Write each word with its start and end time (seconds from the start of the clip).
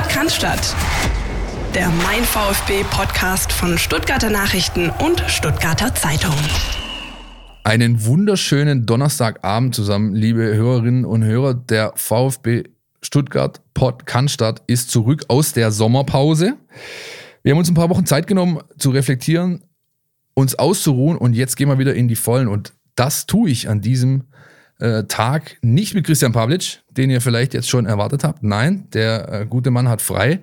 Podcast 0.00 0.74
Der 1.74 1.90
Mein 1.90 2.24
VfB 2.24 2.84
Podcast 2.90 3.52
von 3.52 3.76
Stuttgarter 3.76 4.30
Nachrichten 4.30 4.88
und 4.88 5.20
Stuttgarter 5.26 5.94
Zeitung. 5.94 6.34
Einen 7.64 8.02
wunderschönen 8.06 8.86
Donnerstagabend 8.86 9.74
zusammen, 9.74 10.14
liebe 10.14 10.54
Hörerinnen 10.54 11.04
und 11.04 11.22
Hörer. 11.22 11.52
Der 11.52 11.92
VfB 11.96 12.64
Stuttgart 13.02 13.60
Podcast 13.74 14.42
ist 14.66 14.90
zurück 14.90 15.26
aus 15.28 15.52
der 15.52 15.70
Sommerpause. 15.70 16.54
Wir 17.42 17.52
haben 17.52 17.58
uns 17.58 17.68
ein 17.68 17.74
paar 17.74 17.90
Wochen 17.90 18.06
Zeit 18.06 18.26
genommen 18.26 18.60
zu 18.78 18.88
reflektieren, 18.90 19.64
uns 20.32 20.58
auszuruhen 20.58 21.18
und 21.18 21.34
jetzt 21.34 21.56
gehen 21.56 21.68
wir 21.68 21.78
wieder 21.78 21.94
in 21.94 22.08
die 22.08 22.16
Vollen. 22.16 22.48
Und 22.48 22.72
das 22.94 23.26
tue 23.26 23.50
ich 23.50 23.68
an 23.68 23.82
diesem 23.82 24.24
äh, 24.80 25.04
Tag 25.04 25.56
nicht 25.62 25.94
mit 25.94 26.04
Christian 26.06 26.32
Pavlic, 26.32 26.80
den 26.90 27.10
ihr 27.10 27.20
vielleicht 27.20 27.54
jetzt 27.54 27.68
schon 27.68 27.86
erwartet 27.86 28.24
habt. 28.24 28.42
Nein, 28.42 28.88
der 28.92 29.32
äh, 29.32 29.46
gute 29.46 29.70
Mann 29.70 29.88
hat 29.88 30.02
frei. 30.02 30.40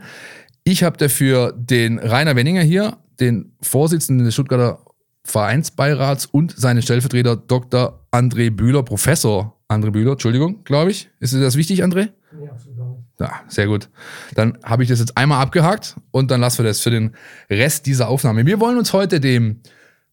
Ich 0.63 0.83
habe 0.83 0.97
dafür 0.97 1.53
den 1.55 1.99
Rainer 1.99 2.35
Wenninger 2.35 2.61
hier, 2.61 2.97
den 3.19 3.53
Vorsitzenden 3.61 4.25
des 4.25 4.33
Stuttgarter 4.33 4.79
Vereinsbeirats 5.23 6.25
und 6.25 6.57
seinen 6.57 6.81
Stellvertreter 6.81 7.35
Dr. 7.35 8.05
André 8.11 8.49
Bühler, 8.49 8.83
Professor 8.83 9.57
André 9.67 9.91
Bühler, 9.91 10.13
Entschuldigung, 10.13 10.63
glaube 10.63 10.91
ich. 10.91 11.09
Ist 11.19 11.33
das 11.33 11.57
wichtig, 11.57 11.83
André? 11.83 12.09
Ja, 12.41 12.51
absolut. 12.51 12.97
Ja, 13.19 13.31
sehr 13.47 13.67
gut. 13.67 13.89
Dann 14.35 14.57
habe 14.63 14.83
ich 14.83 14.89
das 14.89 14.99
jetzt 14.99 15.17
einmal 15.17 15.41
abgehakt 15.41 15.97
und 16.11 16.31
dann 16.31 16.39
lassen 16.39 16.59
wir 16.59 16.65
das 16.65 16.79
für 16.79 16.91
den 16.91 17.15
Rest 17.49 17.85
dieser 17.85 18.07
Aufnahme. 18.07 18.45
Wir 18.45 18.59
wollen 18.59 18.77
uns 18.77 18.93
heute 18.93 19.19
dem 19.19 19.61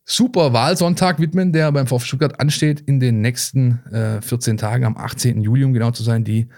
super 0.04 0.52
Wahlsonntag 0.52 1.18
widmen, 1.18 1.52
der 1.52 1.72
beim 1.72 1.86
VfB 1.86 2.06
Stuttgart 2.06 2.40
ansteht 2.40 2.80
in 2.80 3.00
den 3.00 3.20
nächsten 3.20 3.80
äh, 3.90 4.20
14 4.20 4.56
Tagen, 4.56 4.84
am 4.84 4.96
18. 4.96 5.40
Juli, 5.40 5.64
um 5.64 5.72
genau 5.72 5.90
zu 5.90 6.02
sein, 6.02 6.24
die 6.24 6.48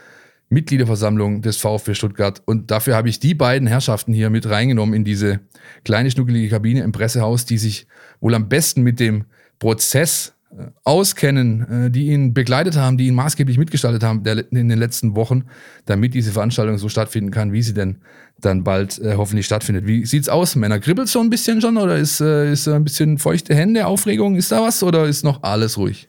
Mitgliederversammlung 0.48 1.42
des 1.42 1.56
VfB 1.56 1.95
Stuttgart. 1.95 2.42
Und 2.45 2.70
dafür 2.70 2.95
habe 2.95 3.09
ich 3.09 3.19
die 3.19 3.34
beiden 3.34 3.66
Herrschaften 3.66 4.12
hier 4.12 4.30
mit 4.30 4.48
reingenommen 4.48 4.95
in 4.95 5.05
diese 5.05 5.41
kleine, 5.84 6.10
schnuckelige 6.10 6.48
Kabine 6.48 6.83
im 6.83 6.92
Pressehaus, 6.92 7.44
die 7.44 7.58
sich 7.58 7.86
wohl 8.20 8.34
am 8.34 8.48
besten 8.48 8.83
mit 8.83 9.00
dem 9.00 9.24
Prozess 9.58 10.34
äh, 10.50 10.67
auskennen, 10.84 11.86
äh, 11.86 11.91
die 11.91 12.08
ihn 12.08 12.33
begleitet 12.33 12.77
haben, 12.77 12.97
die 12.97 13.08
ihn 13.08 13.14
maßgeblich 13.14 13.58
mitgestaltet 13.58 14.02
haben 14.02 14.24
in 14.24 14.69
den 14.69 14.78
letzten 14.78 15.17
Wochen, 15.17 15.44
damit 15.84 16.14
diese 16.14 16.33
Veranstaltung 16.33 16.78
so 16.78 16.89
stattfinden 16.89 17.30
kann, 17.30 17.52
wie 17.52 17.62
sie 17.62 17.74
denn 17.74 17.98
dann 18.39 18.65
bald 18.65 18.98
äh, 18.98 19.15
hoffentlich 19.17 19.47
stattfindet. 19.47 19.87
Wie 19.87 20.05
sieht's 20.05 20.29
aus, 20.29 20.56
Männer? 20.56 20.79
Kribbelt 20.79 21.09
so 21.09 21.20
ein 21.20 21.31
bisschen 21.31 21.61
schon 21.61 21.77
oder 21.77 21.97
ist, 21.97 22.20
äh, 22.20 22.53
ist 22.53 22.69
ein 22.69 22.84
bisschen 22.84 23.19
feuchte 23.19 23.55
Hände, 23.55 23.87
Aufregung? 23.87 24.37
Ist 24.37 24.53
da 24.53 24.62
was 24.62 24.83
oder 24.83 25.06
ist 25.06 25.25
noch 25.25 25.42
alles 25.42 25.79
ruhig? 25.79 26.09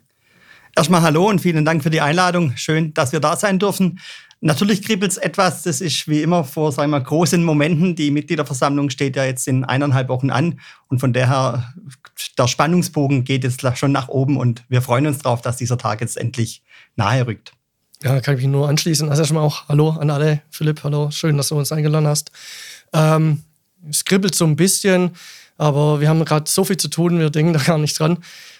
Erstmal 0.76 1.02
hallo 1.02 1.28
und 1.28 1.40
vielen 1.40 1.64
Dank 1.64 1.82
für 1.82 1.90
die 1.90 2.00
Einladung. 2.00 2.52
Schön, 2.56 2.94
dass 2.94 3.12
wir 3.12 3.20
da 3.20 3.36
sein 3.36 3.58
dürfen. 3.58 3.98
Natürlich 4.40 4.82
kribbelt 4.82 5.10
es 5.10 5.16
etwas. 5.16 5.64
Das 5.64 5.80
ist 5.80 6.06
wie 6.06 6.22
immer 6.22 6.44
vor 6.44 6.70
sagen 6.70 6.92
wir, 6.92 7.00
großen 7.00 7.42
Momenten. 7.42 7.96
Die 7.96 8.12
Mitgliederversammlung 8.12 8.90
steht 8.90 9.16
ja 9.16 9.24
jetzt 9.24 9.48
in 9.48 9.64
eineinhalb 9.64 10.08
Wochen 10.08 10.30
an. 10.30 10.60
Und 10.86 11.00
von 11.00 11.12
daher, 11.12 11.74
der 12.38 12.46
Spannungsbogen 12.46 13.24
geht 13.24 13.42
jetzt 13.42 13.62
schon 13.76 13.90
nach 13.90 14.08
oben. 14.08 14.36
Und 14.36 14.64
wir 14.68 14.82
freuen 14.82 15.08
uns 15.08 15.18
darauf, 15.18 15.40
dass 15.40 15.56
dieser 15.56 15.78
Tag 15.78 16.00
jetzt 16.00 16.16
endlich 16.16 16.62
nahe 16.94 17.26
rückt. 17.26 17.57
Ja, 18.02 18.20
kann 18.20 18.36
ich 18.36 18.42
mich 18.42 18.50
nur 18.50 18.68
anschließen. 18.68 19.08
Also 19.08 19.22
erstmal 19.22 19.42
auch 19.42 19.68
Hallo 19.68 19.90
an 19.90 20.10
alle. 20.10 20.42
Philipp, 20.50 20.84
hallo. 20.84 21.10
Schön, 21.10 21.36
dass 21.36 21.48
du 21.48 21.58
uns 21.58 21.72
eingeladen 21.72 22.06
hast. 22.06 22.30
Ähm, 22.92 23.42
es 23.88 24.04
kribbelt 24.04 24.34
so 24.34 24.44
ein 24.44 24.56
bisschen, 24.56 25.10
aber 25.56 26.00
wir 26.00 26.08
haben 26.08 26.24
gerade 26.24 26.48
so 26.48 26.64
viel 26.64 26.76
zu 26.76 26.88
tun. 26.88 27.18
Wir 27.18 27.30
denken 27.30 27.52
da 27.52 27.58
gar 27.58 27.78
nicht 27.78 27.98
dran. 27.98 28.18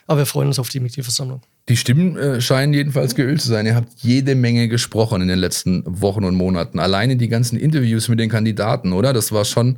Aber 0.08 0.20
wir 0.20 0.26
freuen 0.26 0.48
uns 0.48 0.58
auf 0.58 0.70
die 0.70 0.80
Mitgliederversammlung. 0.80 1.42
Die 1.68 1.76
Stimmen 1.76 2.16
äh, 2.16 2.40
scheinen 2.40 2.72
jedenfalls 2.72 3.14
geölt 3.14 3.42
zu 3.42 3.48
sein. 3.48 3.66
Ihr 3.66 3.74
habt 3.74 3.92
jede 3.98 4.34
Menge 4.34 4.68
gesprochen 4.68 5.20
in 5.20 5.28
den 5.28 5.38
letzten 5.38 5.82
Wochen 5.86 6.24
und 6.24 6.34
Monaten. 6.34 6.78
Alleine 6.78 7.16
die 7.16 7.28
ganzen 7.28 7.58
Interviews 7.58 8.08
mit 8.08 8.18
den 8.18 8.30
Kandidaten, 8.30 8.94
oder? 8.94 9.12
Das 9.12 9.32
war 9.32 9.44
schon, 9.44 9.76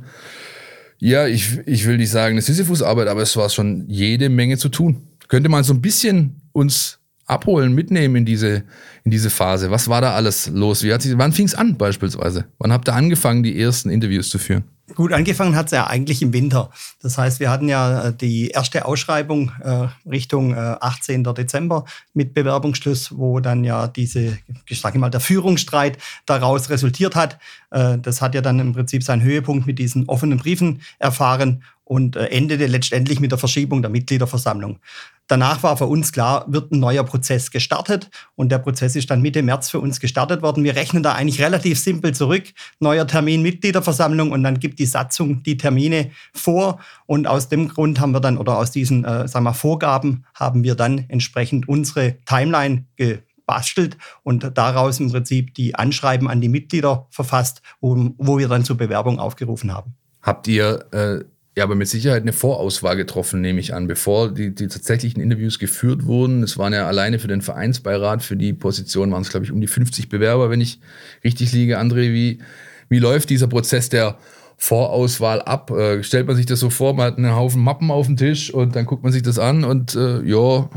ja, 0.99 1.27
ich, 1.27 1.59
ich 1.65 1.85
will 1.85 1.97
nicht 1.97 2.09
sagen 2.09 2.35
eine 2.35 2.41
Sisyphus-Arbeit, 2.41 3.09
aber 3.09 3.21
es 3.21 3.35
war 3.35 3.49
schon 3.49 3.85
jede 3.89 4.29
Menge 4.29 4.57
zu 4.57 4.69
tun. 4.69 5.03
Könnte 5.27 5.49
man 5.49 5.65
so 5.65 5.73
ein 5.73 5.81
bisschen 5.81 6.41
uns 6.53 7.00
abholen, 7.25 7.73
mitnehmen 7.73 8.17
in 8.17 8.25
diese, 8.25 8.63
in 9.03 9.11
diese 9.11 9.29
Phase? 9.29 9.71
Was 9.71 9.87
war 9.87 10.01
da 10.01 10.13
alles 10.13 10.47
los? 10.47 10.83
Wie 10.83 10.93
hat 10.93 11.01
sich, 11.01 11.17
wann 11.17 11.33
fing 11.33 11.45
es 11.45 11.55
an 11.55 11.77
beispielsweise? 11.77 12.45
Wann 12.59 12.71
habt 12.71 12.87
ihr 12.89 12.93
angefangen, 12.93 13.43
die 13.43 13.59
ersten 13.59 13.89
Interviews 13.89 14.29
zu 14.29 14.39
führen? 14.39 14.63
Gut, 14.95 15.13
angefangen 15.13 15.55
hat 15.55 15.67
es 15.67 15.71
ja 15.71 15.87
eigentlich 15.87 16.21
im 16.21 16.33
Winter. 16.33 16.69
Das 17.01 17.17
heißt, 17.17 17.39
wir 17.39 17.49
hatten 17.49 17.69
ja 17.69 18.07
äh, 18.07 18.13
die 18.13 18.49
erste 18.49 18.85
Ausschreibung 18.85 19.51
äh, 19.61 19.87
Richtung 20.09 20.53
äh, 20.53 20.75
18. 20.79 21.23
Dezember 21.23 21.85
mit 22.13 22.33
Bewerbungsschluss, 22.33 23.17
wo 23.17 23.39
dann 23.39 23.63
ja 23.63 23.87
diese, 23.87 24.37
ich 24.67 24.81
sage 24.81 24.99
mal, 24.99 25.09
der 25.09 25.19
Führungsstreit 25.19 25.97
daraus 26.25 26.69
resultiert 26.69 27.15
hat. 27.15 27.39
Äh, 27.69 27.99
das 27.99 28.21
hat 28.21 28.35
ja 28.35 28.41
dann 28.41 28.59
im 28.59 28.73
Prinzip 28.73 29.03
seinen 29.03 29.21
Höhepunkt 29.21 29.65
mit 29.65 29.79
diesen 29.79 30.09
offenen 30.09 30.39
Briefen 30.39 30.81
erfahren 30.99 31.63
und 31.91 32.15
äh, 32.15 32.25
endete 32.27 32.67
letztendlich 32.67 33.19
mit 33.19 33.31
der 33.31 33.37
Verschiebung 33.37 33.81
der 33.81 33.91
Mitgliederversammlung. 33.91 34.79
Danach 35.27 35.63
war 35.63 35.77
für 35.77 35.85
uns 35.85 36.11
klar, 36.11 36.45
wird 36.47 36.71
ein 36.71 36.79
neuer 36.79 37.03
Prozess 37.05 37.51
gestartet 37.51 38.09
und 38.35 38.51
der 38.51 38.59
Prozess 38.59 38.97
ist 38.97 39.09
dann 39.09 39.21
Mitte 39.21 39.41
März 39.41 39.69
für 39.69 39.79
uns 39.79 39.99
gestartet 39.99 40.41
worden. 40.41 40.63
Wir 40.63 40.75
rechnen 40.75 41.03
da 41.03 41.13
eigentlich 41.13 41.41
relativ 41.41 41.79
simpel 41.79 42.13
zurück. 42.13 42.43
Neuer 42.79 43.07
Termin 43.07 43.41
Mitgliederversammlung 43.41 44.31
und 44.31 44.43
dann 44.43 44.59
gibt 44.59 44.79
die 44.79 44.85
Satzung 44.85 45.41
die 45.43 45.55
Termine 45.55 46.11
vor 46.33 46.79
und 47.05 47.27
aus 47.27 47.47
dem 47.47 47.69
Grund 47.69 47.99
haben 47.99 48.11
wir 48.11 48.19
dann 48.19 48.37
oder 48.37 48.57
aus 48.57 48.71
diesen 48.71 49.05
äh, 49.05 49.27
sagen 49.27 49.45
wir, 49.45 49.53
Vorgaben 49.53 50.25
haben 50.35 50.63
wir 50.63 50.75
dann 50.75 51.05
entsprechend 51.07 51.67
unsere 51.69 52.17
Timeline 52.25 52.85
gebastelt 52.97 53.97
und 54.23 54.57
daraus 54.57 54.99
im 54.99 55.11
Prinzip 55.11 55.53
die 55.53 55.75
Anschreiben 55.75 56.27
an 56.27 56.41
die 56.41 56.49
Mitglieder 56.49 57.07
verfasst, 57.09 57.61
wo, 57.79 58.11
wo 58.17 58.37
wir 58.37 58.47
dann 58.47 58.65
zur 58.65 58.77
Bewerbung 58.77 59.19
aufgerufen 59.19 59.73
haben. 59.73 59.95
Habt 60.21 60.47
ihr 60.47 60.85
äh 60.91 61.23
ja, 61.57 61.65
aber 61.65 61.75
mit 61.75 61.89
Sicherheit 61.89 62.21
eine 62.21 62.31
Vorauswahl 62.31 62.95
getroffen, 62.95 63.41
nehme 63.41 63.59
ich 63.59 63.73
an, 63.73 63.87
bevor 63.87 64.31
die, 64.31 64.55
die 64.55 64.67
tatsächlichen 64.67 65.21
Interviews 65.21 65.59
geführt 65.59 66.05
wurden. 66.05 66.43
Es 66.43 66.57
waren 66.57 66.71
ja 66.71 66.87
alleine 66.87 67.19
für 67.19 67.27
den 67.27 67.41
Vereinsbeirat, 67.41 68.23
für 68.23 68.37
die 68.37 68.53
Position 68.53 69.11
waren 69.11 69.21
es, 69.21 69.29
glaube 69.29 69.45
ich, 69.45 69.51
um 69.51 69.59
die 69.59 69.67
50 69.67 70.07
Bewerber, 70.07 70.49
wenn 70.49 70.61
ich 70.61 70.79
richtig 71.25 71.51
liege. 71.51 71.77
André, 71.77 72.13
wie, 72.13 72.39
wie 72.87 72.99
läuft 72.99 73.29
dieser 73.29 73.47
Prozess 73.47 73.89
der 73.89 74.17
Vorauswahl 74.55 75.41
ab? 75.41 75.71
Äh, 75.71 76.03
stellt 76.03 76.27
man 76.27 76.37
sich 76.37 76.45
das 76.45 76.61
so 76.61 76.69
vor, 76.69 76.93
man 76.93 77.07
hat 77.07 77.17
einen 77.17 77.35
Haufen 77.35 77.61
Mappen 77.61 77.91
auf 77.91 78.05
dem 78.05 78.15
Tisch 78.15 78.53
und 78.53 78.77
dann 78.77 78.85
guckt 78.85 79.03
man 79.03 79.11
sich 79.11 79.23
das 79.23 79.37
an 79.37 79.65
und 79.65 79.93
äh, 79.95 80.21
ja, 80.23 80.69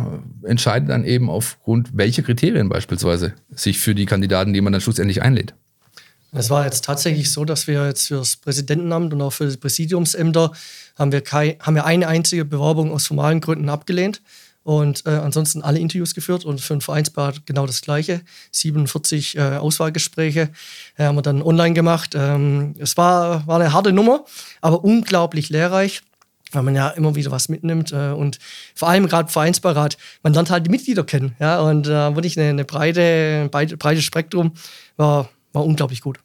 entscheidet 0.42 0.88
dann 0.88 1.04
eben 1.04 1.30
aufgrund 1.30 1.96
welcher 1.96 2.22
Kriterien 2.22 2.68
beispielsweise 2.68 3.34
sich 3.52 3.78
für 3.78 3.94
die 3.94 4.06
Kandidaten, 4.06 4.52
die 4.52 4.60
man 4.60 4.72
dann 4.72 4.80
schlussendlich 4.80 5.22
einlädt. 5.22 5.54
Es 6.36 6.50
war 6.50 6.64
jetzt 6.64 6.84
tatsächlich 6.84 7.30
so, 7.30 7.44
dass 7.44 7.68
wir 7.68 7.86
jetzt 7.86 8.08
für 8.08 8.16
das 8.16 8.36
Präsidentenamt 8.36 9.12
und 9.12 9.22
auch 9.22 9.32
für 9.32 9.46
die 9.46 9.56
Präsidiumsämter 9.56 10.50
haben 10.98 11.12
wir, 11.12 11.20
kein, 11.20 11.54
haben 11.60 11.76
wir 11.76 11.84
eine 11.84 12.08
einzige 12.08 12.44
Bewerbung 12.44 12.90
aus 12.92 13.06
formalen 13.06 13.40
Gründen 13.40 13.68
abgelehnt 13.68 14.20
und 14.64 15.06
äh, 15.06 15.10
ansonsten 15.10 15.62
alle 15.62 15.78
Interviews 15.78 16.12
geführt 16.12 16.44
und 16.44 16.60
für 16.60 16.74
den 16.74 16.80
Vereinsbad 16.80 17.46
genau 17.46 17.66
das 17.66 17.82
Gleiche. 17.82 18.20
47 18.50 19.36
äh, 19.36 19.40
Auswahlgespräche 19.58 20.50
äh, 20.96 21.04
haben 21.04 21.16
wir 21.16 21.22
dann 21.22 21.40
online 21.40 21.74
gemacht. 21.74 22.14
Ähm, 22.16 22.74
es 22.80 22.96
war, 22.96 23.46
war 23.46 23.60
eine 23.60 23.72
harte 23.72 23.92
Nummer, 23.92 24.24
aber 24.60 24.82
unglaublich 24.82 25.50
lehrreich 25.50 26.02
weil 26.52 26.62
man 26.62 26.76
ja 26.76 26.90
immer 26.90 27.16
wieder 27.16 27.32
was 27.32 27.48
mitnimmt 27.48 27.90
äh, 27.90 28.10
und 28.10 28.38
vor 28.76 28.88
allem 28.88 29.08
gerade 29.08 29.28
Vereinsbeirat, 29.28 29.96
man 30.22 30.34
lernt 30.34 30.50
halt 30.50 30.64
die 30.64 30.70
Mitglieder 30.70 31.02
kennen, 31.02 31.34
ja, 31.40 31.60
und 31.60 31.88
äh, 31.88 32.14
wirklich 32.14 32.38
eine, 32.38 32.50
eine 32.50 32.64
breite, 32.64 33.48
breite, 33.50 33.76
breites 33.76 34.04
Spektrum 34.04 34.52
war, 34.96 35.28
war 35.52 35.64
unglaublich 35.64 36.00
gut. 36.00 36.23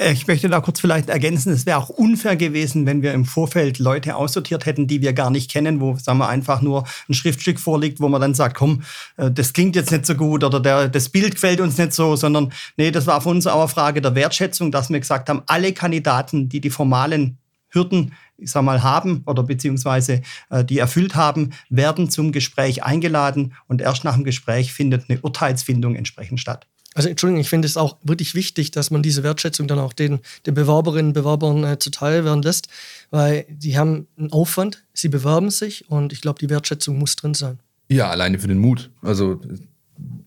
Äh, 0.00 0.12
ich 0.12 0.26
möchte 0.26 0.48
da 0.48 0.60
kurz 0.60 0.80
vielleicht 0.80 1.08
ergänzen, 1.08 1.52
es 1.52 1.66
wäre 1.66 1.78
auch 1.78 1.88
unfair 1.88 2.36
gewesen, 2.36 2.86
wenn 2.86 3.02
wir 3.02 3.12
im 3.12 3.24
Vorfeld 3.24 3.78
Leute 3.78 4.16
aussortiert 4.16 4.66
hätten, 4.66 4.86
die 4.86 5.02
wir 5.02 5.12
gar 5.12 5.30
nicht 5.30 5.50
kennen, 5.50 5.80
wo, 5.80 5.96
sagen 5.96 6.18
wir, 6.18 6.28
einfach 6.28 6.62
nur 6.62 6.84
ein 7.08 7.14
Schriftstück 7.14 7.60
vorliegt, 7.60 8.00
wo 8.00 8.08
man 8.08 8.20
dann 8.20 8.34
sagt, 8.34 8.56
komm, 8.56 8.82
äh, 9.16 9.30
das 9.30 9.52
klingt 9.52 9.76
jetzt 9.76 9.92
nicht 9.92 10.06
so 10.06 10.14
gut 10.14 10.42
oder 10.42 10.60
der, 10.60 10.88
das 10.88 11.08
Bild 11.08 11.34
gefällt 11.34 11.60
uns 11.60 11.78
nicht 11.78 11.92
so, 11.92 12.16
sondern 12.16 12.52
nee, 12.76 12.90
das 12.90 13.06
war 13.06 13.20
für 13.20 13.28
uns 13.28 13.46
auch 13.46 13.60
eine 13.60 13.68
Frage 13.68 14.00
der 14.00 14.14
Wertschätzung, 14.14 14.72
dass 14.72 14.90
wir 14.90 14.98
gesagt 14.98 15.28
haben, 15.28 15.42
alle 15.46 15.72
Kandidaten, 15.72 16.48
die 16.48 16.60
die 16.60 16.70
formalen 16.70 17.38
Hürden 17.68 18.12
ich 18.42 18.50
sag 18.50 18.62
mal, 18.62 18.82
haben 18.82 19.22
oder 19.26 19.42
beziehungsweise 19.42 20.22
äh, 20.48 20.64
die 20.64 20.78
erfüllt 20.78 21.14
haben, 21.14 21.50
werden 21.68 22.08
zum 22.08 22.32
Gespräch 22.32 22.82
eingeladen 22.82 23.52
und 23.68 23.82
erst 23.82 24.02
nach 24.02 24.14
dem 24.14 24.24
Gespräch 24.24 24.72
findet 24.72 25.10
eine 25.10 25.20
Urteilsfindung 25.20 25.94
entsprechend 25.94 26.40
statt. 26.40 26.66
Also 26.94 27.08
Entschuldigung, 27.08 27.40
ich 27.40 27.48
finde 27.48 27.66
es 27.66 27.76
auch 27.76 27.96
wirklich 28.02 28.34
wichtig, 28.34 28.72
dass 28.72 28.90
man 28.90 29.02
diese 29.02 29.22
Wertschätzung 29.22 29.68
dann 29.68 29.78
auch 29.78 29.92
den, 29.92 30.18
den 30.46 30.54
Bewerberinnen 30.54 31.08
und 31.08 31.12
Bewerbern 31.12 31.62
äh, 31.62 31.78
zuteil 31.78 32.24
werden 32.24 32.42
lässt, 32.42 32.68
weil 33.10 33.46
die 33.48 33.78
haben 33.78 34.08
einen 34.18 34.32
Aufwand, 34.32 34.84
sie 34.92 35.08
bewerben 35.08 35.50
sich 35.50 35.88
und 35.88 36.12
ich 36.12 36.20
glaube, 36.20 36.40
die 36.40 36.50
Wertschätzung 36.50 36.98
muss 36.98 37.14
drin 37.14 37.34
sein. 37.34 37.60
Ja, 37.88 38.10
alleine 38.10 38.38
für 38.38 38.48
den 38.48 38.58
Mut. 38.58 38.90
Also 39.02 39.40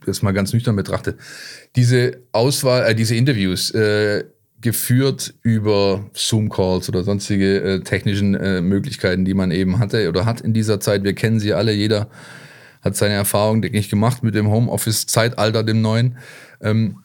das 0.06 0.22
mal 0.22 0.32
ganz 0.32 0.54
nüchtern 0.54 0.76
betrachtet. 0.76 1.20
Diese 1.76 2.20
Auswahl, 2.32 2.84
äh, 2.84 2.96
diese 2.96 3.16
Interviews, 3.16 3.72
äh, 3.72 4.24
geführt 4.64 5.34
über 5.42 6.10
Zoom-Calls 6.14 6.88
oder 6.90 7.04
sonstige 7.04 7.62
äh, 7.62 7.80
technischen 7.82 8.34
äh, 8.34 8.62
Möglichkeiten, 8.62 9.26
die 9.26 9.34
man 9.34 9.52
eben 9.52 9.78
hatte 9.78 10.08
oder 10.08 10.26
hat 10.26 10.42
in 10.42 10.54
dieser 10.54 10.80
Zeit. 10.80 11.04
Wir 11.04 11.14
kennen 11.14 11.40
sie 11.40 11.54
alle, 11.54 11.74
jeder 11.74 12.10
hat 12.82 12.96
seine 12.96 13.14
Erfahrung, 13.14 13.62
denke 13.62 13.78
ich, 13.78 13.90
gemacht 13.90 14.24
mit 14.24 14.36
dem 14.36 14.50
Homeoffice-Zeitalter, 14.50 15.64
dem 15.64 15.82
neuen. 15.82 16.18
Ähm, 16.64 17.04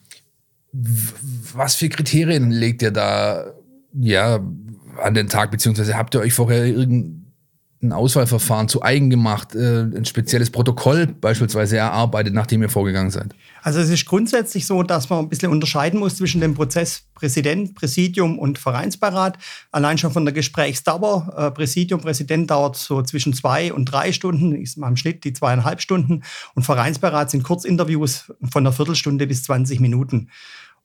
was 0.72 1.74
für 1.74 1.88
Kriterien 1.88 2.50
legt 2.50 2.82
ihr 2.82 2.90
da 2.90 3.52
ja, 3.92 4.40
an 5.02 5.14
den 5.14 5.28
Tag, 5.28 5.50
beziehungsweise 5.50 5.96
habt 5.96 6.14
ihr 6.14 6.20
euch 6.20 6.32
vorher 6.32 6.66
irgendein 6.66 7.17
Auswahlverfahren 7.92 8.68
zu 8.68 8.82
eigen 8.82 9.08
gemacht, 9.08 9.54
äh, 9.54 9.82
ein 9.82 10.04
spezielles 10.04 10.50
Protokoll 10.50 11.06
beispielsweise 11.06 11.76
erarbeitet, 11.76 12.34
nachdem 12.34 12.62
ihr 12.62 12.68
vorgegangen 12.68 13.10
seid? 13.10 13.34
Also 13.62 13.80
es 13.80 13.88
ist 13.88 14.06
grundsätzlich 14.06 14.66
so, 14.66 14.82
dass 14.82 15.08
man 15.10 15.20
ein 15.20 15.28
bisschen 15.28 15.52
unterscheiden 15.52 16.00
muss 16.00 16.16
zwischen 16.16 16.40
dem 16.40 16.54
Prozess 16.54 17.04
Präsident, 17.14 17.74
Präsidium 17.74 18.38
und 18.38 18.58
Vereinsbeirat. 18.58 19.38
Allein 19.70 19.98
schon 19.98 20.12
von 20.12 20.24
der 20.24 20.34
Gesprächsdauer. 20.34 21.34
Äh, 21.36 21.50
Präsidium, 21.50 22.00
Präsident 22.00 22.50
dauert 22.50 22.76
so 22.76 23.02
zwischen 23.02 23.32
zwei 23.32 23.72
und 23.72 23.86
drei 23.86 24.12
Stunden, 24.12 24.54
ist 24.54 24.76
im 24.76 24.96
Schnitt 24.96 25.24
die 25.24 25.32
zweieinhalb 25.32 25.80
Stunden. 25.80 26.22
Und 26.54 26.62
Vereinsbeirat 26.64 27.30
sind 27.30 27.42
Kurzinterviews 27.44 28.32
von 28.50 28.62
einer 28.62 28.72
Viertelstunde 28.72 29.26
bis 29.26 29.44
20 29.44 29.80
Minuten. 29.80 30.30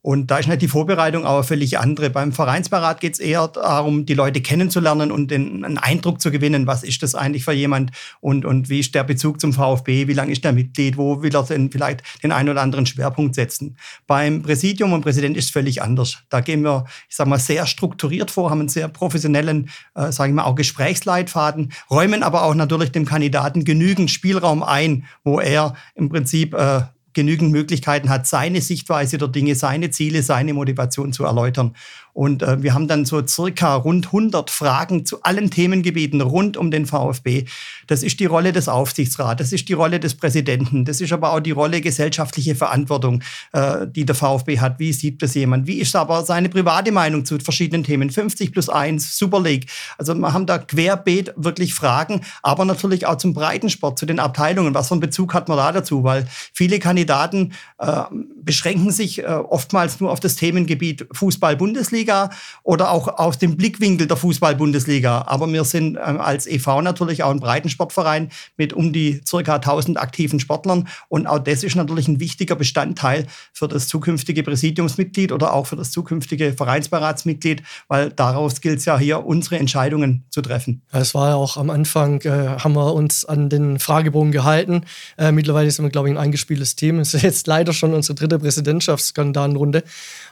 Und 0.04 0.30
da 0.30 0.36
ist 0.36 0.48
nicht 0.48 0.60
die 0.60 0.68
Vorbereitung 0.68 1.24
aber 1.24 1.44
völlig 1.44 1.78
andere. 1.78 2.10
Beim 2.10 2.30
Vereinsberat 2.30 3.00
geht 3.00 3.14
es 3.14 3.20
eher 3.20 3.48
darum, 3.48 4.04
die 4.04 4.12
Leute 4.12 4.42
kennenzulernen 4.42 5.10
und 5.10 5.30
den, 5.30 5.64
einen 5.64 5.78
Eindruck 5.78 6.20
zu 6.20 6.30
gewinnen, 6.30 6.66
was 6.66 6.82
ist 6.82 7.02
das 7.02 7.14
eigentlich 7.14 7.42
für 7.42 7.54
jemand 7.54 7.90
und, 8.20 8.44
und 8.44 8.68
wie 8.68 8.80
ist 8.80 8.94
der 8.94 9.02
Bezug 9.02 9.40
zum 9.40 9.54
VfB, 9.54 10.06
wie 10.06 10.12
lange 10.12 10.32
ist 10.32 10.44
der 10.44 10.52
Mitglied, 10.52 10.98
wo 10.98 11.22
will 11.22 11.34
er 11.34 11.44
denn 11.44 11.70
vielleicht 11.70 12.02
den 12.22 12.32
einen 12.32 12.50
oder 12.50 12.60
anderen 12.60 12.84
Schwerpunkt 12.84 13.34
setzen. 13.34 13.78
Beim 14.06 14.42
Präsidium 14.42 14.92
und 14.92 15.00
Präsident 15.00 15.38
ist 15.38 15.46
es 15.46 15.50
völlig 15.50 15.80
anders. 15.80 16.18
Da 16.28 16.42
gehen 16.42 16.60
wir, 16.64 16.84
ich 17.08 17.16
sage 17.16 17.30
mal, 17.30 17.38
sehr 17.38 17.64
strukturiert 17.66 18.30
vor, 18.30 18.50
haben 18.50 18.60
einen 18.60 18.68
sehr 18.68 18.88
professionellen, 18.88 19.70
äh, 19.94 20.12
sage 20.12 20.28
ich 20.28 20.34
mal, 20.34 20.44
auch 20.44 20.54
Gesprächsleitfaden, 20.54 21.72
räumen 21.90 22.22
aber 22.22 22.42
auch 22.42 22.54
natürlich 22.54 22.92
dem 22.92 23.06
Kandidaten 23.06 23.64
genügend 23.64 24.10
Spielraum 24.10 24.62
ein, 24.62 25.06
wo 25.22 25.40
er 25.40 25.76
im 25.94 26.10
Prinzip 26.10 26.52
äh, 26.52 26.82
genügend 27.14 27.52
Möglichkeiten 27.52 28.10
hat, 28.10 28.26
seine 28.26 28.60
Sichtweise 28.60 29.18
der 29.18 29.28
Dinge, 29.28 29.54
seine 29.54 29.90
Ziele, 29.90 30.22
seine 30.22 30.52
Motivation 30.54 31.12
zu 31.12 31.24
erläutern. 31.24 31.74
Und 32.14 32.42
äh, 32.42 32.62
wir 32.62 32.74
haben 32.74 32.86
dann 32.86 33.04
so 33.04 33.26
circa 33.26 33.74
rund 33.74 34.06
100 34.06 34.48
Fragen 34.48 35.04
zu 35.04 35.22
allen 35.22 35.50
Themengebieten 35.50 36.20
rund 36.20 36.56
um 36.56 36.70
den 36.70 36.86
VfB. 36.86 37.44
Das 37.88 38.04
ist 38.04 38.20
die 38.20 38.26
Rolle 38.26 38.52
des 38.52 38.68
Aufsichtsrats, 38.68 39.38
das 39.38 39.52
ist 39.52 39.68
die 39.68 39.72
Rolle 39.72 39.98
des 39.98 40.14
Präsidenten, 40.14 40.84
das 40.84 41.00
ist 41.00 41.12
aber 41.12 41.32
auch 41.32 41.40
die 41.40 41.50
Rolle 41.50 41.80
gesellschaftliche 41.80 42.54
Verantwortung, 42.54 43.22
äh, 43.52 43.86
die 43.88 44.06
der 44.06 44.14
VfB 44.14 44.60
hat. 44.60 44.78
Wie 44.78 44.92
sieht 44.92 45.22
das 45.22 45.34
jemand? 45.34 45.66
Wie 45.66 45.80
ist 45.80 45.96
aber 45.96 46.24
seine 46.24 46.48
private 46.48 46.92
Meinung 46.92 47.24
zu 47.24 47.36
verschiedenen 47.40 47.82
Themen? 47.82 48.10
50 48.10 48.52
plus 48.52 48.68
1, 48.68 49.18
Super 49.18 49.40
League. 49.40 49.66
Also 49.98 50.14
wir 50.14 50.32
haben 50.32 50.46
da 50.46 50.58
querbeet 50.58 51.32
wirklich 51.36 51.74
Fragen, 51.74 52.20
aber 52.42 52.64
natürlich 52.64 53.06
auch 53.06 53.18
zum 53.18 53.34
Breitensport, 53.34 53.98
zu 53.98 54.06
den 54.06 54.20
Abteilungen. 54.20 54.72
Was 54.72 54.86
für 54.86 54.94
einen 54.94 55.00
Bezug 55.00 55.34
hat 55.34 55.48
man 55.48 55.58
da 55.58 55.72
dazu? 55.72 56.04
Weil 56.04 56.28
viele 56.52 56.78
Kandidaten 56.78 57.54
äh, 57.78 58.02
beschränken 58.36 58.92
sich 58.92 59.18
äh, 59.18 59.26
oftmals 59.26 59.98
nur 59.98 60.12
auf 60.12 60.20
das 60.20 60.36
Themengebiet 60.36 61.08
Fußball-Bundesliga 61.10 62.03
Bundesliga 62.04 62.30
oder 62.62 62.90
auch 62.90 63.08
aus 63.18 63.38
dem 63.38 63.56
Blickwinkel 63.56 64.06
der 64.06 64.16
Fußball-Bundesliga. 64.16 65.24
Aber 65.26 65.50
wir 65.52 65.64
sind 65.64 65.96
ähm, 65.96 66.20
als 66.20 66.46
e.V. 66.46 66.82
natürlich 66.82 67.22
auch 67.22 67.30
ein 67.30 67.40
Breitensportverein 67.40 68.30
mit 68.56 68.72
um 68.72 68.92
die 68.92 69.20
circa 69.26 69.56
1000 69.56 69.98
aktiven 69.98 70.40
Sportlern. 70.40 70.88
Und 71.08 71.26
auch 71.26 71.38
das 71.38 71.62
ist 71.62 71.76
natürlich 71.76 72.08
ein 72.08 72.20
wichtiger 72.20 72.56
Bestandteil 72.56 73.26
für 73.52 73.68
das 73.68 73.88
zukünftige 73.88 74.42
Präsidiumsmitglied 74.42 75.32
oder 75.32 75.52
auch 75.52 75.66
für 75.66 75.76
das 75.76 75.90
zukünftige 75.90 76.52
Vereinsberatsmitglied, 76.52 77.62
weil 77.88 78.10
daraus 78.10 78.60
gilt 78.60 78.78
es 78.78 78.84
ja 78.84 78.98
hier, 78.98 79.24
unsere 79.24 79.58
Entscheidungen 79.58 80.24
zu 80.30 80.42
treffen. 80.42 80.82
Es 80.92 81.14
war 81.14 81.30
ja 81.30 81.34
auch 81.34 81.56
am 81.56 81.70
Anfang, 81.70 82.20
äh, 82.22 82.58
haben 82.58 82.74
wir 82.74 82.94
uns 82.94 83.24
an 83.24 83.48
den 83.48 83.78
Fragebogen 83.78 84.32
gehalten. 84.32 84.84
Äh, 85.16 85.32
mittlerweile 85.32 85.70
sind 85.70 85.84
wir, 85.84 85.90
glaube 85.90 86.08
ich, 86.08 86.14
ein 86.14 86.18
eingespieltes 86.18 86.76
Team. 86.76 86.98
Es 86.98 87.14
ist 87.14 87.22
jetzt 87.22 87.46
leider 87.46 87.72
schon 87.72 87.94
unsere 87.94 88.14
dritte 88.14 88.38
Präsidentschaftskandidatenrunde. 88.38 89.84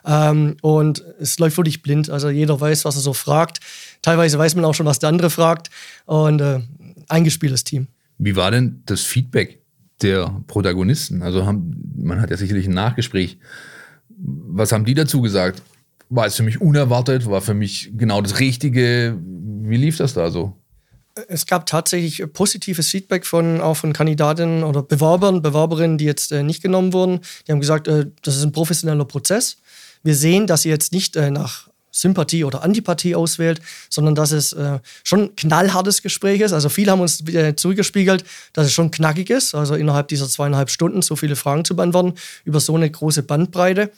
Ähm, 0.04 0.56
und 0.62 1.04
es 1.20 1.38
läuft 1.38 1.56
wirklich 1.56 1.82
blind. 1.82 2.10
Also 2.10 2.28
jeder 2.28 2.60
weiß, 2.60 2.84
was 2.84 2.96
er 2.96 3.02
so 3.02 3.12
fragt. 3.12 3.60
Teilweise 4.02 4.38
weiß 4.38 4.54
man 4.54 4.64
auch 4.64 4.74
schon, 4.74 4.86
was 4.86 4.98
der 4.98 5.08
andere 5.08 5.30
fragt. 5.30 5.70
Und 6.06 6.40
äh, 6.40 6.60
eingespieltes 7.08 7.64
Team. 7.64 7.88
Wie 8.18 8.36
war 8.36 8.50
denn 8.50 8.82
das 8.86 9.02
Feedback 9.02 9.60
der 10.00 10.42
Protagonisten? 10.46 11.22
Also 11.22 11.46
haben, 11.46 11.94
man 11.96 12.20
hat 12.20 12.30
ja 12.30 12.36
sicherlich 12.36 12.66
ein 12.66 12.74
Nachgespräch. 12.74 13.38
Was 14.08 14.72
haben 14.72 14.84
die 14.84 14.94
dazu 14.94 15.20
gesagt? 15.20 15.62
War 16.08 16.26
es 16.26 16.36
für 16.36 16.42
mich 16.42 16.60
unerwartet? 16.60 17.26
War 17.26 17.40
für 17.40 17.54
mich 17.54 17.92
genau 17.96 18.20
das 18.20 18.38
Richtige? 18.38 19.18
Wie 19.18 19.76
lief 19.76 19.96
das 19.96 20.14
da 20.14 20.30
so? 20.30 20.56
Es 21.28 21.46
gab 21.46 21.66
tatsächlich 21.66 22.22
positives 22.32 22.88
Feedback 22.88 23.26
von 23.26 23.60
auch 23.60 23.74
von 23.74 23.92
Kandidatinnen 23.92 24.64
oder 24.64 24.82
Bewerbern, 24.82 25.42
Bewerberinnen, 25.42 25.98
die 25.98 26.06
jetzt 26.06 26.32
äh, 26.32 26.42
nicht 26.42 26.62
genommen 26.62 26.92
wurden. 26.92 27.20
Die 27.46 27.52
haben 27.52 27.60
gesagt, 27.60 27.86
äh, 27.86 28.06
das 28.22 28.36
ist 28.36 28.44
ein 28.44 28.52
professioneller 28.52 29.04
Prozess. 29.04 29.58
Wir 30.02 30.14
sehen, 30.14 30.46
dass 30.46 30.62
sie 30.62 30.68
jetzt 30.68 30.92
nicht 30.92 31.16
äh, 31.16 31.30
nach 31.30 31.68
Sympathie 31.92 32.44
oder 32.44 32.62
Antipathie 32.62 33.14
auswählt, 33.14 33.60
sondern 33.90 34.14
dass 34.14 34.32
es 34.32 34.52
äh, 34.54 34.80
schon 35.04 35.36
knallhartes 35.36 36.02
Gespräch 36.02 36.40
ist. 36.40 36.52
Also 36.52 36.68
viele 36.68 36.90
haben 36.90 37.00
uns 37.00 37.20
äh, 37.28 37.54
zurückgespiegelt, 37.54 38.24
dass 38.54 38.66
es 38.66 38.72
schon 38.72 38.90
knackig 38.90 39.30
ist, 39.30 39.54
also 39.54 39.74
innerhalb 39.74 40.08
dieser 40.08 40.28
zweieinhalb 40.28 40.70
Stunden 40.70 41.02
so 41.02 41.16
viele 41.16 41.36
Fragen 41.36 41.64
zu 41.64 41.76
beantworten 41.76 42.14
über 42.44 42.60
so 42.60 42.74
eine 42.74 42.90
große 42.90 43.22
Bandbreite. 43.22 43.90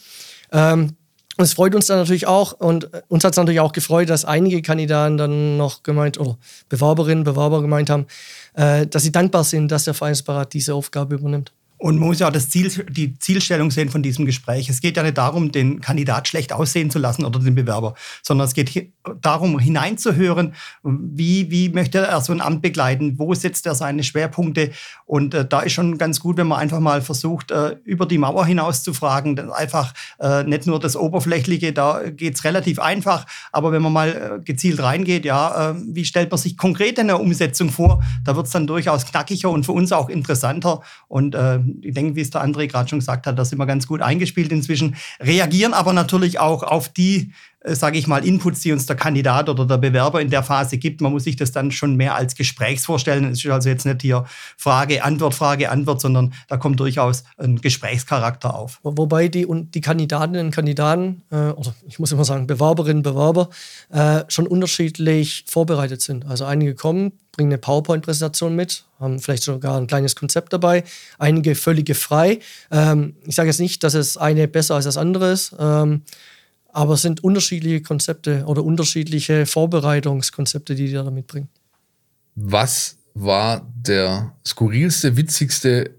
Ähm, 0.52 0.96
und 1.36 1.44
es 1.44 1.54
freut 1.54 1.74
uns 1.74 1.86
dann 1.86 1.98
natürlich 1.98 2.26
auch 2.26 2.52
und 2.52 2.92
äh, 2.92 3.02
uns 3.08 3.24
hat 3.24 3.32
es 3.32 3.36
natürlich 3.36 3.60
auch 3.60 3.72
gefreut, 3.72 4.10
dass 4.10 4.24
einige 4.24 4.60
Kandidaten 4.60 5.16
dann 5.16 5.56
noch 5.56 5.84
gemeint 5.84 6.18
oder 6.18 6.36
Bewerberinnen, 6.68 7.24
Bewerber 7.24 7.60
gemeint 7.60 7.90
haben, 7.90 8.06
äh, 8.54 8.86
dass 8.86 9.04
sie 9.04 9.12
dankbar 9.12 9.44
sind, 9.44 9.70
dass 9.70 9.84
der 9.84 9.94
Vereinsberat 9.94 10.52
diese 10.52 10.74
Aufgabe 10.74 11.14
übernimmt. 11.14 11.52
Und 11.84 11.98
man 11.98 12.08
muss 12.08 12.18
ja 12.18 12.28
auch 12.28 12.32
das 12.32 12.48
Ziel, 12.48 12.70
die 12.88 13.18
Zielstellung 13.18 13.70
sehen 13.70 13.90
von 13.90 14.02
diesem 14.02 14.24
Gespräch. 14.24 14.70
Es 14.70 14.80
geht 14.80 14.96
ja 14.96 15.02
nicht 15.02 15.18
darum, 15.18 15.52
den 15.52 15.82
Kandidat 15.82 16.26
schlecht 16.26 16.50
aussehen 16.50 16.88
zu 16.88 16.98
lassen 16.98 17.26
oder 17.26 17.40
den 17.40 17.54
Bewerber, 17.54 17.92
sondern 18.22 18.46
es 18.46 18.54
geht 18.54 18.90
darum, 19.20 19.58
hineinzuhören, 19.58 20.54
wie, 20.82 21.50
wie 21.50 21.68
möchte 21.68 21.98
er 21.98 22.22
so 22.22 22.32
ein 22.32 22.40
Amt 22.40 22.62
begleiten, 22.62 23.18
wo 23.18 23.34
setzt 23.34 23.66
er 23.66 23.74
seine 23.74 24.02
Schwerpunkte. 24.02 24.70
Und 25.04 25.34
äh, 25.34 25.44
da 25.46 25.60
ist 25.60 25.74
schon 25.74 25.98
ganz 25.98 26.20
gut, 26.20 26.38
wenn 26.38 26.46
man 26.46 26.58
einfach 26.58 26.80
mal 26.80 27.02
versucht, 27.02 27.50
äh, 27.50 27.76
über 27.84 28.06
die 28.06 28.16
Mauer 28.16 28.46
hinaus 28.46 28.82
zu 28.82 28.94
fragen. 28.94 29.38
Einfach 29.50 29.92
äh, 30.20 30.42
nicht 30.44 30.66
nur 30.66 30.80
das 30.80 30.96
Oberflächliche, 30.96 31.74
da 31.74 32.00
geht's 32.08 32.44
relativ 32.44 32.78
einfach, 32.78 33.26
aber 33.52 33.72
wenn 33.72 33.82
man 33.82 33.92
mal 33.92 34.08
äh, 34.08 34.42
gezielt 34.42 34.82
reingeht, 34.82 35.26
ja, 35.26 35.72
äh, 35.72 35.74
wie 35.88 36.06
stellt 36.06 36.30
man 36.30 36.38
sich 36.38 36.56
konkret 36.56 36.98
eine 36.98 37.18
Umsetzung 37.18 37.68
vor, 37.68 38.02
da 38.24 38.36
wird's 38.36 38.52
dann 38.52 38.66
durchaus 38.66 39.04
knackiger 39.04 39.50
und 39.50 39.66
für 39.66 39.72
uns 39.72 39.92
auch 39.92 40.08
interessanter. 40.08 40.80
Und 41.08 41.34
äh, 41.34 41.58
ich 41.82 41.94
denke, 41.94 42.16
wie 42.16 42.20
es 42.20 42.30
der 42.30 42.44
André 42.44 42.66
gerade 42.66 42.88
schon 42.88 42.98
gesagt 43.00 43.26
hat, 43.26 43.38
da 43.38 43.44
sind 43.44 43.58
wir 43.58 43.66
ganz 43.66 43.86
gut 43.86 44.02
eingespielt 44.02 44.52
inzwischen, 44.52 44.96
reagieren 45.20 45.74
aber 45.74 45.92
natürlich 45.92 46.38
auch 46.38 46.62
auf 46.62 46.88
die 46.88 47.32
sage 47.64 47.98
ich 47.98 48.06
mal, 48.06 48.24
Inputs, 48.24 48.60
die 48.60 48.72
uns 48.72 48.84
der 48.86 48.96
Kandidat 48.96 49.48
oder 49.48 49.66
der 49.66 49.78
Bewerber 49.78 50.20
in 50.20 50.28
der 50.28 50.42
Phase 50.42 50.76
gibt. 50.76 51.00
Man 51.00 51.12
muss 51.12 51.24
sich 51.24 51.36
das 51.36 51.50
dann 51.50 51.70
schon 51.70 51.96
mehr 51.96 52.14
als 52.14 52.34
Gesprächs 52.34 52.84
vorstellen. 52.84 53.24
Es 53.24 53.42
ist 53.42 53.50
also 53.50 53.70
jetzt 53.70 53.86
nicht 53.86 54.02
hier 54.02 54.24
Frage, 54.58 55.02
Antwort, 55.02 55.34
Frage, 55.34 55.70
Antwort, 55.70 56.00
sondern 56.00 56.34
da 56.48 56.58
kommt 56.58 56.78
durchaus 56.78 57.24
ein 57.38 57.60
Gesprächscharakter 57.60 58.54
auf. 58.54 58.80
Wobei 58.82 59.28
die, 59.28 59.46
und 59.46 59.74
die 59.74 59.80
Kandidatinnen 59.80 60.46
und 60.46 60.52
Kandidaten, 60.52 61.22
äh, 61.30 61.50
oder 61.50 61.74
ich 61.88 61.98
muss 61.98 62.12
immer 62.12 62.24
sagen, 62.24 62.46
Bewerberinnen, 62.46 63.02
Bewerber, 63.02 63.48
äh, 63.90 64.24
schon 64.28 64.46
unterschiedlich 64.46 65.44
vorbereitet 65.48 66.02
sind. 66.02 66.26
Also 66.26 66.44
einige 66.44 66.74
kommen, 66.74 67.12
bringen 67.32 67.50
eine 67.50 67.58
PowerPoint-Präsentation 67.58 68.54
mit, 68.54 68.84
haben 69.00 69.18
vielleicht 69.18 69.42
sogar 69.42 69.78
ein 69.78 69.86
kleines 69.86 70.16
Konzept 70.16 70.52
dabei, 70.52 70.84
einige 71.18 71.54
völlige 71.54 71.94
frei. 71.94 72.40
Ähm, 72.70 73.16
ich 73.26 73.34
sage 73.34 73.48
jetzt 73.48 73.60
nicht, 73.60 73.82
dass 73.82 73.94
es 73.94 74.16
eine 74.16 74.48
besser 74.48 74.74
als 74.74 74.84
das 74.84 74.96
andere 74.96 75.32
ist. 75.32 75.54
Ähm, 75.58 76.02
aber 76.74 76.94
es 76.94 77.02
sind 77.02 77.22
unterschiedliche 77.22 77.80
Konzepte 77.82 78.44
oder 78.46 78.64
unterschiedliche 78.64 79.46
Vorbereitungskonzepte, 79.46 80.74
die 80.74 80.88
die 80.88 80.92
da 80.92 81.08
mitbringen. 81.10 81.48
Was 82.34 82.96
war 83.14 83.64
der 83.76 84.32
skurrilste, 84.44 85.16
witzigste, 85.16 85.90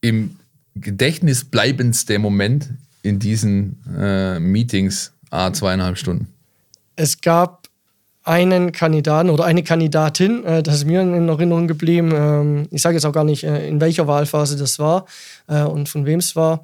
im 0.00 0.36
Gedächtnis 0.76 1.44
bleibendste 1.44 2.20
Moment 2.20 2.70
in 3.02 3.18
diesen 3.18 3.76
äh, 3.98 4.38
Meetings 4.38 5.12
a 5.30 5.52
zweieinhalb 5.52 5.98
Stunden? 5.98 6.28
Es 6.94 7.20
gab 7.20 7.68
einen 8.22 8.70
Kandidaten 8.70 9.28
oder 9.28 9.44
eine 9.44 9.64
Kandidatin, 9.64 10.44
äh, 10.44 10.62
das 10.62 10.76
ist 10.76 10.84
mir 10.84 11.02
in 11.02 11.28
Erinnerung 11.28 11.66
geblieben. 11.66 12.12
Ähm, 12.14 12.68
ich 12.70 12.82
sage 12.82 12.94
jetzt 12.94 13.06
auch 13.06 13.12
gar 13.12 13.24
nicht, 13.24 13.42
äh, 13.42 13.66
in 13.66 13.80
welcher 13.80 14.06
Wahlphase 14.06 14.56
das 14.56 14.78
war 14.78 15.06
äh, 15.48 15.62
und 15.62 15.88
von 15.88 16.06
wem 16.06 16.20
es 16.20 16.36
war, 16.36 16.62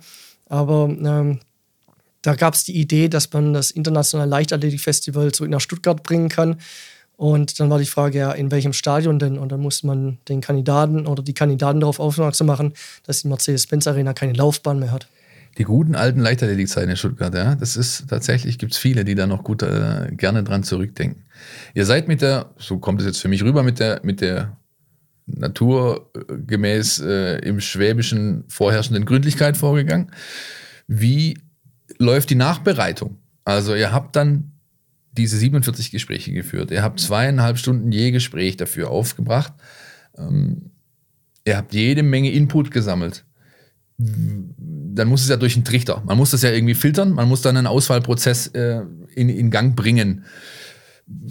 aber 0.49 0.89
ähm, 0.89 1.41
da 2.25 2.35
gab 2.35 2.55
es 2.55 2.65
die 2.65 2.77
Idee, 2.77 3.09
dass 3.09 3.31
man 3.35 3.53
das 3.53 3.71
internationale 3.71 4.31
Leichtathletikfestival 4.31 5.35
so 5.35 5.45
nach 5.45 5.61
Stuttgart 5.61 6.03
bringen 6.03 6.31
kann. 6.31 6.57
Und 7.17 7.61
dann 7.61 7.69
war 7.69 7.79
die 7.79 7.85
Frage, 7.85 8.19
ja, 8.19 8.33
in 8.33 8.51
welchem 8.51 8.73
Stadion 8.73 9.19
denn? 9.19 9.39
Und 9.39 9.53
dann 9.53 9.61
musste 9.61 9.87
man 9.87 10.17
den 10.29 10.41
Kandidaten 10.41 11.07
oder 11.07 11.23
die 11.23 11.35
Kandidaten 11.35 11.81
darauf 11.81 12.01
aufmerksam 12.01 12.47
machen, 12.47 12.73
dass 13.05 13.21
die 13.21 13.29
Mercedes-Benz 13.29 13.87
Arena 13.87 14.15
keine 14.15 14.33
Laufbahn 14.33 14.79
mehr 14.79 14.91
hat. 14.91 15.07
Die 15.59 15.65
guten 15.65 15.95
alten 15.95 16.19
Leichtathletikzeiten 16.19 16.91
in 16.91 16.97
Stuttgart, 16.97 17.33
ja, 17.35 17.55
das 17.57 17.77
ist 17.77 18.09
tatsächlich, 18.09 18.59
gibt 18.59 18.73
es 18.73 18.79
viele, 18.79 19.05
die 19.05 19.15
da 19.15 19.27
noch 19.27 19.45
gut 19.45 19.63
äh, 19.63 20.11
gerne 20.11 20.43
dran 20.43 20.65
zurückdenken. 20.65 21.25
Ihr 21.75 21.85
seid 21.85 22.09
mit 22.09 22.23
der, 22.23 22.47
so 22.57 22.79
kommt 22.79 23.01
es 23.01 23.07
jetzt 23.07 23.21
für 23.21 23.29
mich 23.29 23.45
rüber, 23.45 23.63
mit 23.63 23.79
der, 23.79 24.01
mit 24.03 24.23
der 24.23 24.57
naturgemäß 25.27 27.01
äh, 27.01 27.39
im 27.41 27.61
Schwäbischen 27.61 28.45
vorherrschenden 28.49 29.05
Gründlichkeit 29.05 29.59
vorgegangen. 29.59 30.11
Wie 30.89 31.37
läuft 31.99 32.31
die 32.31 32.35
Nachbereitung. 32.35 33.19
Also 33.45 33.75
ihr 33.75 33.93
habt 33.93 34.17
dann 34.17 34.53
diese 35.13 35.37
47 35.37 35.91
Gespräche 35.91 36.33
geführt. 36.33 36.71
Ihr 36.71 36.83
habt 36.83 37.01
zweieinhalb 37.01 37.59
Stunden 37.59 37.93
je 37.93 38.11
Gespräch 38.11 38.57
dafür 38.57 38.91
aufgebracht. 38.91 39.53
Ähm, 40.19 40.71
ihr 41.45 41.57
habt 41.57 41.73
jede 41.73 42.03
Menge 42.03 42.33
Input 42.33 42.71
gesammelt. 42.71 43.25
Dann 43.97 45.09
muss 45.09 45.23
es 45.23 45.29
ja 45.29 45.37
durch 45.37 45.55
einen 45.55 45.65
Trichter. 45.65 46.03
Man 46.05 46.17
muss 46.17 46.31
das 46.31 46.43
ja 46.43 46.51
irgendwie 46.51 46.75
filtern. 46.75 47.13
Man 47.13 47.29
muss 47.29 47.43
dann 47.43 47.57
einen 47.57 47.69
Auswahlprozess 47.69 48.49
äh, 48.49 48.83
in, 49.15 49.29
in 49.29 49.51
Gang 49.51 49.77
bringen. 49.77 50.25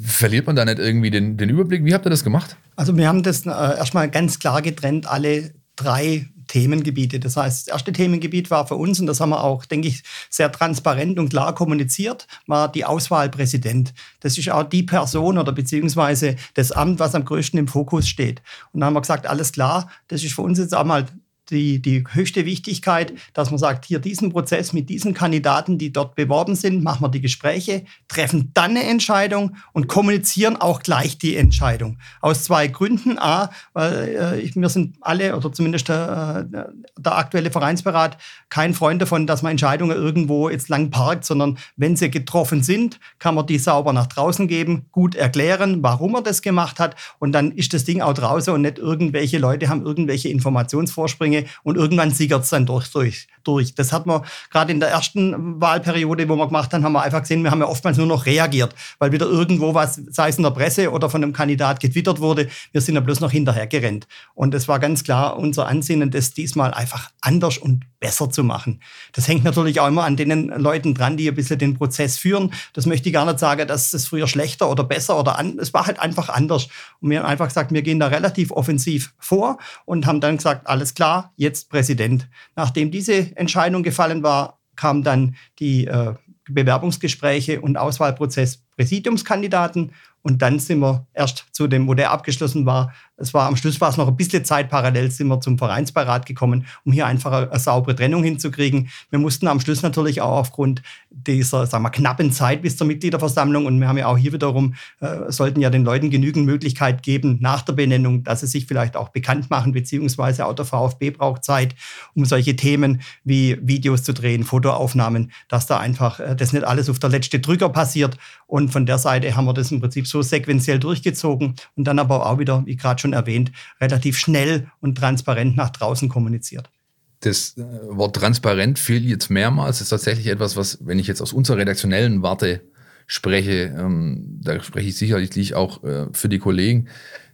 Verliert 0.01 0.47
man 0.47 0.55
da 0.55 0.63
nicht 0.63 0.79
irgendwie 0.79 1.09
den, 1.09 1.35
den 1.35 1.49
Überblick? 1.49 1.83
Wie 1.83 1.93
habt 1.93 2.05
ihr 2.05 2.09
das 2.09 2.23
gemacht? 2.23 2.55
Also 2.75 2.95
wir 2.95 3.07
haben 3.07 3.23
das 3.23 3.45
äh, 3.45 3.49
erstmal 3.49 4.09
ganz 4.09 4.39
klar 4.39 4.61
getrennt, 4.61 5.07
alle 5.07 5.51
drei 5.75 6.27
Themengebiete. 6.53 7.19
Das 7.19 7.35
heißt, 7.35 7.67
das 7.67 7.73
erste 7.73 7.91
Themengebiet 7.91 8.51
war 8.51 8.67
für 8.67 8.75
uns, 8.75 8.99
und 8.99 9.07
das 9.07 9.19
haben 9.19 9.31
wir 9.31 9.43
auch, 9.43 9.65
denke 9.65 9.87
ich, 9.87 10.03
sehr 10.29 10.51
transparent 10.51 11.17
und 11.17 11.29
klar 11.29 11.55
kommuniziert, 11.55 12.27
war 12.45 12.71
die 12.71 12.85
Auswahl 12.85 13.27
Präsident. 13.29 13.91
Das 14.19 14.37
ist 14.37 14.51
auch 14.51 14.61
die 14.61 14.83
Person 14.83 15.39
oder 15.39 15.51
beziehungsweise 15.51 16.35
das 16.53 16.71
Amt, 16.71 16.99
was 16.99 17.15
am 17.15 17.25
größten 17.25 17.57
im 17.57 17.67
Fokus 17.67 18.07
steht. 18.07 18.43
Und 18.71 18.81
dann 18.81 18.87
haben 18.87 18.93
wir 18.93 19.01
gesagt, 19.01 19.25
alles 19.25 19.53
klar, 19.53 19.89
das 20.09 20.23
ist 20.23 20.35
für 20.35 20.43
uns 20.43 20.59
jetzt 20.59 20.75
einmal 20.75 21.07
die, 21.49 21.81
die 21.81 22.03
höchste 22.09 22.45
Wichtigkeit, 22.45 23.13
dass 23.33 23.49
man 23.49 23.57
sagt, 23.57 23.85
hier 23.85 23.99
diesen 23.99 24.31
Prozess 24.31 24.73
mit 24.73 24.89
diesen 24.89 25.13
Kandidaten, 25.13 25.77
die 25.77 25.91
dort 25.91 26.15
beworben 26.15 26.55
sind, 26.55 26.83
machen 26.83 27.03
wir 27.03 27.09
die 27.09 27.21
Gespräche, 27.21 27.85
treffen 28.07 28.51
dann 28.53 28.71
eine 28.71 28.83
Entscheidung 28.83 29.55
und 29.73 29.87
kommunizieren 29.87 30.55
auch 30.55 30.81
gleich 30.81 31.17
die 31.17 31.35
Entscheidung. 31.35 31.97
Aus 32.21 32.43
zwei 32.43 32.67
Gründen. 32.67 33.19
A, 33.19 33.49
weil 33.73 34.41
äh, 34.43 34.55
wir 34.55 34.69
sind 34.69 34.97
alle, 35.01 35.35
oder 35.35 35.51
zumindest 35.51 35.89
der, 35.89 36.47
äh, 36.51 36.63
der 36.97 37.17
aktuelle 37.17 37.51
Vereinsberat, 37.51 38.17
kein 38.49 38.73
Freund 38.73 39.01
davon, 39.01 39.27
dass 39.27 39.41
man 39.41 39.51
Entscheidungen 39.51 39.95
irgendwo 39.95 40.49
jetzt 40.49 40.69
lang 40.69 40.89
parkt, 40.89 41.25
sondern 41.25 41.57
wenn 41.75 41.95
sie 41.95 42.09
getroffen 42.09 42.63
sind, 42.63 42.99
kann 43.19 43.35
man 43.35 43.45
die 43.45 43.59
sauber 43.59 43.93
nach 43.93 44.07
draußen 44.07 44.47
geben, 44.47 44.85
gut 44.91 45.15
erklären, 45.15 45.83
warum 45.83 46.15
er 46.15 46.21
das 46.21 46.41
gemacht 46.41 46.79
hat 46.79 46.95
und 47.19 47.31
dann 47.31 47.51
ist 47.51 47.73
das 47.73 47.83
Ding 47.83 48.01
auch 48.01 48.13
draußen 48.13 48.53
und 48.53 48.61
nicht 48.61 48.77
irgendwelche 48.77 49.37
Leute 49.37 49.69
haben 49.69 49.85
irgendwelche 49.85 50.29
Informationsvorsprünge 50.29 51.32
Dinge 51.33 51.45
und 51.63 51.77
irgendwann 51.77 52.11
sickert 52.11 52.43
es 52.43 52.49
dann 52.49 52.65
durch, 52.65 52.89
durch, 52.91 53.27
durch. 53.43 53.75
Das 53.75 53.91
hat 53.91 54.05
man 54.05 54.21
gerade 54.51 54.71
in 54.71 54.79
der 54.79 54.89
ersten 54.89 55.59
Wahlperiode, 55.59 56.27
wo 56.29 56.35
wir 56.35 56.47
gemacht 56.47 56.73
haben, 56.73 56.83
haben 56.83 56.93
wir 56.93 57.01
einfach 57.01 57.21
gesehen, 57.21 57.43
wir 57.43 57.51
haben 57.51 57.61
ja 57.61 57.67
oftmals 57.67 57.97
nur 57.97 58.07
noch 58.07 58.25
reagiert, 58.25 58.75
weil 58.99 59.11
wieder 59.11 59.25
irgendwo 59.25 59.73
was, 59.73 59.95
sei 60.09 60.29
es 60.29 60.37
in 60.37 60.43
der 60.43 60.51
Presse 60.51 60.91
oder 60.91 61.09
von 61.09 61.23
einem 61.23 61.33
Kandidat 61.33 61.79
getwittert 61.79 62.19
wurde, 62.19 62.47
wir 62.71 62.81
sind 62.81 62.95
ja 62.95 63.01
bloß 63.01 63.19
noch 63.19 63.31
hinterher 63.31 63.67
gerannt. 63.67 64.07
Und 64.33 64.53
es 64.53 64.67
war 64.67 64.79
ganz 64.79 65.03
klar 65.03 65.37
unser 65.37 65.67
Ansinnen, 65.67 66.11
das 66.11 66.33
diesmal 66.33 66.73
einfach 66.73 67.09
anders 67.21 67.57
und 67.57 67.85
besser 67.99 68.29
zu 68.29 68.43
machen. 68.43 68.81
Das 69.13 69.29
hängt 69.29 69.45
natürlich 69.45 69.79
auch 69.79 69.87
immer 69.87 70.03
an 70.03 70.17
den 70.17 70.49
Leuten 70.49 70.93
dran, 70.93 71.15
die 71.15 71.29
ein 71.29 71.35
bisschen 71.35 71.57
den 71.57 71.77
Prozess 71.77 72.17
führen. 72.17 72.51
Das 72.73 72.85
möchte 72.85 73.07
ich 73.07 73.13
gar 73.13 73.25
nicht 73.25 73.39
sagen, 73.39 73.65
dass 73.65 73.93
es 73.93 74.07
früher 74.07 74.27
schlechter 74.27 74.69
oder 74.69 74.83
besser 74.83 75.17
oder 75.17 75.39
an, 75.39 75.57
es 75.57 75.73
war 75.73 75.85
halt 75.85 75.99
einfach 75.99 76.27
anders. 76.27 76.67
Und 76.99 77.09
wir 77.11 77.19
haben 77.19 77.27
einfach 77.27 77.47
gesagt, 77.47 77.71
wir 77.71 77.81
gehen 77.81 77.99
da 77.99 78.07
relativ 78.07 78.51
offensiv 78.51 79.13
vor 79.19 79.57
und 79.85 80.05
haben 80.05 80.19
dann 80.19 80.35
gesagt, 80.35 80.67
alles 80.67 80.93
klar, 80.93 81.22
jetzt 81.35 81.69
Präsident. 81.69 82.29
Nachdem 82.55 82.91
diese 82.91 83.35
Entscheidung 83.35 83.83
gefallen 83.83 84.23
war, 84.23 84.59
kamen 84.75 85.03
dann 85.03 85.35
die 85.59 85.85
äh, 85.87 86.13
Bewerbungsgespräche 86.49 87.61
und 87.61 87.77
Auswahlprozess 87.77 88.63
Präsidiumskandidaten 88.75 89.93
und 90.23 90.41
dann 90.41 90.59
sind 90.59 90.79
wir 90.79 91.05
erst 91.13 91.45
zu 91.51 91.67
dem, 91.67 91.87
wo 91.87 91.93
der 91.93 92.11
abgeschlossen 92.11 92.65
war, 92.65 92.93
es 93.17 93.33
war 93.33 93.47
am 93.47 93.55
Schluss 93.55 93.79
war 93.79 93.89
es 93.89 93.97
noch 93.97 94.07
ein 94.07 94.15
bisschen 94.15 94.43
Zeit 94.43 94.69
parallel, 94.69 95.11
sind 95.11 95.27
wir 95.27 95.39
zum 95.39 95.57
Vereinsbeirat 95.57 96.25
gekommen, 96.25 96.65
um 96.83 96.91
hier 96.91 97.05
einfach 97.05 97.31
eine, 97.31 97.51
eine 97.51 97.59
saubere 97.59 97.95
Trennung 97.95 98.23
hinzukriegen. 98.23 98.89
Wir 99.11 99.19
mussten 99.19 99.47
am 99.47 99.59
Schluss 99.59 99.83
natürlich 99.83 100.21
auch 100.21 100.37
aufgrund 100.37 100.81
dieser 101.09 101.67
sagen 101.67 101.83
wir, 101.83 101.91
knappen 101.91 102.31
Zeit 102.31 102.63
bis 102.63 102.75
zur 102.75 102.87
Mitgliederversammlung 102.87 103.65
und 103.65 103.79
wir 103.79 103.87
haben 103.87 103.97
ja 103.97 104.07
auch 104.07 104.17
hier 104.17 104.33
wiederum, 104.33 104.73
äh, 104.99 105.31
sollten 105.31 105.61
ja 105.61 105.69
den 105.69 105.83
Leuten 105.83 106.09
genügend 106.09 106.45
Möglichkeit 106.45 107.03
geben, 107.03 107.37
nach 107.39 107.61
der 107.61 107.73
Benennung, 107.73 108.23
dass 108.23 108.39
sie 108.39 108.47
sich 108.47 108.65
vielleicht 108.65 108.95
auch 108.95 109.09
bekannt 109.09 109.49
machen, 109.49 109.73
beziehungsweise 109.73 110.45
auch 110.47 110.53
der 110.53 110.65
VfB 110.65 111.11
braucht 111.11 111.43
Zeit, 111.43 111.75
um 112.15 112.25
solche 112.25 112.55
Themen 112.55 113.01
wie 113.23 113.57
Videos 113.61 114.03
zu 114.03 114.13
drehen, 114.13 114.43
Fotoaufnahmen, 114.43 115.31
dass 115.49 115.67
da 115.67 115.77
einfach 115.77 116.19
äh, 116.19 116.35
das 116.35 116.51
nicht 116.51 116.63
alles 116.63 116.89
auf 116.89 116.97
der 116.97 117.11
letzte 117.11 117.39
Drücker 117.39 117.69
passiert. 117.69 118.17
Und 118.47 118.69
von 118.69 118.85
der 118.85 118.97
Seite 118.97 119.35
haben 119.35 119.45
wir 119.45 119.53
das 119.53 119.71
im 119.71 119.79
Prinzip 119.79 120.07
so 120.07 120.21
sequenziell 120.21 120.79
durchgezogen 120.79 121.55
und 121.75 121.83
dann 121.85 121.99
aber 121.99 122.25
auch 122.25 122.39
wieder, 122.39 122.65
wie 122.65 122.75
gerade 122.75 123.02
schon 123.03 123.13
erwähnt, 123.13 123.51
relativ 123.79 124.17
schnell 124.17 124.71
und 124.81 124.97
transparent 124.97 125.55
nach 125.55 125.69
draußen 125.69 126.09
kommuniziert. 126.09 126.71
Das 127.19 127.55
äh, 127.57 127.61
Wort 127.89 128.15
transparent 128.15 128.79
fiel 128.79 129.05
jetzt 129.05 129.29
mehrmals. 129.29 129.77
Das 129.77 129.83
ist 129.83 129.89
tatsächlich 129.89 130.27
etwas, 130.27 130.57
was, 130.57 130.79
wenn 130.81 130.99
ich 130.99 131.07
jetzt 131.07 131.21
aus 131.21 131.31
unserer 131.31 131.57
redaktionellen 131.57 132.23
Warte 132.23 132.61
spreche, 133.05 133.73
ähm, 133.77 134.39
da 134.41 134.61
spreche 134.61 134.89
ich 134.89 134.97
sicherlich 134.97 135.55
auch 135.55 135.83
äh, 135.83 136.07
für 136.11 136.29
die 136.29 136.39
Kollegen, 136.39 136.87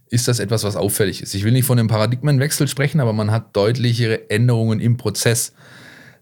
ist 0.08 0.28
das 0.28 0.40
etwas, 0.40 0.64
was 0.64 0.76
auffällig 0.76 1.22
ist. 1.22 1.34
Ich 1.34 1.44
will 1.44 1.52
nicht 1.52 1.64
von 1.64 1.78
einem 1.78 1.88
Paradigmenwechsel 1.88 2.68
sprechen, 2.68 3.00
aber 3.00 3.12
man 3.12 3.30
hat 3.30 3.56
deutlichere 3.56 4.28
Änderungen 4.28 4.80
im 4.80 4.96
Prozess 4.96 5.52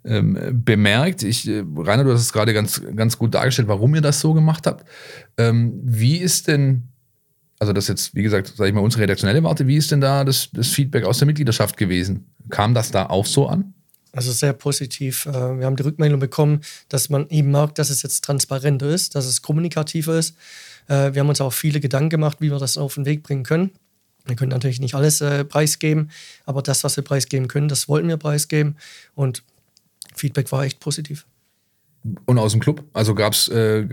ähm, 0.04 0.62
bemerkt. 0.64 1.22
Ich, 1.22 1.48
äh, 1.48 1.64
Rainer, 1.76 2.04
du 2.04 2.12
hast 2.12 2.20
es 2.20 2.32
gerade 2.32 2.54
ganz, 2.54 2.82
ganz 2.94 3.18
gut 3.18 3.34
dargestellt, 3.34 3.68
warum 3.68 3.94
ihr 3.94 4.00
das 4.00 4.20
so 4.20 4.34
gemacht 4.34 4.66
habt. 4.66 4.86
Ähm, 5.36 5.80
wie 5.82 6.18
ist 6.18 6.48
denn 6.48 6.88
also 7.58 7.72
das 7.72 7.88
jetzt, 7.88 8.14
wie 8.14 8.22
gesagt, 8.22 8.52
sage 8.56 8.68
ich 8.68 8.74
mal, 8.74 8.80
unsere 8.80 9.02
redaktionelle 9.02 9.42
Warte, 9.42 9.66
wie 9.66 9.76
ist 9.76 9.90
denn 9.90 10.00
da 10.00 10.24
das, 10.24 10.48
das 10.52 10.68
Feedback 10.68 11.04
aus 11.04 11.18
der 11.18 11.26
Mitgliedschaft 11.26 11.76
gewesen? 11.76 12.26
Kam 12.50 12.74
das 12.74 12.90
da 12.90 13.06
auch 13.06 13.26
so 13.26 13.48
an? 13.48 13.74
Also 14.12 14.32
sehr 14.32 14.52
positiv. 14.52 15.26
Äh, 15.26 15.58
wir 15.58 15.66
haben 15.66 15.76
die 15.76 15.82
Rückmeldung 15.82 16.20
bekommen, 16.20 16.60
dass 16.88 17.08
man 17.08 17.28
eben 17.28 17.50
merkt, 17.50 17.78
dass 17.78 17.90
es 17.90 18.02
jetzt 18.02 18.24
transparenter 18.24 18.88
ist, 18.88 19.14
dass 19.14 19.26
es 19.26 19.42
kommunikativer 19.42 20.18
ist. 20.18 20.36
Äh, 20.86 21.14
wir 21.14 21.20
haben 21.20 21.28
uns 21.28 21.40
auch 21.40 21.52
viele 21.52 21.80
Gedanken 21.80 22.10
gemacht, 22.10 22.38
wie 22.40 22.50
wir 22.50 22.58
das 22.58 22.78
auf 22.78 22.94
den 22.94 23.04
Weg 23.04 23.22
bringen 23.22 23.42
können. 23.42 23.70
Wir 24.24 24.36
können 24.36 24.50
natürlich 24.50 24.80
nicht 24.80 24.94
alles 24.94 25.20
äh, 25.20 25.44
preisgeben, 25.44 26.10
aber 26.46 26.62
das, 26.62 26.84
was 26.84 26.96
wir 26.96 27.04
preisgeben 27.04 27.48
können, 27.48 27.68
das 27.68 27.88
wollten 27.88 28.08
wir 28.08 28.18
preisgeben. 28.18 28.76
Und 29.14 29.42
Feedback 30.14 30.52
war 30.52 30.64
echt 30.64 30.80
positiv. 30.80 31.26
Und 32.26 32.38
aus 32.38 32.52
dem 32.52 32.60
Club? 32.60 32.84
Also 32.92 33.14
gab 33.14 33.32
es, 33.32 33.48
äh, 33.48 33.86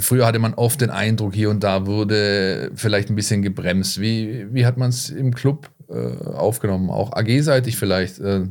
früher 0.00 0.26
hatte 0.26 0.38
man 0.38 0.54
oft 0.54 0.80
den 0.80 0.90
Eindruck, 0.90 1.34
hier 1.34 1.50
und 1.50 1.64
da 1.64 1.86
wurde 1.86 2.70
vielleicht 2.74 3.08
ein 3.08 3.16
bisschen 3.16 3.42
gebremst. 3.42 4.00
Wie, 4.00 4.46
wie 4.52 4.66
hat 4.66 4.76
man 4.76 4.90
es 4.90 5.10
im 5.10 5.34
Club 5.34 5.70
äh, 5.88 5.94
aufgenommen? 5.94 6.90
Auch 6.90 7.12
AG-seitig 7.12 7.76
vielleicht 7.76 8.20
äh, 8.20 8.42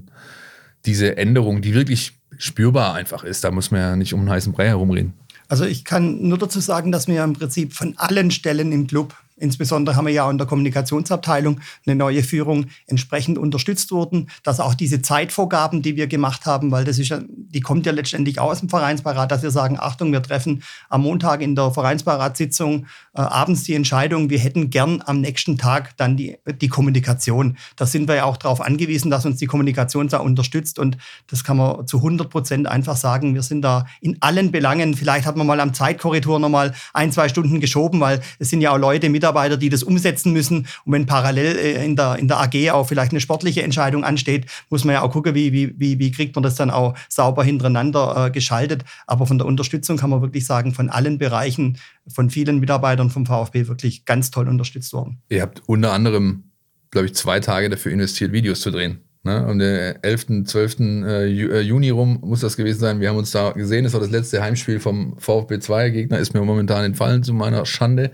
diese 0.86 1.18
Änderung, 1.18 1.62
die 1.62 1.74
wirklich 1.74 2.20
spürbar 2.38 2.96
einfach 2.96 3.24
ist. 3.24 3.44
Da 3.44 3.52
muss 3.52 3.72
man 3.72 3.82
ja 3.82 3.96
nicht 3.96 4.14
um 4.14 4.22
einen 4.22 4.30
heißen 4.30 4.52
Brei 4.52 4.68
herumreden. 4.68 5.14
Also 5.48 5.66
ich 5.66 5.84
kann 5.84 6.28
nur 6.28 6.38
dazu 6.38 6.60
sagen, 6.60 6.92
dass 6.92 7.08
wir 7.08 7.24
im 7.24 7.34
Prinzip 7.34 7.74
von 7.74 7.96
allen 7.98 8.32
Stellen 8.32 8.72
im 8.72 8.88
Club 8.88 9.16
Insbesondere 9.40 9.96
haben 9.96 10.06
wir 10.06 10.14
ja 10.14 10.30
in 10.30 10.38
der 10.38 10.48
Kommunikationsabteilung 10.48 11.60
eine 11.86 11.96
neue 11.96 12.24
Führung 12.24 12.68
entsprechend 12.88 13.38
unterstützt 13.38 13.92
worden, 13.92 14.30
dass 14.44 14.60
auch 14.60 14.74
diese 14.74 15.02
Zeitvorgaben, 15.02 15.82
die 15.82 15.96
wir 15.96 16.08
gemacht 16.08 16.46
haben, 16.46 16.72
weil 16.72 16.84
das 16.84 17.00
ist 17.00 17.10
ja, 17.10 17.20
die 17.28 17.62
kommt 17.62 17.86
ja 17.86 17.92
letztendlich 17.92 18.40
aus 18.40 18.60
dem 18.60 18.70
Vereinsbeirat, 18.70 19.32
dass 19.32 19.44
wir 19.44 19.52
sagen, 19.52 19.78
Achtung, 19.80 20.12
wir 20.12 20.22
treffen 20.22 20.64
am 20.90 21.02
Montag 21.02 21.42
in 21.42 21.56
der 21.56 21.72
Vereinsberatssitzung 21.72 22.86
äh, 23.14 23.22
abends 23.22 23.64
die 23.64 23.74
Entscheidung, 23.74 24.30
wir 24.30 24.40
hätten 24.40 24.70
gern 24.70 25.02
am 25.06 25.22
nächsten 25.22 25.58
Tag 25.58 25.96
dann 25.98 26.18
die, 26.18 26.38
die 26.62 26.68
Kommunikation. 26.68 27.58
Da 27.76 27.86
sind 27.86 28.08
wir 28.08 28.16
ja 28.16 28.24
auch 28.26 28.38
darauf 28.38 28.62
angewiesen, 28.62 29.10
dass 29.10 29.26
uns 29.26 29.38
die 29.38 29.48
Kommunikation 29.48 30.08
da 30.10 30.18
unterstützt 30.18 30.80
und 30.80 30.98
das 31.28 31.44
kann 31.44 31.58
man 31.58 31.88
zu 31.88 31.98
100 31.98 32.30
Prozent 32.30 32.68
einfach 32.68 32.98
sagen. 32.98 33.36
Wir 33.36 33.44
sind 33.44 33.62
da 33.62 33.86
in 34.02 34.18
allen 34.22 34.52
Belangen, 34.52 34.96
vielleicht 34.96 35.26
hat 35.26 35.36
man 35.36 35.48
mal 35.48 35.60
am 35.60 35.74
Zeitkorridor 35.74 36.40
nochmal 36.40 36.74
ein, 36.94 37.12
zwei 37.12 37.30
Stunden 37.30 37.60
geschoben, 37.60 38.00
weil 38.00 38.22
es 38.40 38.50
sind 38.50 38.62
ja 38.62 38.72
auch 38.72 38.78
Leute, 38.78 39.10
Mitarbeiter, 39.10 39.29
die 39.58 39.70
das 39.70 39.84
umsetzen 39.84 40.34
müssen 40.34 40.68
und 40.86 40.94
wenn 40.94 41.06
parallel 41.06 41.58
äh, 41.58 41.86
in 41.86 41.96
der, 41.96 42.18
in 42.18 42.28
der 42.28 42.40
AG 42.40 42.72
auch 42.72 42.88
vielleicht 42.88 43.12
eine 43.12 43.20
sportliche 43.20 43.64
Entscheidung 43.64 44.04
ansteht, 44.04 44.46
muss 44.70 44.86
man 44.86 44.94
ja 44.94 45.02
auch 45.02 45.12
gucken, 45.12 45.36
wie, 45.36 45.54
wie, 45.54 45.74
wie, 45.78 46.00
wie 46.00 46.12
kriegt 46.12 46.36
man 46.36 46.44
das 46.44 46.56
dann 46.56 46.70
auch 46.70 46.96
sauber 47.10 47.44
hintereinander 47.44 48.28
äh, 48.28 48.32
geschaltet. 48.32 48.84
Aber 49.08 49.26
von 49.26 49.38
der 49.38 49.48
Unterstützung 49.48 49.98
kann 49.98 50.10
man 50.10 50.22
wirklich 50.22 50.46
sagen, 50.46 50.74
von 50.74 50.90
allen 50.90 51.18
Bereichen, 51.18 51.78
von 52.08 52.30
vielen 52.30 52.60
Mitarbeitern 52.60 53.10
vom 53.10 53.26
VfB 53.26 53.68
wirklich 53.68 54.06
ganz 54.06 54.32
toll 54.32 54.48
unterstützt 54.48 54.94
worden. 54.94 55.22
Ihr 55.30 55.42
habt 55.42 55.62
unter 55.68 55.94
anderem, 55.94 56.44
glaube 56.92 57.08
ich, 57.08 57.16
zwei 57.16 57.40
Tage 57.40 57.70
dafür 57.70 57.92
investiert, 57.92 58.32
Videos 58.32 58.62
zu 58.62 58.72
drehen. 58.72 59.02
Ne? 59.24 59.46
Um 59.46 59.60
den 59.60 60.02
11., 60.02 60.46
12. 60.46 60.80
Äh, 60.80 61.28
äh, 61.28 61.60
Juni 61.62 61.90
rum 61.90 62.20
muss 62.22 62.40
das 62.40 62.56
gewesen 62.56 62.80
sein. 62.80 63.02
Wir 63.02 63.10
haben 63.10 63.18
uns 63.18 63.32
da 63.32 63.52
gesehen. 63.52 63.84
Das 63.84 63.94
war 63.94 64.00
das 64.00 64.12
letzte 64.12 64.42
Heimspiel 64.42 64.80
vom 64.80 65.18
VfB 65.18 65.60
2. 65.60 65.90
Gegner 65.90 66.20
ist 66.20 66.34
mir 66.34 66.42
momentan 66.42 66.86
entfallen, 66.86 67.24
zu 67.24 67.34
meiner 67.34 67.66
Schande. 67.66 68.12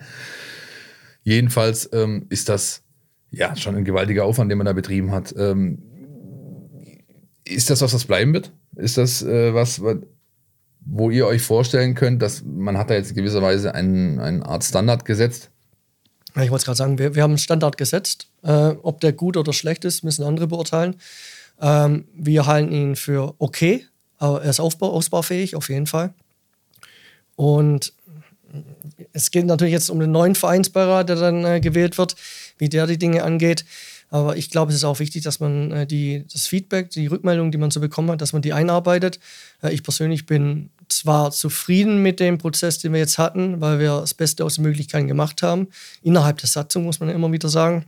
Jedenfalls 1.26 1.90
ähm, 1.92 2.28
ist 2.30 2.50
das 2.50 2.84
ja 3.32 3.56
schon 3.56 3.76
ein 3.76 3.84
gewaltiger 3.84 4.26
Aufwand, 4.26 4.50
den 4.52 4.60
man 4.60 4.66
da 4.66 4.74
betrieben 4.74 5.12
hat. 5.12 5.34
Ähm, 5.38 5.80
ist 7.44 7.70
das 7.70 7.82
was, 7.82 7.94
was 7.94 8.06
bleiben 8.06 8.34
wird? 8.34 8.52
Ist 8.76 8.98
das 8.98 9.24
äh, 9.24 9.54
was, 9.54 9.82
wo 10.86 11.10
ihr 11.10 11.26
euch 11.26 11.42
vorstellen 11.42 11.96
könnt, 11.96 12.22
dass 12.22 12.44
man 12.46 12.78
hat 12.78 12.92
da 12.92 12.94
jetzt 12.94 13.16
gewisserweise 13.16 13.74
einen, 13.74 14.20
eine 14.20 14.46
Art 14.46 14.64
Standard 14.64 15.04
gesetzt? 15.04 15.50
Ich 16.36 16.52
wollte 16.52 16.66
gerade 16.66 16.78
sagen, 16.78 17.00
wir, 17.00 17.16
wir 17.16 17.24
haben 17.24 17.32
einen 17.32 17.38
Standard 17.40 17.78
gesetzt. 17.78 18.28
Äh, 18.44 18.76
ob 18.84 19.02
der 19.02 19.12
gut 19.12 19.36
oder 19.36 19.52
schlecht 19.52 19.84
ist, 19.84 20.04
müssen 20.04 20.24
andere 20.24 20.46
beurteilen. 20.46 20.96
Ähm, 21.60 22.06
wir 22.14 22.46
halten 22.46 22.72
ihn 22.72 22.96
für 22.96 23.34
okay, 23.40 23.86
aber 24.20 24.44
er 24.44 24.52
ist 24.52 24.60
aufbau, 24.60 24.92
ausbaufähig, 24.92 25.56
auf 25.56 25.70
jeden 25.70 25.88
Fall. 25.88 26.14
Und 27.36 27.94
es 29.14 29.32
geht 29.32 29.46
natürlich 29.46 29.74
jetzt 29.74 29.90
um 29.90 30.00
den 30.00 30.12
neuen 30.12 30.36
Vereinsbeirat, 30.36 31.10
der 31.10 31.16
dann 31.16 31.46
äh, 31.46 31.60
gewählt 31.60 31.98
wird, 31.98 32.16
wie 32.58 32.70
der 32.70 32.88
die 32.88 32.98
Dinge 32.98 33.24
angeht. 33.24 33.66
Aber 34.10 34.38
ich 34.38 34.50
glaube, 34.50 34.72
es 34.72 34.78
ist 34.78 34.84
auch 34.84 35.00
wichtig, 35.00 35.24
dass 35.24 35.40
man 35.40 35.72
äh, 35.72 35.88
die, 35.88 36.26
das 36.32 36.48
Feedback, 36.48 36.90
die 36.92 37.08
Rückmeldung, 37.08 37.52
die 37.52 37.58
man 37.58 37.72
so 37.72 37.80
bekommen 37.80 38.12
hat, 38.12 38.22
dass 38.22 38.34
man 38.34 38.42
die 38.42 38.54
einarbeitet. 38.54 39.20
Äh, 39.64 39.74
ich 39.74 39.84
persönlich 39.84 40.26
bin 40.26 40.70
zwar 40.88 41.32
zufrieden 41.32 42.02
mit 42.02 42.20
dem 42.20 42.38
Prozess, 42.38 42.80
den 42.80 42.94
wir 42.94 43.00
jetzt 43.00 43.18
hatten, 43.18 43.60
weil 43.62 43.80
wir 43.80 44.02
das 44.02 44.14
Beste 44.14 44.46
aus 44.46 44.56
den 44.56 44.64
Möglichkeiten 44.64 45.08
gemacht 45.08 45.42
haben. 45.42 45.68
Innerhalb 46.04 46.38
der 46.38 46.50
Satzung 46.50 46.84
muss 46.84 47.00
man 47.00 47.10
immer 47.10 47.32
wieder 47.32 47.50
sagen. 47.50 47.86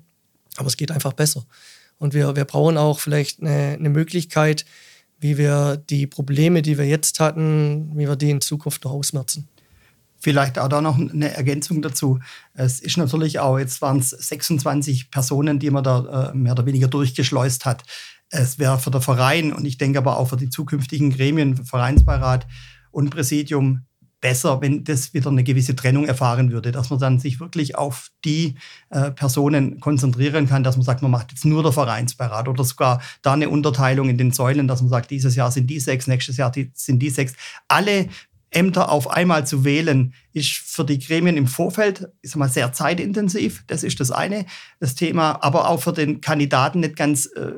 Aber 0.58 0.68
es 0.68 0.78
geht 0.78 0.92
einfach 0.92 1.14
besser. 1.14 1.46
Und 2.00 2.14
wir, 2.14 2.36
wir 2.36 2.46
brauchen 2.46 2.78
auch 2.78 3.00
vielleicht 3.00 3.42
eine, 3.42 3.76
eine 3.80 3.90
Möglichkeit, 3.90 4.66
wie 5.20 5.38
wir 5.38 5.78
die 5.90 6.08
Probleme, 6.08 6.62
die 6.62 6.78
wir 6.78 6.86
jetzt 6.86 7.20
hatten, 7.20 7.92
wie 7.96 8.08
wir 8.08 8.16
die 8.16 8.30
in 8.30 8.42
Zukunft 8.42 8.84
noch 8.84 8.92
ausmerzen. 8.92 9.48
Vielleicht 10.20 10.58
auch 10.58 10.68
da 10.68 10.82
noch 10.82 10.98
eine 10.98 11.34
Ergänzung 11.34 11.82
dazu. 11.82 12.20
Es 12.54 12.80
ist 12.80 12.98
natürlich 12.98 13.40
auch, 13.40 13.60
jetzt 13.60 13.82
waren 13.82 14.00
es 14.00 14.10
26 14.10 15.12
Personen, 15.12 15.60
die 15.60 15.70
man 15.70 15.84
da 15.84 16.32
äh, 16.32 16.36
mehr 16.36 16.54
oder 16.54 16.66
weniger 16.66 16.88
durchgeschleust 16.88 17.66
hat. 17.66 17.84
Es 18.30 18.60
wäre 18.60 18.80
für 18.80 18.92
den 18.92 19.02
Verein 19.02 19.54
und 19.54 19.66
ich 19.66 19.78
denke 19.78 20.00
aber 20.00 20.18
auch 20.18 20.30
für 20.30 20.38
die 20.38 20.50
zukünftigen 20.50 21.12
Gremien, 21.12 21.66
Vereinsbeirat 21.66 22.48
und 22.92 23.10
Präsidium 23.10 23.86
besser, 24.20 24.62
wenn 24.62 24.84
das 24.84 25.14
wieder 25.14 25.30
eine 25.30 25.44
gewisse 25.44 25.76
Trennung 25.76 26.06
erfahren 26.06 26.52
würde, 26.52 26.72
dass 26.72 26.90
man 26.90 27.00
dann 27.00 27.20
sich 27.20 27.40
wirklich 27.40 27.76
auf 27.76 28.10
die 28.26 28.56
äh, 28.90 29.12
Personen 29.12 29.80
konzentrieren 29.80 30.48
kann, 30.48 30.64
dass 30.64 30.76
man 30.76 30.86
sagt, 30.86 31.02
man 31.02 31.12
macht 31.12 31.32
jetzt 31.32 31.46
nur 31.46 31.62
der 31.62 31.72
Vereinsbeirat 31.72 32.48
oder 32.48 32.64
sogar 32.64 33.02
da 33.22 33.34
eine 33.34 33.50
Unterteilung 33.50 34.10
in 34.10 34.18
den 34.18 34.32
Säulen, 34.32 34.68
dass 34.68 34.82
man 34.82 34.90
sagt, 34.90 35.12
dieses 35.12 35.36
Jahr 35.36 35.52
sind 35.52 35.68
die 35.68 35.80
sechs, 35.80 36.08
nächstes 36.08 36.38
Jahr 36.38 36.52
sind 36.74 37.00
die 37.00 37.10
sechs. 37.10 37.34
Alle 37.68 38.10
Ämter 38.58 38.92
auf 38.92 39.12
einmal 39.12 39.46
zu 39.46 39.64
wählen, 39.64 40.14
ist 40.34 40.50
für 40.50 40.84
die 40.84 40.98
Gremien 40.98 41.38
im 41.38 41.46
Vorfeld 41.46 42.10
sag 42.24 42.38
mal, 42.38 42.50
sehr 42.50 42.74
zeitintensiv. 42.74 43.64
Das 43.68 43.84
ist 43.84 44.00
das 44.00 44.10
eine. 44.10 44.46
Das 44.80 44.96
Thema, 44.96 45.44
aber 45.44 45.70
auch 45.70 45.82
für 45.82 45.94
den 45.94 46.22
Kandidaten 46.22 46.80
nicht 46.80 46.96
ganz 46.96 47.28
äh, 47.28 47.52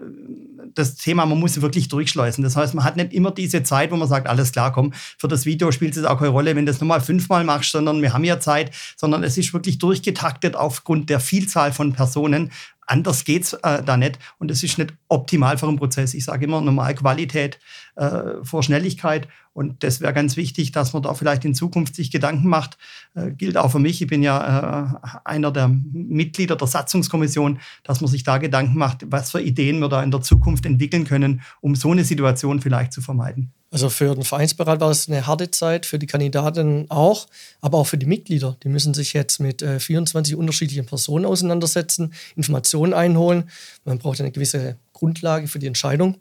das 0.75 0.95
Thema, 0.95 1.25
man 1.25 1.39
muss 1.39 1.61
wirklich 1.61 1.87
durchschleusen. 1.87 2.43
Das 2.43 2.55
heißt, 2.55 2.73
man 2.73 2.83
hat 2.83 2.95
nicht 2.95 3.13
immer 3.13 3.31
diese 3.31 3.63
Zeit, 3.63 3.91
wo 3.91 3.95
man 3.95 4.07
sagt, 4.07 4.27
alles 4.27 4.51
klar, 4.51 4.71
komm, 4.71 4.93
für 5.17 5.27
das 5.27 5.45
Video 5.45 5.71
spielt 5.71 5.95
es 5.95 6.03
auch 6.03 6.17
keine 6.17 6.29
Rolle, 6.29 6.55
wenn 6.55 6.65
du 6.65 6.71
das 6.71 6.81
nochmal 6.81 7.01
fünfmal 7.01 7.43
machst, 7.43 7.71
sondern 7.71 8.01
wir 8.01 8.13
haben 8.13 8.23
ja 8.23 8.39
Zeit, 8.39 8.71
sondern 8.95 9.23
es 9.23 9.37
ist 9.37 9.53
wirklich 9.53 9.77
durchgetaktet 9.77 10.55
aufgrund 10.55 11.09
der 11.09 11.19
Vielzahl 11.19 11.71
von 11.71 11.93
Personen. 11.93 12.51
Anders 12.85 13.23
geht's 13.23 13.53
äh, 13.53 13.83
da 13.83 13.97
nicht 13.97 14.17
und 14.39 14.49
es 14.49 14.63
ist 14.63 14.79
nicht 14.79 14.93
optimal 15.09 15.57
für 15.57 15.67
einen 15.67 15.77
Prozess. 15.77 16.13
Ich 16.13 16.25
sage 16.25 16.45
immer 16.45 16.59
normal 16.59 16.95
Qualität 16.95 17.59
äh, 17.99 18.43
vor 18.43 18.63
Schnelligkeit 18.63 19.27
und 19.59 19.83
das 19.83 19.99
wäre 19.99 20.13
ganz 20.13 20.37
wichtig, 20.37 20.71
dass 20.71 20.93
man 20.93 21.03
da 21.03 21.13
vielleicht 21.13 21.43
in 21.43 21.53
Zukunft 21.53 21.93
sich 21.93 22.11
Gedanken 22.11 22.47
macht. 22.47 22.77
Äh, 23.13 23.31
gilt 23.31 23.57
auch 23.57 23.71
für 23.71 23.79
mich. 23.79 24.01
Ich 24.01 24.07
bin 24.07 24.23
ja 24.23 25.03
äh, 25.03 25.17
einer 25.25 25.51
der 25.51 25.67
Mitglieder 25.67 26.55
der 26.55 26.67
Satzungskommission, 26.67 27.59
dass 27.83 27.99
man 27.99 28.09
sich 28.09 28.23
da 28.23 28.37
Gedanken 28.37 28.77
macht, 28.77 29.11
was 29.11 29.31
für 29.31 29.41
Ideen 29.41 29.79
wir 29.79 29.89
da 29.89 30.01
in 30.01 30.11
der 30.11 30.21
Zukunft 30.21 30.65
entwickeln 30.65 31.03
können, 31.03 31.41
um 31.59 31.75
so 31.75 31.91
eine 31.91 32.05
Situation 32.05 32.61
vielleicht 32.61 32.93
zu 32.93 33.01
vermeiden. 33.01 33.51
Also 33.69 33.89
für 33.89 34.15
den 34.15 34.23
Vereinsberat 34.23 34.79
war 34.79 34.91
es 34.91 35.09
eine 35.09 35.27
harte 35.27 35.51
Zeit, 35.51 35.85
für 35.85 35.99
die 35.99 36.07
Kandidaten 36.07 36.85
auch, 36.89 37.27
aber 37.59 37.79
auch 37.79 37.87
für 37.87 37.97
die 37.97 38.05
Mitglieder. 38.05 38.55
Die 38.63 38.69
müssen 38.69 38.93
sich 38.93 39.11
jetzt 39.11 39.39
mit 39.39 39.61
äh, 39.61 39.79
24 39.79 40.37
unterschiedlichen 40.37 40.85
Personen 40.85 41.25
auseinandersetzen, 41.25 42.13
Informationen 42.37 42.93
einholen. 42.93 43.49
Man 43.83 43.99
braucht 43.99 44.21
eine 44.21 44.31
gewisse 44.31 44.77
Grundlage 44.93 45.47
für 45.47 45.59
die 45.59 45.67
Entscheidung. 45.67 46.15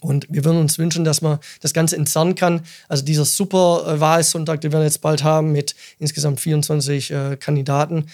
Und 0.00 0.26
wir 0.30 0.44
würden 0.44 0.58
uns 0.58 0.78
wünschen, 0.78 1.04
dass 1.04 1.22
man 1.22 1.38
das 1.60 1.72
Ganze 1.72 1.96
entzerren 1.96 2.34
kann. 2.34 2.62
Also 2.88 3.04
dieser 3.04 3.24
super 3.24 3.84
äh, 3.86 4.00
Wahlsonntag, 4.00 4.60
den 4.62 4.72
wir 4.72 4.82
jetzt 4.82 5.00
bald 5.00 5.22
haben, 5.22 5.52
mit 5.52 5.74
insgesamt 5.98 6.40
24 6.40 7.10
äh, 7.10 7.36
Kandidaten, 7.38 8.06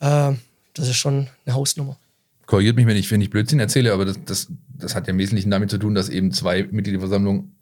äh, 0.00 0.32
das 0.74 0.88
ist 0.88 0.96
schon 0.96 1.28
eine 1.46 1.54
Hausnummer. 1.54 1.96
Korrigiert 2.46 2.76
mich, 2.76 2.86
wenn 2.86 2.96
ich, 2.96 3.10
wenn 3.10 3.20
ich 3.20 3.30
Blödsinn 3.30 3.60
erzähle, 3.60 3.92
aber 3.92 4.04
das, 4.04 4.18
das, 4.24 4.48
das 4.76 4.94
hat 4.94 5.06
ja 5.06 5.12
im 5.12 5.18
Wesentlichen 5.18 5.50
damit 5.50 5.70
zu 5.70 5.78
tun, 5.78 5.94
dass 5.94 6.08
eben 6.08 6.32
zwei 6.32 6.64
Mitgliederversammlungen 6.64 7.54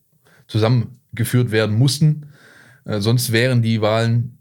zusammengeführt 0.47 1.51
werden 1.51 1.77
mussten. 1.77 2.33
Äh, 2.85 3.01
sonst 3.01 3.33
wären 3.33 3.61
die 3.61 3.83
Wahlen 3.83 4.39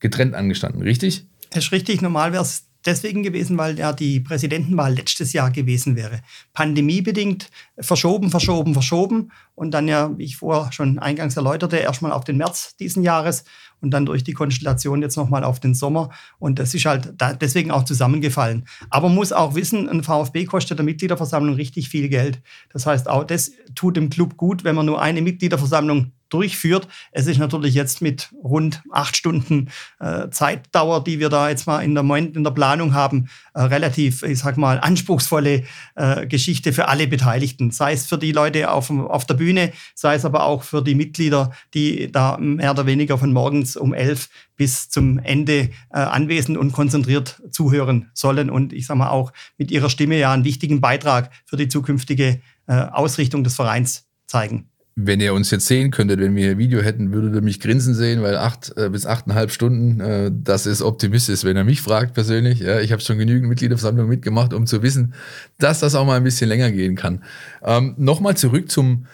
getrennt 0.00 0.34
angestanden, 0.34 0.82
richtig? 0.82 1.26
Das 1.50 1.64
ist 1.64 1.72
richtig. 1.72 2.02
Normal 2.02 2.32
wäre 2.32 2.42
es 2.42 2.64
deswegen 2.88 3.22
gewesen, 3.22 3.58
weil 3.58 3.78
ja 3.78 3.92
die 3.92 4.20
Präsidentenwahl 4.20 4.94
letztes 4.94 5.32
Jahr 5.32 5.50
gewesen 5.50 5.94
wäre. 5.94 6.20
Pandemiebedingt 6.54 7.50
verschoben, 7.78 8.30
verschoben, 8.30 8.72
verschoben 8.72 9.30
und 9.54 9.72
dann 9.72 9.88
ja, 9.88 10.16
wie 10.16 10.24
ich 10.24 10.36
vorher 10.36 10.72
schon 10.72 10.98
eingangs 10.98 11.36
erläuterte, 11.36 11.76
erstmal 11.76 12.12
auf 12.12 12.24
den 12.24 12.38
März 12.38 12.76
diesen 12.76 13.02
Jahres 13.02 13.44
und 13.80 13.90
dann 13.90 14.06
durch 14.06 14.24
die 14.24 14.32
Konstellation 14.32 15.02
jetzt 15.02 15.16
nochmal 15.16 15.44
auf 15.44 15.60
den 15.60 15.74
Sommer. 15.74 16.10
Und 16.38 16.58
das 16.58 16.74
ist 16.74 16.86
halt 16.86 17.12
da 17.16 17.34
deswegen 17.34 17.70
auch 17.70 17.84
zusammengefallen. 17.84 18.66
Aber 18.90 19.08
muss 19.08 19.32
auch 19.32 19.54
wissen, 19.54 19.88
ein 19.88 20.02
VfB 20.02 20.46
kostet 20.46 20.78
der 20.78 20.84
Mitgliederversammlung 20.84 21.54
richtig 21.54 21.88
viel 21.88 22.08
Geld. 22.08 22.40
Das 22.72 22.86
heißt, 22.86 23.08
auch 23.08 23.24
das 23.24 23.52
tut 23.74 23.96
dem 23.96 24.10
Club 24.10 24.36
gut, 24.36 24.64
wenn 24.64 24.74
man 24.74 24.86
nur 24.86 25.00
eine 25.00 25.22
Mitgliederversammlung 25.22 26.12
durchführt. 26.28 26.88
Es 27.12 27.26
ist 27.26 27.38
natürlich 27.38 27.74
jetzt 27.74 28.02
mit 28.02 28.30
rund 28.42 28.82
acht 28.90 29.16
Stunden 29.16 29.68
äh, 30.00 30.28
Zeitdauer, 30.30 31.04
die 31.04 31.18
wir 31.18 31.28
da 31.28 31.48
jetzt 31.48 31.66
mal 31.66 31.80
in 31.80 31.94
der, 31.94 32.04
in 32.04 32.44
der 32.44 32.50
Planung 32.50 32.94
haben, 32.94 33.28
äh, 33.54 33.62
relativ, 33.62 34.22
ich 34.22 34.38
sag 34.38 34.56
mal, 34.56 34.78
anspruchsvolle 34.80 35.64
äh, 35.94 36.26
Geschichte 36.26 36.72
für 36.72 36.88
alle 36.88 37.06
Beteiligten. 37.06 37.70
Sei 37.70 37.92
es 37.92 38.06
für 38.06 38.18
die 38.18 38.32
Leute 38.32 38.70
auf, 38.70 38.90
auf 38.90 39.26
der 39.26 39.34
Bühne, 39.34 39.72
sei 39.94 40.14
es 40.14 40.24
aber 40.24 40.44
auch 40.44 40.62
für 40.62 40.82
die 40.82 40.94
Mitglieder, 40.94 41.52
die 41.74 42.10
da 42.10 42.36
mehr 42.38 42.70
oder 42.70 42.86
weniger 42.86 43.18
von 43.18 43.32
morgens 43.32 43.76
um 43.76 43.94
elf 43.94 44.28
bis 44.56 44.90
zum 44.90 45.18
Ende 45.18 45.70
äh, 45.90 45.98
anwesend 45.98 46.58
und 46.58 46.72
konzentriert 46.72 47.40
zuhören 47.50 48.10
sollen 48.12 48.50
und 48.50 48.72
ich 48.72 48.86
sag 48.86 48.96
mal 48.96 49.10
auch 49.10 49.32
mit 49.56 49.70
ihrer 49.70 49.88
Stimme 49.88 50.18
ja 50.18 50.32
einen 50.32 50.44
wichtigen 50.44 50.80
Beitrag 50.80 51.30
für 51.46 51.56
die 51.56 51.68
zukünftige 51.68 52.40
äh, 52.66 52.72
Ausrichtung 52.72 53.44
des 53.44 53.54
Vereins 53.54 54.06
zeigen 54.26 54.68
wenn 55.00 55.20
ihr 55.20 55.32
uns 55.32 55.52
jetzt 55.52 55.66
sehen 55.66 55.92
könntet, 55.92 56.18
wenn 56.18 56.34
wir 56.34 56.44
hier 56.44 56.58
Video 56.58 56.82
hätten, 56.82 57.12
würdet 57.12 57.32
ihr 57.32 57.40
mich 57.40 57.60
grinsen 57.60 57.94
sehen, 57.94 58.20
weil 58.20 58.36
acht 58.36 58.76
äh, 58.76 58.90
bis 58.90 59.06
achteinhalb 59.06 59.52
Stunden, 59.52 60.00
äh, 60.00 60.32
das 60.34 60.66
ist 60.66 60.82
optimistisch, 60.82 61.44
wenn 61.44 61.56
er 61.56 61.62
mich 61.62 61.82
fragt 61.82 62.14
persönlich. 62.14 62.58
Ja, 62.58 62.80
ich 62.80 62.90
habe 62.90 63.00
schon 63.00 63.16
genügend 63.16 63.48
Mitgliederversammlungen 63.48 64.10
mitgemacht, 64.10 64.52
um 64.52 64.66
zu 64.66 64.82
wissen, 64.82 65.14
dass 65.58 65.78
das 65.78 65.94
auch 65.94 66.04
mal 66.04 66.16
ein 66.16 66.24
bisschen 66.24 66.48
länger 66.48 66.72
gehen 66.72 66.96
kann. 66.96 67.22
Ähm, 67.62 67.94
Nochmal 67.96 68.36
zurück 68.36 68.72
zum, 68.72 69.06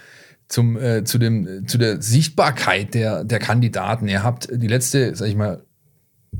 zum, 0.49 0.79
äh, 0.79 1.05
zu, 1.05 1.18
dem, 1.18 1.68
zu 1.68 1.77
der 1.77 2.01
Sichtbarkeit 2.01 2.94
der, 2.94 3.23
der 3.23 3.38
Kandidaten. 3.38 4.09
Ihr 4.09 4.23
habt 4.23 4.49
die 4.51 4.68
letzte, 4.68 5.14
sag 5.14 5.29
ich 5.29 5.37
mal, 5.37 5.64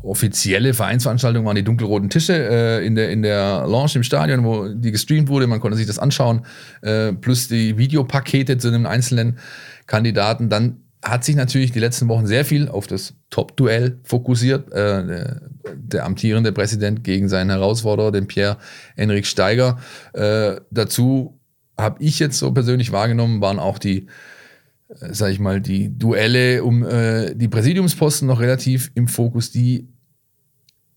offizielle 0.03 0.75
Vereinsveranstaltung 0.75 1.45
waren 1.45 1.57
die 1.57 1.65
dunkelroten 1.65 2.11
Tische 2.11 2.35
äh, 2.35 2.87
in, 2.87 2.95
der, 2.95 3.11
in 3.11 3.23
der 3.23 3.67
Lounge 3.67 3.93
im 3.97 4.03
Stadion, 4.03 4.45
wo 4.45 4.69
die 4.69 4.91
gestreamt 4.91 5.29
wurde. 5.29 5.47
Man 5.47 5.61
konnte 5.61 5.77
sich 5.77 5.87
das 5.87 5.99
anschauen, 5.99 6.45
äh, 6.83 7.13
plus 7.13 7.49
die 7.49 7.79
Videopakete 7.79 8.59
zu 8.59 8.71
den 8.71 8.87
einzelnen 8.87 9.39
Kandidaten. 9.87 10.49
Dann 10.49 10.85
hat 11.03 11.25
sich 11.25 11.37
natürlich 11.37 11.73
die 11.73 11.81
letzten 11.81 12.09
Wochen 12.09 12.27
sehr 12.27 12.45
viel 12.45 12.69
auf 12.69 12.87
das 12.87 13.15
Top-Duell 13.31 13.99
fokussiert. 14.05 14.73
Äh, 14.73 15.07
der, 15.07 15.41
der, 15.75 16.05
amtierende 16.05 16.53
Präsident 16.53 17.05
gegen 17.05 17.29
seinen 17.29 17.51
Herausforderer, 17.51 18.11
den 18.11 18.27
Pierre-Enrik 18.27 19.27
Steiger. 19.27 19.79
Äh, 20.15 20.57
dazu 20.71 21.39
habe 21.79 22.03
ich 22.03 22.19
jetzt 22.19 22.39
so 22.39 22.53
persönlich 22.53 22.93
wahrgenommen, 22.93 23.41
waren 23.41 23.59
auch 23.59 23.79
die 23.79 24.07
sag 25.01 25.31
ich 25.31 25.41
mal, 25.41 25.61
die 25.61 25.97
Duelle 25.97 26.65
um 26.65 26.85
äh, 26.85 27.35
die 27.35 27.49
Präsidiumsposten 27.49 28.29
noch 28.29 28.41
relativ 28.41 28.91
im 28.95 29.09
Fokus. 29.09 29.51
Die 29.51 29.89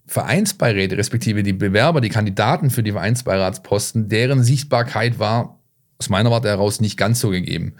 Vereinsbeiräte, 0.05 0.97
respektive 0.97 1.43
die 1.43 1.53
Bewerber, 1.53 1.99
die 1.99 2.09
Kandidaten 2.09 2.69
für 2.69 2.83
die 2.83 2.93
Vereinsbeiratsposten, 2.93 4.07
deren 4.07 4.43
Sichtbarkeit 4.43 5.19
war 5.19 5.59
aus 5.99 6.09
meiner 6.09 6.31
Warte 6.31 6.47
heraus 6.47 6.79
nicht 6.79 6.97
ganz 6.97 7.19
so 7.19 7.29
gegeben. 7.29 7.73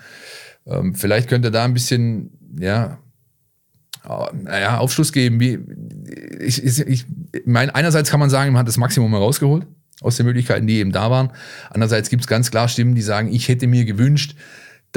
Ähm, 0.65 0.95
vielleicht 0.95 1.29
könnte 1.29 1.51
da 1.51 1.63
ein 1.63 1.73
bisschen, 1.73 2.31
ja, 2.59 2.99
naja, 4.33 4.77
Aufschluss 4.77 5.11
geben. 5.11 5.39
Wie, 5.39 5.59
ich, 6.39 6.63
ich, 6.63 6.79
ich 6.87 7.05
meine, 7.45 7.73
einerseits 7.75 8.09
kann 8.09 8.19
man 8.19 8.29
sagen, 8.29 8.51
man 8.53 8.59
hat 8.59 8.67
das 8.67 8.77
Maximum 8.77 9.11
herausgeholt 9.11 9.67
aus 10.01 10.17
den 10.17 10.25
Möglichkeiten, 10.25 10.67
die 10.67 10.77
eben 10.77 10.91
da 10.91 11.09
waren. 11.09 11.31
Andererseits 11.69 12.09
gibt 12.09 12.21
es 12.21 12.27
ganz 12.27 12.51
klar 12.51 12.67
Stimmen, 12.67 12.95
die 12.95 13.01
sagen, 13.01 13.33
ich 13.33 13.47
hätte 13.47 13.67
mir 13.67 13.85
gewünscht, 13.85 14.35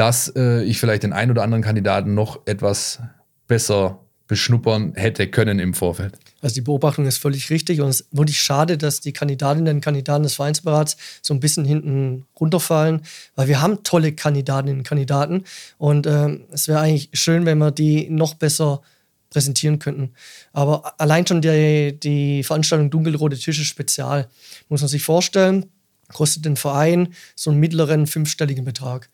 dass 0.00 0.32
äh, 0.34 0.62
ich 0.64 0.80
vielleicht 0.80 1.02
den 1.02 1.12
einen 1.12 1.30
oder 1.30 1.42
anderen 1.42 1.62
Kandidaten 1.62 2.14
noch 2.14 2.40
etwas 2.46 3.00
besser 3.46 4.00
beschnuppern 4.28 4.94
hätte 4.94 5.28
können 5.28 5.58
im 5.58 5.74
Vorfeld. 5.74 6.16
Also 6.40 6.54
die 6.54 6.62
Beobachtung 6.62 7.04
ist 7.04 7.18
völlig 7.18 7.50
richtig 7.50 7.82
und 7.82 7.88
es 7.90 8.00
ist 8.00 8.08
wirklich 8.10 8.40
schade, 8.40 8.78
dass 8.78 9.00
die 9.00 9.12
Kandidatinnen 9.12 9.76
und 9.76 9.80
Kandidaten 9.82 10.22
des 10.22 10.36
Vereinsberats 10.36 10.96
so 11.20 11.34
ein 11.34 11.40
bisschen 11.40 11.66
hinten 11.66 12.24
runterfallen, 12.40 13.02
weil 13.34 13.48
wir 13.48 13.60
haben 13.60 13.82
tolle 13.82 14.12
Kandidatinnen 14.12 14.78
und 14.78 14.84
Kandidaten 14.84 15.44
und 15.76 16.06
ähm, 16.06 16.44
es 16.50 16.66
wäre 16.66 16.80
eigentlich 16.80 17.10
schön, 17.12 17.44
wenn 17.44 17.58
wir 17.58 17.70
die 17.70 18.08
noch 18.08 18.32
besser 18.32 18.80
präsentieren 19.28 19.80
könnten. 19.80 20.14
Aber 20.54 20.98
allein 20.98 21.26
schon 21.26 21.42
die, 21.42 22.00
die 22.00 22.42
Veranstaltung 22.42 22.88
Dunkelrote 22.88 23.36
Tische 23.36 23.64
Spezial 23.64 24.28
muss 24.70 24.80
man 24.80 24.88
sich 24.88 25.02
vorstellen, 25.02 25.66
kostet 26.08 26.46
den 26.46 26.56
Verein 26.56 27.12
so 27.36 27.50
einen 27.50 27.60
mittleren 27.60 28.06
fünfstelligen 28.06 28.64
Betrag. 28.64 29.10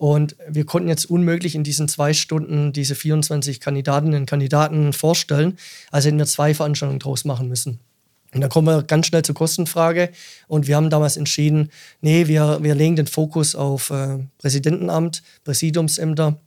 Und 0.00 0.34
wir 0.48 0.64
konnten 0.64 0.88
jetzt 0.88 1.10
unmöglich 1.10 1.54
in 1.54 1.62
diesen 1.62 1.86
zwei 1.86 2.14
Stunden 2.14 2.72
diese 2.72 2.94
24 2.94 3.60
Kandidatinnen 3.60 4.22
und 4.22 4.26
Kandidaten 4.26 4.94
vorstellen. 4.94 5.58
Also 5.90 6.06
hätten 6.08 6.16
wir 6.16 6.24
zwei 6.24 6.54
Veranstaltungen 6.54 7.00
draus 7.00 7.26
machen 7.26 7.48
müssen. 7.48 7.80
Und 8.32 8.40
da 8.40 8.48
kommen 8.48 8.66
wir 8.66 8.82
ganz 8.82 9.08
schnell 9.08 9.22
zur 9.22 9.34
Kostenfrage. 9.34 10.08
Und 10.48 10.66
wir 10.66 10.76
haben 10.76 10.88
damals 10.88 11.18
entschieden, 11.18 11.68
nee, 12.00 12.28
wir, 12.28 12.60
wir 12.62 12.74
legen 12.74 12.96
den 12.96 13.08
Fokus 13.08 13.54
auf 13.54 13.90
äh, 13.90 14.20
Präsidentenamt, 14.38 15.22
Präsidiumsämter, 15.44 16.40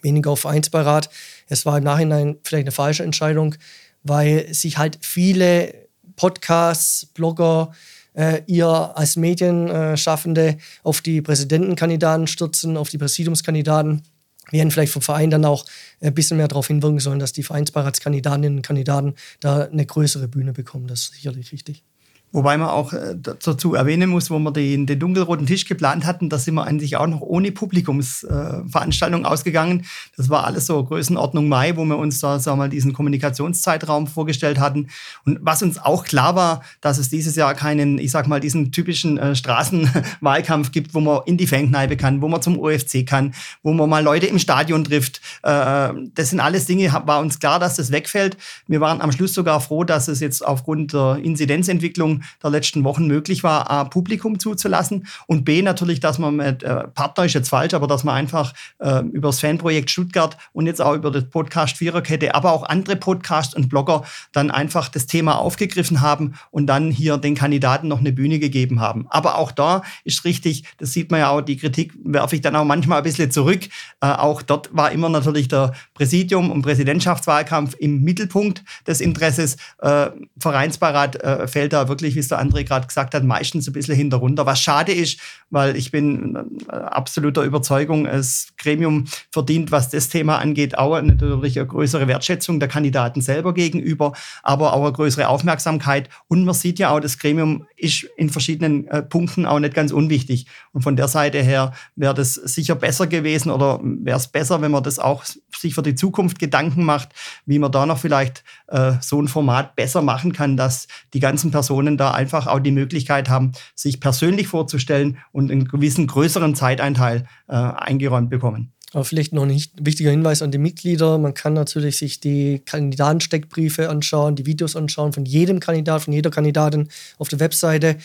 weniger 0.00 0.30
auf 0.30 0.38
Vereinsbeirat. 0.38 1.10
Es 1.48 1.66
war 1.66 1.78
im 1.78 1.84
Nachhinein 1.84 2.36
vielleicht 2.44 2.66
eine 2.66 2.72
falsche 2.72 3.02
Entscheidung, 3.02 3.56
weil 4.04 4.54
sich 4.54 4.78
halt 4.78 5.00
viele 5.00 5.74
Podcasts, 6.14 7.06
Blogger, 7.06 7.72
äh, 8.14 8.42
ihr 8.46 8.66
als 8.66 9.16
Medienschaffende 9.16 10.58
auf 10.82 11.00
die 11.00 11.22
Präsidentenkandidaten 11.22 12.26
stürzen, 12.26 12.76
auf 12.76 12.88
die 12.88 12.98
Präsidiumskandidaten. 12.98 14.02
Wir 14.50 14.60
hätten 14.60 14.70
vielleicht 14.70 14.92
vom 14.92 15.02
Verein 15.02 15.30
dann 15.30 15.44
auch 15.44 15.64
ein 16.00 16.14
bisschen 16.14 16.36
mehr 16.36 16.48
darauf 16.48 16.66
hinwirken 16.66 16.98
sollen, 16.98 17.18
dass 17.18 17.32
die 17.32 17.42
Vereinsbeiratskandidatinnen 17.42 18.56
und 18.58 18.62
Kandidaten 18.62 19.14
da 19.40 19.64
eine 19.64 19.86
größere 19.86 20.28
Bühne 20.28 20.52
bekommen. 20.52 20.88
Das 20.88 21.02
ist 21.02 21.14
sicherlich 21.14 21.52
richtig. 21.52 21.84
Wobei 22.32 22.56
man 22.56 22.68
auch 22.68 22.94
äh, 22.94 23.14
dazu 23.14 23.74
erwähnen 23.74 24.08
muss, 24.08 24.30
wo 24.30 24.38
wir 24.38 24.52
den, 24.52 24.86
den 24.86 24.98
dunkelroten 24.98 25.46
Tisch 25.46 25.66
geplant 25.66 26.06
hatten, 26.06 26.30
da 26.30 26.38
sind 26.38 26.54
wir 26.54 26.64
eigentlich 26.64 26.96
auch 26.96 27.06
noch 27.06 27.20
ohne 27.20 27.52
Publikumsveranstaltung 27.52 29.24
äh, 29.24 29.26
ausgegangen. 29.26 29.84
Das 30.16 30.30
war 30.30 30.44
alles 30.44 30.66
so 30.66 30.82
Größenordnung 30.82 31.48
Mai, 31.48 31.76
wo 31.76 31.84
wir 31.84 31.98
uns 31.98 32.20
da 32.20 32.38
sagen 32.38 32.56
wir 32.56 32.64
mal 32.64 32.68
diesen 32.70 32.94
Kommunikationszeitraum 32.94 34.06
vorgestellt 34.06 34.58
hatten. 34.58 34.88
Und 35.26 35.40
was 35.42 35.62
uns 35.62 35.78
auch 35.78 36.04
klar 36.04 36.34
war, 36.34 36.62
dass 36.80 36.96
es 36.96 37.10
dieses 37.10 37.36
Jahr 37.36 37.54
keinen, 37.54 37.98
ich 37.98 38.10
sag 38.10 38.26
mal, 38.26 38.40
diesen 38.40 38.72
typischen 38.72 39.18
äh, 39.18 39.36
Straßenwahlkampf 39.36 40.72
gibt, 40.72 40.94
wo 40.94 41.00
man 41.00 41.20
in 41.26 41.36
die 41.36 41.46
Fankneipe 41.46 41.98
kann, 41.98 42.22
wo 42.22 42.28
man 42.28 42.40
zum 42.40 42.58
OFC 42.58 43.04
kann, 43.06 43.34
wo 43.62 43.74
man 43.74 43.90
mal 43.90 44.02
Leute 44.02 44.26
im 44.26 44.38
Stadion 44.38 44.84
trifft. 44.84 45.20
Äh, 45.42 45.90
das 46.14 46.30
sind 46.30 46.40
alles 46.40 46.64
Dinge, 46.64 46.90
war 47.04 47.20
uns 47.20 47.38
klar, 47.38 47.58
dass 47.58 47.76
das 47.76 47.92
wegfällt. 47.92 48.38
Wir 48.66 48.80
waren 48.80 49.02
am 49.02 49.12
Schluss 49.12 49.34
sogar 49.34 49.60
froh, 49.60 49.84
dass 49.84 50.08
es 50.08 50.20
jetzt 50.20 50.46
aufgrund 50.46 50.94
der 50.94 51.18
Inzidenzentwicklung 51.22 52.21
der 52.42 52.50
letzten 52.50 52.84
Wochen 52.84 53.06
möglich 53.06 53.42
war, 53.42 53.70
A, 53.70 53.84
Publikum 53.84 54.38
zuzulassen 54.38 55.06
und 55.26 55.44
B, 55.44 55.62
natürlich, 55.62 56.00
dass 56.00 56.18
man 56.18 56.36
mit 56.36 56.62
äh, 56.62 56.88
Partner 56.88 57.24
ist 57.24 57.34
jetzt 57.34 57.48
falsch, 57.48 57.74
aber 57.74 57.86
dass 57.86 58.04
man 58.04 58.14
einfach 58.14 58.52
äh, 58.78 59.00
über 59.12 59.28
das 59.28 59.40
Fanprojekt 59.40 59.90
Stuttgart 59.90 60.36
und 60.52 60.66
jetzt 60.66 60.80
auch 60.80 60.94
über 60.94 61.10
das 61.10 61.28
Podcast 61.28 61.76
Viererkette, 61.76 62.34
aber 62.34 62.52
auch 62.52 62.64
andere 62.64 62.96
Podcasts 62.96 63.54
und 63.54 63.68
Blogger 63.68 64.04
dann 64.32 64.50
einfach 64.50 64.88
das 64.88 65.06
Thema 65.06 65.38
aufgegriffen 65.38 66.00
haben 66.00 66.34
und 66.50 66.66
dann 66.66 66.90
hier 66.90 67.18
den 67.18 67.34
Kandidaten 67.34 67.88
noch 67.88 68.00
eine 68.00 68.12
Bühne 68.12 68.38
gegeben 68.38 68.80
haben. 68.80 69.06
Aber 69.10 69.36
auch 69.36 69.52
da 69.52 69.82
ist 70.04 70.24
richtig, 70.24 70.64
das 70.78 70.92
sieht 70.92 71.10
man 71.10 71.20
ja 71.20 71.30
auch, 71.30 71.40
die 71.40 71.56
Kritik 71.56 71.92
werfe 72.04 72.36
ich 72.36 72.40
dann 72.42 72.56
auch 72.56 72.64
manchmal 72.64 72.98
ein 72.98 73.04
bisschen 73.04 73.30
zurück. 73.30 73.64
Äh, 74.00 74.06
auch 74.06 74.42
dort 74.42 74.74
war 74.74 74.92
immer 74.92 75.08
natürlich 75.08 75.48
der 75.48 75.72
Präsidium 75.94 76.50
und 76.50 76.62
Präsidentschaftswahlkampf 76.62 77.74
im 77.78 78.02
Mittelpunkt 78.02 78.64
des 78.86 79.00
Interesses. 79.00 79.56
Äh, 79.78 80.10
Vereinsbeirat 80.38 81.16
äh, 81.16 81.46
fällt 81.46 81.72
da 81.72 81.88
wirklich 81.88 82.11
wirklich, 82.12 82.14
wie 82.14 82.20
es 82.20 82.28
der 82.28 82.40
André 82.40 82.64
gerade 82.64 82.86
gesagt 82.86 83.14
hat, 83.14 83.24
meistens 83.24 83.66
ein 83.66 83.72
bisschen 83.72 83.94
hinterunter. 83.94 84.46
Was 84.46 84.60
schade 84.60 84.92
ist, 84.92 85.20
weil 85.50 85.76
ich 85.76 85.90
bin 85.90 86.36
äh, 86.68 86.72
absoluter 86.72 87.42
Überzeugung, 87.42 88.04
das 88.04 88.48
Gremium 88.58 89.06
verdient, 89.30 89.70
was 89.70 89.90
das 89.90 90.08
Thema 90.08 90.38
angeht, 90.38 90.78
auch 90.78 91.00
natürlich 91.00 91.58
eine 91.58 91.68
größere 91.68 92.08
Wertschätzung 92.08 92.60
der 92.60 92.68
Kandidaten 92.68 93.20
selber 93.20 93.54
gegenüber, 93.54 94.12
aber 94.42 94.72
auch 94.72 94.82
eine 94.82 94.92
größere 94.92 95.28
Aufmerksamkeit. 95.28 96.08
Und 96.28 96.44
man 96.44 96.54
sieht 96.54 96.78
ja 96.78 96.90
auch, 96.90 97.00
das 97.00 97.18
Gremium 97.18 97.66
ist 97.76 98.06
in 98.16 98.30
verschiedenen 98.30 98.86
äh, 98.88 99.02
Punkten 99.02 99.46
auch 99.46 99.58
nicht 99.58 99.74
ganz 99.74 99.92
unwichtig. 99.92 100.46
Und 100.72 100.82
von 100.82 100.96
der 100.96 101.08
Seite 101.08 101.42
her 101.42 101.72
wäre 101.96 102.14
das 102.14 102.34
sicher 102.34 102.74
besser 102.74 103.06
gewesen 103.06 103.50
oder 103.50 103.80
wäre 103.82 104.18
es 104.18 104.28
besser, 104.28 104.60
wenn 104.62 104.70
man 104.70 104.82
das 104.82 104.98
auch 104.98 105.24
sich 105.24 105.74
für 105.74 105.82
die 105.82 105.94
Zukunft 105.94 106.38
Gedanken 106.38 106.84
macht, 106.84 107.10
wie 107.46 107.58
man 107.58 107.72
da 107.72 107.86
noch 107.86 107.98
vielleicht 107.98 108.44
äh, 108.68 108.92
so 109.00 109.20
ein 109.20 109.28
Format 109.28 109.76
besser 109.76 110.02
machen 110.02 110.32
kann, 110.32 110.56
dass 110.56 110.88
die 111.14 111.20
ganzen 111.20 111.50
Personen 111.50 111.96
da 112.02 112.10
einfach 112.10 112.48
auch 112.48 112.58
die 112.58 112.72
Möglichkeit 112.72 113.28
haben, 113.28 113.52
sich 113.76 114.00
persönlich 114.00 114.48
vorzustellen 114.48 115.18
und 115.30 115.50
einen 115.50 115.66
gewissen 115.66 116.08
größeren 116.08 116.56
Zeiteinteil 116.56 117.26
äh, 117.48 117.54
eingeräumt 117.54 118.28
bekommen. 118.28 118.72
Aber 118.92 119.04
vielleicht 119.04 119.32
noch 119.32 119.44
ein 119.44 119.62
wichtiger 119.80 120.10
Hinweis 120.10 120.42
an 120.42 120.50
die 120.50 120.58
Mitglieder. 120.58 121.16
Man 121.16 121.32
kann 121.32 121.54
natürlich 121.54 121.96
sich 121.96 122.20
die 122.20 122.60
Kandidatensteckbriefe 122.64 123.88
anschauen, 123.88 124.36
die 124.36 124.44
Videos 124.44 124.76
anschauen 124.76 125.12
von 125.12 125.24
jedem 125.24 125.60
Kandidat, 125.60 126.02
von 126.02 126.12
jeder 126.12 126.30
Kandidatin 126.30 126.88
auf 127.18 127.28
der 127.28 127.40
Webseite. 127.40 127.96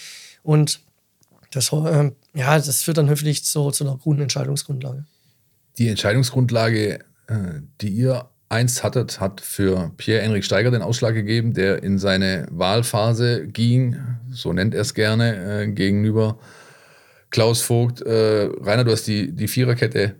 Und 0.44 0.80
das, 1.52 1.74
äh, 1.74 2.12
ja, 2.36 2.56
das 2.58 2.84
führt 2.84 2.98
dann 2.98 3.10
hoffentlich 3.10 3.44
zu, 3.44 3.72
zu 3.72 3.84
einer 3.84 3.98
guten 3.98 4.22
Entscheidungsgrundlage. 4.22 5.06
Die 5.78 5.90
Entscheidungsgrundlage, 5.90 7.00
äh, 7.28 7.36
die 7.82 7.90
ihr 7.90 8.30
einst 8.50 8.84
hattet, 8.84 9.20
hat 9.20 9.42
für 9.42 9.92
Pierre-Enrik 9.98 10.44
Steiger 10.44 10.72
den 10.72 10.82
Ausschlag 10.82 11.14
gegeben, 11.14 11.54
der 11.54 11.84
in 11.84 11.98
seine 11.98 12.48
Wahlphase 12.50 13.48
ging, 13.48 13.98
so 14.32 14.54
nennt 14.54 14.74
er 14.74 14.82
es 14.82 14.94
gerne, 14.94 15.64
äh, 15.64 15.68
gegenüber 15.68 16.40
Klaus 17.30 17.62
Vogt. 17.62 18.02
Äh, 18.02 18.50
Rainer, 18.62 18.86
du 18.86 18.92
hast 18.92 19.08
die, 19.08 19.34
die 19.34 19.48
Viererkette 19.48 20.16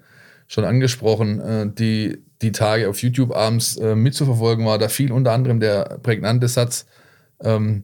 schon 0.48 0.66
angesprochen, 0.66 1.40
äh, 1.40 1.68
die 1.72 2.18
die 2.42 2.52
Tage 2.52 2.90
auf 2.90 3.02
YouTube 3.02 3.36
abends 3.36 3.78
äh, 3.78 3.96
mitzuverfolgen 3.96 4.66
war. 4.66 4.78
Da 4.78 4.90
fiel 4.90 5.12
unter 5.12 5.32
anderem 5.32 5.60
der 5.60 6.00
prägnante 6.04 6.48
Satz, 6.48 6.86
ähm, 7.42 7.84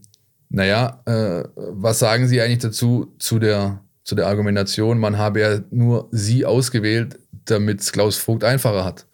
naja, 0.50 1.02
äh, 1.06 1.44
was 1.56 2.00
sagen 2.00 2.28
Sie 2.28 2.40
eigentlich 2.42 2.60
dazu, 2.60 3.16
zu 3.18 3.40
der, 3.40 3.82
zu 4.04 4.14
der 4.16 4.28
Argumentation, 4.28 5.00
man 5.00 5.18
habe 5.18 5.40
ja 5.40 5.60
nur 5.72 6.10
Sie 6.12 6.46
ausgewählt, 6.46 7.18
damit 7.46 7.82
es 7.82 7.92
Klaus 7.92 8.18
Vogt 8.18 8.44
einfacher 8.44 8.86
hat. 8.86 9.08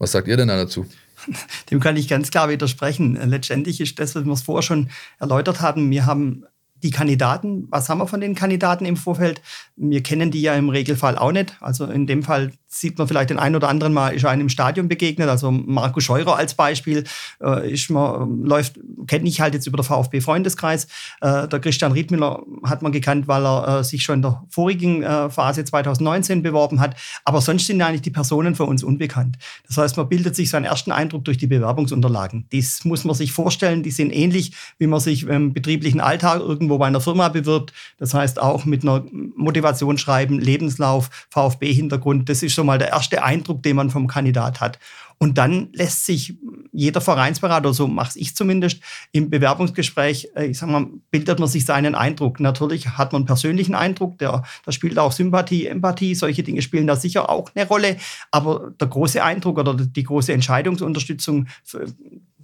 Was 0.00 0.12
sagt 0.12 0.26
ihr 0.28 0.36
denn 0.36 0.48
da 0.48 0.56
dazu? 0.56 0.86
Dem 1.70 1.78
kann 1.78 1.96
ich 1.96 2.08
ganz 2.08 2.30
klar 2.30 2.48
widersprechen. 2.48 3.14
Letztendlich 3.28 3.80
ist 3.80 3.98
das, 3.98 4.16
was 4.16 4.24
wir 4.24 4.36
vorher 4.36 4.62
schon 4.62 4.90
erläutert 5.20 5.60
haben. 5.60 5.90
Wir 5.90 6.06
haben 6.06 6.46
die 6.82 6.90
Kandidaten, 6.90 7.68
was 7.70 7.90
haben 7.90 7.98
wir 7.98 8.06
von 8.06 8.22
den 8.22 8.34
Kandidaten 8.34 8.86
im 8.86 8.96
Vorfeld? 8.96 9.42
Wir 9.76 10.02
kennen 10.02 10.30
die 10.30 10.40
ja 10.40 10.54
im 10.54 10.70
Regelfall 10.70 11.18
auch 11.18 11.32
nicht. 11.32 11.54
Also 11.60 11.84
in 11.84 12.06
dem 12.06 12.22
Fall 12.22 12.52
sieht 12.72 12.98
man 12.98 13.08
vielleicht 13.08 13.30
den 13.30 13.38
einen 13.38 13.56
oder 13.56 13.68
anderen 13.68 13.92
Mal, 13.92 14.14
ist 14.14 14.24
einem 14.24 14.42
im 14.42 14.48
Stadion 14.48 14.86
begegnet. 14.86 15.28
Also 15.28 15.50
Marco 15.50 15.98
Scheurer 15.98 16.36
als 16.36 16.54
Beispiel 16.54 17.02
äh, 17.42 17.72
ist 17.72 17.90
man, 17.90 18.44
läuft, 18.44 18.78
kenne 19.08 19.28
ich 19.28 19.40
halt 19.40 19.54
jetzt 19.54 19.66
über 19.66 19.76
den 19.76 19.84
VfB-Freundeskreis. 19.84 20.86
Äh, 21.20 21.48
der 21.48 21.58
Christian 21.58 21.90
Riedmüller 21.90 22.44
hat 22.62 22.82
man 22.82 22.92
gekannt, 22.92 23.26
weil 23.26 23.44
er 23.44 23.80
äh, 23.80 23.84
sich 23.84 24.04
schon 24.04 24.16
in 24.16 24.22
der 24.22 24.44
vorigen 24.48 25.02
äh, 25.02 25.28
Phase 25.30 25.64
2019 25.64 26.44
beworben 26.44 26.78
hat. 26.78 26.94
Aber 27.24 27.40
sonst 27.40 27.66
sind 27.66 27.82
eigentlich 27.82 28.02
die 28.02 28.10
Personen 28.10 28.54
für 28.54 28.64
uns 28.64 28.84
unbekannt. 28.84 29.36
Das 29.66 29.76
heißt, 29.76 29.96
man 29.96 30.08
bildet 30.08 30.36
sich 30.36 30.48
seinen 30.48 30.64
ersten 30.64 30.92
Eindruck 30.92 31.24
durch 31.24 31.38
die 31.38 31.48
Bewerbungsunterlagen. 31.48 32.46
Das 32.52 32.84
muss 32.84 33.04
man 33.04 33.16
sich 33.16 33.32
vorstellen. 33.32 33.82
Die 33.82 33.90
sind 33.90 34.12
ähnlich, 34.12 34.52
wie 34.78 34.86
man 34.86 35.00
sich 35.00 35.24
im 35.24 35.52
betrieblichen 35.52 36.00
Alltag 36.00 36.38
irgendwo 36.38 36.78
bei 36.78 36.86
einer 36.86 37.00
Firma 37.00 37.30
bewirbt. 37.30 37.72
Das 37.98 38.14
heißt 38.14 38.40
auch 38.40 38.64
mit 38.64 38.84
einer 38.84 39.04
Motivationsschreiben, 39.34 40.38
Lebenslauf, 40.38 41.10
VfB-Hintergrund. 41.30 42.28
Das 42.28 42.44
ist 42.44 42.59
so 42.60 42.64
mal 42.64 42.78
der 42.78 42.88
erste 42.88 43.22
Eindruck, 43.22 43.62
den 43.62 43.76
man 43.76 43.90
vom 43.90 44.06
Kandidat 44.06 44.60
hat. 44.60 44.78
Und 45.22 45.36
dann 45.36 45.68
lässt 45.72 46.06
sich 46.06 46.34
jeder 46.72 47.00
Vereinsberater, 47.00 47.74
so 47.74 47.86
mache 47.86 48.18
ich 48.18 48.34
zumindest, 48.34 48.82
im 49.12 49.28
Bewerbungsgespräch, 49.28 50.30
äh, 50.34 50.46
ich 50.46 50.58
sag 50.58 50.70
mal, 50.70 50.86
bildet 51.10 51.38
man 51.38 51.48
sich 51.48 51.66
seinen 51.66 51.94
Eindruck. 51.94 52.40
Natürlich 52.40 52.88
hat 52.96 53.12
man 53.12 53.20
einen 53.20 53.26
persönlichen 53.26 53.74
Eindruck, 53.74 54.18
der, 54.18 54.44
da 54.64 54.72
spielt 54.72 54.98
auch 54.98 55.12
Sympathie, 55.12 55.66
Empathie, 55.66 56.14
solche 56.14 56.42
Dinge 56.42 56.62
spielen 56.62 56.86
da 56.86 56.96
sicher 56.96 57.28
auch 57.28 57.50
eine 57.54 57.66
Rolle. 57.66 57.96
Aber 58.30 58.72
der 58.80 58.88
große 58.88 59.22
Eindruck 59.22 59.58
oder 59.58 59.74
die 59.74 60.02
große 60.02 60.32
Entscheidungsunterstützung 60.32 61.48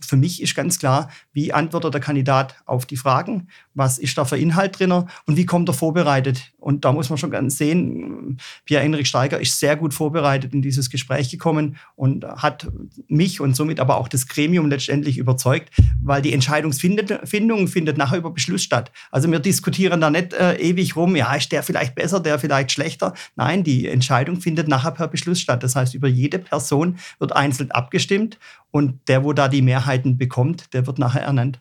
für 0.00 0.16
mich 0.16 0.42
ist 0.42 0.54
ganz 0.54 0.78
klar, 0.78 1.10
wie 1.32 1.52
antwortet 1.52 1.94
der 1.94 2.00
Kandidat 2.00 2.56
auf 2.66 2.86
die 2.86 2.96
Fragen, 2.96 3.48
was 3.74 3.98
ist 3.98 4.16
da 4.18 4.24
für 4.24 4.38
Inhalt 4.38 4.78
drin 4.78 4.92
und 4.92 5.36
wie 5.36 5.46
kommt 5.46 5.68
er 5.68 5.74
vorbereitet. 5.74 6.52
Und 6.58 6.84
da 6.84 6.92
muss 6.92 7.10
man 7.10 7.18
schon 7.18 7.30
ganz 7.30 7.58
sehen, 7.58 8.38
Pierre-Enrik 8.64 9.06
Steiger 9.06 9.40
ist 9.40 9.60
sehr 9.60 9.76
gut 9.76 9.94
vorbereitet 9.94 10.52
in 10.52 10.62
dieses 10.62 10.90
Gespräch 10.90 11.30
gekommen 11.30 11.76
und 11.94 12.24
hat 12.24 12.68
mich 13.08 13.40
und 13.40 13.54
somit 13.54 13.78
aber 13.78 13.98
auch 13.98 14.08
das 14.08 14.26
Gremium 14.26 14.68
letztendlich 14.68 15.18
überzeugt, 15.18 15.70
weil 16.02 16.22
die 16.22 16.32
Entscheidungsfindung 16.32 17.68
findet 17.68 17.98
nachher 17.98 18.18
über 18.18 18.30
Beschluss 18.30 18.62
statt. 18.62 18.90
Also 19.10 19.30
wir 19.30 19.38
diskutieren 19.38 20.00
da 20.00 20.10
nicht 20.10 20.32
äh, 20.32 20.56
ewig 20.56 20.96
rum, 20.96 21.14
ja, 21.16 21.34
ist 21.34 21.52
der 21.52 21.62
vielleicht 21.62 21.94
besser, 21.94 22.20
der 22.20 22.38
vielleicht 22.38 22.72
schlechter. 22.72 23.14
Nein, 23.36 23.62
die 23.62 23.86
Entscheidung 23.86 24.40
findet 24.40 24.68
nachher 24.68 24.90
per 24.90 25.08
Beschluss 25.08 25.40
statt. 25.40 25.62
Das 25.62 25.76
heißt, 25.76 25.94
über 25.94 26.08
jede 26.08 26.38
Person 26.38 26.98
wird 27.18 27.34
einzeln 27.34 27.70
abgestimmt 27.70 28.38
und 28.70 29.08
der, 29.08 29.24
wo 29.24 29.32
da 29.32 29.48
die 29.48 29.62
Mehrheiten 29.86 30.18
bekommt, 30.18 30.72
der 30.72 30.86
wird 30.86 30.98
nachher 30.98 31.22
ernannt. 31.22 31.60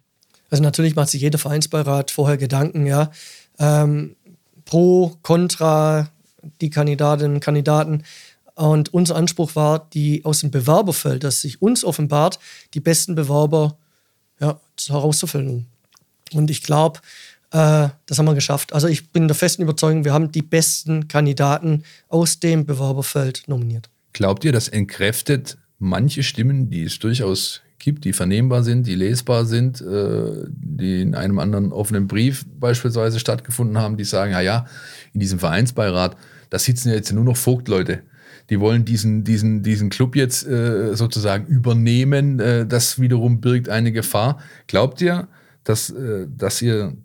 Also 0.50 0.64
natürlich 0.64 0.96
macht 0.96 1.10
sich 1.10 1.22
jeder 1.22 1.38
Vereinsbeirat 1.38 2.12
vorher 2.12 2.38
Gedanken, 2.38 2.86
ja, 2.86 3.12
ähm, 3.60 4.16
pro, 4.66 5.16
contra 5.22 6.10
die 6.62 6.70
Kandidatinnen 6.70 7.36
und 7.36 7.40
Kandidaten. 7.40 8.04
Und 8.56 8.94
unser 8.94 9.16
Anspruch 9.16 9.56
war, 9.56 9.88
die 9.94 10.24
aus 10.24 10.40
dem 10.40 10.52
Bewerberfeld, 10.52 11.24
das 11.24 11.42
sich 11.42 11.62
uns 11.62 11.84
offenbart, 11.84 12.40
die 12.74 12.80
besten 12.80 13.16
Bewerber 13.16 13.78
ja, 14.40 14.60
herauszufüllen. 14.88 15.68
Und 16.34 16.50
ich 16.50 16.64
glaube, 16.64 17.00
Äh, 17.52 17.90
das 18.08 18.18
haben 18.18 18.26
wir 18.26 18.34
geschafft. 18.34 18.74
Also 18.74 18.88
ich 18.88 19.12
bin 19.12 19.28
der 19.28 19.36
festen 19.36 19.62
Überzeugung, 19.62 20.04
wir 20.04 20.14
haben 20.14 20.32
die 20.32 20.42
besten 20.42 21.08
Kandidaten 21.08 21.84
aus 22.10 22.40
dem 22.40 22.66
Bewerberfeld 22.66 23.44
nominiert. 23.48 23.88
Glaubt 24.14 24.44
ihr, 24.44 24.52
das 24.52 24.68
entkräftet 24.68 25.58
manche 25.80 26.24
Stimmen, 26.24 26.70
die 26.70 26.84
es 26.84 27.00
durchaus 27.00 27.62
gibt, 27.86 28.04
die 28.04 28.14
vernehmbar 28.14 28.64
sind, 28.64 28.88
die 28.88 28.96
lesbar 28.96 29.46
sind, 29.46 29.80
äh, 29.80 30.48
die 30.50 31.04
in 31.04 31.14
einem 31.14 31.38
anderen 31.38 31.72
offenen 31.72 32.08
Brief 32.08 32.44
beispielsweise 32.60 33.20
stattgefunden 33.20 33.78
haben, 33.78 33.96
die 33.96 34.04
sagen, 34.04 34.32
ja, 34.32 34.42
ja, 34.42 34.66
in 35.14 35.20
diesem 35.20 35.38
Vereinsbeirat, 35.38 36.18
da 36.50 36.60
sitzen 36.60 36.90
ja 36.90 36.96
jetzt 36.96 37.14
nur 37.14 37.24
noch 37.24 37.38
Vogtleute. 37.38 38.02
Die 38.50 38.60
wollen 38.60 38.86
diesen, 38.86 39.24
diesen, 39.24 39.62
diesen 39.62 39.92
Club 39.92 40.16
jetzt 40.16 40.48
äh, 40.48 40.96
sozusagen 40.96 41.46
übernehmen. 41.46 42.40
Äh, 42.40 42.66
das 42.66 43.00
wiederum 43.00 43.40
birgt 43.40 43.70
eine 43.70 43.92
Gefahr. 43.92 44.40
Glaubt 44.66 45.00
ihr, 45.02 45.28
dass, 45.64 45.92
äh, 45.92 46.28
dass 46.36 46.62
ihr 46.64 46.98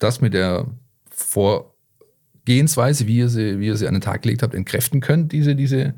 das 0.00 0.20
mit 0.20 0.34
der 0.34 0.66
Vorgehensweise, 1.10 3.06
wie 3.06 3.18
ihr 3.18 3.28
sie, 3.28 3.60
wie 3.60 3.66
ihr 3.66 3.76
sie 3.76 3.86
an 3.86 3.94
den 3.94 4.00
Tag 4.00 4.22
gelegt 4.22 4.42
habt, 4.42 4.54
entkräften 4.54 5.00
könnt, 5.00 5.30
diese, 5.30 5.54
diese 5.54 5.94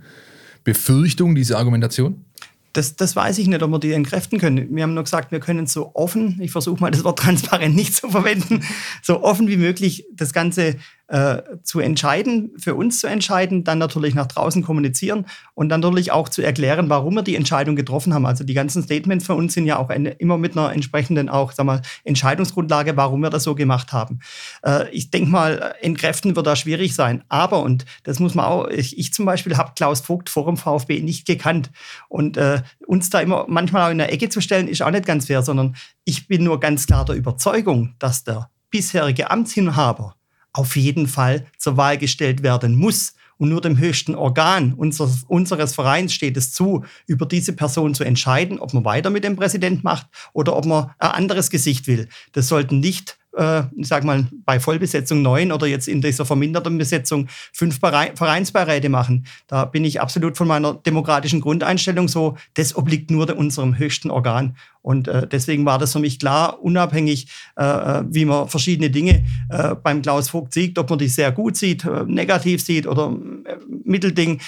Befürchtung, 0.64 1.34
diese 1.34 1.56
Argumentation? 1.56 2.26
Das, 2.72 2.96
das 2.96 3.16
weiß 3.16 3.38
ich 3.38 3.48
nicht, 3.48 3.62
ob 3.62 3.70
wir 3.70 3.78
die 3.78 3.92
entkräften 3.92 4.38
können. 4.38 4.74
Wir 4.74 4.82
haben 4.82 4.94
nur 4.94 5.04
gesagt, 5.04 5.32
wir 5.32 5.40
können 5.40 5.66
so 5.66 5.92
offen, 5.94 6.38
ich 6.40 6.50
versuche 6.50 6.80
mal 6.80 6.90
das 6.90 7.04
Wort 7.04 7.18
transparent 7.18 7.74
nicht 7.74 7.94
zu 7.94 8.10
verwenden, 8.10 8.64
so 9.02 9.22
offen 9.22 9.48
wie 9.48 9.56
möglich 9.56 10.06
das 10.12 10.32
Ganze 10.32 10.76
äh, 11.08 11.42
zu 11.62 11.80
entscheiden, 11.80 12.52
für 12.58 12.74
uns 12.74 13.00
zu 13.00 13.06
entscheiden, 13.06 13.64
dann 13.64 13.78
natürlich 13.78 14.14
nach 14.14 14.26
draußen 14.26 14.62
kommunizieren 14.62 15.26
und 15.54 15.70
dann 15.70 15.80
natürlich 15.80 16.12
auch 16.12 16.28
zu 16.28 16.42
erklären, 16.42 16.90
warum 16.90 17.14
wir 17.14 17.22
die 17.22 17.34
Entscheidung 17.34 17.76
getroffen 17.76 18.12
haben. 18.12 18.26
Also 18.26 18.44
die 18.44 18.54
ganzen 18.54 18.82
Statements 18.82 19.26
von 19.26 19.36
uns 19.36 19.54
sind 19.54 19.66
ja 19.66 19.78
auch 19.78 19.88
eine, 19.88 20.10
immer 20.10 20.36
mit 20.36 20.56
einer 20.56 20.72
entsprechenden 20.72 21.28
auch, 21.28 21.52
sag 21.52 21.64
mal, 21.64 21.80
Entscheidungsgrundlage, 22.04 22.96
warum 22.96 23.20
wir 23.20 23.30
das 23.30 23.44
so 23.44 23.54
gemacht 23.54 23.92
haben. 23.92 24.20
Äh, 24.62 24.90
ich 24.90 25.10
denke 25.10 25.30
mal, 25.30 25.74
entkräften 25.80 26.36
wird 26.36 26.46
da 26.46 26.56
schwierig 26.56 26.94
sein. 26.94 27.24
Aber, 27.28 27.62
und 27.62 27.86
das 28.02 28.20
muss 28.20 28.34
man 28.34 28.44
auch, 28.44 28.68
ich, 28.68 28.98
ich 28.98 29.12
zum 29.14 29.24
Beispiel 29.24 29.56
habe 29.56 29.72
Klaus 29.74 30.00
Vogt 30.00 30.28
vor 30.28 30.44
dem 30.44 30.58
VfB 30.58 31.00
nicht 31.00 31.26
gekannt. 31.26 31.70
Und 32.08 32.36
äh, 32.36 32.62
uns 32.86 33.08
da 33.08 33.20
immer 33.20 33.46
manchmal 33.48 33.86
auch 33.86 33.92
in 33.92 33.98
der 33.98 34.12
Ecke 34.12 34.28
zu 34.28 34.42
stellen, 34.42 34.68
ist 34.68 34.82
auch 34.82 34.90
nicht 34.90 35.06
ganz 35.06 35.26
fair, 35.26 35.42
sondern 35.42 35.74
ich 36.04 36.28
bin 36.28 36.44
nur 36.44 36.60
ganz 36.60 36.86
klar 36.86 37.06
der 37.06 37.16
Überzeugung, 37.16 37.94
dass 37.98 38.24
der 38.24 38.50
bisherige 38.70 39.30
Amtsinhaber 39.30 40.17
auf 40.52 40.76
jeden 40.76 41.06
Fall 41.06 41.46
zur 41.56 41.76
Wahl 41.76 41.98
gestellt 41.98 42.42
werden 42.42 42.76
muss. 42.76 43.14
Und 43.38 43.50
nur 43.50 43.60
dem 43.60 43.78
höchsten 43.78 44.16
Organ 44.16 44.72
unseres, 44.72 45.22
unseres 45.28 45.72
Vereins 45.72 46.12
steht 46.12 46.36
es 46.36 46.52
zu, 46.52 46.84
über 47.06 47.24
diese 47.24 47.52
Person 47.52 47.94
zu 47.94 48.02
entscheiden, 48.02 48.58
ob 48.58 48.74
man 48.74 48.84
weiter 48.84 49.10
mit 49.10 49.22
dem 49.22 49.36
Präsident 49.36 49.84
macht 49.84 50.08
oder 50.32 50.56
ob 50.56 50.64
man 50.64 50.90
ein 50.98 51.10
anderes 51.12 51.48
Gesicht 51.48 51.86
will. 51.86 52.08
Das 52.32 52.48
sollten 52.48 52.80
nicht 52.80 53.16
äh, 53.38 53.62
ich 53.76 53.88
sag 53.88 54.04
mal, 54.04 54.26
bei 54.44 54.60
Vollbesetzung 54.60 55.22
neun 55.22 55.52
oder 55.52 55.66
jetzt 55.66 55.88
in 55.88 56.02
dieser 56.02 56.26
verminderten 56.26 56.76
Besetzung 56.76 57.28
fünf 57.52 57.78
Vereinsbeiräte 57.78 58.88
machen. 58.88 59.26
Da 59.46 59.64
bin 59.64 59.84
ich 59.84 60.00
absolut 60.00 60.36
von 60.36 60.48
meiner 60.48 60.74
demokratischen 60.74 61.40
Grundeinstellung 61.40 62.08
so, 62.08 62.36
das 62.54 62.76
obliegt 62.76 63.10
nur 63.10 63.34
unserem 63.36 63.78
höchsten 63.78 64.10
Organ. 64.10 64.56
Und 64.82 65.06
äh, 65.06 65.26
deswegen 65.26 65.66
war 65.66 65.78
das 65.78 65.92
für 65.92 65.98
mich 65.98 66.18
klar, 66.18 66.62
unabhängig, 66.62 67.28
äh, 67.56 67.64
äh 67.64 68.04
wie 68.08 68.24
man 68.24 68.48
verschiedene 68.48 68.90
Dinge 68.90 69.24
äh, 69.50 69.74
beim 69.74 70.02
Klaus 70.02 70.30
Vogt 70.30 70.54
sieht, 70.54 70.78
ob 70.78 70.90
man 70.90 70.98
die 70.98 71.08
sehr 71.08 71.30
gut 71.30 71.56
sieht, 71.56 71.84
äh, 71.84 72.04
negativ 72.06 72.64
sieht 72.64 72.86
oder 72.86 73.14
äh, 73.44 73.56
Mittelding, 73.84 74.40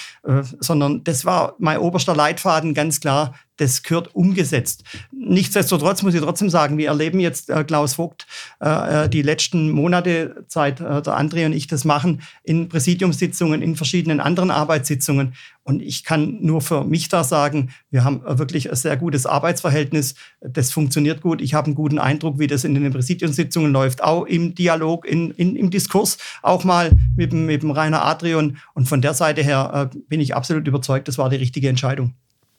sondern 0.59 1.03
das 1.03 1.25
war 1.25 1.55
mein 1.57 1.79
oberster 1.79 2.15
Leitfaden, 2.15 2.75
ganz 2.75 2.99
klar, 2.99 3.33
das 3.61 3.83
gehört 3.83 4.15
umgesetzt. 4.15 4.83
Nichtsdestotrotz 5.11 6.01
muss 6.01 6.15
ich 6.15 6.21
trotzdem 6.21 6.49
sagen, 6.49 6.79
wir 6.79 6.87
erleben 6.87 7.19
jetzt 7.19 7.49
äh, 7.49 7.63
Klaus 7.63 7.93
Vogt 7.93 8.25
äh, 8.59 9.05
äh 9.05 9.09
die 9.09 9.21
letzten 9.21 9.69
Monate, 9.69 10.43
seit 10.47 10.79
äh, 10.79 11.01
der 11.01 11.19
André 11.19 11.45
und 11.45 11.53
ich 11.53 11.67
das 11.67 11.85
machen, 11.85 12.23
in 12.43 12.69
Präsidiumssitzungen, 12.69 13.61
in 13.61 13.75
verschiedenen 13.75 14.19
anderen 14.19 14.49
Arbeitssitzungen. 14.49 15.35
Und 15.63 15.83
ich 15.83 16.03
kann 16.03 16.39
nur 16.41 16.61
für 16.61 16.83
mich 16.83 17.07
da 17.07 17.23
sagen, 17.23 17.69
wir 17.91 18.03
haben 18.03 18.23
wirklich 18.25 18.71
ein 18.71 18.75
sehr 18.75 18.97
gutes 18.97 19.27
Arbeitsverhältnis. 19.27 20.15
Das 20.41 20.71
funktioniert 20.71 21.21
gut. 21.21 21.39
Ich 21.39 21.53
habe 21.53 21.67
einen 21.67 21.75
guten 21.75 21.99
Eindruck, 21.99 22.39
wie 22.39 22.47
das 22.47 22.63
in 22.63 22.73
den 22.73 22.91
Präsidiumssitzungen 22.91 23.71
läuft, 23.71 24.03
auch 24.03 24.25
im 24.25 24.55
Dialog, 24.55 25.05
in, 25.05 25.29
in, 25.31 25.55
im 25.55 25.69
Diskurs, 25.69 26.17
auch 26.41 26.63
mal 26.63 26.91
mit 27.15 27.31
mit 27.31 27.61
dem 27.61 27.69
Rainer 27.69 28.03
Adrian. 28.03 28.57
Und 28.73 28.89
von 28.89 29.01
der 29.01 29.13
Seite 29.13 29.43
her 29.43 29.91
äh, 29.93 29.97
bin 30.09 30.19
ich 30.19 30.35
absolut 30.35 30.67
überzeugt, 30.67 31.07
das 31.07 31.19
war 31.19 31.29
die 31.29 31.35
richtige 31.35 31.69
Entscheidung 31.69 32.15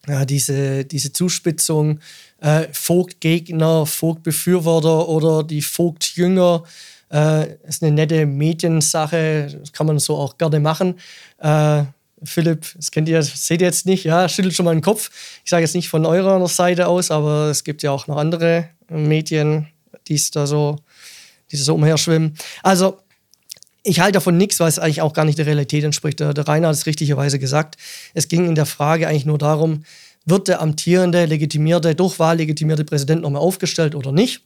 ja, 0.09 0.25
diese, 0.25 0.85
diese 0.85 1.13
Zuspitzung, 1.13 2.01
äh, 2.41 2.67
Vogtgegner, 2.73 3.87
Vogtbefürworter 3.87 5.09
oder 5.09 5.45
die 5.45 5.63
Vogtjünger, 5.63 6.65
äh, 7.13 7.55
ist 7.69 7.83
eine 7.83 7.93
nette 7.93 8.27
Mediensache, 8.27 9.49
das 9.61 9.73
kann 9.73 9.87
man 9.87 9.99
so 9.99 10.17
auch 10.17 10.39
gerne 10.39 10.61
machen. 10.61 10.99
Äh, 11.39 11.85
Philipp, 12.25 12.67
das 12.77 12.91
kennt 12.91 13.09
ihr, 13.09 13.23
seht 13.23 13.61
ihr 13.61 13.67
jetzt 13.67 13.87
nicht, 13.87 14.05
ja, 14.05 14.29
schüttelt 14.29 14.55
schon 14.55 14.65
mal 14.65 14.75
den 14.75 14.83
Kopf. 14.83 15.11
Ich 15.45 15.51
sage 15.51 15.63
jetzt 15.63 15.75
nicht 15.75 15.89
von 15.89 16.07
eurer 16.07 16.47
Seite 16.49 16.87
aus, 16.87 17.11
aber 17.11 17.51
es 17.51 17.65
gibt 17.65 17.83
ja 17.83 17.91
auch 17.91 18.07
noch 18.07 18.17
andere 18.17 18.69
Medien, 18.89 19.69
die 20.09 20.21
da 20.33 20.47
so, 20.47 20.77
die 21.51 21.57
so 21.57 21.75
umherschwimmen. 21.75 22.37
Also 22.63 22.99
ich 23.83 24.01
halte 24.01 24.13
davon 24.13 24.37
nichts, 24.37 24.61
weil 24.61 24.69
es 24.69 24.79
eigentlich 24.79 25.03
auch 25.03 25.13
gar 25.13 25.25
nicht 25.25 25.39
der 25.39 25.47
Realität 25.47 25.85
entspricht. 25.85 26.21
Der, 26.21 26.35
der 26.35 26.47
Rainer 26.47 26.69
hat 26.69 26.77
es 26.77 26.87
richtigerweise 26.87 27.39
gesagt. 27.39 27.77
Es 28.15 28.29
ging 28.29 28.47
in 28.47 28.55
der 28.55 28.67
Frage 28.67 29.09
eigentlich 29.09 29.27
nur 29.27 29.39
darum, 29.39 29.85
wird 30.25 30.49
der 30.49 30.61
amtierende, 30.61 31.25
legitimierte, 31.25 31.95
durch 31.95 32.19
Wahl 32.19 32.37
legitimierte 32.37 32.85
Präsident 32.85 33.23
nochmal 33.23 33.43
aufgestellt 33.43 33.95
oder 33.95 34.13
nicht? 34.13 34.43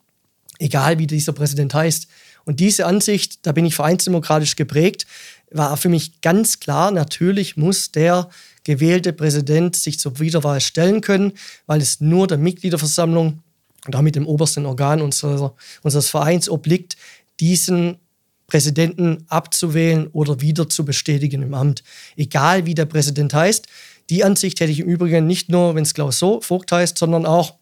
Egal 0.59 0.99
wie 0.99 1.07
dieser 1.07 1.33
Präsident 1.33 1.75
heißt. 1.75 2.09
Und 2.47 2.61
diese 2.61 2.87
Ansicht, 2.87 3.45
da 3.45 3.53
bin 3.53 3.67
ich 3.67 3.75
vereinsdemokratisch 3.75 4.57
geprägt, 4.57 5.07
war 5.51 5.77
für 5.77 5.91
mich 5.91 6.21
ganz 6.23 6.61
klar, 6.61 6.91
natürlich 6.91 7.57
muss 7.57 7.93
der 7.93 8.31
gewählte 8.65 9.13
Präsident 9.13 9.77
sich 9.77 9.99
zur 9.99 10.19
Wiederwahl 10.19 10.61
stellen 10.61 11.03
können, 11.03 11.33
weil 11.67 11.81
es 11.81 12.01
nur 12.01 12.27
der 12.27 12.39
Mitgliederversammlung 12.39 13.43
und 13.85 13.95
damit 13.95 14.17
dem 14.17 14.27
obersten 14.27 14.67
Organ 14.67 15.03
unserer, 15.03 15.55
unseres 15.83 16.09
Vereins 16.09 16.49
obliegt, 16.49 16.97
diesen 17.39 17.99
Präsidenten 18.47 19.25
abzuwählen 19.29 20.07
oder 20.09 20.41
wieder 20.41 20.69
zu 20.69 20.85
bestätigen 20.85 21.43
im 21.43 21.55
Amt. 21.55 21.83
Egal 22.17 22.67
wie 22.67 22.75
der 22.75 22.87
Präsident 22.87 23.35
heißt. 23.35 23.67
Die 24.09 24.23
Ansicht 24.23 24.61
hätte 24.61 24.71
ich 24.71 24.81
im 24.81 24.89
Übrigen 24.89 25.27
nicht 25.27 25.49
nur, 25.49 25.75
wenn 25.75 25.83
es 25.83 25.95
Klaus 25.95 26.19
Vogt 26.19 26.71
heißt, 26.71 26.97
sondern 26.97 27.27
auch, 27.27 27.55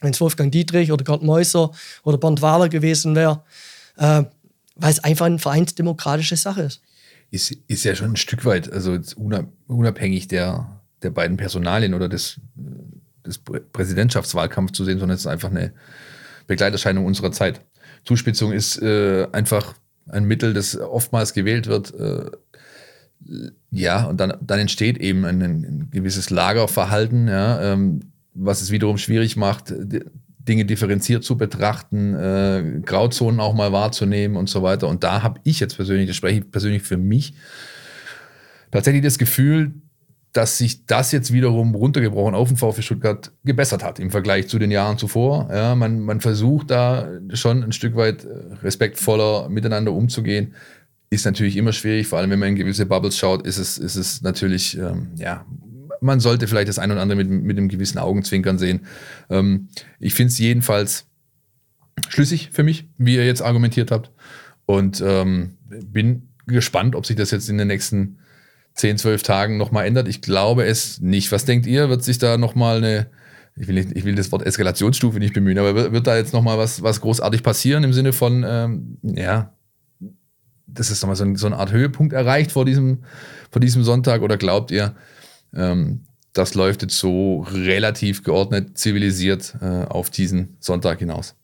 wenn 0.00 0.12
es 0.12 0.20
Wolfgang 0.20 0.52
Dietrich 0.52 0.92
oder 0.92 1.04
Gerd 1.04 1.22
Meuser 1.22 1.72
oder 2.04 2.18
Bernd 2.18 2.40
Wahler 2.40 2.68
gewesen 2.68 3.16
wäre, 3.16 3.42
äh, 3.96 4.22
weil 4.76 4.90
es 4.92 5.02
einfach 5.02 5.26
eine 5.26 5.40
vereinsdemokratische 5.40 6.36
Sache 6.36 6.62
ist. 6.62 6.82
ist. 7.32 7.56
Ist 7.66 7.84
ja 7.84 7.96
schon 7.96 8.12
ein 8.12 8.16
Stück 8.16 8.44
weit, 8.44 8.72
also 8.72 8.96
unabhängig 9.66 10.28
der, 10.28 10.80
der 11.02 11.10
beiden 11.10 11.36
Personalien 11.36 11.94
oder 11.94 12.08
des, 12.08 12.40
des 13.26 13.38
Präsidentschaftswahlkampfs 13.38 14.76
zu 14.76 14.84
sehen, 14.84 15.00
sondern 15.00 15.16
es 15.16 15.22
ist 15.22 15.26
einfach 15.26 15.50
eine 15.50 15.72
Begleiterscheinung 16.46 17.06
unserer 17.06 17.32
Zeit. 17.32 17.60
Zuspitzung 18.04 18.52
ist 18.52 18.80
äh, 18.80 19.26
einfach 19.32 19.74
ein 20.08 20.24
Mittel, 20.24 20.54
das 20.54 20.78
oftmals 20.78 21.32
gewählt 21.32 21.66
wird. 21.66 21.94
Äh, 21.94 22.30
ja, 23.70 24.04
und 24.04 24.18
dann, 24.18 24.34
dann 24.40 24.58
entsteht 24.58 24.98
eben 24.98 25.24
ein, 25.24 25.42
ein 25.42 25.88
gewisses 25.90 26.30
Lagerverhalten, 26.30 27.28
ja, 27.28 27.72
ähm, 27.72 28.00
was 28.34 28.62
es 28.62 28.70
wiederum 28.70 28.98
schwierig 28.98 29.36
macht, 29.36 29.74
Dinge 30.48 30.64
differenziert 30.64 31.24
zu 31.24 31.36
betrachten, 31.36 32.14
äh, 32.14 32.80
Grauzonen 32.84 33.40
auch 33.40 33.54
mal 33.54 33.72
wahrzunehmen 33.72 34.36
und 34.36 34.48
so 34.48 34.62
weiter. 34.62 34.88
Und 34.88 35.04
da 35.04 35.22
habe 35.22 35.40
ich 35.44 35.60
jetzt 35.60 35.76
persönlich, 35.76 36.06
das 36.06 36.16
spreche 36.16 36.40
ich 36.40 36.50
persönlich 36.50 36.82
für 36.82 36.96
mich, 36.96 37.34
tatsächlich 38.70 39.02
das 39.02 39.18
Gefühl, 39.18 39.72
dass 40.32 40.58
sich 40.58 40.84
das 40.86 41.12
jetzt 41.12 41.32
wiederum 41.32 41.74
runtergebrochen 41.74 42.34
auf 42.34 42.48
den 42.48 42.56
VfB 42.56 42.82
Stuttgart 42.82 43.32
gebessert 43.44 43.82
hat 43.82 43.98
im 43.98 44.10
Vergleich 44.10 44.48
zu 44.48 44.58
den 44.58 44.70
Jahren 44.70 44.98
zuvor. 44.98 45.48
Ja, 45.50 45.74
man, 45.74 46.00
man 46.00 46.20
versucht 46.20 46.70
da 46.70 47.08
schon 47.32 47.62
ein 47.62 47.72
Stück 47.72 47.96
weit 47.96 48.24
äh, 48.24 48.54
respektvoller 48.62 49.48
miteinander 49.48 49.92
umzugehen. 49.92 50.54
Ist 51.10 51.24
natürlich 51.24 51.56
immer 51.56 51.72
schwierig, 51.72 52.06
vor 52.06 52.18
allem 52.18 52.30
wenn 52.30 52.38
man 52.38 52.50
in 52.50 52.56
gewisse 52.56 52.84
Bubbles 52.84 53.16
schaut, 53.16 53.46
ist 53.46 53.56
es, 53.56 53.78
ist 53.78 53.96
es 53.96 54.20
natürlich, 54.20 54.76
ähm, 54.76 55.08
ja, 55.16 55.46
man 56.00 56.20
sollte 56.20 56.46
vielleicht 56.46 56.68
das 56.68 56.78
ein 56.78 56.92
oder 56.92 57.00
andere 57.00 57.16
mit, 57.16 57.30
mit 57.30 57.56
einem 57.56 57.68
gewissen 57.68 57.98
Augenzwinkern 57.98 58.58
sehen. 58.58 58.80
Ähm, 59.30 59.68
ich 59.98 60.14
finde 60.14 60.32
es 60.32 60.38
jedenfalls 60.38 61.06
schlüssig 62.08 62.50
für 62.52 62.62
mich, 62.62 62.88
wie 62.98 63.16
ihr 63.16 63.26
jetzt 63.26 63.42
argumentiert 63.42 63.90
habt. 63.90 64.12
Und 64.66 65.02
ähm, 65.04 65.56
bin 65.86 66.28
gespannt, 66.46 66.94
ob 66.94 67.06
sich 67.06 67.16
das 67.16 67.30
jetzt 67.30 67.48
in 67.48 67.58
den 67.58 67.68
nächsten 67.68 68.18
10, 68.78 68.96
12 68.98 69.22
Tagen 69.24 69.56
nochmal 69.56 69.86
ändert. 69.86 70.08
Ich 70.08 70.22
glaube 70.22 70.64
es 70.64 71.00
nicht. 71.00 71.32
Was 71.32 71.44
denkt 71.44 71.66
ihr? 71.66 71.88
Wird 71.88 72.04
sich 72.04 72.18
da 72.18 72.38
nochmal 72.38 72.78
eine, 72.78 73.08
ich 73.56 73.66
will, 73.66 73.74
nicht, 73.74 73.96
ich 73.96 74.04
will 74.04 74.14
das 74.14 74.30
Wort 74.30 74.46
Eskalationsstufe 74.46 75.18
nicht 75.18 75.34
bemühen, 75.34 75.58
aber 75.58 75.74
wird, 75.74 75.92
wird 75.92 76.06
da 76.06 76.16
jetzt 76.16 76.32
nochmal 76.32 76.58
was, 76.58 76.82
was 76.82 77.00
großartig 77.00 77.42
passieren 77.42 77.82
im 77.82 77.92
Sinne 77.92 78.12
von, 78.12 78.44
ähm, 78.46 78.98
ja, 79.02 79.52
das 80.68 80.92
ist 80.92 81.02
nochmal 81.02 81.16
so, 81.16 81.24
ein, 81.24 81.34
so 81.34 81.46
eine 81.46 81.56
Art 81.56 81.72
Höhepunkt 81.72 82.12
erreicht 82.12 82.52
vor 82.52 82.64
diesem, 82.64 83.02
vor 83.50 83.60
diesem 83.60 83.82
Sonntag? 83.82 84.22
Oder 84.22 84.36
glaubt 84.36 84.70
ihr, 84.70 84.94
ähm, 85.52 86.04
das 86.32 86.54
läuft 86.54 86.82
jetzt 86.82 86.98
so 86.98 87.40
relativ 87.50 88.22
geordnet, 88.22 88.78
zivilisiert 88.78 89.56
äh, 89.60 89.86
auf 89.86 90.08
diesen 90.08 90.56
Sonntag 90.60 91.00
hinaus? 91.00 91.34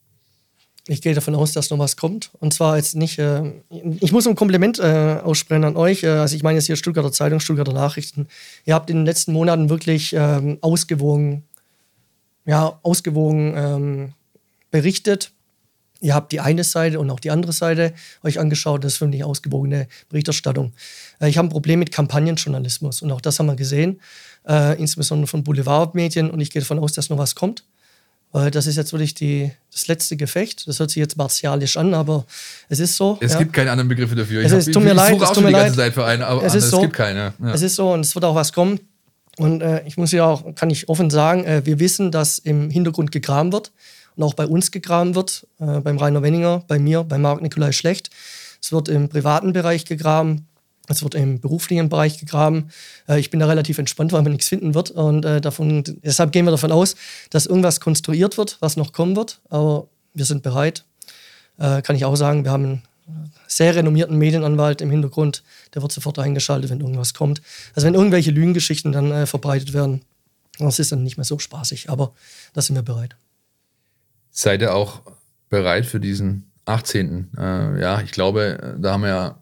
Ich 0.87 1.01
gehe 1.01 1.15
davon 1.15 1.35
aus, 1.35 1.53
dass 1.53 1.71
noch 1.71 1.79
was 1.79 1.97
kommt. 1.97 2.31
Und 2.41 2.53
zwar 2.53 2.77
jetzt 2.77 2.95
nicht, 2.95 3.19
äh, 3.19 3.53
ich 4.01 4.13
muss 4.13 4.27
ein 4.27 4.35
Kompliment 4.35 4.79
äh, 4.79 5.19
aussprechen 5.23 5.65
an 5.65 5.77
euch. 5.77 6.03
Äh, 6.03 6.09
also 6.09 6.37
ich 6.37 6.43
meine 6.43 6.59
jetzt 6.59 6.67
hier 6.67 6.77
Stuttgarter 6.77 7.13
Zeitung, 7.13 7.41
Stuttgarter 7.41 7.73
Nachrichten. 7.73 8.29
Ihr 8.67 8.75
habt 8.75 8.91
in 8.91 8.97
den 8.97 9.07
letzten 9.07 9.33
Monaten 9.33 9.71
wirklich 9.71 10.13
ähm, 10.13 10.59
ausgewogen, 10.61 11.45
ja, 12.45 12.79
ausgewogen 12.83 13.55
ähm, 13.57 14.13
berichtet. 14.71 15.31
Ihr 16.01 16.15
habt 16.15 16.33
die 16.33 16.41
eine 16.41 16.65
Seite 16.65 17.01
und 17.01 17.11
auch 17.11 17.21
die 17.21 17.31
andere 17.31 17.55
Seite 17.55 17.95
euch 18.23 18.39
angeschaut. 18.39 18.85
Das 18.85 18.93
ist 18.93 18.99
für 18.99 19.07
mich 19.07 19.25
ausgewogene 19.25 19.89
Berichterstattung. 20.11 20.75
Äh, 21.19 21.31
ich 21.31 21.39
habe 21.39 21.49
ein 21.49 21.51
Problem 21.51 21.79
mit 21.79 21.93
Kampagnenjournalismus 21.93 23.01
und 23.01 23.11
auch 23.11 23.23
das 23.23 23.39
haben 23.39 23.47
wir 23.47 23.57
gesehen, 23.57 24.03
äh, 24.47 24.79
insbesondere 24.79 25.29
von 25.29 25.45
Boulevardmedien. 25.45 26.31
Und 26.31 26.41
ich 26.41 26.51
gehe 26.51 26.61
davon 26.61 26.79
aus, 26.79 26.93
dass 26.93 27.09
noch 27.09 27.17
was 27.17 27.35
kommt. 27.35 27.65
Weil 28.35 28.51
das 28.51 28.67
ist 28.67 28.75
jetzt 28.75 28.93
wirklich 28.93 29.15
die, 29.15 29.53
das 29.71 29.87
letzte 29.87 30.17
Gefecht. 30.17 30.67
Das 30.67 30.81
hört 30.81 30.91
sich 30.91 30.97
jetzt 30.97 31.17
martialisch 31.17 31.77
an, 31.77 31.95
aber 31.95 32.27
es 32.69 32.81
ist 32.81 32.97
so. 32.97 33.17
Es 33.21 33.35
ja. 33.35 33.39
gibt 33.39 33.53
keine 33.53 33.71
anderen 33.71 33.87
Begriffe 33.87 34.17
dafür. 34.17 34.43
Es, 34.43 34.51
ist, 34.51 34.73
tut 34.73 34.83
mir 34.83 34.93
leid, 34.93 35.23
es 35.23 35.31
tut 35.31 35.45
mir 35.45 35.51
leid. 35.51 35.95
Für 35.95 36.05
einen, 36.05 36.25
aber 36.25 36.43
es, 36.43 36.53
ist 36.57 36.71
so, 36.71 36.79
es 36.79 36.83
gibt 36.83 36.95
keine. 36.95 37.33
Ja. 37.41 37.55
Es 37.55 37.63
ist 37.63 37.77
so 37.77 37.93
und 37.93 38.01
es 38.01 38.13
wird 38.17 38.25
auch 38.25 38.35
was 38.35 38.53
kommen. 38.53 38.81
Und 39.39 39.63
äh, 39.63 39.85
ich 39.87 39.97
muss 39.99 40.11
ja 40.11 40.27
auch, 40.27 40.53
kann 40.57 40.69
ich 40.69 40.89
offen 40.89 41.11
sagen, 41.11 41.45
äh, 41.45 41.65
wir 41.65 41.79
wissen, 41.79 42.11
dass 42.11 42.39
im 42.39 42.71
Hintergrund 42.71 43.13
gegraben 43.13 43.53
wird 43.53 43.71
und 44.17 44.25
auch 44.25 44.35
bei 44.35 44.49
uns 44.49 44.73
gegraben 44.73 45.15
wird, 45.15 45.47
äh, 45.61 45.79
beim 45.79 45.97
Rainer 45.97 46.25
Wenninger, 46.25 46.65
bei 46.67 46.81
mir, 46.81 47.05
bei 47.05 47.19
Marc 47.19 47.41
Nikolai 47.41 47.71
Schlecht. 47.71 48.11
Es 48.61 48.73
wird 48.73 48.89
im 48.89 49.09
privaten 49.11 49.53
Bereich 49.53 49.85
gegraben, 49.85 50.49
es 50.89 51.03
wird 51.03 51.15
im 51.15 51.41
beruflichen 51.41 51.89
Bereich 51.89 52.19
gegraben. 52.19 52.71
Äh, 53.09 53.19
ich 53.19 53.31
bin 53.31 53.41
da 53.41 53.47
relativ 53.47 53.79
entspannt, 53.79 54.13
weil 54.13 54.23
man 54.23 54.33
nichts 54.33 54.49
finden 54.49 54.75
wird. 54.75 54.91
Und 54.91 55.25
äh, 55.25 55.41
davon, 55.41 55.83
deshalb 56.03 56.33
gehen 56.33 56.45
wir 56.45 56.51
davon 56.51 56.73
aus, 56.73 56.95
dass 57.31 57.47
irgendwas 57.47 57.81
konstruiert 57.81 58.37
wird, 58.37 58.59
was 58.61 58.77
noch 58.77 58.93
kommen 58.93 59.17
wird. 59.17 59.41
Aber 59.49 59.89
wir 60.13 60.25
sind 60.25 60.43
bereit. 60.43 60.85
Äh, 61.59 61.83
kann 61.83 61.97
ich 61.97 62.05
auch 62.05 62.17
sagen, 62.17 62.45
wir 62.45 62.51
haben 62.51 62.65
einen 62.65 62.83
sehr 63.47 63.75
renommierten 63.75 64.19
Medienanwalt 64.19 64.81
im 64.81 64.91
Hintergrund. 64.91 65.43
Der 65.75 65.83
wird 65.83 65.93
sofort 65.93 66.19
eingeschaltet, 66.19 66.71
wenn 66.71 66.81
irgendwas 66.81 67.15
kommt. 67.15 67.41
Also 67.75 67.87
wenn 67.87 67.95
irgendwelche 67.95 68.31
Lügengeschichten 68.31 68.93
dann 68.93 69.27
verbreitet 69.27 69.73
werden, 69.73 70.03
das 70.59 70.79
ist 70.79 70.93
dann 70.93 71.03
nicht 71.03 71.17
mehr 71.17 71.25
so 71.25 71.39
spaßig. 71.39 71.91
Aber 71.91 72.13
da 72.53 72.63
sind 72.63 72.77
wir 72.77 72.83
bereit. 72.83 73.17
Seid 74.31 74.63
ihr 74.63 74.75
auch 74.75 75.03
bereit 75.49 75.87
für 75.87 76.01
diesen 76.01 76.51
18.? 76.65 77.31
Äh, 77.37 77.81
ja, 77.81 78.01
ich 78.01 78.11
glaube, 78.11 78.77
da 78.79 78.93
haben 78.93 79.03
wir 79.03 79.09
ja 79.09 79.39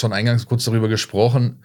schon 0.00 0.12
eingangs 0.12 0.46
kurz 0.46 0.64
darüber 0.64 0.88
gesprochen. 0.88 1.62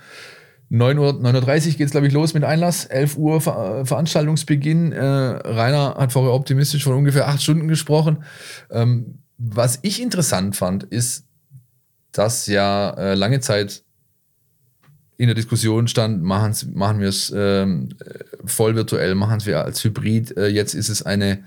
9 0.69 0.97
Uhr, 0.97 1.09
9.30 1.09 1.67
Uhr 1.67 1.73
geht 1.73 1.87
es, 1.87 1.91
glaube 1.91 2.07
ich, 2.07 2.13
los 2.13 2.33
mit 2.33 2.45
Einlass. 2.45 2.85
11 2.85 3.17
Uhr 3.17 3.41
Ver 3.41 3.85
Veranstaltungsbeginn. 3.85 4.93
Äh, 4.93 5.03
Rainer 5.03 5.95
hat 5.97 6.13
vorher 6.13 6.33
optimistisch 6.33 6.83
von 6.83 6.93
ungefähr 6.93 7.27
acht 7.27 7.41
Stunden 7.41 7.67
gesprochen. 7.67 8.23
Ähm, 8.69 9.19
was 9.37 9.79
ich 9.81 10.01
interessant 10.01 10.55
fand, 10.55 10.83
ist, 10.85 11.25
dass 12.11 12.47
ja 12.47 12.91
äh, 12.91 13.15
lange 13.15 13.39
Zeit 13.41 13.83
in 15.17 15.27
der 15.27 15.35
Diskussion 15.35 15.87
stand, 15.87 16.23
machen 16.23 16.99
wir 16.99 17.09
es 17.09 17.31
ähm, 17.35 17.89
voll 18.45 18.75
virtuell, 18.75 19.13
machen 19.13 19.45
wir 19.45 19.63
als 19.63 19.83
Hybrid. 19.83 20.35
Äh, 20.37 20.47
jetzt 20.47 20.73
ist 20.73 20.89
es 20.89 21.03
eine, 21.03 21.43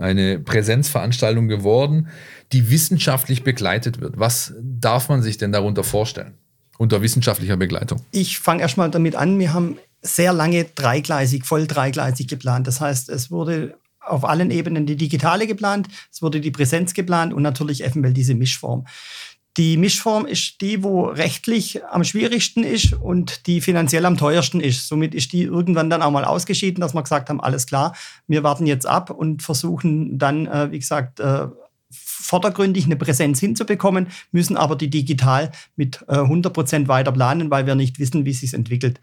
eine 0.00 0.38
Präsenzveranstaltung 0.38 1.48
geworden 1.48 2.08
die 2.52 2.70
wissenschaftlich 2.70 3.44
begleitet 3.44 4.00
wird. 4.00 4.18
Was 4.18 4.54
darf 4.60 5.08
man 5.08 5.22
sich 5.22 5.38
denn 5.38 5.52
darunter 5.52 5.84
vorstellen? 5.84 6.34
Unter 6.78 7.02
wissenschaftlicher 7.02 7.56
Begleitung. 7.56 8.00
Ich 8.10 8.38
fange 8.38 8.62
erstmal 8.62 8.90
damit 8.90 9.14
an. 9.14 9.38
Wir 9.38 9.52
haben 9.52 9.78
sehr 10.02 10.32
lange 10.32 10.64
dreigleisig, 10.64 11.44
voll 11.44 11.66
dreigleisig 11.66 12.26
geplant. 12.26 12.66
Das 12.66 12.80
heißt, 12.80 13.10
es 13.10 13.30
wurde 13.30 13.76
auf 14.00 14.24
allen 14.24 14.50
Ebenen 14.50 14.86
die 14.86 14.96
digitale 14.96 15.46
geplant, 15.46 15.86
es 16.10 16.22
wurde 16.22 16.40
die 16.40 16.50
Präsenz 16.50 16.94
geplant 16.94 17.34
und 17.34 17.42
natürlich 17.42 17.84
eventuell 17.84 18.14
diese 18.14 18.34
Mischform. 18.34 18.86
Die 19.56 19.76
Mischform 19.76 20.26
ist 20.26 20.60
die, 20.60 20.84
wo 20.84 21.06
rechtlich 21.06 21.84
am 21.84 22.04
schwierigsten 22.04 22.62
ist 22.62 22.92
und 22.92 23.46
die 23.48 23.60
finanziell 23.60 24.06
am 24.06 24.16
teuersten 24.16 24.60
ist. 24.60 24.86
Somit 24.86 25.14
ist 25.14 25.32
die 25.32 25.42
irgendwann 25.42 25.90
dann 25.90 26.02
auch 26.02 26.12
mal 26.12 26.24
ausgeschieden, 26.24 26.80
dass 26.80 26.94
wir 26.94 27.02
gesagt 27.02 27.28
haben, 27.28 27.40
alles 27.40 27.66
klar, 27.66 27.96
wir 28.28 28.44
warten 28.44 28.66
jetzt 28.66 28.86
ab 28.86 29.10
und 29.10 29.42
versuchen 29.42 30.18
dann, 30.18 30.46
äh, 30.46 30.70
wie 30.70 30.78
gesagt, 30.78 31.18
äh, 31.18 31.48
vordergründig 31.90 32.84
eine 32.84 32.96
Präsenz 32.96 33.40
hinzubekommen, 33.40 34.06
müssen 34.30 34.56
aber 34.56 34.76
die 34.76 34.88
digital 34.88 35.50
mit 35.74 36.04
äh, 36.06 36.14
100% 36.14 36.86
weiter 36.86 37.10
planen, 37.10 37.50
weil 37.50 37.66
wir 37.66 37.74
nicht 37.74 37.98
wissen, 37.98 38.24
wie 38.24 38.30
es 38.30 38.40
sich 38.40 38.54
entwickelt. 38.54 39.00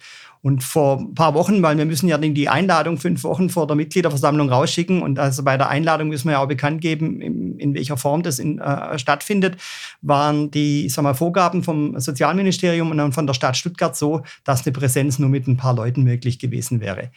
Und 0.47 0.63
vor 0.63 0.99
ein 0.99 1.13
paar 1.13 1.33
Wochen, 1.33 1.61
weil 1.61 1.77
wir 1.77 1.83
müssen 1.83 2.07
ja 2.07 2.17
die 2.17 2.47
Einladung 2.47 2.97
fünf 2.97 3.25
Wochen 3.25 3.49
vor 3.49 3.67
der 3.67 3.75
Mitgliederversammlung 3.75 4.47
rausschicken 4.47 5.01
und 5.01 5.19
also 5.19 5.43
bei 5.43 5.57
der 5.57 5.67
Einladung 5.67 6.07
müssen 6.07 6.29
wir 6.29 6.35
ja 6.35 6.39
auch 6.39 6.47
bekannt 6.47 6.79
geben, 6.79 7.19
in, 7.19 7.59
in 7.59 7.73
welcher 7.73 7.97
Form 7.97 8.23
das 8.23 8.39
in, 8.39 8.57
äh, 8.59 8.97
stattfindet, 8.97 9.57
waren 10.01 10.49
die 10.49 10.85
ich 10.85 10.93
sag 10.93 11.03
mal, 11.03 11.15
Vorgaben 11.15 11.63
vom 11.63 11.99
Sozialministerium 11.99 12.91
und 12.91 12.97
dann 12.97 13.11
von 13.11 13.27
der 13.27 13.33
Stadt 13.33 13.57
Stuttgart 13.57 13.97
so, 13.97 14.21
dass 14.45 14.65
eine 14.65 14.71
Präsenz 14.71 15.19
nur 15.19 15.27
mit 15.27 15.47
ein 15.47 15.57
paar 15.57 15.75
Leuten 15.75 16.03
möglich 16.03 16.39
gewesen 16.39 16.79
wäre. 16.79 17.11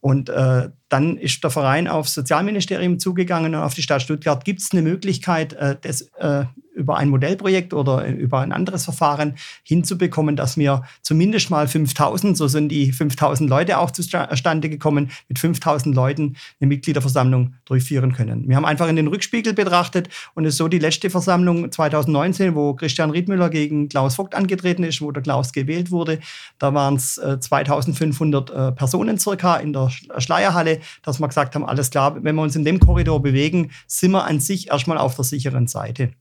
Und 0.00 0.30
äh, 0.30 0.70
dann 0.92 1.16
ist 1.16 1.42
der 1.42 1.50
Verein 1.50 1.88
aufs 1.88 2.12
Sozialministerium 2.12 2.98
zugegangen 2.98 3.54
und 3.54 3.62
auf 3.62 3.72
die 3.72 3.82
Stadt 3.82 4.02
Stuttgart. 4.02 4.44
Gibt 4.44 4.60
es 4.60 4.72
eine 4.72 4.82
Möglichkeit, 4.82 5.54
äh, 5.54 5.76
das 5.80 6.02
äh, 6.18 6.44
über 6.74 6.96
ein 6.96 7.08
Modellprojekt 7.08 7.74
oder 7.74 8.06
über 8.06 8.40
ein 8.40 8.52
anderes 8.52 8.84
Verfahren 8.84 9.34
hinzubekommen, 9.62 10.36
dass 10.36 10.56
wir 10.56 10.82
zumindest 11.02 11.50
mal 11.50 11.68
5000, 11.68 12.36
so 12.36 12.48
sind 12.48 12.68
die 12.70 12.92
5000 12.92 13.48
Leute 13.48 13.78
auch 13.78 13.90
zustande 13.90 14.68
gekommen, 14.68 15.10
mit 15.28 15.38
5000 15.38 15.94
Leuten 15.94 16.36
eine 16.60 16.68
Mitgliederversammlung 16.68 17.54
durchführen 17.64 18.12
können. 18.12 18.48
Wir 18.48 18.56
haben 18.56 18.64
einfach 18.64 18.88
in 18.88 18.96
den 18.96 19.08
Rückspiegel 19.08 19.52
betrachtet 19.52 20.08
und 20.34 20.44
es 20.44 20.54
ist 20.54 20.58
so 20.58 20.68
die 20.68 20.78
letzte 20.78 21.10
Versammlung 21.10 21.70
2019, 21.70 22.54
wo 22.54 22.74
Christian 22.74 23.10
Riedmüller 23.10 23.50
gegen 23.50 23.88
Klaus 23.88 24.14
Vogt 24.14 24.34
angetreten 24.34 24.84
ist, 24.84 25.00
wo 25.02 25.10
der 25.10 25.22
Klaus 25.22 25.52
gewählt 25.52 25.90
wurde. 25.90 26.20
Da 26.58 26.74
waren 26.74 26.96
es 26.96 27.18
äh, 27.18 27.38
2500 27.38 28.50
äh, 28.50 28.72
Personen 28.72 29.18
circa 29.18 29.56
in 29.56 29.72
der 29.72 29.90
Schleierhalle, 30.18 30.80
dass 31.02 31.20
wir 31.20 31.28
gesagt 31.28 31.54
haben, 31.54 31.64
alles 31.64 31.90
klar, 31.90 32.22
wenn 32.22 32.34
wir 32.34 32.42
uns 32.42 32.56
in 32.56 32.64
dem 32.64 32.80
Korridor 32.80 33.22
bewegen, 33.22 33.70
sind 33.86 34.12
wir 34.12 34.24
an 34.24 34.40
sich 34.40 34.68
erstmal 34.68 34.98
auf 34.98 35.14
der 35.14 35.24
sicheren 35.24 35.66
Seite. 35.66 36.12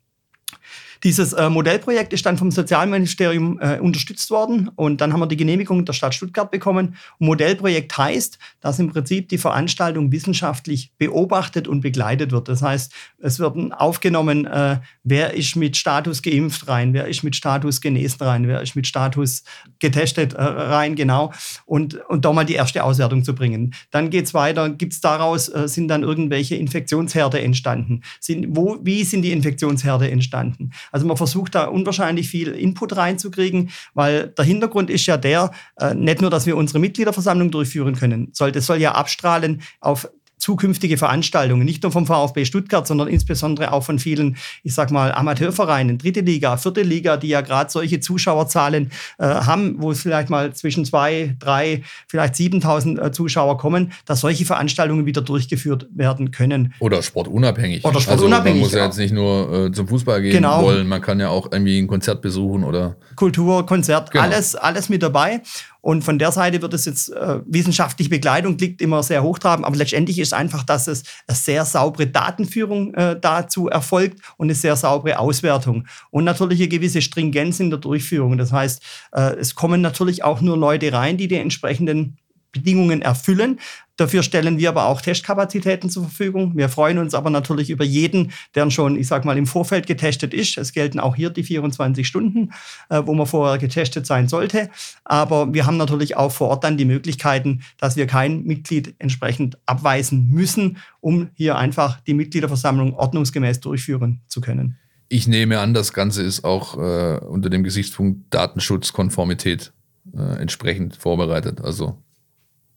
Dieses 1.04 1.34
äh, 1.34 1.50
Modellprojekt 1.50 2.14
ist 2.14 2.26
dann 2.26 2.38
vom 2.38 2.52
Sozialministerium 2.52 3.60
äh, 3.60 3.80
unterstützt 3.80 4.30
worden 4.30 4.70
und 4.76 5.02
dann 5.02 5.14
haben 5.14 5.20
wir 5.20 5.28
die 5.28 5.38
Genehmigung 5.38 5.84
der 5.84 5.94
Stadt 5.94 6.14
Stuttgart 6.14 6.52
bekommen. 6.52 6.96
Modellprojekt 7.18 7.98
heißt, 7.98 8.38
dass 8.60 8.78
im 8.78 8.90
Prinzip 8.90 9.30
die 9.30 9.40
Veranstaltung 9.40 10.12
wissenschaftlich 10.12 10.92
beobachtet 10.98 11.68
und 11.68 11.82
begleitet 11.82 12.32
wird. 12.32 12.48
Das 12.48 12.62
heißt, 12.62 12.94
es 13.18 13.40
wird 13.40 13.74
aufgenommen, 13.74 14.46
äh, 14.46 14.80
wer 15.04 15.34
ist 15.34 15.56
mit 15.56 15.76
Status 15.76 16.22
geimpft 16.22 16.68
rein, 16.68 16.94
wer 16.94 17.08
ist 17.08 17.24
mit 17.24 17.36
Status 17.36 17.82
genesen 17.82 18.22
rein, 18.22 18.48
wer 18.48 18.62
ist 18.62 18.76
mit 18.76 18.86
Status 18.86 19.44
getestet 19.80 20.34
äh, 20.34 20.42
rein, 20.42 20.96
genau. 20.96 21.34
Und, 21.66 21.96
und 22.10 22.26
da 22.26 22.32
mal 22.32 22.46
die 22.46 22.54
erste 22.54 22.84
Auswertung 22.84 23.24
zu 23.24 23.34
bringen. 23.34 23.74
Dann 23.90 24.10
geht 24.10 24.26
es 24.26 24.34
weiter, 24.34 24.70
gibt 24.70 24.94
es 24.94 25.02
daraus, 25.02 25.50
äh, 25.50 25.68
sind 25.68 25.88
dann 25.88 26.04
irgendwelche 26.04 26.56
Infektionsherde 26.56 27.42
entstanden? 27.42 28.02
Sind, 28.20 28.56
wo, 28.56 28.78
wie 28.84 29.04
sind 29.04 29.24
die 29.24 29.32
Infektionsherde 29.32 30.10
entstanden? 30.10 30.72
Also 30.92 31.08
man 31.08 31.18
versucht 31.18 31.56
da 31.56 31.66
unwahrscheinlich 31.66 32.30
viel 32.30 32.50
Input 32.50 32.96
reinzukriegen, 32.96 33.72
weil 33.94 34.28
der 34.28 34.46
Hintergrund 34.46 34.90
ist 34.90 35.06
ja 35.06 35.18
der, 35.18 35.52
äh, 35.78 35.94
nicht 35.94 36.22
nur, 36.22 36.30
dass 36.30 36.46
wir 36.46 36.58
unsere 36.58 36.80
Mitgliederversammlung 36.80 37.52
durchführen 37.52 37.96
können, 37.96 38.30
soll, 38.34 38.52
das 38.52 38.66
soll 38.66 38.78
ja 38.78 38.94
abstrahlen 38.94 39.62
auf 39.80 40.10
zukünftige 40.42 40.98
Veranstaltungen, 40.98 41.64
nicht 41.64 41.84
nur 41.84 41.92
vom 41.92 42.08
VfB 42.08 42.46
Stuttgart, 42.46 42.88
sondern 42.88 43.08
insbesondere 43.08 43.72
auch 43.72 43.84
von 43.84 44.00
vielen, 44.00 44.38
ich 44.64 44.74
sag 44.74 44.90
mal, 44.90 45.12
Amateurvereinen, 45.12 46.00
dritte 46.00 46.22
Liga, 46.22 46.58
vierte 46.58 46.82
Liga, 46.82 47.18
die 47.18 47.28
ja 47.28 47.42
gerade 47.42 47.70
solche 47.70 48.00
Zuschauerzahlen 48.00 48.92
äh, 49.20 49.26
haben, 49.26 49.76
wo 49.78 49.92
es 49.92 50.02
vielleicht 50.02 50.30
mal 50.30 50.54
zwischen 50.54 50.84
zwei, 50.84 51.36
drei, 51.40 51.84
vielleicht 52.08 52.36
7000 52.36 53.00
äh, 53.00 53.12
Zuschauer 53.12 53.58
kommen, 53.58 53.92
dass 54.06 54.22
solche 54.22 54.44
Veranstaltungen 54.46 55.06
wieder 55.06 55.22
durchgeführt 55.22 55.88
werden 55.94 56.32
können. 56.32 56.74
Oder 56.80 57.04
sportunabhängig. 57.04 57.86
Oder 57.86 58.02
sportunabhängig. 58.02 58.64
Also 58.64 58.78
man 58.78 58.80
muss 58.80 58.80
ja 58.80 58.86
jetzt 58.86 58.98
nicht 58.98 59.14
nur 59.14 59.68
äh, 59.68 59.72
zum 59.72 59.88
Fußball 59.88 60.24
gehen 60.24 60.32
genau. 60.32 60.64
wollen, 60.64 60.88
man 60.88 61.02
kann 61.02 61.20
ja 61.20 61.30
auch 61.30 61.52
irgendwie 61.52 61.78
ein 61.78 61.88
Konzert 61.88 62.22
besuchen 62.22 62.64
oder 62.64 62.96
Kultur, 63.16 63.66
Konzert, 63.68 64.10
genau. 64.10 64.24
alles, 64.24 64.56
alles 64.56 64.90
mit 64.90 65.04
dabei. 65.04 65.42
Und 65.82 66.04
von 66.04 66.20
der 66.20 66.32
Seite 66.32 66.62
wird 66.62 66.74
es 66.74 66.86
jetzt 66.86 67.12
äh, 67.12 67.40
wissenschaftliche 67.46 68.10
Begleitung 68.10 68.58
liegt 68.58 68.82
immer 68.82 69.02
sehr 69.04 69.24
hochtrabend, 69.24 69.66
aber 69.66 69.76
letztendlich 69.76 70.20
ist 70.20 70.34
einfach, 70.34 70.64
dass 70.64 70.88
es 70.88 71.04
eine 71.28 71.36
sehr 71.36 71.66
saubere 71.66 72.08
Datenführung 72.08 72.94
äh, 72.94 73.20
dazu 73.20 73.68
erfolgt 73.68 74.20
und 74.38 74.46
eine 74.46 74.56
sehr 74.56 74.76
saubere 74.76 75.18
Auswertung 75.20 75.88
und 76.12 76.24
natürlich 76.24 76.60
eine 76.60 76.70
gewisse 76.70 77.02
Stringenz 77.02 77.60
in 77.60 77.72
der 77.72 77.80
Durchführung. 77.80 78.38
Das 78.38 78.52
heißt, 78.52 78.82
äh, 79.14 79.36
es 79.36 79.56
kommen 79.56 79.82
natürlich 79.82 80.24
auch 80.24 80.42
nur 80.42 80.58
Leute 80.58 80.94
rein, 80.94 81.18
die 81.18 81.28
die 81.28 81.36
entsprechenden 81.36 82.18
Bedingungen 82.52 83.02
erfüllen. 83.02 83.60
Dafür 84.02 84.24
stellen 84.24 84.58
wir 84.58 84.70
aber 84.70 84.88
auch 84.88 85.00
Testkapazitäten 85.00 85.92
zur 85.92 86.02
Verfügung. 86.02 86.58
Wir 86.58 86.70
freuen 86.70 86.98
uns 86.98 87.14
aber 87.14 87.30
natürlich 87.30 87.70
über 87.70 87.84
jeden, 87.84 88.32
der 88.56 88.72
schon, 88.72 88.96
ich 88.96 89.06
sag 89.06 89.26
mal, 89.26 89.38
im 89.38 89.46
Vorfeld 89.46 89.86
getestet 89.86 90.34
ist. 90.34 90.58
Es 90.58 90.74
gelten 90.74 91.00
auch 91.00 91.16
hier 91.16 91.30
die 91.30 91.44
24 91.44 92.08
Stunden, 92.08 92.52
äh, 92.90 93.04
wo 93.06 93.14
man 93.14 93.28
vorher 93.28 93.60
getestet 93.60 94.08
sein 94.08 94.28
sollte. 94.28 94.72
Aber 95.06 95.54
wir 95.54 95.68
haben 95.68 95.78
natürlich 95.78 96.18
auch 96.18 96.32
vor 96.32 96.50
Ort 96.50 96.64
dann 96.64 96.78
die 96.78 96.86
Möglichkeiten, 96.86 97.62
dass 97.78 97.96
wir 97.96 98.08
kein 98.08 98.42
Mitglied 98.42 98.96
entsprechend 98.98 99.60
abweisen 99.68 100.32
müssen, 100.32 100.78
um 101.00 101.30
hier 101.36 101.60
einfach 101.60 102.00
die 102.00 102.16
Mitgliederversammlung 102.16 102.96
ordnungsgemäß 102.96 103.60
durchführen 103.60 104.22
zu 104.26 104.42
können. 104.42 104.80
Ich 105.10 105.28
nehme 105.28 105.60
an, 105.60 105.76
das 105.76 105.94
Ganze 105.94 106.24
ist 106.24 106.44
auch 106.44 106.76
äh, 106.76 107.20
unter 107.20 107.52
dem 107.52 107.64
Gesichtspunkt 107.64 108.34
Datenschutzkonformität 108.34 109.74
äh, 110.18 110.42
entsprechend 110.42 110.96
vorbereitet. 110.96 111.62
Also 111.62 112.00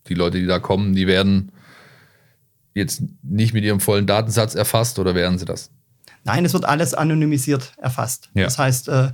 die 0.09 0.15
Leute, 0.15 0.39
die 0.39 0.47
da 0.47 0.59
kommen, 0.59 0.95
die 0.95 1.07
werden 1.07 1.53
jetzt 2.75 3.03
nicht 3.23 3.55
mit 3.55 3.65
ihrem 3.65 3.81
vollen 3.81 4.07
Datensatz 4.07 4.55
erfasst 4.55 4.99
oder 4.99 5.15
werden 5.15 5.39
sie 5.39 5.45
das? 5.45 5.71
Nein, 6.25 6.45
es 6.45 6.55
wird 6.55 6.65
alles 6.65 6.95
anonymisiert 6.95 7.73
erfasst. 7.77 8.31
Ja. 8.35 8.45
Das 8.45 8.59
heißt, 8.59 8.89
äh, 8.89 9.13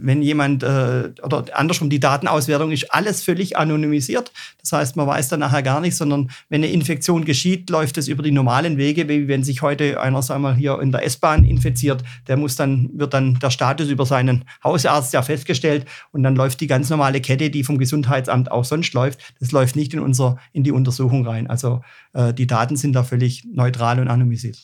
wenn 0.00 0.20
jemand, 0.20 0.64
äh, 0.64 1.10
oder 1.22 1.44
andersrum, 1.52 1.90
die 1.90 2.00
Datenauswertung 2.00 2.72
ist 2.72 2.92
alles 2.92 3.22
völlig 3.22 3.56
anonymisiert. 3.56 4.32
Das 4.60 4.72
heißt, 4.72 4.96
man 4.96 5.06
weiß 5.06 5.28
dann 5.28 5.40
nachher 5.40 5.62
gar 5.62 5.80
nichts, 5.80 5.98
sondern 5.98 6.30
wenn 6.48 6.64
eine 6.64 6.72
Infektion 6.72 7.24
geschieht, 7.24 7.70
läuft 7.70 7.96
es 7.96 8.08
über 8.08 8.22
die 8.22 8.32
normalen 8.32 8.78
Wege, 8.78 9.08
wie 9.08 9.28
wenn 9.28 9.44
sich 9.44 9.62
heute 9.62 10.00
einer, 10.00 10.22
sagen 10.22 10.42
wir, 10.42 10.54
hier 10.54 10.80
in 10.80 10.90
der 10.90 11.04
S-Bahn 11.04 11.44
infiziert, 11.44 12.02
der 12.26 12.36
muss 12.36 12.56
dann, 12.56 12.90
wird 12.94 13.14
dann 13.14 13.38
der 13.38 13.50
Status 13.50 13.88
über 13.88 14.06
seinen 14.06 14.44
Hausarzt 14.64 15.12
ja 15.12 15.22
festgestellt 15.22 15.86
und 16.10 16.24
dann 16.24 16.34
läuft 16.34 16.60
die 16.60 16.66
ganz 16.66 16.90
normale 16.90 17.20
Kette, 17.20 17.50
die 17.50 17.62
vom 17.62 17.78
Gesundheitsamt 17.78 18.50
auch 18.50 18.64
sonst 18.64 18.92
läuft, 18.92 19.20
das 19.38 19.52
läuft 19.52 19.76
nicht 19.76 19.94
in 19.94 20.00
unser, 20.00 20.38
in 20.52 20.64
die 20.64 20.72
Untersuchung 20.72 21.24
rein. 21.24 21.46
Also 21.46 21.82
äh, 22.12 22.34
die 22.34 22.48
Daten 22.48 22.76
sind 22.76 22.94
da 22.94 23.04
völlig 23.04 23.44
neutral 23.52 24.00
und 24.00 24.08
anonymisiert. 24.08 24.58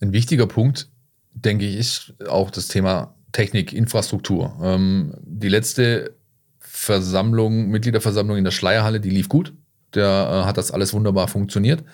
Ein 0.00 0.12
wichtiger 0.12 0.48
Punkt, 0.48 0.88
denke 1.32 1.64
ich, 1.64 1.76
ist 1.76 2.14
auch 2.28 2.50
das 2.50 2.66
Thema 2.66 3.14
Technik, 3.32 3.72
Infrastruktur. 3.72 4.58
Ähm, 4.62 5.14
die 5.22 5.48
letzte 5.48 6.14
Versammlung, 6.58 7.68
Mitgliederversammlung 7.68 8.36
in 8.36 8.44
der 8.44 8.50
Schleierhalle, 8.50 9.00
die 9.00 9.10
lief 9.10 9.28
gut. 9.28 9.52
Da 9.92 10.42
äh, 10.42 10.44
hat 10.44 10.58
das 10.58 10.70
alles 10.70 10.92
wunderbar 10.92 11.28
funktioniert. 11.28 11.84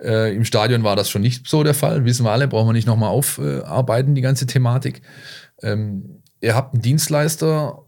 Äh, 0.00 0.34
Im 0.34 0.44
Stadion 0.44 0.84
war 0.84 0.96
das 0.96 1.08
schon 1.10 1.22
nicht 1.22 1.48
so 1.48 1.62
der 1.62 1.74
Fall, 1.74 2.04
wissen 2.04 2.24
wir 2.24 2.32
alle, 2.32 2.48
brauchen 2.48 2.68
wir 2.68 2.72
nicht 2.72 2.86
nochmal 2.86 3.10
aufarbeiten, 3.10 4.14
die 4.14 4.20
ganze 4.20 4.46
Thematik. 4.46 5.02
Ähm, 5.62 6.22
ihr 6.40 6.54
habt 6.54 6.74
einen 6.74 6.82
Dienstleister 6.82 7.84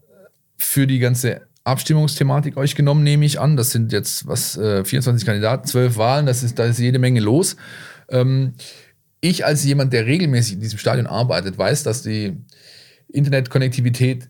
für 0.57 0.87
die 0.87 0.99
ganze 0.99 1.41
Abstimmungsthematik 1.63 2.57
euch 2.57 2.75
genommen, 2.75 3.03
nehme 3.03 3.25
ich 3.25 3.39
an. 3.39 3.57
Das 3.57 3.71
sind 3.71 3.91
jetzt 3.91 4.25
was 4.25 4.57
äh, 4.57 4.85
24 4.85 5.25
Kandidaten, 5.25 5.67
12 5.67 5.97
Wahlen, 5.97 6.25
das 6.25 6.43
ist, 6.43 6.57
da 6.57 6.65
ist 6.65 6.79
jede 6.79 6.97
Menge 6.97 7.19
los. 7.19 7.57
Ähm, 8.09 8.53
ich 9.21 9.45
als 9.45 9.63
jemand, 9.63 9.93
der 9.93 10.05
regelmäßig 10.05 10.55
in 10.55 10.61
diesem 10.61 10.79
Stadion 10.79 11.07
arbeitet, 11.07 11.57
weiß, 11.57 11.83
dass 11.83 12.03
die 12.03 12.37
Internetkonnektivität 13.09 14.27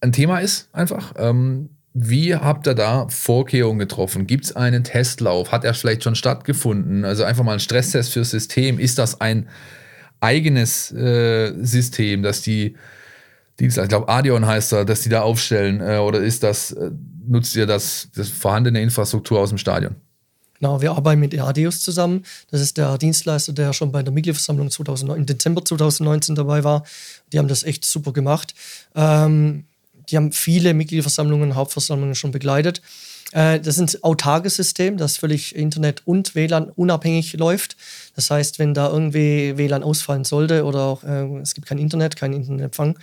ein 0.00 0.12
Thema 0.12 0.40
ist, 0.40 0.68
einfach. 0.72 1.14
Ähm, 1.16 1.70
wie 1.94 2.34
habt 2.34 2.66
ihr 2.66 2.74
da 2.74 3.08
Vorkehrungen 3.08 3.78
getroffen? 3.78 4.26
Gibt 4.26 4.44
es 4.44 4.54
einen 4.54 4.84
Testlauf? 4.84 5.50
Hat 5.50 5.64
er 5.64 5.74
vielleicht 5.74 6.04
schon 6.04 6.14
stattgefunden? 6.14 7.04
Also 7.04 7.24
einfach 7.24 7.42
mal 7.42 7.54
ein 7.54 7.60
Stresstest 7.60 8.12
fürs 8.12 8.30
System. 8.30 8.78
Ist 8.78 8.98
das 8.98 9.20
ein 9.20 9.48
eigenes 10.20 10.92
äh, 10.92 11.54
System, 11.60 12.22
dass 12.22 12.42
die 12.42 12.76
Dienstleister, 13.58 13.84
ich 13.84 13.88
glaube 13.88 14.08
Adion 14.08 14.46
heißt 14.46 14.72
da, 14.72 14.84
dass 14.84 15.00
die 15.00 15.08
da 15.08 15.22
aufstellen? 15.22 15.80
Äh, 15.80 15.98
oder 15.98 16.20
ist 16.20 16.42
das, 16.42 16.72
äh, 16.72 16.90
nutzt 17.26 17.56
ihr 17.56 17.66
das, 17.66 18.10
das 18.14 18.28
vorhandene 18.28 18.80
Infrastruktur 18.80 19.40
aus 19.40 19.48
dem 19.48 19.58
Stadion? 19.58 19.96
Genau, 20.60 20.80
wir 20.80 20.92
arbeiten 20.92 21.20
mit 21.20 21.34
Eadeus 21.34 21.80
zusammen. 21.80 22.24
Das 22.50 22.60
ist 22.60 22.76
der 22.76 22.98
Dienstleister, 22.98 23.52
der 23.52 23.72
schon 23.72 23.92
bei 23.92 24.02
der 24.02 24.12
Mitgliederversammlung 24.12 24.70
2009, 24.70 25.18
im 25.18 25.26
Dezember 25.26 25.64
2019 25.64 26.34
dabei 26.34 26.64
war. 26.64 26.84
Die 27.32 27.38
haben 27.38 27.48
das 27.48 27.62
echt 27.62 27.84
super 27.84 28.12
gemacht. 28.12 28.54
Ähm, 28.94 29.64
die 30.10 30.16
haben 30.16 30.32
viele 30.32 30.74
Mitgliederversammlungen, 30.74 31.54
Hauptversammlungen 31.54 32.14
schon 32.14 32.32
begleitet. 32.32 32.82
Äh, 33.32 33.60
das 33.60 33.78
ist 33.78 33.94
ein 33.94 34.02
autarkes 34.02 34.56
System, 34.56 34.96
das 34.96 35.16
völlig 35.16 35.54
Internet 35.54 36.02
und 36.06 36.34
WLAN 36.34 36.70
unabhängig 36.70 37.34
läuft. 37.34 37.76
Das 38.16 38.30
heißt, 38.30 38.58
wenn 38.58 38.74
da 38.74 38.90
irgendwie 38.90 39.56
WLAN 39.56 39.82
ausfallen 39.82 40.24
sollte 40.24 40.64
oder 40.64 40.80
auch, 40.80 41.04
äh, 41.04 41.24
es 41.40 41.54
gibt 41.54 41.66
kein 41.66 41.78
Internet, 41.78 42.16
keinen 42.16 42.34
Internetempfang, 42.34 42.98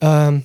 ähm, 0.00 0.44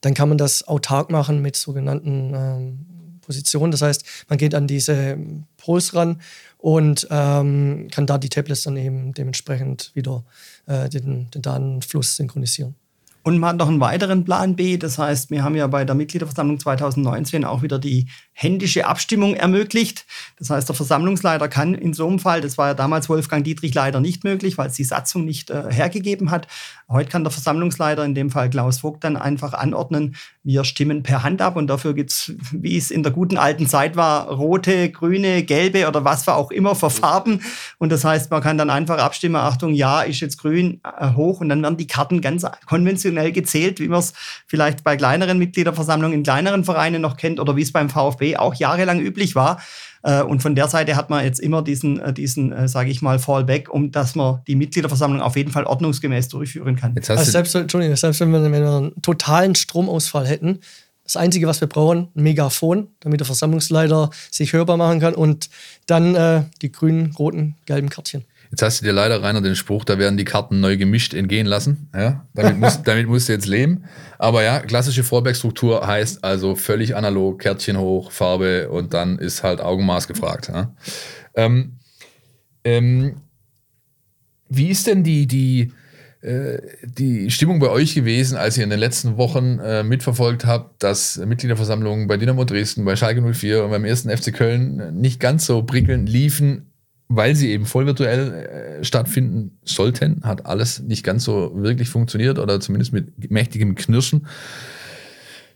dann 0.00 0.14
kann 0.14 0.28
man 0.28 0.38
das 0.38 0.66
autark 0.66 1.10
machen 1.10 1.42
mit 1.42 1.56
sogenannten 1.56 2.32
ähm, 2.34 2.86
Position. 3.28 3.70
Das 3.70 3.82
heißt, 3.82 4.04
man 4.28 4.38
geht 4.38 4.54
an 4.54 4.66
diese 4.66 5.18
Pols 5.58 5.94
ran 5.94 6.20
und 6.56 7.06
ähm, 7.10 7.88
kann 7.92 8.06
da 8.06 8.16
die 8.16 8.30
Tablets 8.30 8.62
dann 8.62 8.76
eben 8.76 9.12
dementsprechend 9.12 9.92
wieder 9.94 10.24
äh, 10.66 10.88
den, 10.88 11.30
den 11.30 11.42
Datenfluss 11.42 12.16
synchronisieren. 12.16 12.74
Und 13.22 13.38
man 13.38 13.50
hat 13.50 13.56
noch 13.58 13.68
einen 13.68 13.80
weiteren 13.80 14.24
Plan 14.24 14.56
B. 14.56 14.78
Das 14.78 14.96
heißt, 14.96 15.30
wir 15.30 15.44
haben 15.44 15.54
ja 15.54 15.66
bei 15.66 15.84
der 15.84 15.94
Mitgliederversammlung 15.94 16.58
2019 16.58 17.44
auch 17.44 17.60
wieder 17.60 17.78
die 17.78 18.08
händische 18.40 18.86
Abstimmung 18.86 19.34
ermöglicht. 19.34 20.06
Das 20.38 20.48
heißt, 20.48 20.68
der 20.68 20.76
Versammlungsleiter 20.76 21.48
kann 21.48 21.74
in 21.74 21.92
so 21.92 22.06
einem 22.06 22.20
Fall, 22.20 22.40
das 22.40 22.56
war 22.56 22.68
ja 22.68 22.74
damals 22.74 23.08
Wolfgang 23.08 23.42
Dietrich 23.42 23.74
leider 23.74 23.98
nicht 23.98 24.22
möglich, 24.22 24.56
weil 24.56 24.68
es 24.68 24.74
die 24.74 24.84
Satzung 24.84 25.24
nicht 25.24 25.50
äh, 25.50 25.64
hergegeben 25.72 26.30
hat. 26.30 26.46
Heute 26.88 27.10
kann 27.10 27.24
der 27.24 27.32
Versammlungsleiter, 27.32 28.04
in 28.04 28.14
dem 28.14 28.30
Fall 28.30 28.48
Klaus 28.48 28.78
Vogt, 28.78 29.02
dann 29.02 29.16
einfach 29.16 29.54
anordnen, 29.54 30.14
wir 30.44 30.62
stimmen 30.62 31.02
per 31.02 31.24
Hand 31.24 31.42
ab 31.42 31.56
und 31.56 31.66
dafür 31.66 31.94
gibt 31.94 32.12
es, 32.12 32.32
wie 32.52 32.76
es 32.76 32.92
in 32.92 33.02
der 33.02 33.10
guten 33.10 33.38
alten 33.38 33.66
Zeit 33.66 33.96
war, 33.96 34.28
rote, 34.28 34.88
grüne, 34.92 35.42
gelbe 35.42 35.88
oder 35.88 36.04
was 36.04 36.22
für 36.22 36.34
auch 36.34 36.52
immer 36.52 36.76
für 36.76 36.90
Farben. 36.90 37.40
Und 37.78 37.90
das 37.90 38.04
heißt, 38.04 38.30
man 38.30 38.40
kann 38.40 38.56
dann 38.56 38.70
einfach 38.70 38.98
abstimmen, 38.98 39.34
Achtung, 39.34 39.74
ja, 39.74 40.02
ist 40.02 40.20
jetzt 40.20 40.38
grün 40.38 40.80
äh, 40.84 41.14
hoch 41.14 41.40
und 41.40 41.48
dann 41.48 41.60
werden 41.60 41.76
die 41.76 41.88
Karten 41.88 42.20
ganz 42.20 42.46
konventionell 42.66 43.32
gezählt, 43.32 43.80
wie 43.80 43.88
man 43.88 43.98
es 43.98 44.12
vielleicht 44.46 44.84
bei 44.84 44.96
kleineren 44.96 45.38
Mitgliederversammlungen 45.38 46.18
in 46.18 46.22
kleineren 46.22 46.62
Vereinen 46.62 47.02
noch 47.02 47.16
kennt 47.16 47.40
oder 47.40 47.56
wie 47.56 47.62
es 47.62 47.72
beim 47.72 47.90
VfB 47.90 48.27
auch 48.36 48.54
jahrelang 48.54 49.00
üblich 49.00 49.34
war. 49.34 49.60
Äh, 50.02 50.22
und 50.22 50.42
von 50.42 50.54
der 50.54 50.68
Seite 50.68 50.96
hat 50.96 51.10
man 51.10 51.24
jetzt 51.24 51.40
immer 51.40 51.62
diesen, 51.62 52.00
äh, 52.00 52.12
diesen 52.12 52.52
äh, 52.52 52.68
sage 52.68 52.90
ich 52.90 53.02
mal, 53.02 53.18
Fallback, 53.18 53.72
um 53.72 53.90
dass 53.90 54.14
man 54.14 54.40
die 54.46 54.56
Mitgliederversammlung 54.56 55.20
auf 55.20 55.36
jeden 55.36 55.50
Fall 55.50 55.64
ordnungsgemäß 55.64 56.28
durchführen 56.28 56.76
kann. 56.76 56.94
Jetzt 56.94 57.10
hast 57.10 57.18
also 57.18 57.30
selbst, 57.30 57.54
Entschuldigung, 57.54 57.96
selbst 57.96 58.20
wenn 58.20 58.30
wir, 58.30 58.42
wenn 58.42 58.52
wir 58.52 58.58
einen 58.58 59.02
totalen 59.02 59.54
Stromausfall 59.54 60.26
hätten, 60.26 60.60
das 61.04 61.16
Einzige, 61.16 61.46
was 61.46 61.62
wir 61.62 61.68
brauchen, 61.68 62.08
ein 62.14 62.22
Megafon, 62.22 62.88
damit 63.00 63.20
der 63.20 63.26
Versammlungsleiter 63.26 64.10
sich 64.30 64.52
hörbar 64.52 64.76
machen 64.76 65.00
kann 65.00 65.14
und 65.14 65.48
dann 65.86 66.14
äh, 66.14 66.44
die 66.60 66.70
grünen, 66.70 67.14
roten, 67.18 67.56
gelben 67.64 67.88
Kärtchen. 67.88 68.24
Jetzt 68.50 68.62
hast 68.62 68.80
du 68.80 68.86
dir 68.86 68.92
leider, 68.92 69.22
Rainer, 69.22 69.42
den 69.42 69.56
Spruch, 69.56 69.84
da 69.84 69.98
werden 69.98 70.16
die 70.16 70.24
Karten 70.24 70.60
neu 70.60 70.76
gemischt 70.76 71.12
entgehen 71.12 71.46
lassen. 71.46 71.90
Ja, 71.94 72.26
damit, 72.34 72.58
musst, 72.58 72.80
damit 72.86 73.06
musst 73.06 73.28
du 73.28 73.32
jetzt 73.32 73.46
leben. 73.46 73.84
Aber 74.18 74.42
ja, 74.42 74.60
klassische 74.60 75.04
Fallback-Struktur 75.04 75.86
heißt 75.86 76.24
also 76.24 76.54
völlig 76.54 76.96
analog, 76.96 77.40
Kärtchen 77.40 77.78
hoch, 77.78 78.10
Farbe 78.10 78.70
und 78.70 78.94
dann 78.94 79.18
ist 79.18 79.42
halt 79.42 79.60
Augenmaß 79.60 80.08
gefragt. 80.08 80.48
Ja. 80.48 80.74
Ähm, 81.34 81.78
ähm, 82.64 83.16
wie 84.48 84.68
ist 84.68 84.86
denn 84.86 85.04
die, 85.04 85.26
die, 85.26 85.72
äh, 86.22 86.58
die 86.82 87.30
Stimmung 87.30 87.58
bei 87.58 87.68
euch 87.68 87.94
gewesen, 87.94 88.36
als 88.36 88.56
ihr 88.56 88.64
in 88.64 88.70
den 88.70 88.80
letzten 88.80 89.18
Wochen 89.18 89.58
äh, 89.58 89.82
mitverfolgt 89.82 90.46
habt, 90.46 90.82
dass 90.82 91.18
Mitgliederversammlungen 91.18 92.06
bei 92.06 92.16
Dynamo 92.16 92.44
Dresden, 92.44 92.84
bei 92.84 92.96
Schalke 92.96 93.20
04 93.22 93.64
und 93.64 93.70
beim 93.70 93.84
ersten 93.84 94.10
FC 94.10 94.32
Köln 94.32 94.98
nicht 94.98 95.20
ganz 95.20 95.46
so 95.46 95.62
prickelnd 95.62 96.08
liefen, 96.08 96.67
weil 97.08 97.34
sie 97.34 97.50
eben 97.50 97.64
voll 97.64 97.86
virtuell 97.86 98.80
äh, 98.80 98.84
stattfinden 98.84 99.58
sollten, 99.64 100.20
hat 100.24 100.46
alles 100.46 100.80
nicht 100.80 101.02
ganz 101.02 101.24
so 101.24 101.52
wirklich 101.54 101.88
funktioniert 101.88 102.38
oder 102.38 102.60
zumindest 102.60 102.92
mit 102.92 103.30
mächtigem 103.30 103.74
Knirschen. 103.74 104.26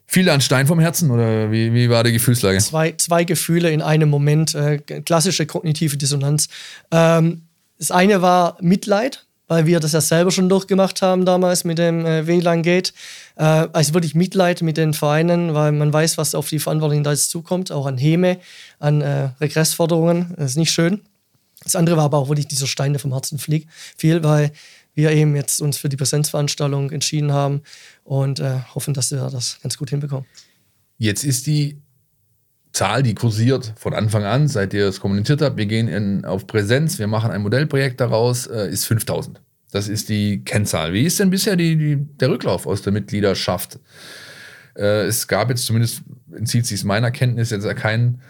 Fiel 0.06 0.24
da 0.24 0.34
ein 0.34 0.40
Stein 0.40 0.66
vom 0.66 0.80
Herzen 0.80 1.10
oder 1.10 1.50
wie, 1.52 1.72
wie 1.72 1.88
war 1.88 2.04
die 2.04 2.12
Gefühlslage? 2.12 2.58
Zwei, 2.58 2.92
zwei 2.92 3.24
Gefühle 3.24 3.70
in 3.70 3.80
einem 3.80 4.10
Moment, 4.10 4.54
äh, 4.54 4.78
klassische 4.78 5.46
kognitive 5.46 5.96
Dissonanz. 5.96 6.48
Ähm, 6.90 7.42
das 7.78 7.90
eine 7.90 8.22
war 8.22 8.56
Mitleid, 8.60 9.26
weil 9.48 9.66
wir 9.66 9.80
das 9.80 9.92
ja 9.92 10.00
selber 10.00 10.30
schon 10.30 10.48
durchgemacht 10.48 11.02
haben 11.02 11.24
damals 11.24 11.64
mit 11.64 11.78
dem 11.78 12.04
äh, 12.06 12.26
WLAN-Gate. 12.26 12.92
Äh, 13.36 13.68
also 13.72 13.94
wirklich 13.94 14.14
Mitleid 14.14 14.62
mit 14.62 14.76
den 14.76 14.94
Vereinen, 14.94 15.54
weil 15.54 15.72
man 15.72 15.92
weiß, 15.92 16.18
was 16.18 16.34
auf 16.34 16.48
die 16.48 16.58
Verantwortlichen 16.58 17.04
da 17.04 17.10
jetzt 17.10 17.30
zukommt, 17.30 17.72
auch 17.72 17.86
an 17.86 17.98
Häme, 17.98 18.38
an 18.78 19.00
äh, 19.00 19.30
Regressforderungen. 19.40 20.34
Das 20.36 20.52
ist 20.52 20.56
nicht 20.56 20.72
schön. 20.72 21.00
Das 21.64 21.76
andere 21.76 21.96
war 21.96 22.04
aber 22.04 22.18
auch 22.18 22.28
wirklich 22.28 22.48
dieser 22.48 22.66
Stein, 22.66 22.92
der 22.92 23.00
vom 23.00 23.12
Herzen 23.12 23.38
fliegt, 23.38 23.70
viel, 23.96 24.22
weil 24.24 24.52
wir 24.94 25.10
eben 25.12 25.36
jetzt 25.36 25.60
uns 25.60 25.78
für 25.78 25.88
die 25.88 25.96
Präsenzveranstaltung 25.96 26.90
entschieden 26.90 27.32
haben 27.32 27.62
und 28.04 28.40
äh, 28.40 28.60
hoffen, 28.74 28.94
dass 28.94 29.10
wir 29.10 29.28
das 29.30 29.58
ganz 29.62 29.78
gut 29.78 29.90
hinbekommen. 29.90 30.26
Jetzt 30.98 31.24
ist 31.24 31.46
die 31.46 31.80
Zahl, 32.72 33.02
die 33.02 33.14
kursiert 33.14 33.72
von 33.76 33.94
Anfang 33.94 34.24
an, 34.24 34.48
seit 34.48 34.72
ihr 34.74 34.86
es 34.86 35.00
kommuniziert 35.00 35.42
habt, 35.42 35.56
wir 35.56 35.66
gehen 35.66 35.88
in, 35.88 36.24
auf 36.24 36.46
Präsenz, 36.46 36.98
wir 36.98 37.06
machen 37.06 37.30
ein 37.30 37.42
Modellprojekt 37.42 38.00
daraus, 38.00 38.46
äh, 38.46 38.70
ist 38.70 38.86
5000. 38.86 39.40
Das 39.70 39.88
ist 39.88 40.08
die 40.08 40.44
Kennzahl. 40.44 40.92
Wie 40.92 41.04
ist 41.04 41.18
denn 41.18 41.30
bisher 41.30 41.56
die, 41.56 41.76
die, 41.76 41.96
der 41.96 42.30
Rücklauf 42.30 42.66
aus 42.66 42.82
der 42.82 42.92
Mitgliedschaft? 42.92 43.78
Äh, 44.76 45.06
es 45.06 45.28
gab 45.28 45.50
jetzt 45.50 45.64
zumindest, 45.66 46.02
entzieht 46.34 46.66
sich 46.66 46.84
meiner 46.84 47.10
Kenntnis, 47.10 47.50
jetzt 47.50 47.66
keinen 47.76 48.20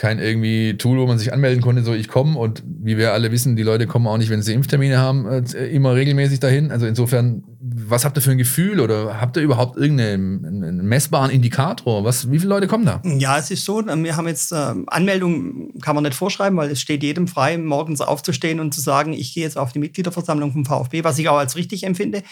kein 0.00 0.18
irgendwie 0.18 0.78
Tool, 0.78 0.98
wo 0.98 1.06
man 1.06 1.18
sich 1.18 1.30
anmelden 1.30 1.60
konnte, 1.60 1.84
so 1.84 1.92
ich 1.92 2.08
komme 2.08 2.38
und 2.38 2.62
wie 2.66 2.96
wir 2.96 3.12
alle 3.12 3.30
wissen, 3.32 3.54
die 3.54 3.62
Leute 3.62 3.86
kommen 3.86 4.06
auch 4.06 4.16
nicht, 4.16 4.30
wenn 4.30 4.40
sie 4.40 4.54
Impftermine 4.54 4.96
haben, 4.96 5.26
äh, 5.26 5.66
immer 5.66 5.94
regelmäßig 5.94 6.40
dahin. 6.40 6.72
Also 6.72 6.86
insofern, 6.86 7.44
was 7.60 8.06
habt 8.06 8.16
ihr 8.16 8.22
für 8.22 8.30
ein 8.30 8.38
Gefühl 8.38 8.80
oder 8.80 9.20
habt 9.20 9.36
ihr 9.36 9.42
überhaupt 9.42 9.76
irgendeinen 9.76 10.88
messbaren 10.88 11.30
Indikator? 11.30 12.02
Was, 12.02 12.30
wie 12.30 12.38
viele 12.38 12.48
Leute 12.48 12.66
kommen 12.66 12.86
da? 12.86 13.02
Ja, 13.04 13.36
es 13.36 13.50
ist 13.50 13.66
so, 13.66 13.84
wir 13.84 14.16
haben 14.16 14.26
jetzt 14.26 14.52
äh, 14.52 14.74
Anmeldung 14.86 15.78
kann 15.82 15.94
man 15.94 16.04
nicht 16.04 16.16
vorschreiben, 16.16 16.56
weil 16.56 16.70
es 16.70 16.80
steht 16.80 17.02
jedem 17.02 17.28
frei, 17.28 17.58
morgens 17.58 18.00
aufzustehen 18.00 18.58
und 18.58 18.72
zu 18.72 18.80
sagen, 18.80 19.12
ich 19.12 19.34
gehe 19.34 19.44
jetzt 19.44 19.58
auf 19.58 19.74
die 19.74 19.80
Mitgliederversammlung 19.80 20.52
vom 20.52 20.64
VfB, 20.64 21.04
was 21.04 21.18
ich 21.18 21.28
auch 21.28 21.36
als 21.38 21.56
richtig 21.56 21.84
empfinde 21.84 22.22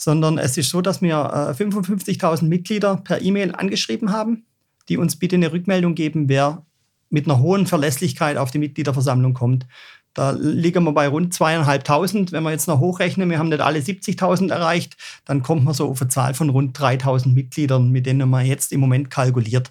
sondern 0.00 0.38
es 0.38 0.56
ist 0.56 0.70
so, 0.70 0.80
dass 0.80 1.02
wir 1.02 1.14
äh, 1.58 1.60
55.000 1.60 2.44
Mitglieder 2.44 2.98
per 2.98 3.20
E-Mail 3.20 3.52
angeschrieben 3.52 4.12
haben, 4.12 4.44
die 4.88 4.96
uns 4.96 5.16
bitte 5.16 5.34
eine 5.34 5.50
Rückmeldung 5.50 5.96
geben, 5.96 6.28
wer 6.28 6.64
mit 7.10 7.26
einer 7.26 7.38
hohen 7.38 7.66
Verlässlichkeit 7.66 8.36
auf 8.36 8.50
die 8.50 8.58
Mitgliederversammlung 8.58 9.34
kommt. 9.34 9.66
Da 10.14 10.30
liegen 10.32 10.84
wir 10.84 10.92
bei 10.92 11.06
rund 11.06 11.32
zweieinhalbtausend. 11.32 12.32
Wenn 12.32 12.42
wir 12.42 12.50
jetzt 12.50 12.66
noch 12.66 12.80
hochrechnen, 12.80 13.30
wir 13.30 13.38
haben 13.38 13.50
nicht 13.50 13.60
alle 13.60 13.78
70.000 13.78 14.50
erreicht, 14.50 14.96
dann 15.24 15.42
kommt 15.42 15.64
man 15.64 15.74
so 15.74 15.88
auf 15.88 16.00
eine 16.00 16.08
Zahl 16.08 16.34
von 16.34 16.50
rund 16.50 16.76
3.000 16.76 17.34
Mitgliedern, 17.34 17.90
mit 17.90 18.06
denen 18.06 18.28
man 18.28 18.44
jetzt 18.44 18.72
im 18.72 18.80
Moment 18.80 19.10
kalkuliert. 19.10 19.70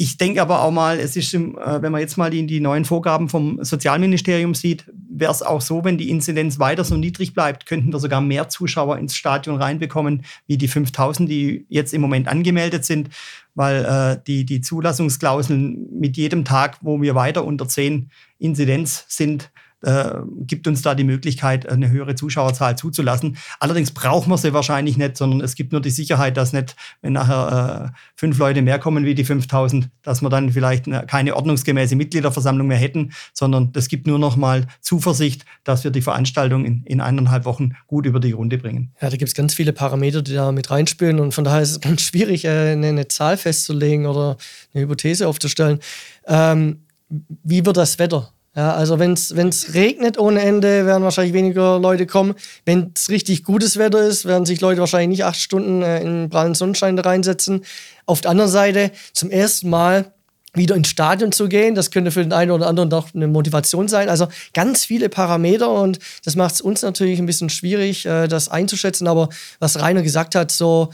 Ich 0.00 0.16
denke 0.16 0.40
aber 0.40 0.62
auch 0.62 0.70
mal, 0.70 1.00
es 1.00 1.16
ist, 1.16 1.34
äh, 1.34 1.40
wenn 1.82 1.90
man 1.90 2.00
jetzt 2.00 2.16
mal 2.16 2.30
die, 2.30 2.46
die 2.46 2.60
neuen 2.60 2.84
Vorgaben 2.84 3.28
vom 3.28 3.58
Sozialministerium 3.64 4.54
sieht, 4.54 4.84
wäre 5.10 5.32
es 5.32 5.42
auch 5.42 5.60
so, 5.60 5.82
wenn 5.82 5.98
die 5.98 6.08
Inzidenz 6.08 6.60
weiter 6.60 6.84
so 6.84 6.96
niedrig 6.96 7.34
bleibt, 7.34 7.66
könnten 7.66 7.92
wir 7.92 7.98
sogar 7.98 8.20
mehr 8.20 8.48
Zuschauer 8.48 8.96
ins 8.98 9.16
Stadion 9.16 9.60
reinbekommen, 9.60 10.22
wie 10.46 10.56
die 10.56 10.68
5000, 10.68 11.28
die 11.28 11.66
jetzt 11.68 11.92
im 11.92 12.00
Moment 12.00 12.28
angemeldet 12.28 12.84
sind, 12.84 13.08
weil 13.56 13.84
äh, 13.84 14.22
die, 14.24 14.44
die 14.44 14.60
Zulassungsklauseln 14.60 15.88
mit 15.98 16.16
jedem 16.16 16.44
Tag, 16.44 16.78
wo 16.80 17.02
wir 17.02 17.16
weiter 17.16 17.44
unter 17.44 17.66
10 17.66 18.08
Inzidenz 18.38 19.04
sind, 19.08 19.50
äh, 19.82 20.10
gibt 20.40 20.66
uns 20.66 20.82
da 20.82 20.94
die 20.94 21.04
Möglichkeit, 21.04 21.68
eine 21.68 21.90
höhere 21.90 22.14
Zuschauerzahl 22.14 22.76
zuzulassen. 22.76 23.36
Allerdings 23.60 23.92
brauchen 23.92 24.30
wir 24.30 24.38
sie 24.38 24.52
wahrscheinlich 24.52 24.96
nicht, 24.96 25.16
sondern 25.16 25.40
es 25.40 25.54
gibt 25.54 25.72
nur 25.72 25.80
die 25.80 25.90
Sicherheit, 25.90 26.36
dass 26.36 26.52
nicht, 26.52 26.76
wenn 27.00 27.12
nachher 27.12 27.92
äh, 27.94 27.98
fünf 28.16 28.38
Leute 28.38 28.62
mehr 28.62 28.78
kommen 28.78 29.04
wie 29.04 29.14
die 29.14 29.24
5000, 29.24 29.88
dass 30.02 30.22
wir 30.22 30.30
dann 30.30 30.52
vielleicht 30.52 30.86
eine, 30.86 31.06
keine 31.06 31.36
ordnungsgemäße 31.36 31.96
Mitgliederversammlung 31.96 32.66
mehr 32.66 32.78
hätten, 32.78 33.12
sondern 33.32 33.72
das 33.72 33.88
gibt 33.88 34.06
nur 34.06 34.18
noch 34.18 34.36
mal 34.36 34.66
Zuversicht, 34.80 35.44
dass 35.64 35.84
wir 35.84 35.90
die 35.90 36.02
Veranstaltung 36.02 36.64
in, 36.64 36.82
in 36.84 37.00
eineinhalb 37.00 37.44
Wochen 37.44 37.72
gut 37.86 38.06
über 38.06 38.20
die 38.20 38.32
Runde 38.32 38.58
bringen. 38.58 38.92
Ja, 39.00 39.10
da 39.10 39.16
gibt 39.16 39.28
es 39.28 39.34
ganz 39.34 39.54
viele 39.54 39.72
Parameter, 39.72 40.22
die 40.22 40.34
da 40.34 40.52
mit 40.52 40.70
reinspielen 40.70 41.20
und 41.20 41.32
von 41.32 41.44
daher 41.44 41.62
ist 41.62 41.70
es 41.70 41.80
ganz 41.80 42.02
schwierig, 42.02 42.44
äh, 42.44 42.72
eine, 42.72 42.88
eine 42.88 43.08
Zahl 43.08 43.36
festzulegen 43.36 44.06
oder 44.06 44.36
eine 44.74 44.82
Hypothese 44.84 45.28
aufzustellen. 45.28 45.78
Ähm, 46.26 46.80
wie 47.08 47.64
wird 47.64 47.76
das 47.76 47.98
Wetter? 47.98 48.32
Ja, 48.58 48.74
also 48.74 48.98
wenn 48.98 49.12
es 49.12 49.74
regnet 49.74 50.18
ohne 50.18 50.40
Ende, 50.40 50.84
werden 50.84 51.04
wahrscheinlich 51.04 51.32
weniger 51.32 51.78
Leute 51.78 52.06
kommen. 52.06 52.34
Wenn 52.64 52.90
es 52.96 53.08
richtig 53.08 53.44
gutes 53.44 53.76
Wetter 53.78 54.00
ist, 54.00 54.24
werden 54.24 54.46
sich 54.46 54.60
Leute 54.60 54.80
wahrscheinlich 54.80 55.10
nicht 55.10 55.24
acht 55.24 55.38
Stunden 55.38 55.82
äh, 55.82 56.00
in 56.02 56.28
prallen 56.28 56.56
Sonnenschein 56.56 56.98
reinsetzen. 56.98 57.64
Auf 58.04 58.20
der 58.20 58.32
anderen 58.32 58.50
Seite 58.50 58.90
zum 59.12 59.30
ersten 59.30 59.70
Mal 59.70 60.12
wieder 60.54 60.74
ins 60.74 60.88
Stadion 60.88 61.30
zu 61.30 61.48
gehen. 61.48 61.76
Das 61.76 61.92
könnte 61.92 62.10
für 62.10 62.20
den 62.20 62.32
einen 62.32 62.50
oder 62.50 62.66
anderen 62.66 62.90
doch 62.90 63.14
eine 63.14 63.28
Motivation 63.28 63.86
sein. 63.86 64.08
Also 64.08 64.26
ganz 64.54 64.84
viele 64.84 65.08
Parameter 65.08 65.70
und 65.70 66.00
das 66.24 66.34
macht 66.34 66.56
es 66.56 66.60
uns 66.60 66.82
natürlich 66.82 67.20
ein 67.20 67.26
bisschen 67.26 67.50
schwierig, 67.50 68.06
äh, 68.06 68.26
das 68.26 68.48
einzuschätzen. 68.48 69.06
Aber 69.06 69.28
was 69.60 69.80
Rainer 69.80 70.02
gesagt 70.02 70.34
hat, 70.34 70.50
so 70.50 70.90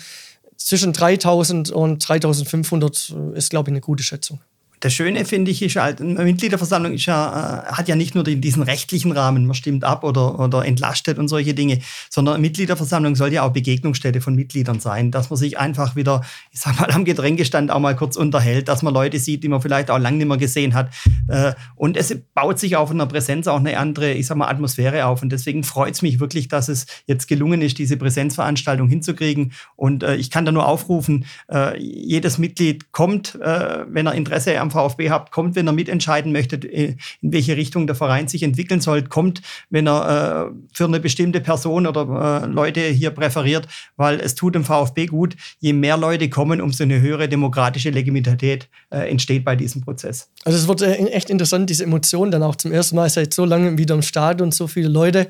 zwischen 0.58 0.92
3000 0.92 1.70
und 1.70 2.06
3500 2.06 3.14
äh, 3.32 3.38
ist, 3.38 3.48
glaube 3.48 3.70
ich, 3.70 3.72
eine 3.72 3.80
gute 3.80 4.02
Schätzung. 4.02 4.40
Das 4.84 4.92
Schöne 4.92 5.24
finde 5.24 5.50
ich 5.50 5.62
ist 5.62 5.76
halt, 5.76 6.02
eine 6.02 6.24
Mitgliederversammlung 6.24 6.92
ist 6.92 7.06
ja, 7.06 7.64
äh, 7.66 7.72
hat 7.72 7.88
ja 7.88 7.96
nicht 7.96 8.14
nur 8.14 8.22
den, 8.22 8.42
diesen 8.42 8.62
rechtlichen 8.62 9.12
Rahmen, 9.12 9.46
man 9.46 9.54
stimmt 9.54 9.82
ab 9.82 10.04
oder, 10.04 10.38
oder 10.38 10.62
entlastet 10.66 11.16
und 11.16 11.28
solche 11.28 11.54
Dinge, 11.54 11.78
sondern 12.10 12.34
eine 12.34 12.42
Mitgliederversammlung 12.42 13.16
soll 13.16 13.32
ja 13.32 13.44
auch 13.44 13.52
Begegnungsstätte 13.52 14.20
von 14.20 14.34
Mitgliedern 14.34 14.80
sein, 14.80 15.10
dass 15.10 15.30
man 15.30 15.38
sich 15.38 15.58
einfach 15.58 15.96
wieder, 15.96 16.20
ich 16.50 16.60
sag 16.60 16.78
mal, 16.78 16.90
am 16.90 17.06
Getränkestand 17.06 17.70
auch 17.70 17.78
mal 17.78 17.96
kurz 17.96 18.16
unterhält, 18.16 18.68
dass 18.68 18.82
man 18.82 18.92
Leute 18.92 19.18
sieht, 19.18 19.42
die 19.42 19.48
man 19.48 19.62
vielleicht 19.62 19.90
auch 19.90 19.98
lange 19.98 20.18
nicht 20.18 20.26
mehr 20.26 20.36
gesehen 20.36 20.74
hat. 20.74 20.90
Äh, 21.28 21.54
und 21.76 21.96
es 21.96 22.14
baut 22.34 22.58
sich 22.58 22.76
auf 22.76 22.90
einer 22.90 23.06
Präsenz 23.06 23.46
auch 23.46 23.60
eine 23.60 23.78
andere, 23.78 24.12
ich 24.12 24.26
sag 24.26 24.36
mal, 24.36 24.48
Atmosphäre 24.50 25.06
auf. 25.06 25.22
Und 25.22 25.30
deswegen 25.30 25.64
freut 25.64 25.94
es 25.94 26.02
mich 26.02 26.20
wirklich, 26.20 26.48
dass 26.48 26.68
es 26.68 26.84
jetzt 27.06 27.26
gelungen 27.26 27.62
ist, 27.62 27.78
diese 27.78 27.96
Präsenzveranstaltung 27.96 28.88
hinzukriegen. 28.88 29.52
Und 29.76 30.02
äh, 30.02 30.16
ich 30.16 30.30
kann 30.30 30.44
da 30.44 30.52
nur 30.52 30.68
aufrufen, 30.68 31.24
jedes 31.78 32.36
Mitglied 32.36 32.92
kommt, 32.92 33.38
wenn 33.40 34.06
er 34.06 34.12
Interesse 34.12 34.60
am 34.60 34.70
VfB 34.74 35.10
habt, 35.10 35.32
kommt, 35.32 35.56
wenn 35.56 35.66
er 35.66 35.72
mitentscheiden 35.72 36.32
möchte, 36.32 36.56
in 36.56 36.98
welche 37.22 37.56
Richtung 37.56 37.86
der 37.86 37.96
Verein 37.96 38.28
sich 38.28 38.42
entwickeln 38.42 38.80
soll, 38.80 39.02
kommt, 39.04 39.40
wenn 39.70 39.86
er 39.86 40.50
äh, 40.50 40.54
für 40.72 40.84
eine 40.84 41.00
bestimmte 41.00 41.40
Person 41.40 41.86
oder 41.86 42.42
äh, 42.42 42.46
Leute 42.46 42.80
hier 42.82 43.10
präferiert, 43.10 43.66
weil 43.96 44.20
es 44.20 44.34
tut 44.34 44.54
dem 44.54 44.64
VfB 44.64 45.06
gut. 45.06 45.36
Je 45.60 45.72
mehr 45.72 45.96
Leute 45.96 46.28
kommen, 46.28 46.60
umso 46.60 46.84
eine 46.84 47.00
höhere 47.00 47.28
demokratische 47.28 47.90
Legitimität 47.90 48.68
äh, 48.90 49.08
entsteht 49.10 49.44
bei 49.44 49.56
diesem 49.56 49.82
Prozess. 49.82 50.28
Also 50.44 50.58
es 50.58 50.68
wird 50.68 50.82
äh, 50.82 50.94
echt 51.06 51.30
interessant, 51.30 51.70
diese 51.70 51.84
Emotionen 51.84 52.30
dann 52.30 52.42
auch 52.42 52.56
zum 52.56 52.72
ersten 52.72 52.96
Mal 52.96 53.08
seit 53.08 53.32
so 53.32 53.44
lange 53.44 53.78
wieder 53.78 53.94
im 53.94 54.02
Stadion, 54.02 54.52
so 54.52 54.66
viele 54.66 54.88
Leute. 54.88 55.28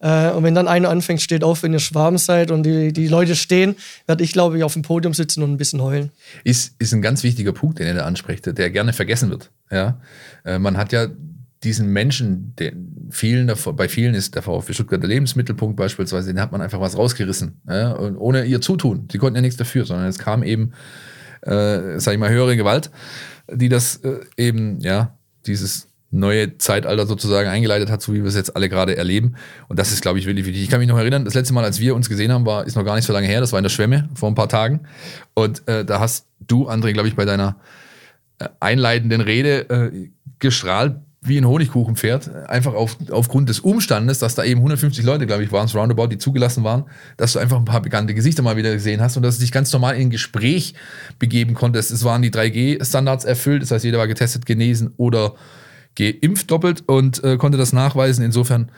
Äh, 0.00 0.30
und 0.30 0.42
wenn 0.44 0.54
dann 0.54 0.68
einer 0.68 0.90
anfängt, 0.90 1.22
steht 1.22 1.42
auf, 1.42 1.62
wenn 1.62 1.72
ihr 1.72 1.78
Schwaben 1.78 2.18
seid 2.18 2.50
und 2.50 2.64
die, 2.64 2.92
die 2.92 3.08
Leute 3.08 3.34
stehen, 3.34 3.76
werde 4.06 4.22
ich, 4.24 4.32
glaube 4.32 4.58
ich, 4.58 4.64
auf 4.64 4.74
dem 4.74 4.82
Podium 4.82 5.14
sitzen 5.14 5.42
und 5.42 5.52
ein 5.52 5.56
bisschen 5.56 5.82
heulen. 5.82 6.10
Ist, 6.44 6.74
ist 6.78 6.92
ein 6.92 7.02
ganz 7.02 7.22
wichtiger 7.22 7.52
Punkt, 7.52 7.78
den 7.78 7.86
er 7.86 7.94
da 7.94 8.04
anspricht, 8.04 8.46
der 8.46 8.70
gerne 8.70 8.92
vergessen 8.92 9.30
wird. 9.30 9.50
Ja? 9.70 10.00
Äh, 10.44 10.58
man 10.58 10.76
hat 10.76 10.92
ja 10.92 11.08
diesen 11.64 11.88
Menschen, 11.88 12.54
den 12.56 13.08
vielen 13.10 13.50
bei 13.74 13.88
vielen 13.88 14.14
ist 14.14 14.34
der 14.34 14.42
VfB 14.42 14.74
Stuttgart 14.74 15.02
der 15.02 15.08
Lebensmittelpunkt 15.08 15.76
beispielsweise, 15.76 16.32
den 16.32 16.40
hat 16.40 16.52
man 16.52 16.60
einfach 16.60 16.80
was 16.80 16.96
rausgerissen. 16.96 17.60
Ja? 17.66 17.92
Und 17.92 18.16
ohne 18.18 18.44
ihr 18.44 18.60
Zutun. 18.60 19.08
Sie 19.10 19.18
konnten 19.18 19.36
ja 19.36 19.42
nichts 19.42 19.56
dafür, 19.56 19.86
sondern 19.86 20.06
es 20.06 20.18
kam 20.18 20.42
eben, 20.42 20.72
äh, 21.42 21.98
sag 21.98 22.12
ich 22.12 22.20
mal, 22.20 22.30
höhere 22.30 22.56
Gewalt, 22.56 22.90
die 23.50 23.68
das 23.68 23.96
äh, 23.96 24.20
eben, 24.36 24.80
ja, 24.80 25.16
dieses 25.46 25.88
neue 26.16 26.58
Zeitalter 26.58 27.06
sozusagen 27.06 27.48
eingeleitet 27.48 27.90
hat, 27.90 28.02
so 28.02 28.12
wie 28.12 28.22
wir 28.22 28.26
es 28.26 28.34
jetzt 28.34 28.56
alle 28.56 28.68
gerade 28.68 28.96
erleben. 28.96 29.36
Und 29.68 29.78
das 29.78 29.92
ist, 29.92 30.02
glaube 30.02 30.18
ich, 30.18 30.26
wirklich 30.26 30.46
wichtig. 30.46 30.62
Ich 30.62 30.70
kann 30.70 30.80
mich 30.80 30.88
noch 30.88 30.98
erinnern, 30.98 31.24
das 31.24 31.34
letzte 31.34 31.54
Mal, 31.54 31.64
als 31.64 31.80
wir 31.80 31.94
uns 31.94 32.08
gesehen 32.08 32.32
haben, 32.32 32.46
war, 32.46 32.66
ist 32.66 32.76
noch 32.76 32.84
gar 32.84 32.96
nicht 32.96 33.04
so 33.04 33.12
lange 33.12 33.26
her, 33.26 33.40
das 33.40 33.52
war 33.52 33.58
in 33.58 33.64
der 33.64 33.70
Schwemme 33.70 34.08
vor 34.14 34.30
ein 34.30 34.34
paar 34.34 34.48
Tagen. 34.48 34.80
Und 35.34 35.66
äh, 35.68 35.84
da 35.84 36.00
hast 36.00 36.26
du, 36.40 36.68
André, 36.68 36.92
glaube 36.92 37.08
ich, 37.08 37.16
bei 37.16 37.24
deiner 37.24 37.56
äh, 38.38 38.48
einleitenden 38.60 39.20
Rede 39.20 39.70
äh, 39.70 40.10
gestrahlt 40.38 40.96
wie 41.22 41.38
ein 41.38 41.46
Honigkuchenpferd, 41.46 42.48
einfach 42.48 42.74
auf, 42.74 42.96
aufgrund 43.10 43.48
des 43.48 43.60
Umstandes, 43.60 44.20
dass 44.20 44.34
da 44.36 44.44
eben 44.44 44.60
150 44.60 45.04
Leute, 45.04 45.26
glaube 45.26 45.42
ich, 45.42 45.50
waren 45.50 45.68
roundabout, 45.68 46.06
die 46.06 46.18
zugelassen 46.18 46.62
waren, 46.62 46.84
dass 47.16 47.32
du 47.32 47.40
einfach 47.40 47.56
ein 47.56 47.64
paar 47.64 47.82
bekannte 47.82 48.14
Gesichter 48.14 48.42
mal 48.42 48.56
wieder 48.56 48.72
gesehen 48.72 49.00
hast 49.00 49.16
und 49.16 49.24
dass 49.24 49.36
du 49.36 49.40
dich 49.40 49.50
ganz 49.50 49.72
normal 49.72 49.96
in 49.96 50.02
ein 50.02 50.10
Gespräch 50.10 50.74
begeben 51.18 51.54
konntest. 51.54 51.90
Es 51.90 52.04
waren 52.04 52.22
die 52.22 52.30
3G-Standards 52.30 53.24
erfüllt, 53.24 53.62
das 53.62 53.70
heißt, 53.72 53.84
jeder 53.84 53.98
war 53.98 54.06
getestet, 54.06 54.46
genesen 54.46 54.92
oder 54.96 55.34
geimpft 55.96 56.50
doppelt 56.50 56.84
und 56.86 57.22
äh, 57.24 57.36
konnte 57.36 57.58
das 57.58 57.72
nachweisen. 57.72 58.24
Insofern 58.24 58.70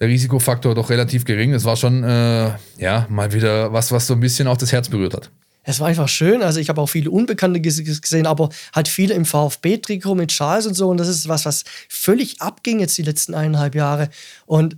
der 0.00 0.08
Risikofaktor 0.08 0.74
doch 0.74 0.90
relativ 0.90 1.24
gering. 1.24 1.52
Es 1.52 1.64
war 1.64 1.76
schon, 1.76 2.02
äh, 2.02 2.52
ja, 2.78 3.06
mal 3.08 3.32
wieder 3.32 3.72
was, 3.72 3.92
was 3.92 4.06
so 4.06 4.14
ein 4.14 4.20
bisschen 4.20 4.48
auch 4.48 4.56
das 4.56 4.72
Herz 4.72 4.88
berührt 4.88 5.14
hat. 5.14 5.30
Es 5.64 5.80
war 5.80 5.88
einfach 5.88 6.08
schön. 6.08 6.42
Also 6.42 6.60
ich 6.60 6.68
habe 6.68 6.80
auch 6.80 6.88
viele 6.88 7.10
Unbekannte 7.10 7.60
gesehen, 7.60 8.26
aber 8.26 8.50
halt 8.74 8.86
viele 8.86 9.14
im 9.14 9.24
VfB-Trikot 9.24 10.14
mit 10.14 10.30
Schals 10.30 10.66
und 10.66 10.74
so. 10.74 10.88
Und 10.88 10.98
das 10.98 11.08
ist 11.08 11.26
was, 11.28 11.46
was 11.46 11.64
völlig 11.88 12.42
abging 12.42 12.80
jetzt 12.80 12.98
die 12.98 13.02
letzten 13.02 13.34
eineinhalb 13.34 13.74
Jahre. 13.74 14.10
Und 14.44 14.76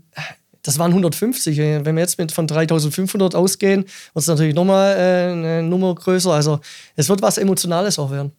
das 0.62 0.78
waren 0.78 0.92
150. 0.92 1.58
Wenn 1.58 1.96
wir 1.96 2.02
jetzt 2.02 2.18
mit 2.18 2.30
von 2.30 2.46
3500 2.46 3.34
ausgehen, 3.34 3.82
wird 3.82 3.90
es 4.14 4.26
natürlich 4.28 4.54
nochmal 4.54 4.96
äh, 4.96 5.32
eine 5.32 5.62
Nummer 5.62 5.94
größer. 5.94 6.32
Also 6.32 6.60
es 6.94 7.08
wird 7.08 7.20
was 7.20 7.38
Emotionales 7.38 7.98
auch 7.98 8.12
werden. 8.12 8.32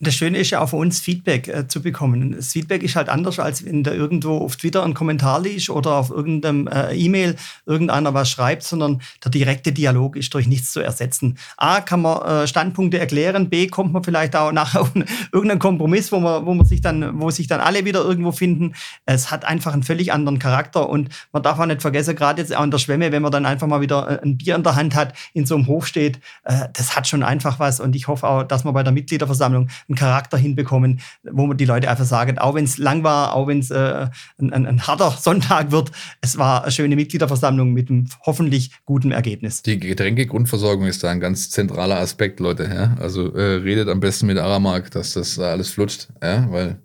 Das 0.00 0.14
Schöne 0.14 0.38
ist 0.38 0.50
ja 0.50 0.60
auch 0.60 0.68
für 0.68 0.76
uns 0.76 1.00
Feedback 1.00 1.48
äh, 1.48 1.66
zu 1.66 1.82
bekommen. 1.82 2.32
Das 2.32 2.52
Feedback 2.52 2.84
ist 2.84 2.94
halt 2.94 3.08
anders, 3.08 3.40
als 3.40 3.64
wenn 3.64 3.82
da 3.82 3.92
irgendwo 3.92 4.38
auf 4.38 4.56
Twitter 4.56 4.84
ein 4.84 4.94
Kommentar 4.94 5.40
liest 5.40 5.70
oder 5.70 5.94
auf 5.94 6.10
irgendeinem 6.10 6.68
äh, 6.68 6.94
E-Mail 6.94 7.34
irgendeiner 7.66 8.14
was 8.14 8.30
schreibt, 8.30 8.62
sondern 8.62 9.02
der 9.24 9.32
direkte 9.32 9.72
Dialog 9.72 10.14
ist 10.14 10.32
durch 10.34 10.46
nichts 10.46 10.70
zu 10.70 10.80
ersetzen. 10.80 11.36
A, 11.56 11.80
kann 11.80 12.02
man 12.02 12.22
äh, 12.22 12.46
Standpunkte 12.46 12.98
erklären, 12.98 13.48
B, 13.48 13.66
kommt 13.66 13.92
man 13.92 14.04
vielleicht 14.04 14.36
auch 14.36 14.52
nachher 14.52 14.82
auf 14.82 14.92
irgendeinen 15.32 15.58
Kompromiss, 15.58 16.12
wo 16.12 16.20
man, 16.20 16.46
wo 16.46 16.54
man 16.54 16.64
sich 16.64 16.80
dann, 16.80 17.20
wo 17.20 17.30
sich 17.30 17.48
dann 17.48 17.60
alle 17.60 17.84
wieder 17.84 18.04
irgendwo 18.04 18.30
finden. 18.30 18.74
Es 19.04 19.32
hat 19.32 19.44
einfach 19.44 19.72
einen 19.72 19.82
völlig 19.82 20.12
anderen 20.12 20.38
Charakter 20.38 20.88
und 20.88 21.08
man 21.32 21.42
darf 21.42 21.58
auch 21.58 21.66
nicht 21.66 21.82
vergessen, 21.82 22.14
gerade 22.14 22.40
jetzt 22.40 22.54
auch 22.54 22.62
in 22.62 22.70
der 22.70 22.78
Schwemme, 22.78 23.10
wenn 23.10 23.22
man 23.22 23.32
dann 23.32 23.46
einfach 23.46 23.66
mal 23.66 23.80
wieder 23.80 24.08
äh, 24.08 24.22
ein 24.22 24.38
Bier 24.38 24.54
in 24.54 24.62
der 24.62 24.76
Hand 24.76 24.94
hat, 24.94 25.14
in 25.34 25.44
so 25.44 25.56
einem 25.56 25.66
Hof 25.66 25.88
steht, 25.88 26.20
äh, 26.44 26.68
das 26.72 26.94
hat 26.94 27.08
schon 27.08 27.24
einfach 27.24 27.58
was 27.58 27.80
und 27.80 27.96
ich 27.96 28.06
hoffe 28.06 28.28
auch, 28.28 28.44
dass 28.44 28.62
man 28.62 28.74
bei 28.74 28.84
der 28.84 28.92
Mitgliederversammlung 28.92 29.68
einen 29.88 29.96
Charakter 29.96 30.36
hinbekommen, 30.36 31.00
wo 31.22 31.46
man 31.46 31.56
die 31.56 31.64
Leute 31.64 31.90
einfach 31.90 32.04
sagen, 32.04 32.38
auch 32.38 32.54
wenn 32.54 32.64
es 32.64 32.78
lang 32.78 33.02
war, 33.02 33.34
auch 33.34 33.46
wenn 33.46 33.60
es 33.60 33.70
äh, 33.70 34.08
ein, 34.38 34.52
ein, 34.52 34.66
ein, 34.66 34.86
harter 34.86 35.10
Sonntag 35.20 35.70
wird, 35.70 35.90
es 36.20 36.38
war 36.38 36.62
eine 36.62 36.72
schöne 36.72 36.96
Mitgliederversammlung 36.96 37.72
mit 37.72 37.90
einem 37.90 38.08
hoffentlich 38.24 38.72
guten 38.84 39.12
Ergebnis. 39.12 39.62
Die 39.62 39.78
Getränkegrundversorgung 39.78 40.86
ist 40.86 41.02
da 41.04 41.10
ein 41.10 41.20
ganz 41.20 41.50
zentraler 41.50 41.98
Aspekt, 41.98 42.40
Leute. 42.40 42.64
Ja? 42.64 42.96
Also 43.00 43.34
äh, 43.34 43.56
redet 43.56 43.88
am 43.88 44.00
besten 44.00 44.26
mit 44.26 44.38
Aramark, 44.38 44.90
dass 44.90 45.14
das 45.14 45.38
alles 45.38 45.70
flutscht, 45.70 46.08
ja? 46.22 46.46
weil 46.50 46.76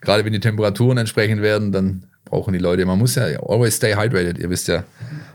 gerade 0.00 0.24
wenn 0.24 0.32
die 0.32 0.40
Temperaturen 0.40 0.98
entsprechend 0.98 1.42
werden, 1.42 1.72
dann 1.72 2.04
brauchen 2.24 2.52
die 2.52 2.58
Leute. 2.58 2.84
Man 2.86 2.98
muss 2.98 3.14
ja 3.14 3.24
always 3.46 3.76
stay 3.76 3.94
hydrated, 3.94 4.38
ihr 4.38 4.50
wisst 4.50 4.68
ja. 4.68 4.84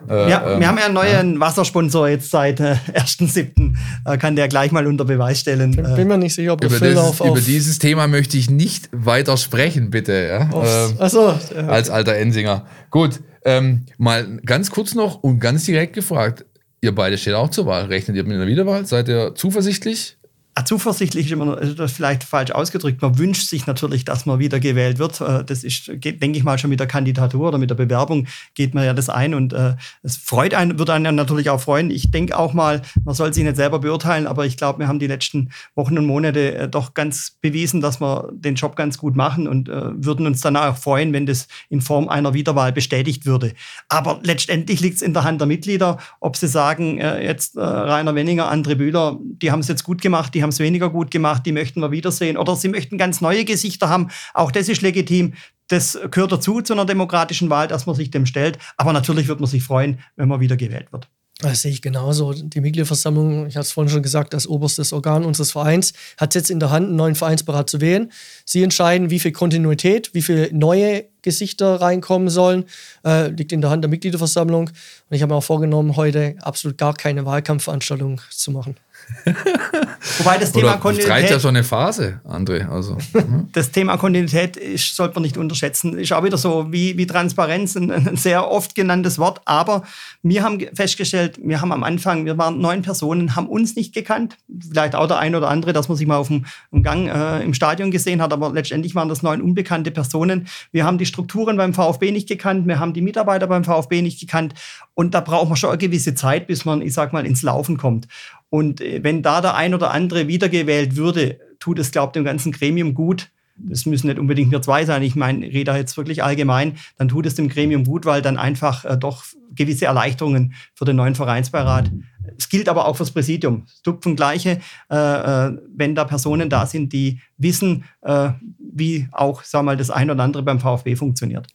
Äh, 0.10 0.30
ja, 0.30 0.54
ähm, 0.54 0.60
wir 0.60 0.68
haben 0.68 0.78
ja 0.78 0.86
einen 0.86 0.94
neuen 0.94 1.34
ja. 1.34 1.40
Wassersponsor 1.40 2.10
jetzt 2.10 2.32
seit 2.32 2.60
äh, 2.60 2.76
1.7. 2.94 3.76
Äh, 4.06 4.18
kann 4.18 4.36
der 4.36 4.48
gleich 4.48 4.72
mal 4.72 4.88
unter 4.88 5.06
Beweis 5.06 5.40
stellen. 5.40 5.72
Bin, 5.72 5.96
bin 5.96 6.08
mir 6.08 6.18
nicht 6.18 6.36
sicher, 6.36 6.54
ob 6.54 6.64
über, 6.64 6.80
dieses, 6.80 6.98
auf, 6.98 7.22
auf 7.22 7.28
über 7.28 7.42
dieses 7.42 7.80
Thema 7.80 8.08
möchte 8.08 8.38
ich 8.38 8.50
nicht 8.50 8.90
weiter 8.92 9.38
sprechen, 9.38 9.90
bitte. 9.90 10.14
Ja? 10.14 10.42
Ähm, 10.42 10.96
Achso. 11.00 11.34
Ja. 11.56 11.68
Als 11.68 11.90
alter 11.90 12.16
Ensinger. 12.16 12.66
Gut, 12.90 13.20
ähm, 13.44 13.86
mal 13.98 14.40
ganz 14.46 14.72
kurz 14.72 14.96
noch 14.96 15.24
und 15.24 15.40
ganz 15.40 15.66
direkt 15.66 15.94
gefragt. 15.94 16.46
Ihr 16.82 16.94
beide 16.94 17.18
steht 17.18 17.34
auch 17.34 17.50
zur 17.50 17.66
Wahl. 17.66 17.86
Rechnet 17.86 18.16
ihr 18.16 18.24
mit 18.24 18.36
einer 18.36 18.48
Wiederwahl? 18.48 18.86
Seid 18.86 19.10
ihr 19.10 19.34
zuversichtlich? 19.36 20.18
Ah, 20.60 20.66
zuversichtlich 20.66 21.28
ist 21.28 21.34
immer 21.34 21.56
das 21.56 21.92
vielleicht 21.92 22.24
falsch 22.24 22.50
ausgedrückt. 22.50 23.00
Man 23.04 23.20
wünscht 23.20 23.48
sich 23.48 23.68
natürlich, 23.68 24.06
dass 24.06 24.26
man 24.26 24.40
wieder 24.40 24.60
gewählt 24.60 24.98
wird. 24.98 25.22
Äh, 25.22 25.44
das 25.44 25.64
ist, 25.64 25.88
denke 25.88 26.36
ich 26.36 26.44
mal, 26.44 26.58
schon 26.58 26.72
mit 26.72 26.80
der 26.80 26.88
Kandidatur 26.88 27.50
oder 27.50 27.60
mit 27.60 27.70
der 27.70 27.76
Bewerbung 27.76 28.26
geht 28.56 28.74
man 28.74 28.84
ja 28.84 28.96
das 28.96 29.08
ein 29.08 29.36
und 29.36 29.54
äh, 29.54 29.76
es 30.02 30.18
freut 30.18 30.56
einen, 30.56 30.80
würde 30.80 30.94
einen 30.94 31.16
natürlich 31.16 31.52
auch 31.52 31.62
freuen. 31.62 31.92
Ich 31.92 32.10
denke 32.10 32.36
auch 32.36 32.54
mal, 32.54 32.82
man 33.06 33.14
soll 33.14 33.36
sich 33.36 33.44
nicht 33.44 33.56
selber 33.56 33.78
beurteilen, 33.78 34.26
aber 34.26 34.48
ich 34.48 34.58
glaube, 34.58 34.80
wir 34.80 34.88
haben 34.88 34.98
die 34.98 35.06
letzten 35.06 35.52
Wochen 35.76 35.96
und 35.96 36.08
Monate 36.08 36.56
äh, 36.56 36.68
doch 36.68 36.96
ganz 36.96 37.38
bewiesen, 37.40 37.80
dass 37.80 38.02
wir 38.02 38.28
den 38.34 38.56
Job 38.56 38.76
ganz 38.76 38.98
gut 38.98 39.16
machen 39.16 39.48
und 39.48 39.68
würden 39.68 40.26
uns 40.26 40.42
dann 40.42 40.56
auch 40.56 40.76
freuen, 40.76 41.14
wenn 41.14 41.28
das 41.28 41.48
in 41.70 41.82
Form 41.82 42.10
einer 42.10 42.34
Wiederwahl 42.34 42.72
bestätigt 42.72 43.28
würde. 43.28 43.54
Aber 43.90 44.20
letztendlich 44.24 44.80
liegt 44.80 44.96
es 44.96 45.02
in 45.04 45.14
der 45.14 45.24
Hand 45.24 45.40
der 45.40 45.48
Mitglieder, 45.48 46.00
ob 46.20 46.36
sie 46.36 46.48
sagen, 46.48 46.98
jetzt 46.98 47.58
Rainer 47.58 48.16
Wenninger, 48.16 48.52
André 48.52 48.76
Bühler, 48.76 49.18
die 49.22 49.52
haben 49.52 49.60
es 49.60 49.68
jetzt 49.68 49.84
gut 49.84 50.02
gemacht, 50.02 50.34
die 50.34 50.42
haben 50.42 50.47
haben 50.48 50.54
es 50.54 50.60
weniger 50.60 50.90
gut 50.90 51.12
gemacht, 51.12 51.46
die 51.46 51.52
möchten 51.52 51.82
wir 51.82 51.92
wiedersehen. 51.92 52.38
Oder 52.38 52.56
sie 52.56 52.70
möchten 52.70 52.98
ganz 52.98 53.22
neue 53.22 53.44
Gesichter 53.44 53.90
haben. 53.90 54.08
Auch 54.34 54.52
das 54.52 54.70
ist 54.70 54.82
legitim. 54.82 55.34
Das 55.68 56.00
gehört 56.12 56.32
dazu 56.32 56.62
zu 56.62 56.74
einer 56.74 56.86
demokratischen 56.86 57.50
Wahl, 57.50 57.68
dass 57.68 57.86
man 57.86 57.96
sich 57.96 58.10
dem 58.10 58.26
stellt. 58.26 58.58
Aber 58.78 58.94
natürlich 58.94 59.28
wird 59.28 59.42
man 59.42 59.50
sich 59.50 59.64
freuen, 59.64 60.00
wenn 60.16 60.30
man 60.30 60.40
wieder 60.40 60.56
gewählt 60.56 60.92
wird. 60.92 61.10
Das 61.40 61.62
sehe 61.62 61.72
ich 61.72 61.84
genauso. 61.84 62.34
Die 62.34 62.62
Mitgliederversammlung, 62.62 63.46
ich 63.46 63.58
habe 63.58 63.62
es 63.62 63.72
vorhin 63.72 63.92
schon 63.92 64.02
gesagt, 64.02 64.34
als 64.34 64.48
oberstes 64.48 64.92
Organ 64.92 65.24
unseres 65.24 65.52
Vereins, 65.52 65.94
hat 66.18 66.34
jetzt 66.34 66.50
in 66.50 66.60
der 66.60 66.72
Hand, 66.72 66.88
einen 66.88 66.96
neuen 66.96 67.14
Vereinsberat 67.14 67.70
zu 67.70 67.80
wählen. 67.80 68.12
Sie 68.44 68.64
entscheiden, 68.64 69.12
wie 69.12 69.20
viel 69.20 69.34
Kontinuität, 69.34 70.16
wie 70.16 70.24
viele 70.24 70.52
neue 70.52 71.06
Gesichter 71.22 71.80
reinkommen 71.80 72.30
sollen. 72.30 72.66
Äh, 73.06 73.28
liegt 73.28 73.52
in 73.52 73.62
der 73.62 73.70
Hand 73.70 73.84
der 73.84 73.90
Mitgliederversammlung. 73.90 74.70
Und 74.70 75.16
ich 75.16 75.22
habe 75.22 75.32
mir 75.32 75.38
auch 75.38 75.44
vorgenommen, 75.44 75.96
heute 75.96 76.36
absolut 76.42 76.80
gar 76.80 76.96
keine 76.96 77.26
Wahlkampfveranstaltung 77.26 78.20
zu 78.32 78.52
machen. 78.52 78.76
Wobei 80.20 80.38
das 80.38 80.52
Thema 80.52 80.72
Oder 80.72 80.78
Kontinuität. 80.78 81.12
reicht 81.12 81.30
ja 81.30 81.40
so 81.40 81.48
eine 81.48 81.64
Phase, 81.64 82.20
André. 82.28 82.68
Also, 82.68 82.98
hm. 83.14 83.50
das 83.54 83.72
Thema 83.72 83.98
Kontinuität 83.98 84.58
ist, 84.58 84.96
sollte 84.96 85.16
man 85.16 85.24
nicht 85.24 85.38
unterschätzen. 85.38 85.98
Ist 85.98 86.12
auch 86.14 86.24
wieder 86.24 86.38
so 86.38 86.72
wie, 86.72 86.98
wie 86.98 87.08
Transparenz, 87.08 87.76
ein, 87.76 87.92
ein, 87.92 88.18
sehr 88.18 88.50
oft 88.50 88.76
genanntes 88.76 89.18
Wort. 89.18 89.42
Aber 89.46 89.84
wir 90.24 90.44
haben 90.44 90.60
festgestellt, 90.74 91.40
wir 91.42 91.62
haben 91.62 91.72
am 91.72 91.84
Anfang, 91.84 92.26
wir 92.26 92.38
waren 92.38 92.60
neun 92.60 92.82
Personen, 92.82 93.36
haben 93.36 93.48
uns 93.48 93.76
nicht 93.76 93.94
gekannt. 93.94 94.38
Vielleicht 94.70 94.96
auch 94.96 95.08
der 95.08 95.20
eine 95.20 95.38
oder 95.38 95.50
andere, 95.50 95.74
dass 95.74 95.88
man 95.88 95.98
sich 95.98 96.08
mal 96.08 96.18
auf 96.18 96.28
dem, 96.28 96.46
dem 96.72 96.84
Gang 96.84 97.08
äh, 97.08 97.44
im 97.44 97.54
Stadion 97.54 97.92
gesehen 97.92 98.22
hat. 98.22 98.34
Aber 98.34 98.52
letztendlich 98.52 98.96
waren 98.96 99.10
das 99.10 99.24
neun 99.24 99.42
unbekannte 99.42 99.92
Personen. 99.92 100.48
Wir 100.72 100.86
haben 100.86 100.98
die 100.98 101.06
Strukturen 101.06 101.58
beim 101.58 101.74
VfB 101.74 102.12
nicht 102.12 102.28
gekannt. 102.28 102.68
Wir 102.68 102.80
haben 102.80 102.94
die 102.94 103.02
Mitarbeiter 103.02 103.48
beim 103.48 103.64
VfB 103.64 104.02
nicht 104.02 104.20
gekannt. 104.20 104.54
Und 104.94 105.14
da 105.14 105.22
braucht 105.22 105.48
man 105.48 105.58
schon 105.58 105.70
eine 105.70 105.78
gewisse 105.78 106.16
Zeit, 106.16 106.48
bis 106.48 106.66
man, 106.66 106.82
ich 106.82 106.94
sag 106.94 107.14
mal, 107.14 107.26
ins 107.26 107.44
Laufen 107.44 107.78
kommt. 107.78 108.08
Und 108.50 108.82
äh, 108.82 109.04
wenn 109.04 109.22
da 109.22 109.42
der 109.42 109.56
ein 109.56 109.74
oder 109.74 109.92
andere 109.92 110.28
wiedergewählt 110.28 110.96
würde, 110.96 111.40
tut 111.60 111.80
es, 111.80 111.92
glaube 111.92 112.10
ich, 112.10 112.14
dem 112.14 112.26
ganzen 112.26 112.52
Gremium 112.52 112.94
gut. 112.94 113.30
Das 113.60 113.86
müssen 113.88 114.08
nicht 114.08 114.20
unbedingt 114.20 114.52
wir 114.52 114.62
zwei 114.62 114.86
sein. 114.86 115.02
Ich 115.02 115.16
meine, 115.16 115.46
rede 115.46 115.66
da 115.66 115.78
jetzt 115.78 115.98
wirklich 115.98 116.24
allgemein. 116.24 116.78
Dann 116.98 117.08
tut 117.08 117.26
es 117.26 117.36
dem 117.36 117.50
Gremium 117.50 117.86
gut, 117.86 118.06
weil 118.06 118.22
dann 118.22 118.38
einfach 118.38 118.86
äh, 118.86 118.98
doch 118.98 119.26
gewisse 119.56 119.86
Erleichterungen 119.86 120.54
für 120.76 120.86
den 120.86 120.96
neuen 120.96 121.16
Vereinsbeirat. 121.16 121.92
Es 122.38 122.50
gilt 122.50 122.70
aber 122.70 122.88
auch 122.88 122.96
fürs 122.96 123.12
Präsidium. 123.12 123.66
Tupfen 123.84 124.16
gleiche, 124.16 124.60
äh, 124.90 124.96
äh, 124.96 125.58
wenn 125.76 125.96
da 125.96 126.06
Personen 126.06 126.50
da 126.50 126.66
sind, 126.66 126.94
die 126.94 127.20
wissen, 127.38 127.86
äh, 128.02 128.30
wie 128.60 129.08
auch 129.12 129.44
sag 129.44 129.64
mal, 129.64 129.78
das 129.78 129.90
ein 129.90 130.10
oder 130.10 130.24
andere 130.24 130.44
beim 130.44 130.60
VfB 130.60 130.96
funktioniert. 130.96 131.48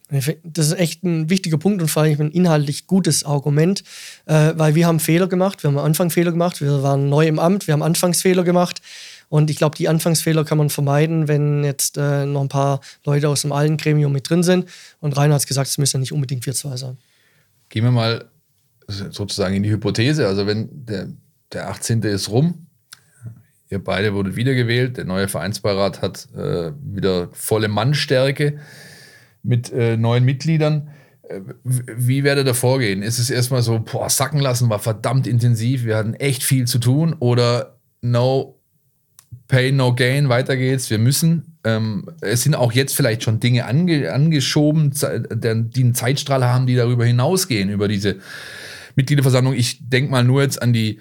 Das 0.44 0.66
ist 0.66 0.78
echt 0.78 1.02
ein 1.04 1.30
wichtiger 1.30 1.58
Punkt 1.58 1.82
und 1.82 1.88
vor 1.88 2.02
allem 2.02 2.20
ein 2.20 2.30
inhaltlich 2.30 2.86
gutes 2.86 3.24
Argument, 3.24 3.82
äh, 4.26 4.52
weil 4.56 4.74
wir 4.74 4.86
haben 4.86 5.00
Fehler 5.00 5.26
gemacht, 5.26 5.62
wir 5.62 5.68
haben 5.68 5.78
am 5.78 5.84
Anfang 5.84 6.10
Fehler 6.10 6.32
gemacht, 6.32 6.60
wir 6.60 6.82
waren 6.82 7.08
neu 7.08 7.26
im 7.26 7.38
Amt, 7.38 7.66
wir 7.66 7.72
haben 7.72 7.82
Anfangsfehler 7.82 8.44
gemacht. 8.44 8.80
Und 9.28 9.48
ich 9.48 9.56
glaube, 9.56 9.76
die 9.78 9.88
Anfangsfehler 9.88 10.44
kann 10.44 10.58
man 10.58 10.68
vermeiden, 10.68 11.26
wenn 11.26 11.64
jetzt 11.64 11.96
äh, 11.96 12.26
noch 12.26 12.42
ein 12.42 12.48
paar 12.48 12.80
Leute 13.06 13.30
aus 13.30 13.40
dem 13.40 13.52
alten 13.52 13.78
Gremium 13.78 14.12
mit 14.12 14.28
drin 14.28 14.42
sind. 14.42 14.68
Und 15.00 15.16
Rainer 15.16 15.34
hat 15.34 15.40
es 15.40 15.46
gesagt, 15.46 15.68
es 15.68 15.78
müssen 15.78 15.96
ja 15.96 16.00
nicht 16.00 16.12
unbedingt 16.12 16.44
wir 16.44 16.52
zwei 16.52 16.76
sein. 16.76 16.98
Gehen 17.70 17.84
wir 17.84 17.92
mal 17.92 18.26
sozusagen 18.92 19.54
in 19.54 19.62
die 19.62 19.70
Hypothese. 19.70 20.26
Also 20.26 20.46
wenn 20.46 20.68
der, 20.86 21.08
der 21.52 21.68
18. 21.68 22.02
ist 22.02 22.30
rum, 22.30 22.66
ihr 23.68 23.82
beide 23.82 24.14
wurdet 24.14 24.36
wiedergewählt, 24.36 24.96
der 24.96 25.04
neue 25.04 25.28
Vereinsbeirat 25.28 26.02
hat 26.02 26.28
äh, 26.36 26.72
wieder 26.82 27.28
volle 27.32 27.68
Mannstärke 27.68 28.58
mit 29.42 29.72
äh, 29.72 29.96
neuen 29.96 30.24
Mitgliedern. 30.24 30.90
Äh, 31.22 31.40
wie 31.64 32.24
werdet 32.24 32.46
ihr 32.46 32.54
vorgehen? 32.54 33.02
Ist 33.02 33.18
es 33.18 33.30
erstmal 33.30 33.62
so, 33.62 33.80
boah, 33.80 34.10
sacken 34.10 34.40
lassen 34.40 34.68
war 34.68 34.78
verdammt 34.78 35.26
intensiv, 35.26 35.84
wir 35.84 35.96
hatten 35.96 36.14
echt 36.14 36.42
viel 36.42 36.66
zu 36.66 36.78
tun 36.78 37.14
oder 37.18 37.78
no 38.00 38.58
Pay, 39.48 39.72
no 39.72 39.94
gain, 39.94 40.28
weiter 40.28 40.56
geht's. 40.56 40.88
Wir 40.88 40.98
müssen. 40.98 41.58
Ähm, 41.64 42.06
es 42.22 42.42
sind 42.42 42.54
auch 42.54 42.72
jetzt 42.72 42.96
vielleicht 42.96 43.22
schon 43.22 43.38
Dinge 43.38 43.66
ange, 43.66 44.12
angeschoben, 44.12 44.92
die 44.92 45.48
einen 45.48 45.94
Zeitstrahl 45.94 46.44
haben, 46.44 46.66
die 46.66 46.74
darüber 46.74 47.04
hinausgehen, 47.04 47.68
über 47.68 47.86
diese 47.86 48.16
Mitgliederversammlung. 48.96 49.54
Ich 49.54 49.88
denke 49.88 50.10
mal 50.10 50.24
nur 50.24 50.42
jetzt 50.42 50.60
an 50.60 50.72
die 50.72 51.00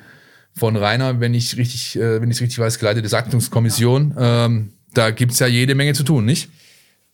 von 0.54 0.76
Rainer, 0.76 1.20
wenn 1.20 1.34
ich 1.34 1.58
richtig, 1.58 1.96
äh, 1.96 2.22
wenn 2.22 2.30
ich 2.30 2.38
es 2.38 2.42
richtig 2.42 2.60
weiß, 2.60 2.80
geleitete 2.80 3.08
Satzungskommission. 3.08 4.16
Ähm, 4.18 4.74
da 4.94 5.12
gibt 5.12 5.32
es 5.32 5.40
ja 5.40 5.48
jede 5.48 5.76
Menge 5.76 5.94
zu 5.94 6.04
tun, 6.04 6.26
nicht? 6.26 6.50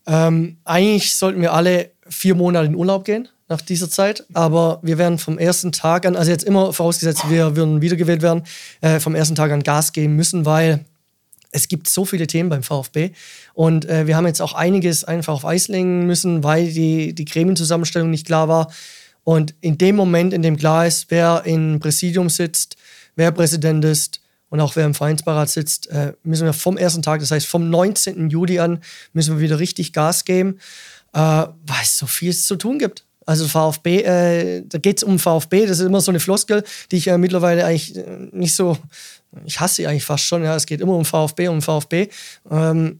Ähm, 0.07 0.57
eigentlich 0.63 1.15
sollten 1.15 1.41
wir 1.41 1.53
alle 1.53 1.91
vier 2.07 2.35
Monate 2.35 2.67
in 2.67 2.75
Urlaub 2.75 3.05
gehen 3.05 3.27
nach 3.49 3.61
dieser 3.61 3.89
Zeit. 3.89 4.25
Aber 4.33 4.79
wir 4.81 4.97
werden 4.97 5.17
vom 5.17 5.37
ersten 5.37 5.71
Tag 5.71 6.05
an, 6.05 6.15
also 6.15 6.31
jetzt 6.31 6.43
immer 6.43 6.73
vorausgesetzt, 6.73 7.29
wir 7.29 7.55
würden 7.55 7.81
wiedergewählt 7.81 8.21
werden, 8.21 8.43
äh, 8.81 8.99
vom 8.99 9.15
ersten 9.15 9.35
Tag 9.35 9.51
an 9.51 9.63
Gas 9.63 9.93
geben 9.93 10.15
müssen, 10.15 10.45
weil 10.45 10.85
es 11.51 11.67
gibt 11.67 11.89
so 11.89 12.05
viele 12.05 12.27
Themen 12.27 12.49
beim 12.49 12.63
VfB 12.63 13.11
und 13.53 13.85
äh, 13.85 14.05
wir 14.05 14.17
haben 14.17 14.27
jetzt 14.27 14.41
auch 14.41 14.53
einiges 14.53 15.05
einfach 15.05 15.33
auf 15.33 15.45
Eis 15.45 15.69
legen 15.69 16.05
müssen, 16.05 16.43
weil 16.43 16.71
die, 16.71 17.13
die 17.13 17.25
Gremienzusammenstellung 17.25 18.09
nicht 18.09 18.27
klar 18.27 18.47
war. 18.47 18.71
Und 19.27 19.55
in 19.59 19.77
dem 19.77 19.97
Moment, 19.97 20.33
in 20.33 20.41
dem 20.41 20.55
klar 20.55 20.87
ist, 20.87 21.07
wer 21.11 21.41
im 21.43 21.81
Präsidium 21.81 22.29
sitzt, 22.29 22.77
wer 23.17 23.33
Präsident 23.33 23.83
ist 23.83 24.21
und 24.47 24.61
auch 24.61 24.77
wer 24.77 24.85
im 24.85 24.93
Vereinsbeirat 24.93 25.49
sitzt, 25.49 25.87
äh, 25.87 26.13
müssen 26.23 26.45
wir 26.45 26.53
vom 26.53 26.77
ersten 26.77 27.01
Tag, 27.01 27.19
das 27.19 27.31
heißt 27.31 27.45
vom 27.45 27.69
19. 27.69 28.29
Juli 28.29 28.59
an, 28.59 28.79
müssen 29.11 29.35
wir 29.35 29.41
wieder 29.41 29.59
richtig 29.59 29.91
Gas 29.91 30.23
geben, 30.23 30.59
äh, 31.11 31.19
weil 31.19 31.83
es 31.83 31.97
so 31.97 32.07
viel 32.07 32.33
zu 32.33 32.55
tun 32.55 32.79
gibt. 32.79 33.03
Also 33.25 33.49
VfB, 33.49 34.03
äh, 34.03 34.63
da 34.65 34.77
geht 34.77 34.99
es 34.99 35.03
um 35.03 35.19
VfB, 35.19 35.65
das 35.65 35.79
ist 35.79 35.87
immer 35.87 35.99
so 35.99 36.11
eine 36.11 36.21
Floskel, 36.21 36.63
die 36.93 36.95
ich 36.95 37.09
äh, 37.09 37.17
mittlerweile 37.17 37.65
eigentlich 37.65 37.97
äh, 37.97 38.29
nicht 38.31 38.55
so, 38.55 38.77
ich 39.43 39.59
hasse 39.59 39.75
sie 39.75 39.87
eigentlich 39.87 40.05
fast 40.05 40.23
schon, 40.23 40.41
ja, 40.45 40.55
es 40.55 40.65
geht 40.65 40.79
immer 40.79 40.95
um 40.95 41.03
VfB, 41.03 41.49
um 41.49 41.61
VfB. 41.61 42.07
Ähm, 42.49 42.99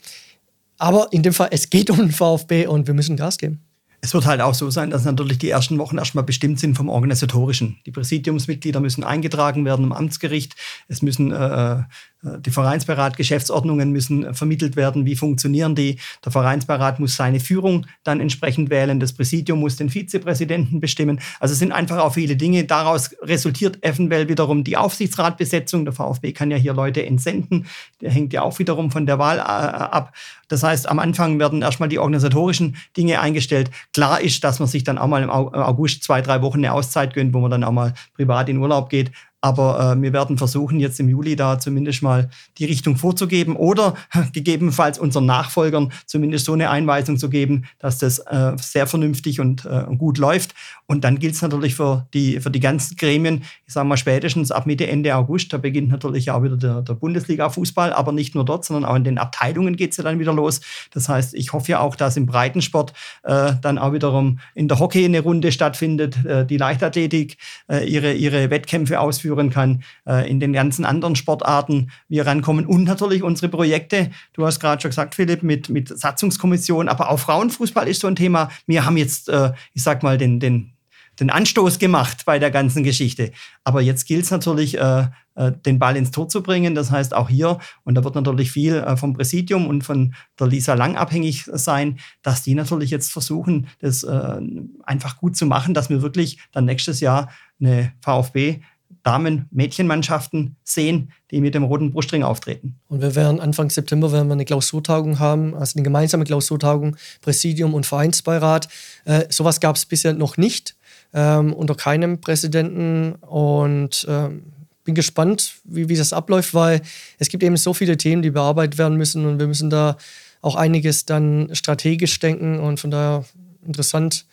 aber 0.77 1.07
in 1.11 1.23
dem 1.23 1.31
Fall, 1.31 1.47
es 1.51 1.69
geht 1.69 1.89
um 1.89 2.11
VfB 2.11 2.67
und 2.67 2.85
wir 2.85 2.93
müssen 2.93 3.15
Gas 3.15 3.37
geben. 3.37 3.63
Es 3.99 4.13
wird 4.13 4.27
halt 4.27 4.41
auch 4.41 4.53
so 4.53 4.69
sein, 4.69 4.91
dass 4.91 5.05
natürlich 5.05 5.39
die 5.39 5.49
ersten 5.49 5.77
Wochen 5.79 5.97
erstmal 5.97 6.23
bestimmt 6.23 6.59
sind 6.59 6.75
vom 6.75 6.87
Organisatorischen. 6.87 7.79
Die 7.85 7.91
Präsidiumsmitglieder 7.91 8.79
müssen 8.79 9.03
eingetragen 9.03 9.65
werden 9.65 9.85
im 9.85 9.91
Amtsgericht. 9.91 10.55
Es 10.87 11.01
müssen 11.01 11.31
äh, 11.31 11.83
äh, 12.23 12.39
die 12.39 12.51
Vereinsbeirat, 12.51 13.17
Geschäftsordnungen 13.17 13.91
müssen 13.91 14.33
vermittelt 14.33 14.75
werden. 14.75 15.05
Wie 15.05 15.15
funktionieren 15.15 15.75
die? 15.75 15.97
Der 16.23 16.31
Vereinsbeirat 16.31 16.99
muss 16.99 17.15
seine 17.15 17.39
Führung 17.39 17.85
dann 18.03 18.19
entsprechend 18.19 18.69
wählen. 18.69 18.99
Das 18.99 19.13
Präsidium 19.13 19.59
muss 19.59 19.75
den 19.75 19.89
Vizepräsidenten 19.89 20.79
bestimmen. 20.79 21.19
Also 21.39 21.53
es 21.53 21.59
sind 21.59 21.71
einfach 21.71 21.97
auch 21.97 22.13
viele 22.13 22.35
Dinge. 22.35 22.65
Daraus 22.65 23.11
resultiert 23.21 23.83
eventuell 23.83 24.29
wiederum 24.29 24.63
die 24.63 24.77
Aufsichtsratbesetzung. 24.77 25.85
Der 25.85 25.93
VfB 25.93 26.33
kann 26.33 26.51
ja 26.51 26.57
hier 26.57 26.73
Leute 26.73 27.05
entsenden. 27.05 27.67
Der 28.01 28.11
hängt 28.11 28.33
ja 28.33 28.41
auch 28.41 28.59
wiederum 28.59 28.91
von 28.91 29.05
der 29.05 29.19
Wahl 29.19 29.37
äh, 29.37 29.41
ab. 29.41 30.13
Das 30.47 30.63
heißt, 30.63 30.87
am 30.87 30.99
Anfang 30.99 31.39
werden 31.39 31.61
erstmal 31.61 31.89
die 31.89 31.99
organisatorischen 31.99 32.77
Dinge 32.95 33.19
eingestellt. 33.19 33.69
Klar 33.97 34.21
ist, 34.21 34.43
dass 34.43 34.59
man 34.59 34.67
sich 34.67 34.83
dann 34.83 34.99
auch 34.99 35.07
mal 35.07 35.23
im 35.23 35.31
August 35.31 36.03
zwei, 36.03 36.21
drei 36.21 36.43
Wochen 36.43 36.59
eine 36.59 36.71
Auszeit 36.71 37.15
gönnt, 37.15 37.33
wo 37.33 37.39
man 37.39 37.49
dann 37.49 37.63
auch 37.63 37.71
mal 37.71 37.95
privat 38.13 38.47
in 38.47 38.59
Urlaub 38.59 38.91
geht. 38.91 39.11
Aber 39.47 39.93
äh, 39.93 40.01
wir 40.01 40.11
werden 40.11 40.37
versuchen, 40.37 40.81
jetzt 40.81 40.99
im 40.99 41.07
Juli 41.07 41.37
da 41.37 41.57
zumindest 41.57 42.03
mal 42.03 42.29
die 42.57 42.65
Richtung 42.65 42.97
vorzugeben 42.97 43.55
oder 43.55 43.95
gegebenenfalls 44.33 44.99
unseren 44.99 45.25
Nachfolgern 45.25 45.93
zumindest 46.05 46.45
so 46.45 46.53
eine 46.53 46.69
Einweisung 46.69 47.17
zu 47.17 47.29
geben, 47.29 47.63
dass 47.79 47.97
das 47.97 48.19
äh, 48.19 48.51
sehr 48.61 48.87
vernünftig 48.87 49.39
und 49.39 49.65
äh, 49.65 49.85
gut 49.97 50.17
läuft. 50.17 50.53
Und 50.85 51.05
dann 51.05 51.17
gilt 51.19 51.35
es 51.35 51.41
natürlich 51.41 51.75
für 51.75 52.07
die, 52.13 52.41
für 52.41 52.51
die 52.51 52.59
ganzen 52.59 52.97
Gremien, 52.97 53.43
ich 53.65 53.73
sage 53.73 53.87
mal 53.87 53.95
spätestens 53.95 54.51
ab 54.51 54.65
Mitte, 54.65 54.85
Ende 54.87 55.15
August, 55.15 55.53
da 55.53 55.57
beginnt 55.57 55.89
natürlich 55.89 56.29
auch 56.29 56.43
wieder 56.43 56.57
der, 56.57 56.81
der 56.81 56.93
Bundesliga-Fußball, 56.93 57.93
aber 57.93 58.11
nicht 58.11 58.35
nur 58.35 58.43
dort, 58.43 58.65
sondern 58.65 58.83
auch 58.83 58.95
in 58.95 59.05
den 59.05 59.17
Abteilungen 59.17 59.77
geht 59.77 59.91
es 59.91 59.97
ja 59.97 60.03
dann 60.03 60.19
wieder 60.19 60.33
los. 60.33 60.59
Das 60.91 61.07
heißt, 61.07 61.35
ich 61.35 61.53
hoffe 61.53 61.71
ja 61.71 61.79
auch, 61.79 61.95
dass 61.95 62.17
im 62.17 62.25
Breitensport 62.25 62.91
äh, 63.23 63.53
dann 63.61 63.77
auch 63.77 63.93
wiederum 63.93 64.39
in 64.55 64.67
der 64.67 64.79
Hockey 64.79 65.05
eine 65.05 65.21
Runde 65.21 65.53
stattfindet, 65.53 66.25
äh, 66.25 66.45
die 66.45 66.57
Leichtathletik 66.57 67.37
äh, 67.69 67.87
ihre, 67.87 68.13
ihre 68.13 68.49
Wettkämpfe 68.49 68.99
ausführen 68.99 69.36
kann, 69.49 69.83
äh, 70.05 70.29
in 70.29 70.39
den 70.39 70.53
ganzen 70.53 70.85
anderen 70.85 71.15
Sportarten 71.15 71.91
wir 72.09 72.25
rankommen 72.25 72.65
und 72.65 72.83
natürlich 72.83 73.23
unsere 73.23 73.49
Projekte. 73.49 74.11
Du 74.33 74.45
hast 74.45 74.59
gerade 74.59 74.81
schon 74.81 74.91
gesagt, 74.91 75.15
Philipp, 75.15 75.43
mit, 75.43 75.69
mit 75.69 75.87
Satzungskommission, 75.97 76.89
aber 76.89 77.09
auch 77.09 77.19
Frauenfußball 77.19 77.87
ist 77.87 78.01
so 78.01 78.07
ein 78.07 78.15
Thema. 78.15 78.49
Wir 78.65 78.85
haben 78.85 78.97
jetzt, 78.97 79.29
äh, 79.29 79.51
ich 79.73 79.83
sag 79.83 80.03
mal, 80.03 80.17
den, 80.17 80.39
den 80.39 80.73
den 81.19 81.31
Anstoß 81.31 81.79
gemacht 81.79 82.25
bei 82.25 82.37
der 82.37 82.51
ganzen 82.51 82.83
Geschichte. 82.83 83.31
Aber 83.63 83.81
jetzt 83.81 84.05
gilt 84.05 84.25
es 84.25 84.29
natürlich, 84.29 84.77
äh, 84.77 85.07
äh, 85.37 85.51
den 85.51 85.79
Ball 85.79 85.95
ins 85.95 86.11
Tor 86.11 86.27
zu 86.27 86.41
bringen. 86.43 86.75
Das 86.75 86.91
heißt 86.91 87.13
auch 87.13 87.29
hier, 87.29 87.59
und 87.83 87.95
da 87.95 88.03
wird 88.03 88.15
natürlich 88.15 88.51
viel 88.51 88.75
äh, 88.75 88.97
vom 88.97 89.13
Präsidium 89.13 89.67
und 89.67 89.83
von 89.83 90.13
der 90.39 90.47
Lisa 90.47 90.73
Lang 90.73 90.95
abhängig 90.95 91.45
sein, 91.53 91.99
dass 92.21 92.43
die 92.43 92.55
natürlich 92.55 92.89
jetzt 92.89 93.11
versuchen, 93.11 93.67
das 93.79 94.03
äh, 94.03 94.39
einfach 94.83 95.17
gut 95.17 95.37
zu 95.37 95.45
machen, 95.45 95.73
dass 95.73 95.89
wir 95.89 96.01
wirklich 96.01 96.39
dann 96.51 96.65
nächstes 96.65 96.99
Jahr 96.99 97.29
eine 97.59 97.93
VfB 98.01 98.61
Damen-Mädchenmannschaften 99.07 100.57
sehen, 100.65 101.13
die 101.31 101.39
mit 101.39 101.55
dem 101.55 101.63
roten 101.63 101.91
Brustring 101.93 102.23
auftreten. 102.23 102.77
Und 102.89 103.01
wir 103.01 103.15
werden 103.15 103.39
Anfang 103.39 103.69
September 103.69 104.11
werden 104.11 104.27
wir 104.27 104.33
eine 104.33 104.43
Klausurtagung 104.43 105.19
haben, 105.19 105.55
also 105.55 105.77
eine 105.77 105.83
gemeinsame 105.83 106.25
Klausurtagung, 106.25 106.97
Präsidium 107.21 107.73
und 107.73 107.85
Vereinsbeirat. 107.85 108.67
Äh, 109.05 109.27
sowas 109.29 109.61
gab 109.61 109.77
es 109.77 109.85
bisher 109.85 110.11
noch 110.11 110.35
nicht 110.35 110.75
ähm, 111.13 111.53
unter 111.53 111.73
keinem 111.75 112.19
Präsidenten 112.19 113.13
und 113.21 114.05
ähm, 114.09 114.43
bin 114.83 114.93
gespannt, 114.93 115.53
wie, 115.63 115.87
wie 115.87 115.95
das 115.95 116.11
abläuft, 116.11 116.53
weil 116.53 116.81
es 117.17 117.29
gibt 117.29 117.43
eben 117.43 117.55
so 117.55 117.73
viele 117.73 117.95
Themen, 117.95 118.21
die 118.21 118.31
bearbeitet 118.31 118.77
werden 118.77 118.97
müssen 118.97 119.25
und 119.25 119.39
wir 119.39 119.47
müssen 119.47 119.69
da 119.69 119.95
auch 120.41 120.55
einiges 120.55 121.05
dann 121.05 121.49
strategisch 121.53 122.19
denken 122.19 122.59
und 122.59 122.81
von 122.81 122.91
daher 122.91 123.23
interessant, 123.65 124.25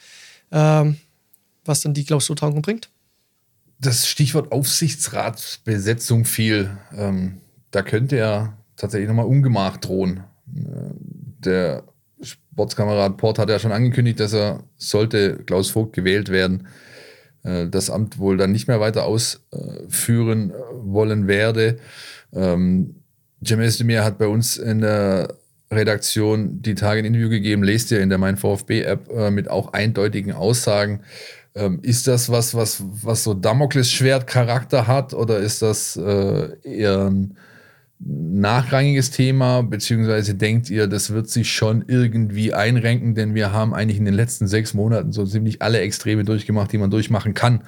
ähm, 0.50 0.96
was 1.64 1.82
dann 1.82 1.94
die 1.94 2.04
Klausurtagung 2.04 2.60
bringt. 2.60 2.90
Das 3.84 4.08
Stichwort 4.08 4.50
Aufsichtsratsbesetzung 4.50 6.24
fiel. 6.24 6.70
Ähm, 6.96 7.42
da 7.70 7.82
könnte 7.82 8.16
ja 8.16 8.56
tatsächlich 8.76 9.08
nochmal 9.08 9.26
Ungemach 9.26 9.76
drohen. 9.76 10.24
Äh, 10.56 10.94
der 11.44 11.84
Sportskamerad 12.22 13.18
Port 13.18 13.38
hat 13.38 13.50
ja 13.50 13.58
schon 13.58 13.72
angekündigt, 13.72 14.20
dass 14.20 14.32
er, 14.32 14.64
sollte 14.76 15.36
Klaus 15.44 15.68
Vogt 15.68 15.92
gewählt 15.92 16.30
werden, 16.30 16.66
äh, 17.42 17.68
das 17.68 17.90
Amt 17.90 18.18
wohl 18.18 18.38
dann 18.38 18.52
nicht 18.52 18.68
mehr 18.68 18.80
weiter 18.80 19.04
ausführen 19.04 20.54
wollen 20.72 21.28
werde. 21.28 21.76
Ähm, 22.32 23.02
Cem 23.44 23.60
Özdemir 23.60 24.02
hat 24.02 24.16
bei 24.16 24.28
uns 24.28 24.56
in 24.56 24.80
der 24.80 25.34
Redaktion 25.70 26.62
die 26.62 26.74
Tage 26.74 27.00
ein 27.00 27.04
Interview 27.04 27.28
gegeben, 27.28 27.62
lest 27.62 27.90
ihr 27.90 28.00
in 28.00 28.08
der 28.08 28.18
Mein 28.18 28.38
VfB-App 28.38 29.10
äh, 29.10 29.30
mit 29.30 29.50
auch 29.50 29.74
eindeutigen 29.74 30.32
Aussagen. 30.32 31.00
Ähm, 31.54 31.78
ist 31.82 32.08
das 32.08 32.30
was, 32.30 32.54
was, 32.54 32.82
was 32.84 33.24
so 33.24 33.32
Damoklesschwert-Charakter 33.32 34.86
hat 34.86 35.14
oder 35.14 35.38
ist 35.38 35.62
das 35.62 35.96
äh, 35.96 36.58
eher 36.62 37.10
ein 37.10 37.36
nachrangiges 38.00 39.10
Thema, 39.10 39.62
beziehungsweise 39.62 40.34
denkt 40.34 40.68
ihr, 40.68 40.86
das 40.86 41.10
wird 41.10 41.28
sich 41.28 41.52
schon 41.52 41.84
irgendwie 41.86 42.52
einrenken, 42.52 43.14
denn 43.14 43.34
wir 43.34 43.52
haben 43.52 43.72
eigentlich 43.72 43.98
in 43.98 44.04
den 44.04 44.14
letzten 44.14 44.46
sechs 44.46 44.74
Monaten 44.74 45.12
so 45.12 45.24
ziemlich 45.24 45.62
alle 45.62 45.78
Extreme 45.78 46.24
durchgemacht, 46.24 46.72
die 46.72 46.78
man 46.78 46.90
durchmachen 46.90 47.34
kann, 47.34 47.64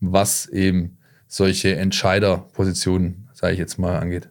was 0.00 0.46
eben 0.46 0.98
solche 1.26 1.76
Entscheiderpositionen, 1.76 3.28
sage 3.34 3.54
ich 3.54 3.58
jetzt 3.58 3.78
mal, 3.78 3.98
angeht. 3.98 4.28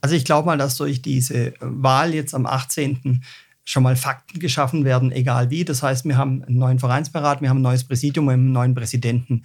Also 0.00 0.14
ich 0.14 0.24
glaube 0.24 0.46
mal, 0.46 0.58
dass 0.58 0.76
durch 0.76 1.02
diese 1.02 1.54
Wahl 1.60 2.14
jetzt 2.14 2.34
am 2.34 2.46
18. 2.46 3.22
schon 3.68 3.82
mal 3.82 3.96
Fakten 3.96 4.38
geschaffen 4.38 4.86
werden, 4.86 5.12
egal 5.12 5.50
wie. 5.50 5.62
Das 5.62 5.82
heißt, 5.82 6.06
wir 6.06 6.16
haben 6.16 6.42
einen 6.42 6.56
neuen 6.56 6.78
Vereinsberat, 6.78 7.42
wir 7.42 7.50
haben 7.50 7.58
ein 7.58 7.62
neues 7.62 7.84
Präsidium, 7.84 8.24
wir 8.24 8.32
haben 8.32 8.40
einen 8.40 8.52
neuen 8.52 8.74
Präsidenten. 8.74 9.42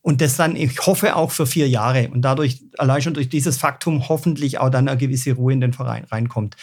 Und 0.00 0.20
das 0.20 0.36
dann, 0.36 0.54
ich 0.54 0.78
hoffe, 0.86 1.16
auch 1.16 1.32
für 1.32 1.44
vier 1.44 1.68
Jahre. 1.68 2.08
Und 2.08 2.22
dadurch, 2.22 2.62
allein 2.78 3.02
schon 3.02 3.14
durch 3.14 3.28
dieses 3.28 3.56
Faktum, 3.56 4.08
hoffentlich 4.08 4.60
auch 4.60 4.70
dann 4.70 4.86
eine 4.86 4.96
gewisse 4.96 5.32
Ruhe 5.32 5.52
in 5.52 5.60
den 5.60 5.72
Verein 5.72 6.04
reinkommt. 6.04 6.56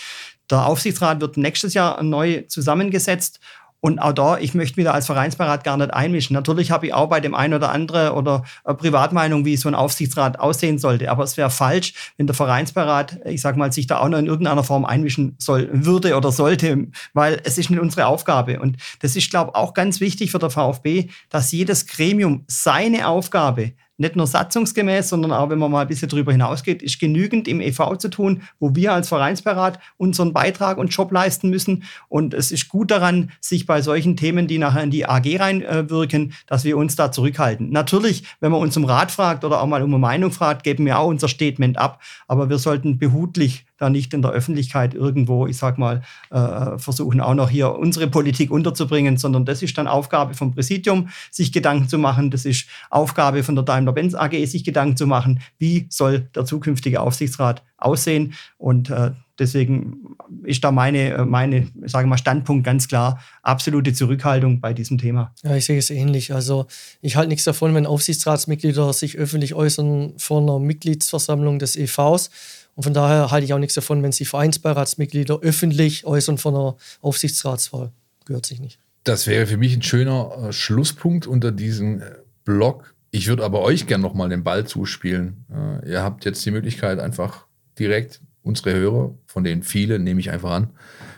Der 0.50 0.66
Aufsichtsrat 0.66 1.20
wird 1.20 1.36
nächstes 1.36 1.74
Jahr 1.74 2.02
neu 2.02 2.44
zusammengesetzt 2.48 3.42
und 3.86 4.00
auch 4.00 4.14
da, 4.14 4.40
ich 4.40 4.56
möchte 4.56 4.80
mich 4.80 4.86
da 4.86 4.94
als 4.94 5.06
Vereinsbeirat 5.06 5.64
gar 5.64 5.78
nicht 5.78 5.94
einmischen. 5.94 6.34
Natürlich 6.34 6.72
habe 6.72 6.88
ich 6.88 6.94
auch 6.96 7.08
bei 7.08 7.20
dem 7.20 7.36
einen 7.36 7.54
oder 7.54 7.70
anderen 7.72 8.14
oder 8.14 8.44
Privatmeinung, 8.64 9.46
wie 9.46 9.58
so 9.58 9.70
ein 9.70 9.76
Aufsichtsrat 9.76 10.40
aussehen 10.40 10.80
sollte. 10.80 11.12
Aber 11.12 11.24
es 11.24 11.38
wäre 11.38 11.52
falsch, 11.52 11.94
wenn 12.18 12.26
der 12.26 12.34
Vereinsbeirat, 12.34 13.20
ich 13.26 13.42
sage 13.42 13.60
mal, 13.60 13.72
sich 13.72 13.86
da 13.86 14.00
auch 14.00 14.10
noch 14.10 14.18
in 14.18 14.26
irgendeiner 14.26 14.64
Form 14.64 14.86
einmischen 14.86 15.36
soll, 15.38 15.70
würde 15.72 16.18
oder 16.18 16.32
sollte, 16.32 16.88
weil 17.14 17.40
es 17.44 17.60
ist 17.60 17.70
nicht 17.70 17.80
unsere 17.80 18.08
Aufgabe. 18.08 18.60
Und 18.60 18.78
das 19.02 19.16
ist, 19.16 19.30
glaube 19.30 19.52
ich, 19.54 19.56
auch 19.56 19.76
ganz 19.76 20.00
wichtig 20.00 20.32
für 20.32 20.40
der 20.40 20.50
VfB, 20.50 21.10
dass 21.30 21.52
jedes 21.52 21.86
Gremium 21.86 22.44
seine 22.48 23.08
Aufgabe 23.08 23.74
nicht 23.98 24.16
nur 24.16 24.28
satzungsgemäß, 24.28 25.10
sondern 25.10 25.32
auch, 25.32 25.50
wenn 25.50 25.60
man 25.60 25.72
mal 25.72 25.82
ein 25.82 25.88
bisschen 25.88 26.10
darüber 26.10 26.32
hinausgeht, 26.32 26.82
ist 26.82 27.00
genügend 27.00 27.48
im 27.48 27.62
EV 27.62 27.98
zu 27.98 28.10
tun, 28.10 28.44
wo 28.60 28.76
wir 28.76 28.94
als 28.94 29.10
Vereinsberat 29.10 29.80
unseren 29.98 30.34
Beitrag 30.34 30.78
und 30.78 30.90
Job 30.90 31.12
leisten 31.12 31.50
müssen. 31.50 31.84
Und 32.10 32.34
es 32.34 32.52
ist 32.52 32.68
gut 32.70 32.92
daran, 32.92 33.32
sich 33.40 33.66
bei 33.66 33.82
solchen 33.82 34.18
Themen, 34.18 34.48
die 34.48 34.58
nachher 34.58 34.84
in 34.84 34.92
die 34.92 35.06
AG 35.06 35.40
reinwirken, 35.40 36.34
dass 36.48 36.64
wir 36.64 36.78
uns 36.78 36.96
da 36.96 37.12
zurückhalten. 37.12 37.70
Natürlich, 37.70 38.24
wenn 38.40 38.52
man 38.52 38.62
uns 38.62 38.76
um 38.78 38.86
Rat 38.86 39.12
fragt 39.12 39.44
oder 39.44 39.62
auch 39.62 39.68
mal 39.68 39.82
um 39.82 39.94
eine 39.94 40.00
Meinung 40.00 40.32
fragt, 40.32 40.64
geben 40.64 40.86
wir 40.86 41.00
auch 41.00 41.08
unser 41.08 41.28
Statement 41.28 41.78
ab. 41.78 42.02
Aber 42.28 42.50
wir 42.50 42.58
sollten 42.58 42.98
behutlich 42.98 43.66
da 43.78 43.90
nicht 43.90 44.14
in 44.14 44.22
der 44.22 44.32
Öffentlichkeit 44.32 44.94
irgendwo, 44.94 45.48
ich 45.48 45.58
sag 45.58 45.78
mal, 45.78 46.02
äh, 46.32 46.78
versuchen 46.78 47.22
auch 47.22 47.34
noch 47.34 47.50
hier 47.50 47.76
unsere 47.76 48.08
Politik 48.08 48.52
unterzubringen, 48.52 49.18
sondern 49.18 49.46
das 49.46 49.62
ist 49.62 49.78
dann 49.78 49.88
Aufgabe 49.88 50.34
vom 50.34 50.54
Präsidium, 50.54 51.10
sich 51.32 51.52
Gedanken 51.52 51.90
zu 51.90 51.98
machen. 51.98 52.32
Das 52.32 52.46
ist 52.46 52.68
Aufgabe 52.90 53.44
von 53.44 53.56
der 53.56 53.64
Daimler-Benz 53.64 54.16
AG, 54.16 54.46
sich 54.46 54.64
Gedanken 54.64 54.98
zu 54.98 55.08
machen, 55.08 55.42
wie 55.58 55.88
soll 55.90 56.22
der 56.36 56.46
zukünftige 56.46 57.02
Aufsichtsrat 57.02 57.64
aussehen. 57.78 58.34
Und 58.58 58.90
äh, 58.90 59.12
deswegen 59.38 60.16
ist 60.44 60.64
da 60.64 60.72
meine, 60.72 61.12
äh, 61.12 61.26
meine, 61.26 61.68
sage 61.86 62.08
mal, 62.08 62.18
Standpunkt 62.18 62.66
ganz 62.66 62.88
klar, 62.88 63.20
absolute 63.42 63.94
Zurückhaltung 63.94 64.62
bei 64.62 64.74
diesem 64.74 64.98
Thema. 64.98 65.34
Ja, 65.44 65.56
ich 65.56 65.66
sehe 65.66 65.78
es 65.78 65.90
ähnlich. 65.90 66.34
Also 66.34 66.68
ich 67.02 67.16
halte 67.16 67.30
nichts 67.30 67.44
davon, 67.44 67.74
wenn 67.76 67.86
Aufsichtsratsmitglieder 67.86 68.94
sich 68.94 69.18
öffentlich 69.18 69.54
äußern 69.54 70.14
vor 70.18 70.42
einer 70.42 70.60
Mitgliedsversammlung 70.60 71.60
des 71.60 71.76
EVs 71.76 72.30
und 72.76 72.84
von 72.84 72.94
daher 72.94 73.32
halte 73.32 73.46
ich 73.46 73.54
auch 73.54 73.60
nichts 73.60 73.76
davon, 73.76 74.04
wenn 74.04 74.12
sich 74.12 74.28
Vereinsbeiratsmitglieder 74.28 75.40
öffentlich 75.40 76.06
äußern 76.06 76.38
von 76.38 76.56
einer 76.56 76.78
Aufsichtsratswahl. 77.02 77.92
Gehört 78.26 78.46
sich 78.46 78.60
nicht. 78.60 78.80
Das 79.06 79.28
wäre 79.28 79.48
für 79.48 79.58
mich 79.58 79.74
ein 79.76 79.82
schöner 79.82 80.48
äh, 80.50 80.54
Schlusspunkt 80.54 81.26
unter 81.26 81.52
diesem 81.52 82.02
äh, 82.02 82.06
Blog. 82.44 82.94
Ich 83.12 83.28
würde 83.28 83.46
aber 83.46 83.62
euch 83.62 83.88
gerne 83.88 84.02
nochmal 84.02 84.30
den 84.30 84.44
Ball 84.44 84.66
zuspielen. 84.66 85.46
Äh, 85.50 85.92
ihr 85.92 86.04
habt 86.04 86.26
jetzt 86.26 86.46
die 86.46 86.52
Möglichkeit, 86.52 87.00
einfach 87.00 87.46
direkt 87.80 88.22
unsere 88.44 88.74
Hörer, 88.74 89.16
von 89.26 89.44
denen 89.44 89.64
viele, 89.64 90.00
nehme 90.00 90.20
ich 90.20 90.32
einfach 90.32 90.52
an, 90.52 90.70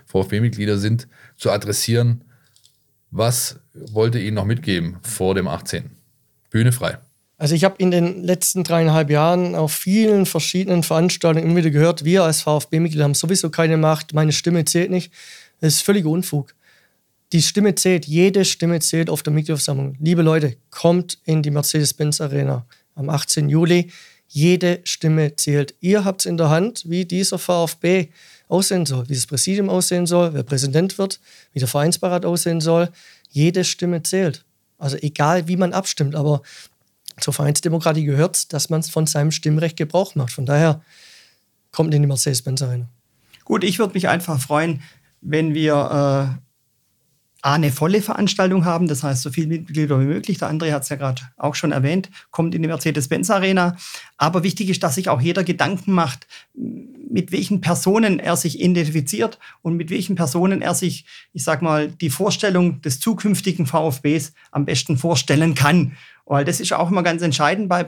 VfB-Mitglieder 0.05 0.78
sind, 0.78 1.08
zu 1.38 1.49
adressieren. 1.49 2.24
Was 3.10 3.60
wollt 3.74 4.16
ihr 4.16 4.22
ihnen 4.22 4.36
noch 4.36 4.45
mitgeben 4.45 4.97
vor 5.01 5.34
dem 5.34 5.47
18.? 5.47 5.89
Bühne 6.49 6.72
frei. 6.72 6.99
Also 7.38 7.54
ich 7.54 7.64
habe 7.64 7.76
in 7.78 7.92
den 7.92 8.24
letzten 8.24 8.64
dreieinhalb 8.64 9.12
Jahren 9.12 9.54
auf 9.54 9.72
vielen 9.72 10.26
verschiedenen 10.26 10.82
Veranstaltungen 10.82 11.46
immer 11.46 11.58
wieder 11.58 11.70
gehört, 11.70 12.04
wir 12.04 12.24
als 12.24 12.42
VfB-Mitglieder 12.42 13.04
haben 13.04 13.14
sowieso 13.14 13.52
keine 13.52 13.78
Macht, 13.78 14.14
meine 14.14 14.32
Stimme 14.32 14.66
zählt 14.66 14.90
nicht. 14.90 15.14
Das 15.62 15.76
ist 15.76 15.82
völliger 15.82 16.10
Unfug. 16.10 16.56
Die 17.34 17.42
Stimme 17.42 17.76
zählt, 17.76 18.06
jede 18.06 18.44
Stimme 18.44 18.80
zählt 18.80 19.10
auf 19.10 19.22
der 19.22 19.34
Mitgliederversammlung. 19.34 19.98
Liebe 20.00 20.24
Leute, 20.24 20.56
kommt 20.72 21.20
in 21.26 21.44
die 21.44 21.52
Mercedes-Benz 21.52 22.22
Arena 22.22 22.66
am 22.96 23.10
18. 23.10 23.50
Juli. 23.50 23.92
Jede 24.30 24.80
Stimme 24.84 25.36
zählt. 25.36 25.76
Ihr 25.80 26.06
habt 26.06 26.22
es 26.22 26.26
in 26.26 26.38
der 26.38 26.50
Hand, 26.50 26.84
wie 26.88 27.06
dieser 27.06 27.38
VfB 27.38 28.08
aussehen 28.48 28.86
soll, 28.86 29.08
wie 29.10 29.14
das 29.14 29.28
Präsidium 29.28 29.70
aussehen 29.70 30.06
soll, 30.06 30.34
wer 30.34 30.44
Präsident 30.44 30.98
wird, 30.98 31.20
wie 31.54 31.60
der 31.60 31.68
Vereinsbeirat 31.68 32.26
aussehen 32.26 32.62
soll. 32.62 32.90
Jede 33.30 33.64
Stimme 33.64 34.02
zählt. 34.04 34.44
Also 34.78 34.98
egal, 34.98 35.48
wie 35.48 35.58
man 35.58 35.74
abstimmt, 35.74 36.16
aber 36.16 36.42
zur 37.20 37.34
Vereinsdemokratie 37.34 38.05
gehört, 38.05 38.53
dass 38.53 38.70
man 38.70 38.84
von 38.84 39.07
seinem 39.07 39.32
Stimmrecht 39.32 39.78
Gebrauch 39.78 40.15
macht. 40.15 40.32
Von 40.32 40.45
daher 40.45 40.82
kommt 41.72 41.93
in 41.93 42.01
die 42.01 42.07
Mercedes-Benz 42.07 42.61
Arena. 42.61 42.88
Gut, 43.45 43.63
ich 43.63 43.80
würde 43.80 43.93
mich 43.93 44.07
einfach 44.07 44.39
freuen, 44.39 44.82
wenn 45.22 45.53
wir 45.53 46.39
A, 47.42 47.54
eine 47.54 47.72
volle 47.72 48.02
Veranstaltung 48.02 48.66
haben, 48.66 48.88
das 48.88 49.04
heißt 49.04 49.22
so 49.22 49.30
viele 49.30 49.48
Mitglieder 49.48 50.00
wie 50.00 50.06
möglich. 50.06 50.40
Der 50.40 50.52
André 50.52 50.72
hat 50.72 50.84
es 50.84 50.90
ja 50.90 50.96
gerade 50.96 51.22
auch 51.38 51.56
schon 51.56 51.72
erwähnt, 51.72 52.10
kommt 52.32 52.56
in 52.56 52.62
die 52.62 52.68
Mercedes-Benz 52.68 53.30
Arena. 53.30 53.78
Aber 54.18 54.44
wichtig 54.44 54.70
ist, 54.70 54.84
dass 54.84 54.96
sich 54.96 55.10
auch 55.10 55.22
jeder 55.22 55.44
Gedanken 55.44 55.92
macht, 55.92 56.28
mit 56.54 57.32
welchen 57.32 57.62
Personen 57.62 58.20
er 58.20 58.36
sich 58.36 58.60
identifiziert 58.60 59.40
und 59.62 59.78
mit 59.78 59.90
welchen 59.90 60.16
Personen 60.16 60.62
er 60.62 60.74
sich, 60.74 61.06
ich 61.34 61.44
sag 61.44 61.62
mal, 61.62 61.90
die 61.90 62.10
Vorstellung 62.10 62.82
des 62.82 63.00
zukünftigen 63.00 63.66
VfBs 63.66 64.34
am 64.52 64.66
besten 64.66 64.98
vorstellen 64.98 65.54
kann. 65.56 65.96
Weil 66.26 66.44
das 66.44 66.60
ist 66.60 66.74
auch 66.74 66.92
immer 66.92 67.04
ganz 67.04 67.22
entscheidend. 67.22 67.70
Bei, 67.70 67.88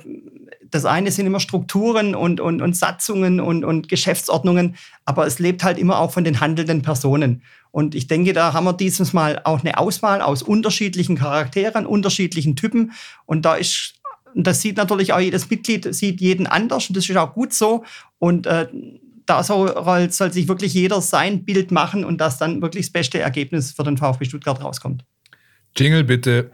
das 0.72 0.86
eine 0.86 1.12
sind 1.12 1.26
immer 1.26 1.40
Strukturen 1.40 2.16
und, 2.16 2.40
und, 2.40 2.62
und 2.62 2.76
Satzungen 2.76 3.40
und, 3.40 3.64
und 3.64 3.90
Geschäftsordnungen, 3.90 4.76
aber 5.06 5.26
es 5.26 5.40
lebt 5.40 5.64
halt 5.64 5.78
immer 5.78 6.00
auch 6.00 6.12
von 6.12 6.24
den 6.24 6.40
handelnden 6.40 6.82
Personen. 6.82 7.44
Und 7.72 7.96
ich 7.96 8.08
denke, 8.08 8.34
da 8.34 8.54
haben 8.54 8.66
wir 8.66 8.74
dieses 8.74 9.14
Mal 9.14 9.42
auch 9.44 9.60
eine 9.60 9.78
Auswahl 9.78 10.22
aus 10.22 10.42
unterschiedlichen 10.42 11.18
Charakteren, 11.18 11.86
unterschiedlichen 11.86 12.56
Typen. 12.56 12.94
Und 13.26 13.44
da 13.44 13.56
ist, 13.56 13.96
das 14.36 14.62
sieht 14.62 14.78
natürlich 14.78 15.14
auch 15.14 15.20
jedes 15.20 15.50
Mitglied, 15.50 15.94
sieht 15.94 16.20
jeden 16.22 16.48
anders 16.48 16.88
und 16.90 16.98
das 16.98 17.08
ist 17.08 17.18
auch 17.18 17.34
gut 17.34 17.54
so. 17.54 17.84
Und 18.18 18.48
äh, 18.48 18.68
da 19.26 19.44
soll, 19.44 20.10
soll 20.12 20.34
sich 20.34 20.48
wirklich 20.48 20.74
jeder 20.74 21.02
sein 21.02 21.46
Bild 21.46 21.72
machen 21.72 22.04
und 22.04 22.20
dass 22.20 22.40
dann 22.40 22.62
wirklich 22.62 22.88
das 22.88 22.94
beste 22.94 23.20
Ergebnis 23.20 23.72
für 23.72 23.84
den 23.84 23.98
VfB 23.98 24.26
Stuttgart 24.26 24.64
rauskommt. 24.64 25.06
Jingle 25.78 26.04
bitte. 26.04 26.52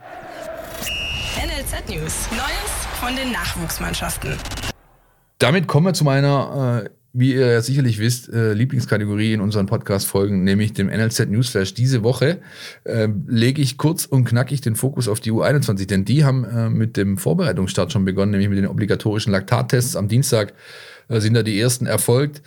NLZ 1.38 1.89
News. 1.89 2.28
Neues 2.32 2.55
von 2.96 3.16
den 3.16 3.32
Nachwuchsmannschaften. 3.32 4.34
Damit 5.39 5.68
kommen 5.68 5.88
wir 5.88 5.93
zu 5.93 6.04
meiner 6.04 6.84
äh, 6.86 6.89
wie 7.18 7.34
ihr 7.34 7.48
ja 7.48 7.62
sicherlich 7.62 7.98
wisst, 7.98 8.28
äh, 8.28 8.52
Lieblingskategorie 8.52 9.32
in 9.32 9.39
unseren 9.39 9.68
Podcast-Folgen, 9.68 10.43
nämlich 10.43 10.74
dem 10.74 10.88
NLZ 10.88 11.30
Newsflash. 11.30 11.74
Diese 11.74 12.04
Woche 12.04 12.39
äh, 12.84 13.08
lege 13.26 13.62
ich 13.62 13.78
kurz 13.78 14.06
und 14.06 14.26
knackig 14.26 14.60
den 14.60 14.76
Fokus 14.76 15.08
auf 15.08 15.22
die 15.22 15.32
U21, 15.32 15.88
denn 15.88 16.04
die 16.04 16.26
haben 16.26 16.43
äh, 16.43 16.70
mit 16.70 16.98
dem 16.98 17.18
Vorbereitungsstart 17.18 17.93
schon 17.93 18.04
begonnen, 18.04 18.32
nämlich 18.32 18.50
mit 18.50 18.58
den 18.58 18.68
obligatorischen 18.68 19.32
Laktattests. 19.32 19.96
Am 19.96 20.10
Dienstag 20.10 20.54
äh, 21.08 21.22
sind 21.22 21.36
da 21.36 21.43
die 21.43 21.58
ersten 21.58 21.86
erfolgt. 21.86 22.41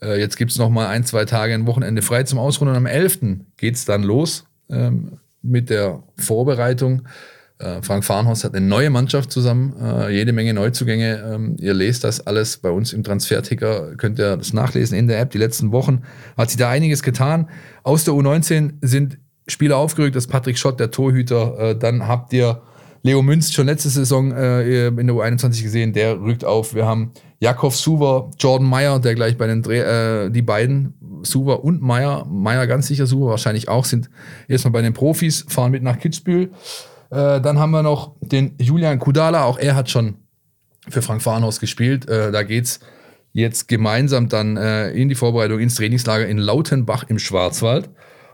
Äh, 0.00 0.20
jetzt 0.20 0.36
gibt 0.36 0.52
es 0.52 0.58
noch 0.58 0.70
mal 0.70 0.86
ein, 0.86 1.04
zwei 1.04 1.24
Tage, 1.24 1.52
ein 1.52 1.66
Wochenende 1.66 2.00
frei 2.00 2.22
zum 2.22 2.38
Ausruhen 2.38 2.70
und 2.70 2.76
am 2.76 2.86
11. 2.86 3.18
geht 3.56 3.74
es 3.74 3.84
dann 3.84 4.04
los 4.04 4.44
ähm, 4.70 5.18
mit 5.42 5.70
der 5.70 6.04
Vorbereitung. 6.18 7.02
Äh, 7.58 7.82
Frank 7.82 8.04
Farnhorst 8.04 8.44
hat 8.44 8.54
eine 8.54 8.66
neue 8.66 8.90
Mannschaft 8.90 9.30
zusammen, 9.30 9.74
äh, 9.80 10.10
jede 10.10 10.32
Menge 10.32 10.54
Neuzugänge. 10.54 11.22
Ähm, 11.34 11.56
ihr 11.60 11.72
lest 11.72 12.02
das 12.04 12.26
alles 12.26 12.56
bei 12.56 12.70
uns 12.70 12.92
im 12.92 13.04
Transferticker, 13.04 13.94
könnt 13.96 14.18
ihr 14.18 14.36
das 14.36 14.52
nachlesen 14.52 14.98
in 14.98 15.06
der 15.06 15.20
App. 15.20 15.30
Die 15.30 15.38
letzten 15.38 15.70
Wochen 15.70 16.02
hat 16.36 16.50
sich 16.50 16.58
da 16.58 16.68
einiges 16.68 17.02
getan. 17.02 17.48
Aus 17.84 18.04
der 18.04 18.14
U19 18.14 18.74
sind 18.80 19.18
Spieler 19.46 19.76
aufgerückt, 19.76 20.16
das 20.16 20.24
ist 20.24 20.30
Patrick 20.30 20.58
Schott, 20.58 20.80
der 20.80 20.90
Torhüter. 20.90 21.58
Äh, 21.58 21.78
dann 21.78 22.08
habt 22.08 22.32
ihr 22.32 22.62
Leo 23.02 23.22
Münz 23.22 23.52
schon 23.52 23.66
letzte 23.66 23.90
Saison 23.90 24.30
in 24.30 25.06
der 25.06 25.14
U21 25.14 25.62
gesehen, 25.62 25.92
der 25.92 26.18
rückt 26.22 26.42
auf. 26.42 26.74
Wir 26.74 26.86
haben 26.86 27.12
Jakov 27.38 27.76
Suver, 27.76 28.30
Jordan 28.38 28.66
Meyer, 28.66 28.98
der 28.98 29.14
gleich 29.14 29.36
bei 29.36 29.46
den 29.46 29.62
Dreh, 29.62 29.80
äh, 29.80 30.30
die 30.30 30.40
beiden, 30.40 30.94
Suver 31.22 31.62
und 31.62 31.82
Meyer, 31.82 32.24
Meyer 32.24 32.66
ganz 32.66 32.86
sicher, 32.86 33.06
Suver 33.06 33.26
wahrscheinlich 33.28 33.68
auch, 33.68 33.84
sind 33.84 34.08
erstmal 34.48 34.72
bei 34.72 34.80
den 34.80 34.94
Profis, 34.94 35.44
fahren 35.46 35.70
mit 35.70 35.82
nach 35.82 35.98
Kitzbühel. 35.98 36.50
Äh, 37.14 37.40
dann 37.40 37.60
haben 37.60 37.70
wir 37.70 37.84
noch 37.84 38.16
den 38.20 38.56
Julian 38.58 38.98
Kudala, 38.98 39.44
auch 39.44 39.58
er 39.58 39.76
hat 39.76 39.88
schon 39.88 40.16
für 40.88 41.00
Frank 41.00 41.22
Farnhaus 41.22 41.60
gespielt. 41.60 42.08
Äh, 42.08 42.32
da 42.32 42.42
es 42.42 42.80
jetzt 43.32 43.68
gemeinsam 43.68 44.28
dann 44.28 44.56
äh, 44.56 44.90
in 44.90 45.08
die 45.08 45.14
Vorbereitung 45.14 45.60
ins 45.60 45.76
Trainingslager 45.76 46.26
in 46.26 46.38
Lautenbach 46.38 47.04
im 47.08 47.20
Schwarzwald. 47.20 47.88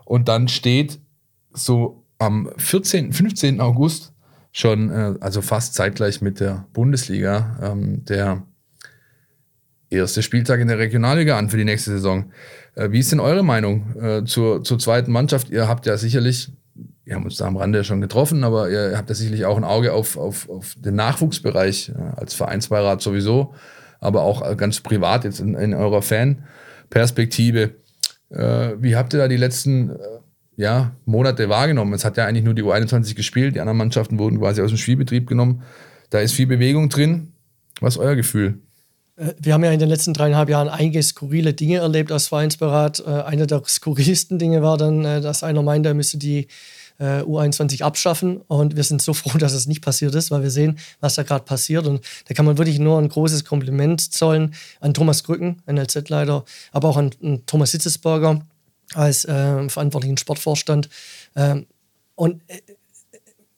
Und 0.05 0.27
dann 0.27 0.47
steht 0.47 0.99
so 1.53 2.05
am 2.17 2.49
14., 2.57 3.13
15. 3.13 3.61
August 3.61 4.13
schon, 4.51 4.89
äh, 4.89 5.13
also 5.21 5.41
fast 5.41 5.75
zeitgleich 5.75 6.21
mit 6.21 6.39
der 6.39 6.65
Bundesliga, 6.73 7.59
ähm, 7.61 8.03
der 8.05 8.43
erste 9.91 10.23
Spieltag 10.23 10.59
in 10.59 10.67
der 10.67 10.79
Regionalliga 10.79 11.37
an 11.37 11.49
für 11.49 11.57
die 11.57 11.65
nächste 11.65 11.91
Saison. 11.91 12.31
Äh, 12.73 12.91
wie 12.91 12.99
ist 12.99 13.11
denn 13.11 13.19
eure 13.19 13.43
Meinung 13.43 13.95
äh, 13.95 14.23
zur, 14.23 14.63
zur 14.63 14.79
zweiten 14.79 15.11
Mannschaft? 15.11 15.51
Ihr 15.51 15.67
habt 15.67 15.85
ja 15.85 15.97
sicherlich 15.97 16.51
wir 17.11 17.17
haben 17.17 17.25
uns 17.25 17.35
da 17.35 17.45
am 17.45 17.57
Rande 17.57 17.83
schon 17.83 17.99
getroffen, 17.99 18.45
aber 18.45 18.69
ihr 18.69 18.93
habt 18.95 19.09
ja 19.09 19.15
sicherlich 19.15 19.43
auch 19.43 19.57
ein 19.57 19.65
Auge 19.65 19.91
auf, 19.91 20.15
auf, 20.15 20.47
auf 20.47 20.75
den 20.77 20.95
Nachwuchsbereich 20.95 21.91
als 22.15 22.33
Vereinsbeirat 22.33 23.01
sowieso, 23.01 23.53
aber 23.99 24.21
auch 24.21 24.55
ganz 24.55 24.79
privat 24.79 25.25
jetzt 25.25 25.41
in, 25.41 25.55
in 25.55 25.73
eurer 25.73 26.01
Fanperspektive. 26.01 27.71
Äh, 28.29 28.75
wie 28.79 28.95
habt 28.95 29.13
ihr 29.13 29.19
da 29.19 29.27
die 29.27 29.35
letzten 29.35 29.89
äh, 29.89 29.95
ja, 30.55 30.95
Monate 31.03 31.49
wahrgenommen? 31.49 31.91
Es 31.91 32.05
hat 32.05 32.15
ja 32.15 32.27
eigentlich 32.27 32.45
nur 32.45 32.53
die 32.53 32.63
U21 32.63 33.13
gespielt, 33.13 33.55
die 33.55 33.59
anderen 33.59 33.77
Mannschaften 33.77 34.17
wurden 34.17 34.39
quasi 34.39 34.61
aus 34.61 34.69
dem 34.69 34.77
Spielbetrieb 34.77 35.27
genommen. 35.27 35.63
Da 36.11 36.19
ist 36.19 36.31
viel 36.31 36.47
Bewegung 36.47 36.87
drin. 36.87 37.33
Was 37.81 37.95
ist 37.95 37.99
euer 37.99 38.15
Gefühl? 38.15 38.59
Äh, 39.17 39.33
wir 39.37 39.53
haben 39.53 39.65
ja 39.65 39.71
in 39.73 39.79
den 39.79 39.89
letzten 39.89 40.13
dreieinhalb 40.13 40.47
Jahren 40.47 40.69
einige 40.69 41.03
skurrile 41.03 41.53
Dinge 41.53 41.79
erlebt 41.79 42.13
als 42.13 42.29
Vereinsberat. 42.29 43.03
Äh, 43.05 43.09
einer 43.09 43.47
der 43.47 43.63
skurrilsten 43.67 44.39
Dinge 44.39 44.61
war 44.61 44.77
dann, 44.77 45.03
dass 45.03 45.43
einer 45.43 45.61
meinte, 45.61 45.89
er 45.89 45.93
müsste 45.93 46.17
die 46.17 46.47
äh, 47.01 47.23
U21 47.23 47.83
abschaffen. 47.83 48.37
Und 48.47 48.75
wir 48.75 48.83
sind 48.83 49.01
so 49.01 49.13
froh, 49.15 49.37
dass 49.37 49.53
es 49.53 49.67
nicht 49.67 49.81
passiert 49.81 50.15
ist, 50.15 50.31
weil 50.31 50.43
wir 50.43 50.51
sehen, 50.51 50.77
was 50.99 51.15
da 51.15 51.23
gerade 51.23 51.43
passiert. 51.43 51.87
Und 51.87 52.05
da 52.27 52.33
kann 52.33 52.45
man 52.45 52.57
wirklich 52.57 52.79
nur 52.79 52.99
ein 52.99 53.09
großes 53.09 53.43
Kompliment 53.43 54.13
zollen 54.13 54.53
an 54.79 54.93
Thomas 54.93 55.23
Krücken, 55.23 55.61
NLZ-Leiter, 55.65 56.45
aber 56.71 56.89
auch 56.89 56.97
an, 56.97 57.11
an 57.21 57.43
Thomas 57.45 57.71
Sitzesberger 57.71 58.41
als 58.93 59.25
äh, 59.25 59.67
verantwortlichen 59.69 60.17
Sportvorstand. 60.17 60.89
Ähm, 61.35 61.65
und 62.15 62.41
äh, 62.47 62.61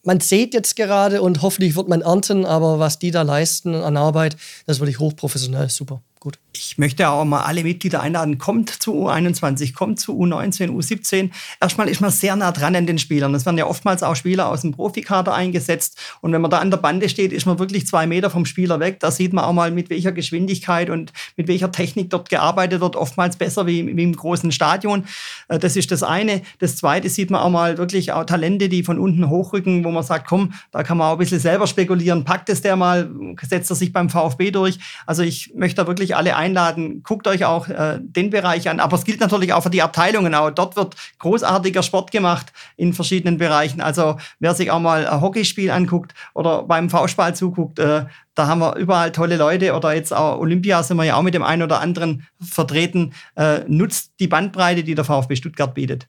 man 0.04 0.20
sieht 0.20 0.54
jetzt 0.54 0.76
gerade 0.76 1.22
und 1.22 1.42
hoffentlich 1.42 1.76
wird 1.76 1.88
man 1.88 2.02
ernten, 2.02 2.46
aber 2.46 2.78
was 2.78 3.00
die 3.00 3.12
da 3.12 3.22
leisten 3.22 3.74
an 3.74 3.98
Arbeit, 3.98 4.36
das 4.66 4.78
ist 4.78 4.80
wirklich 4.82 5.00
hochprofessionell, 5.00 5.70
super 5.70 6.02
gut. 6.24 6.40
Ich 6.56 6.78
möchte 6.78 7.10
auch 7.10 7.26
mal 7.26 7.42
alle 7.42 7.64
Mitglieder 7.64 8.00
einladen, 8.02 8.38
kommt 8.38 8.70
zu 8.70 9.10
U21, 9.10 9.74
kommt 9.74 10.00
zu 10.00 10.18
U19, 10.18 10.70
U17. 10.70 11.32
Erstmal 11.60 11.90
ist 11.90 12.00
man 12.00 12.12
sehr 12.12 12.38
nah 12.38 12.54
dran 12.54 12.78
an 12.78 12.88
den 12.88 12.98
Spielern. 12.98 13.36
Es 13.36 13.46
werden 13.46 13.58
ja 13.58 13.66
oftmals 13.66 14.04
auch 14.04 14.16
Spieler 14.16 14.48
aus 14.48 14.62
dem 14.62 14.72
Profikader 14.72 15.34
eingesetzt. 15.34 16.00
Und 16.22 16.32
wenn 16.32 16.40
man 16.40 16.50
da 16.50 16.60
an 16.60 16.72
der 16.72 16.78
Bande 16.78 17.10
steht, 17.10 17.34
ist 17.34 17.46
man 17.46 17.60
wirklich 17.60 17.88
zwei 17.88 18.08
Meter 18.08 18.30
vom 18.30 18.46
Spieler 18.46 18.80
weg. 18.80 19.02
Da 19.02 19.12
sieht 19.12 19.34
man 19.34 19.44
auch 19.44 19.52
mal, 19.52 19.72
mit 19.72 19.90
welcher 19.90 20.14
Geschwindigkeit 20.14 20.90
und 20.90 21.12
mit 21.36 21.50
welcher 21.50 21.74
Technik 21.74 22.10
dort 22.10 22.30
gearbeitet 22.30 22.80
wird. 22.80 22.96
Oftmals 22.96 23.36
besser 23.36 23.68
wie, 23.68 23.86
wie 23.98 24.04
im 24.04 24.16
großen 24.16 24.54
Stadion. 24.54 25.04
Äh, 25.50 25.60
das 25.60 25.76
ist 25.76 25.92
das 25.92 26.04
eine. 26.04 26.42
Das 26.60 26.78
zweite 26.78 27.10
sieht 27.10 27.32
man 27.32 27.42
auch 27.42 27.50
mal 27.50 27.78
wirklich 27.78 28.14
auch 28.14 28.24
Talente, 28.24 28.70
die 28.70 28.84
von 28.84 28.98
unten 28.98 29.30
hochrücken, 29.30 29.84
wo 29.84 29.92
man 29.92 30.04
sagt, 30.04 30.28
komm, 30.30 30.54
da 30.72 30.84
kann 30.84 30.98
man 30.98 31.10
auch 31.10 31.14
ein 31.14 31.18
bisschen 31.20 31.40
selber 31.40 31.68
spekulieren. 31.68 32.24
Packt 32.24 32.48
es 32.48 32.62
der 32.62 32.78
mal, 32.78 33.12
setzt 33.42 33.70
er 33.70 33.76
sich 33.76 33.92
beim 33.92 34.10
VfB 34.10 34.52
durch. 34.52 34.80
Also 35.06 35.24
ich 35.24 35.52
möchte 35.56 35.82
da 35.82 35.88
wirklich 35.88 36.13
alle 36.16 36.36
einladen. 36.36 37.04
Guckt 37.04 37.28
euch 37.28 37.46
auch 37.46 37.68
äh, 37.68 38.00
den 38.02 38.30
Bereich 38.30 38.70
an. 38.70 38.80
Aber 38.80 38.96
es 38.96 39.04
gilt 39.04 39.20
natürlich 39.20 39.54
auch 39.54 39.64
für 39.64 39.70
die 39.70 39.82
Abteilungen. 39.82 40.36
Auch 40.36 40.52
dort 40.52 40.76
wird 40.76 40.96
großartiger 41.20 41.84
Sport 41.84 42.12
gemacht 42.12 42.54
in 42.78 42.94
verschiedenen 42.94 43.38
Bereichen. 43.38 43.82
Also 43.82 44.18
wer 44.40 44.54
sich 44.54 44.72
auch 44.72 44.80
mal 44.80 45.08
ein 45.08 45.22
Hockeyspiel 45.22 45.72
anguckt 45.72 46.14
oder 46.34 46.64
beim 46.64 46.90
Faustball 46.90 47.36
zuguckt, 47.36 47.80
äh, 47.80 48.06
da 48.36 48.48
haben 48.48 48.60
wir 48.60 48.76
überall 48.76 49.12
tolle 49.12 49.38
Leute 49.38 49.74
oder 49.74 49.94
jetzt 49.94 50.14
auch 50.14 50.40
Olympia 50.40 50.82
sind 50.84 50.98
wir 50.98 51.04
ja 51.04 51.16
auch 51.16 51.22
mit 51.22 51.34
dem 51.34 51.44
einen 51.44 51.64
oder 51.64 51.82
anderen 51.82 52.26
vertreten. 52.42 53.14
Äh, 53.36 53.62
nutzt 53.68 54.14
die 54.20 54.28
Bandbreite, 54.28 54.84
die 54.84 54.96
der 54.96 55.06
VfB 55.06 55.36
Stuttgart 55.36 55.74
bietet. 55.74 56.08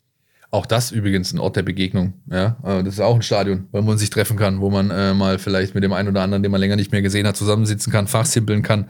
Auch 0.55 0.66
das 0.66 0.92
übrigens 0.92 1.32
ein 1.32 1.40
Ort 1.40 1.57
der 1.57 1.64
Begegnung. 1.64 2.12
Ja, 2.30 2.57
äh, 2.62 2.84
das 2.84 2.94
ist 2.94 3.00
auch 3.00 3.16
ein 3.16 3.22
Stadion, 3.22 3.66
wo 3.72 3.82
man 3.82 3.98
sich 3.98 4.09
treffen 4.09 4.36
kann, 4.36 4.61
wo 4.61 4.70
man 4.70 4.88
äh, 4.88 5.12
mal 5.12 5.40
vielleicht 5.40 5.74
mit 5.74 5.82
dem 5.82 5.92
einen 5.92 6.09
oder 6.11 6.22
anderen, 6.22 6.44
den 6.44 6.52
man 6.52 6.61
länger 6.61 6.76
nicht 6.76 6.92
mehr 6.92 7.02
gesehen 7.02 7.26
hat, 7.26 7.36
zusammensitzen 7.36 7.92
kann, 7.92 8.07
fachsimpeln 8.07 8.62
kann. 8.62 8.86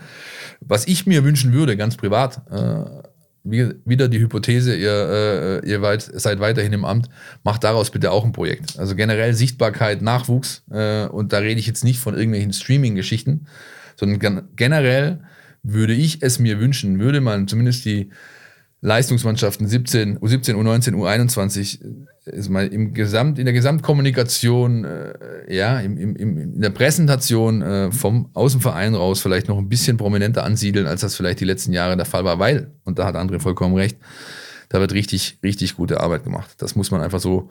Was 0.61 0.87
ich 0.87 1.07
mir 1.07 1.25
wünschen 1.25 1.55
würde, 1.55 1.79
ganz 1.79 1.97
privat, 1.97 2.43
äh, 2.51 2.85
wie, 3.45 3.71
wieder 3.87 4.09
die 4.09 4.19
Hypothese, 4.19 4.77
ihr, 4.77 5.63
äh, 5.65 5.67
ihr 5.67 5.81
weit, 5.81 6.03
seid 6.03 6.39
weiterhin 6.39 6.75
im 6.75 6.85
Amt, 6.85 7.09
macht 7.45 7.65
daraus 7.65 7.91
bitte 7.91 8.13
auch 8.13 8.27
ein 8.27 8.33
Projekt. 8.33 8.79
Also 8.79 8.95
generell 8.95 9.33
Sichtbarkeit, 9.33 10.03
Nachwuchs, 10.03 10.65
äh, 10.71 11.07
und 11.07 11.33
da 11.33 11.39
rede 11.39 11.61
ich 11.61 11.67
jetzt 11.67 11.83
nicht 11.83 11.99
von 11.99 12.13
irgendwelchen 12.13 12.53
Streaming-Geschichten, 12.53 13.47
sondern 13.97 14.51
generell 14.55 15.21
würde 15.63 15.95
ich 15.95 16.21
es 16.21 16.39
mir 16.39 16.61
wünschen, 16.61 17.01
würde 17.01 17.23
man 17.23 17.49
zumindest 17.49 17.87
die 17.87 18.11
Leistungsmannschaften 18.85 19.67
17, 19.67 20.19
U17, 20.19 20.57
U19, 20.57 20.95
U21 20.95 21.81
ist 22.27 22.51
mal 22.51 22.67
im 22.67 22.93
Gesamt, 22.93 23.39
in 23.39 23.47
der 23.47 23.55
Gesamtkommunikation, 23.55 24.85
äh, 24.85 25.55
ja, 25.57 25.81
im, 25.81 25.97
im, 25.97 26.17
in 26.17 26.61
der 26.61 26.69
Präsentation 26.69 27.63
äh, 27.63 27.91
vom 27.91 28.29
Außenverein 28.35 28.95
raus 28.95 29.23
vielleicht 29.23 29.49
noch 29.49 29.57
ein 29.57 29.71
bisschen 29.71 29.97
prominenter 29.97 30.45
ansiedeln, 30.45 30.87
als 30.87 31.01
das 31.01 31.17
vielleicht 31.17 31.41
die 31.41 31.47
letzten 31.47 31.73
Jahre 31.73 31.97
der 31.97 32.05
Fall 32.05 32.27
war, 32.27 32.39
weil, 32.39 32.73
und 32.85 32.99
da 32.99 33.07
hat 33.07 33.17
André 33.17 33.41
vollkommen 33.41 33.75
recht, 33.75 33.97
da 34.69 34.81
wird 34.81 34.93
richtig, 34.93 35.39
richtig 35.43 35.77
gute 35.77 36.01
Arbeit 36.01 36.25
gemacht. 36.25 36.51
Das 36.59 36.77
muss 36.77 36.91
man 36.91 37.01
einfach 37.01 37.21
so 37.21 37.49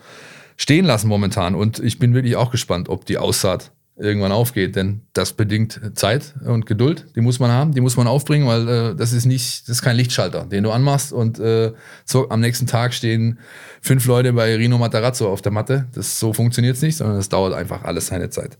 stehen 0.55 0.85
lassen 0.85 1.07
momentan. 1.07 1.55
Und 1.55 1.79
ich 1.79 1.97
bin 1.97 2.13
wirklich 2.13 2.35
auch 2.35 2.51
gespannt, 2.51 2.89
ob 2.89 3.05
die 3.05 3.17
Aussaat 3.17 3.71
irgendwann 3.95 4.31
aufgeht, 4.31 4.75
denn 4.75 5.01
das 5.13 5.33
bedingt 5.33 5.79
Zeit 5.93 6.33
und 6.43 6.65
Geduld, 6.65 7.05
die 7.15 7.21
muss 7.21 7.39
man 7.39 7.51
haben, 7.51 7.73
die 7.73 7.81
muss 7.81 7.95
man 7.95 8.07
aufbringen, 8.07 8.47
weil 8.47 8.67
äh, 8.67 8.95
das 8.95 9.13
ist 9.13 9.25
nicht, 9.25 9.63
das 9.63 9.77
ist 9.77 9.81
kein 9.83 9.95
Lichtschalter, 9.95 10.45
den 10.45 10.63
du 10.63 10.71
anmachst 10.71 11.13
und 11.13 11.39
äh, 11.39 11.73
so 12.03 12.29
am 12.29 12.39
nächsten 12.39 12.65
Tag 12.65 12.93
stehen 12.93 13.39
fünf 13.81 14.05
Leute 14.07 14.33
bei 14.33 14.55
Rino 14.55 14.79
Matarazzo 14.79 15.31
auf 15.31 15.43
der 15.43 15.51
Matte. 15.51 15.87
Das 15.93 16.19
so 16.19 16.33
funktioniert 16.33 16.75
es 16.75 16.81
nicht, 16.81 16.97
sondern 16.97 17.17
es 17.17 17.29
dauert 17.29 17.53
einfach 17.53 17.83
alles 17.83 18.07
seine 18.07 18.31
Zeit. 18.31 18.57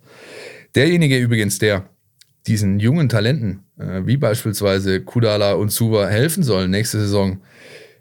Derjenige 0.76 1.18
übrigens, 1.18 1.58
der 1.58 1.86
diesen 2.46 2.80
jungen 2.80 3.10
Talenten, 3.10 3.64
äh, 3.80 4.02
wie 4.06 4.18
beispielsweise 4.18 5.02
Kudala 5.02 5.54
und 5.54 5.72
Suva, 5.72 6.08
helfen 6.08 6.44
soll 6.44 6.68
nächste 6.68 7.00
Saison 7.00 7.42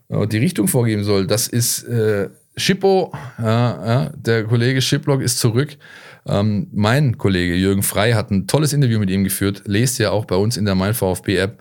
und 0.08 0.24
äh, 0.24 0.26
die 0.28 0.38
Richtung 0.38 0.68
vorgeben 0.68 1.04
soll, 1.04 1.26
das 1.26 1.48
ist 1.48 1.84
äh, 1.84 2.28
Schippo, 2.54 3.14
der 3.38 4.44
Kollege 4.46 4.82
Schiplock 4.82 5.22
ist 5.22 5.38
zurück. 5.38 5.78
Ähm, 6.26 6.68
mein 6.72 7.18
Kollege 7.18 7.54
Jürgen 7.54 7.82
Frei 7.82 8.12
hat 8.12 8.30
ein 8.30 8.46
tolles 8.46 8.72
Interview 8.72 8.98
mit 8.98 9.10
ihm 9.10 9.24
geführt. 9.24 9.62
Lest 9.66 9.98
ja 9.98 10.10
auch 10.10 10.24
bei 10.24 10.36
uns 10.36 10.56
in 10.56 10.64
der 10.64 10.74
MeinVfB-App. 10.74 11.58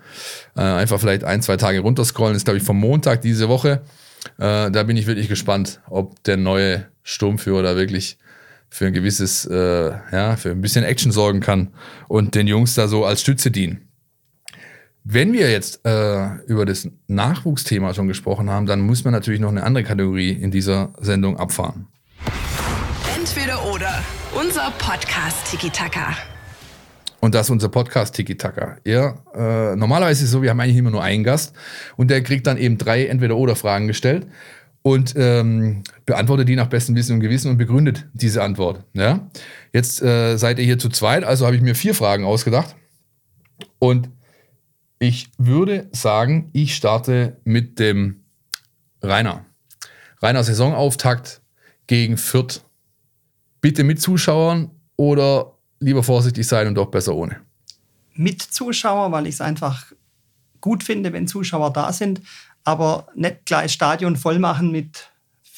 Äh, 0.55 0.61
einfach 0.61 0.99
vielleicht 0.99 1.23
ein, 1.23 1.41
zwei 1.41 1.57
Tage 1.57 1.79
runterscrollen. 1.79 2.33
Das 2.33 2.41
ist, 2.41 2.45
glaube 2.45 2.57
ich, 2.57 2.63
vom 2.63 2.79
Montag 2.79 3.21
diese 3.21 3.49
Woche. 3.49 3.81
Äh, 4.37 4.69
da 4.71 4.83
bin 4.83 4.97
ich 4.97 5.07
wirklich 5.07 5.29
gespannt, 5.29 5.81
ob 5.89 6.23
der 6.23 6.37
neue 6.37 6.87
Sturmführer 7.03 7.63
da 7.63 7.75
wirklich 7.75 8.17
für 8.69 8.87
ein 8.87 8.93
gewisses, 8.93 9.45
äh, 9.45 9.91
ja, 10.11 10.35
für 10.37 10.51
ein 10.51 10.61
bisschen 10.61 10.85
Action 10.85 11.11
sorgen 11.11 11.41
kann 11.41 11.69
und 12.07 12.35
den 12.35 12.47
Jungs 12.47 12.75
da 12.75 12.87
so 12.87 13.03
als 13.03 13.21
Stütze 13.21 13.51
dienen. 13.51 13.89
Wenn 15.03 15.33
wir 15.33 15.49
jetzt 15.51 15.85
äh, 15.85 16.35
über 16.45 16.65
das 16.65 16.87
Nachwuchsthema 17.07 17.93
schon 17.93 18.07
gesprochen 18.07 18.49
haben, 18.51 18.67
dann 18.67 18.81
muss 18.81 19.03
man 19.03 19.13
natürlich 19.13 19.39
noch 19.39 19.49
eine 19.49 19.63
andere 19.63 19.83
Kategorie 19.83 20.31
in 20.31 20.51
dieser 20.51 20.93
Sendung 20.99 21.37
abfahren. 21.37 21.87
Entweder. 23.17 23.60
Unser 24.33 24.71
Podcast 24.77 25.51
Tiki 25.51 25.69
Taka. 25.69 26.15
Und 27.19 27.35
das 27.35 27.47
ist 27.47 27.49
unser 27.49 27.67
Podcast 27.67 28.15
Tiki 28.15 28.37
Taka. 28.37 28.77
Ja, 28.85 29.17
äh, 29.35 29.75
normalerweise 29.75 30.21
ist 30.21 30.27
es 30.27 30.31
so, 30.31 30.41
wir 30.41 30.49
haben 30.49 30.59
eigentlich 30.61 30.77
immer 30.77 30.89
nur 30.89 31.03
einen 31.03 31.25
Gast 31.25 31.53
und 31.97 32.09
der 32.09 32.23
kriegt 32.23 32.47
dann 32.47 32.57
eben 32.57 32.77
drei 32.77 33.07
Entweder-Oder-Fragen 33.07 33.87
gestellt 33.87 34.27
und 34.83 35.13
ähm, 35.17 35.83
beantwortet 36.05 36.47
die 36.47 36.55
nach 36.55 36.67
bestem 36.67 36.95
Wissen 36.95 37.15
und 37.15 37.19
Gewissen 37.19 37.51
und 37.51 37.57
begründet 37.57 38.07
diese 38.13 38.41
Antwort. 38.41 38.85
Ja? 38.93 39.29
Jetzt 39.73 40.01
äh, 40.01 40.37
seid 40.37 40.59
ihr 40.59 40.65
hier 40.65 40.79
zu 40.79 40.87
zweit, 40.87 41.25
also 41.25 41.45
habe 41.45 41.57
ich 41.57 41.61
mir 41.61 41.75
vier 41.75 41.93
Fragen 41.93 42.23
ausgedacht 42.23 42.75
und 43.79 44.09
ich 44.97 45.29
würde 45.37 45.89
sagen, 45.91 46.49
ich 46.53 46.75
starte 46.75 47.37
mit 47.43 47.79
dem 47.79 48.23
Rainer. 49.01 49.45
Rainer 50.21 50.43
Saisonauftakt 50.43 51.41
gegen 51.87 52.15
Fürth. 52.17 52.61
Bitte 53.61 53.83
mit 53.83 54.01
Zuschauern 54.01 54.71
oder 54.97 55.53
lieber 55.79 56.03
vorsichtig 56.03 56.47
sein 56.47 56.67
und 56.67 56.75
doch 56.75 56.87
besser 56.87 57.15
ohne? 57.15 57.41
Mit 58.15 58.41
Zuschauer, 58.41 59.11
weil 59.11 59.27
ich 59.27 59.35
es 59.35 59.41
einfach 59.41 59.85
gut 60.59 60.83
finde, 60.83 61.13
wenn 61.13 61.27
Zuschauer 61.27 61.71
da 61.71 61.93
sind, 61.93 62.21
aber 62.63 63.07
nicht 63.15 63.45
gleich 63.45 63.71
Stadion 63.71 64.15
voll 64.15 64.39
machen 64.39 64.71
mit 64.71 65.09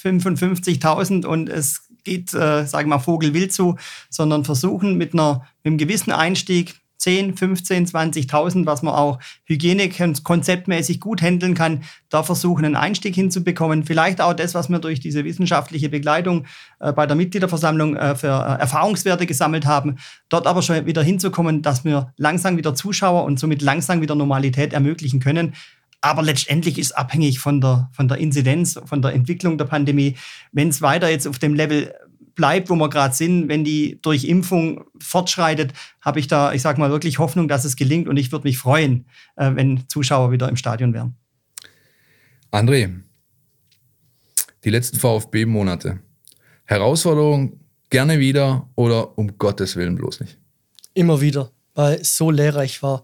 55.000 0.01 1.25
und 1.25 1.49
es 1.49 1.87
geht, 2.03 2.33
äh, 2.33 2.65
sagen 2.65 2.89
wir 2.89 2.97
mal, 2.97 2.99
Vogelwild 2.99 3.53
zu, 3.53 3.77
sondern 4.09 4.43
versuchen 4.43 4.97
mit, 4.97 5.13
einer, 5.13 5.47
mit 5.63 5.71
einem 5.71 5.77
gewissen 5.77 6.11
Einstieg 6.11 6.75
10, 7.03 7.35
15, 7.35 7.87
20.000, 7.87 8.65
was 8.65 8.81
man 8.81 8.93
auch 8.93 9.19
hygienekonzeptmäßig 9.45 11.01
gut 11.01 11.21
handeln 11.21 11.53
kann, 11.53 11.83
da 12.09 12.23
versuchen, 12.23 12.63
einen 12.63 12.77
Einstieg 12.77 13.13
hinzubekommen. 13.13 13.83
Vielleicht 13.83 14.21
auch 14.21 14.33
das, 14.33 14.55
was 14.55 14.69
wir 14.69 14.79
durch 14.79 15.01
diese 15.01 15.25
wissenschaftliche 15.25 15.89
Begleitung 15.89 16.45
äh, 16.79 16.93
bei 16.93 17.05
der 17.05 17.17
Mitgliederversammlung 17.17 17.97
äh, 17.97 18.15
für 18.15 18.27
äh, 18.27 18.61
Erfahrungswerte 18.61 19.25
gesammelt 19.25 19.65
haben, 19.65 19.97
dort 20.29 20.47
aber 20.47 20.61
schon 20.61 20.85
wieder 20.85 21.03
hinzukommen, 21.03 21.61
dass 21.61 21.83
wir 21.83 22.13
langsam 22.15 22.55
wieder 22.55 22.73
Zuschauer 22.73 23.25
und 23.25 23.37
somit 23.37 23.61
langsam 23.61 23.99
wieder 23.99 24.15
Normalität 24.15 24.71
ermöglichen 24.71 25.19
können. 25.19 25.55
Aber 25.99 26.21
letztendlich 26.21 26.79
ist 26.79 26.93
abhängig 26.93 27.39
von 27.39 27.59
der, 27.59 27.89
von 27.91 28.07
der 28.07 28.17
Inzidenz, 28.17 28.79
von 28.85 29.01
der 29.01 29.13
Entwicklung 29.13 29.57
der 29.57 29.65
Pandemie. 29.65 30.15
Wenn 30.53 30.69
es 30.69 30.81
weiter 30.81 31.09
jetzt 31.09 31.27
auf 31.27 31.39
dem 31.39 31.53
Level 31.53 31.93
bleibt, 32.35 32.69
wo 32.69 32.75
wir 32.75 32.89
gerade 32.89 33.13
sind, 33.13 33.47
wenn 33.47 33.63
die 33.63 33.99
durch 34.01 34.25
Impfung 34.25 34.85
fortschreitet, 34.99 35.73
habe 36.01 36.19
ich 36.19 36.27
da, 36.27 36.53
ich 36.53 36.61
sage 36.61 36.79
mal, 36.79 36.89
wirklich 36.89 37.19
Hoffnung, 37.19 37.47
dass 37.47 37.65
es 37.65 37.75
gelingt 37.75 38.07
und 38.07 38.17
ich 38.17 38.31
würde 38.31 38.47
mich 38.47 38.57
freuen, 38.57 39.05
äh, 39.35 39.51
wenn 39.53 39.87
Zuschauer 39.87 40.31
wieder 40.31 40.49
im 40.49 40.55
Stadion 40.55 40.93
wären. 40.93 41.15
André, 42.51 42.89
die 44.63 44.69
letzten 44.69 44.97
VfB-Monate. 44.97 45.99
Herausforderung 46.65 47.59
gerne 47.89 48.19
wieder 48.19 48.69
oder 48.75 49.17
um 49.17 49.37
Gottes 49.37 49.75
Willen 49.75 49.95
bloß 49.95 50.21
nicht? 50.21 50.39
Immer 50.93 51.21
wieder, 51.21 51.51
weil 51.75 51.95
es 51.95 52.15
so 52.15 52.31
lehrreich 52.31 52.81
war. 52.81 53.03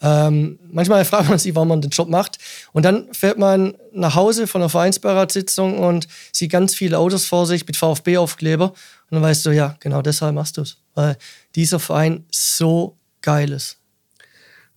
Ähm, 0.00 0.58
manchmal 0.70 1.04
fragt 1.06 1.28
man 1.28 1.38
sich, 1.38 1.54
warum 1.54 1.68
man 1.68 1.80
den 1.80 1.90
Job 1.90 2.08
macht. 2.08 2.38
Und 2.72 2.84
dann 2.84 3.12
fährt 3.12 3.38
man 3.38 3.74
nach 3.92 4.14
Hause 4.14 4.46
von 4.46 4.62
einer 4.62 4.68
Vereinsberatssitzung 4.68 5.78
und 5.78 6.08
sieht 6.32 6.52
ganz 6.52 6.74
viele 6.74 6.98
Autos 6.98 7.26
vor 7.26 7.46
sich 7.46 7.66
mit 7.66 7.76
VfB-Aufkleber. 7.76 8.66
Und 8.70 8.76
dann 9.10 9.22
weißt 9.22 9.46
du, 9.46 9.50
ja, 9.50 9.76
genau 9.80 10.02
deshalb 10.02 10.34
machst 10.34 10.56
du 10.56 10.62
es. 10.62 10.78
Weil 10.94 11.16
dieser 11.54 11.78
Verein 11.78 12.24
so 12.30 12.96
geil 13.22 13.52
ist. 13.52 13.78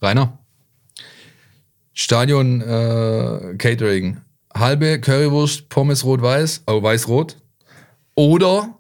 Rainer, 0.02 0.38
Stadion 1.94 2.62
äh, 2.62 3.56
Catering. 3.58 4.22
Halbe 4.54 5.00
Currywurst, 5.00 5.70
Pommes 5.70 6.04
rot-weiß, 6.04 6.64
oh, 6.68 6.82
weiß-rot. 6.82 7.38
Oder 8.16 8.78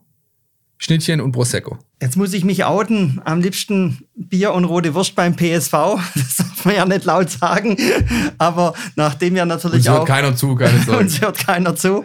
Schnittchen 0.77 1.21
und 1.21 1.31
Prosecco. 1.31 1.77
Jetzt 2.01 2.17
muss 2.17 2.33
ich 2.33 2.43
mich 2.43 2.65
outen. 2.65 3.21
Am 3.25 3.41
liebsten 3.41 3.99
Bier 4.15 4.53
und 4.53 4.65
rote 4.65 4.95
Wurst 4.95 5.13
beim 5.15 5.35
PSV. 5.35 5.71
Das 6.15 6.37
darf 6.61 6.65
man 6.65 6.75
ja 6.75 6.85
nicht 6.85 7.05
laut 7.05 7.29
sagen. 7.29 7.75
Aber 8.37 8.73
nachdem 8.95 9.35
wir 9.35 9.45
natürlich 9.45 9.77
uns 9.77 9.89
hört 9.89 10.01
auch. 10.01 10.05
keiner 10.05 10.35
zu, 10.35 10.55
keine 10.55 10.79
Sorge. 10.85 10.99
uns 10.99 11.21
hört 11.21 11.37
keiner 11.39 11.75
zu. 11.75 12.03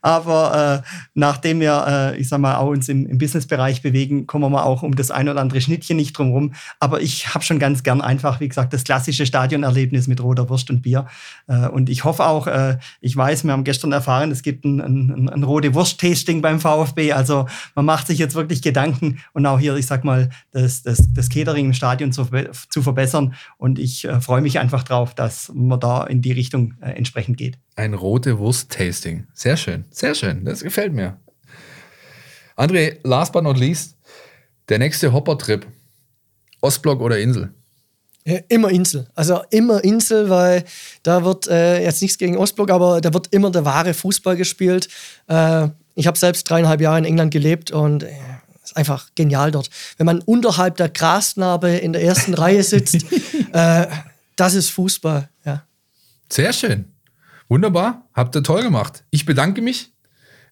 Aber 0.00 0.82
äh, 0.84 0.88
nachdem 1.14 1.60
wir, 1.60 1.84
äh, 1.86 2.16
ich 2.18 2.28
sag 2.28 2.40
mal, 2.40 2.56
auch 2.56 2.68
uns 2.68 2.88
im, 2.88 3.06
im 3.06 3.18
Businessbereich 3.18 3.82
bewegen, 3.82 4.26
kommen 4.26 4.44
wir 4.44 4.50
mal 4.50 4.62
auch 4.62 4.82
um 4.82 4.96
das 4.96 5.10
ein 5.10 5.28
oder 5.28 5.40
andere 5.40 5.60
Schnittchen 5.60 5.96
nicht 5.96 6.16
drum 6.16 6.32
rum. 6.32 6.54
Aber 6.80 7.00
ich 7.00 7.34
habe 7.34 7.44
schon 7.44 7.58
ganz 7.58 7.82
gern 7.82 8.00
einfach, 8.00 8.40
wie 8.40 8.48
gesagt, 8.48 8.72
das 8.72 8.84
klassische 8.84 9.26
Stadionerlebnis 9.26 10.08
mit 10.08 10.22
roter 10.22 10.48
Wurst 10.48 10.70
und 10.70 10.82
Bier. 10.82 11.06
Äh, 11.46 11.68
und 11.68 11.88
ich 11.88 12.04
hoffe 12.04 12.26
auch, 12.26 12.46
äh, 12.46 12.78
ich 13.00 13.16
weiß, 13.16 13.44
wir 13.44 13.52
haben 13.52 13.64
gestern 13.64 13.92
erfahren, 13.92 14.30
es 14.30 14.42
gibt 14.42 14.64
ein, 14.64 14.80
ein, 14.80 15.28
ein 15.28 15.42
rote 15.44 15.74
Wurst-Tasting 15.74 16.42
beim 16.42 16.60
VfB. 16.60 17.12
Also 17.12 17.46
man 17.74 17.84
macht 17.84 18.06
sich 18.06 18.18
jetzt 18.18 18.34
wirklich 18.34 18.62
Gedanken 18.62 19.20
und 19.32 19.46
auch 19.46 19.58
hier, 19.58 19.76
ich 19.76 19.86
sag 19.86 20.04
mal, 20.04 20.30
das, 20.50 20.82
das, 20.82 21.12
das 21.12 21.28
Catering 21.28 21.66
im 21.66 21.74
Stadion 21.74 22.12
zu, 22.12 22.26
zu 22.68 22.82
verbessern. 22.82 23.34
Und 23.58 23.78
ich 23.78 23.91
äh, 24.04 24.20
freue 24.20 24.40
mich 24.42 24.58
einfach 24.58 24.82
drauf, 24.82 25.14
dass 25.14 25.50
man 25.54 25.80
da 25.80 26.04
in 26.04 26.22
die 26.22 26.32
Richtung 26.32 26.74
äh, 26.80 26.90
entsprechend 26.90 27.36
geht. 27.36 27.58
Ein 27.76 27.94
rote 27.94 28.38
Wurst-Tasting. 28.38 29.26
Sehr 29.34 29.56
schön, 29.56 29.84
sehr 29.90 30.14
schön. 30.14 30.44
Das 30.44 30.62
gefällt 30.62 30.92
mir. 30.92 31.18
André, 32.56 32.98
last 33.02 33.32
but 33.32 33.44
not 33.44 33.58
least, 33.58 33.96
der 34.68 34.78
nächste 34.78 35.12
Hopper-Trip. 35.12 35.66
Ostblock 36.60 37.00
oder 37.00 37.18
Insel? 37.18 37.52
Ja, 38.24 38.38
immer 38.48 38.70
Insel. 38.70 39.08
Also 39.14 39.42
immer 39.50 39.82
Insel, 39.82 40.30
weil 40.30 40.64
da 41.02 41.24
wird 41.24 41.48
äh, 41.48 41.82
jetzt 41.82 42.00
nichts 42.02 42.18
gegen 42.18 42.36
Ostblock, 42.36 42.70
aber 42.70 43.00
da 43.00 43.12
wird 43.12 43.28
immer 43.32 43.50
der 43.50 43.64
wahre 43.64 43.94
Fußball 43.94 44.36
gespielt. 44.36 44.88
Äh, 45.26 45.68
ich 45.94 46.06
habe 46.06 46.16
selbst 46.16 46.48
dreieinhalb 46.48 46.80
Jahre 46.80 46.98
in 46.98 47.04
England 47.04 47.32
gelebt 47.32 47.72
und 47.72 48.04
äh, 48.04 48.12
ist 48.62 48.76
einfach 48.76 49.10
genial 49.14 49.50
dort. 49.50 49.70
Wenn 49.96 50.06
man 50.06 50.20
unterhalb 50.20 50.76
der 50.76 50.88
Grasnarbe 50.88 51.70
in 51.70 51.92
der 51.92 52.02
ersten 52.02 52.34
Reihe 52.34 52.62
sitzt, 52.62 53.04
äh, 53.52 53.86
das 54.36 54.54
ist 54.54 54.70
Fußball. 54.70 55.28
Ja. 55.44 55.64
Sehr 56.28 56.52
schön. 56.52 56.92
Wunderbar. 57.48 58.08
Habt 58.14 58.34
ihr 58.36 58.42
toll 58.42 58.62
gemacht. 58.62 59.04
Ich 59.10 59.26
bedanke 59.26 59.60
mich. 59.62 59.92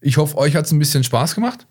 Ich 0.00 0.16
hoffe, 0.16 0.36
euch 0.36 0.56
hat 0.56 0.66
es 0.66 0.72
ein 0.72 0.78
bisschen 0.78 1.04
Spaß 1.04 1.34
gemacht. 1.34 1.66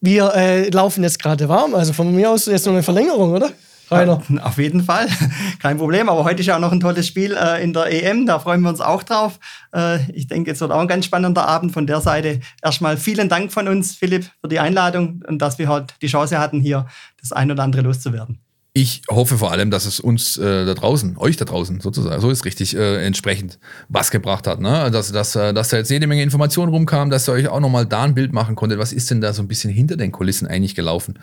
Wir 0.00 0.34
äh, 0.34 0.68
laufen 0.70 1.04
jetzt 1.04 1.20
gerade 1.20 1.48
warm. 1.48 1.74
Also 1.74 1.92
von 1.92 2.14
mir 2.14 2.30
aus 2.30 2.46
jetzt 2.46 2.66
noch 2.66 2.72
eine 2.72 2.82
Verlängerung, 2.82 3.32
oder? 3.32 3.52
Rainer. 3.90 4.22
Auf 4.42 4.58
jeden 4.58 4.82
Fall, 4.82 5.08
kein 5.60 5.78
Problem. 5.78 6.08
Aber 6.08 6.24
heute 6.24 6.40
ist 6.40 6.46
ja 6.46 6.56
auch 6.56 6.60
noch 6.60 6.72
ein 6.72 6.80
tolles 6.80 7.06
Spiel 7.06 7.36
äh, 7.36 7.62
in 7.62 7.72
der 7.72 7.86
EM, 7.86 8.26
da 8.26 8.38
freuen 8.38 8.60
wir 8.62 8.68
uns 8.68 8.80
auch 8.80 9.02
drauf. 9.02 9.38
Äh, 9.74 10.10
ich 10.12 10.26
denke, 10.26 10.50
es 10.50 10.60
wird 10.60 10.72
auch 10.72 10.80
ein 10.80 10.88
ganz 10.88 11.04
spannender 11.04 11.46
Abend 11.46 11.72
von 11.72 11.86
der 11.86 12.00
Seite. 12.00 12.40
Erstmal 12.62 12.96
vielen 12.96 13.28
Dank 13.28 13.52
von 13.52 13.68
uns, 13.68 13.94
Philipp, 13.94 14.30
für 14.40 14.48
die 14.48 14.60
Einladung 14.60 15.22
und 15.26 15.40
dass 15.40 15.58
wir 15.58 15.68
heute 15.68 15.94
die 16.00 16.06
Chance 16.06 16.38
hatten, 16.38 16.60
hier 16.60 16.86
das 17.20 17.32
ein 17.32 17.50
oder 17.50 17.62
andere 17.62 17.82
loszuwerden. 17.82 18.40
Ich 18.74 19.02
hoffe 19.10 19.36
vor 19.36 19.52
allem, 19.52 19.70
dass 19.70 19.84
es 19.84 20.00
uns 20.00 20.38
äh, 20.38 20.64
da 20.64 20.72
draußen, 20.72 21.18
euch 21.18 21.36
da 21.36 21.44
draußen 21.44 21.80
sozusagen, 21.80 22.18
so 22.22 22.30
ist 22.30 22.46
richtig, 22.46 22.74
äh, 22.74 23.04
entsprechend 23.04 23.58
was 23.90 24.10
gebracht 24.10 24.46
hat. 24.46 24.60
Ne? 24.60 24.90
Dass, 24.90 25.12
dass, 25.12 25.36
äh, 25.36 25.52
dass 25.52 25.68
da 25.68 25.76
jetzt 25.76 25.90
jede 25.90 26.06
Menge 26.06 26.22
Informationen 26.22 26.72
rumkam, 26.72 27.10
dass 27.10 27.28
ihr 27.28 27.32
euch 27.32 27.48
auch 27.48 27.60
nochmal 27.60 27.84
da 27.84 28.04
ein 28.04 28.14
Bild 28.14 28.32
machen 28.32 28.54
konntet. 28.54 28.78
Was 28.78 28.94
ist 28.94 29.10
denn 29.10 29.20
da 29.20 29.34
so 29.34 29.42
ein 29.42 29.48
bisschen 29.48 29.70
hinter 29.70 29.98
den 29.98 30.10
Kulissen 30.10 30.48
eigentlich 30.48 30.74
gelaufen? 30.74 31.18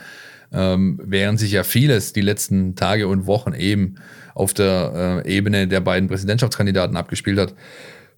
Ähm, 0.52 1.00
während 1.04 1.40
sich 1.40 1.52
ja 1.52 1.64
vieles 1.64 2.14
die 2.14 2.22
letzten 2.22 2.76
Tage 2.76 3.08
und 3.08 3.26
Wochen 3.26 3.54
eben 3.54 3.96
auf 4.36 4.54
der 4.54 5.24
äh, 5.26 5.36
Ebene 5.36 5.68
der 5.68 5.82
beiden 5.82 6.08
Präsidentschaftskandidaten 6.10 6.96
abgespielt 6.96 7.40
hat. 7.40 7.54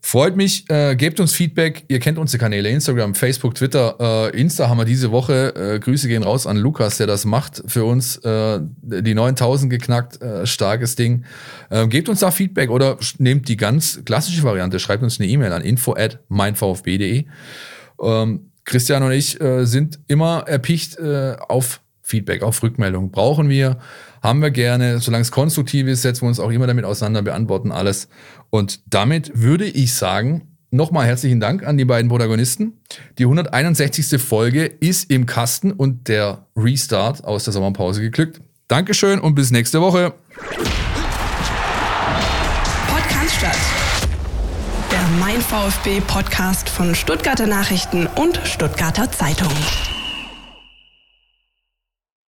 Freut 0.03 0.35
mich, 0.35 0.67
äh, 0.69 0.95
gebt 0.95 1.19
uns 1.19 1.31
Feedback. 1.33 1.83
Ihr 1.87 1.99
kennt 1.99 2.17
unsere 2.17 2.39
Kanäle, 2.39 2.69
Instagram, 2.69 3.13
Facebook, 3.13 3.53
Twitter. 3.53 4.31
Äh, 4.33 4.41
Insta 4.41 4.67
haben 4.67 4.79
wir 4.79 4.85
diese 4.85 5.11
Woche. 5.11 5.53
Äh, 5.55 5.79
Grüße 5.79 6.07
gehen 6.07 6.23
raus 6.23 6.47
an 6.47 6.57
Lukas, 6.57 6.97
der 6.97 7.05
das 7.05 7.23
macht 7.23 7.61
für 7.67 7.85
uns. 7.85 8.17
Äh, 8.17 8.61
die 8.81 9.13
9000 9.13 9.69
geknackt, 9.69 10.19
äh, 10.19 10.47
starkes 10.47 10.95
Ding. 10.95 11.23
Ähm, 11.69 11.89
gebt 11.89 12.09
uns 12.09 12.21
da 12.21 12.31
Feedback 12.31 12.71
oder 12.71 12.97
nehmt 13.19 13.47
die 13.47 13.57
ganz 13.57 14.03
klassische 14.03 14.41
Variante. 14.41 14.79
Schreibt 14.79 15.03
uns 15.03 15.19
eine 15.19 15.29
E-Mail 15.29 15.53
an 15.53 15.61
info 15.61 15.93
at 15.93 16.19
meinvfb.de. 16.29 17.25
Ähm, 18.01 18.51
Christian 18.65 19.03
und 19.03 19.11
ich 19.11 19.39
äh, 19.39 19.65
sind 19.65 19.99
immer 20.07 20.45
erpicht 20.47 20.99
auf 20.99 21.80
Feedback, 22.01 22.43
auf 22.43 22.61
Rückmeldung. 22.63 23.11
Brauchen 23.11 23.49
wir, 23.49 23.77
haben 24.21 24.41
wir 24.41 24.51
gerne. 24.51 24.99
Solange 24.99 25.21
es 25.21 25.31
konstruktiv 25.31 25.87
ist, 25.87 26.01
setzen 26.01 26.23
wir 26.23 26.29
uns 26.29 26.39
auch 26.39 26.51
immer 26.51 26.67
damit 26.67 26.85
auseinander, 26.85 27.21
beantworten 27.21 27.71
alles. 27.71 28.09
Und 28.49 28.81
damit 28.87 29.31
würde 29.35 29.65
ich 29.65 29.93
sagen, 29.93 30.51
nochmal 30.71 31.05
herzlichen 31.05 31.39
Dank 31.39 31.65
an 31.65 31.77
die 31.77 31.85
beiden 31.85 32.09
Protagonisten. 32.09 32.79
Die 33.17 33.23
161. 33.23 34.21
Folge 34.21 34.65
ist 34.65 35.11
im 35.11 35.25
Kasten 35.25 35.71
und 35.71 36.07
der 36.07 36.47
Restart 36.55 37.23
aus 37.23 37.43
der 37.43 37.53
Sommerpause 37.53 38.01
geglückt. 38.01 38.41
Dankeschön 38.67 39.19
und 39.19 39.35
bis 39.35 39.51
nächste 39.51 39.81
Woche. 39.81 40.13
Podcast 42.87 43.35
statt. 43.37 43.57
Der 44.91 45.01
Mein 45.19 45.41
VfB 45.41 46.01
Podcast 46.01 46.69
von 46.69 46.95
Stuttgarter 46.95 47.47
Nachrichten 47.47 48.07
und 48.07 48.39
Stuttgarter 48.45 49.11
Zeitung. 49.11 49.51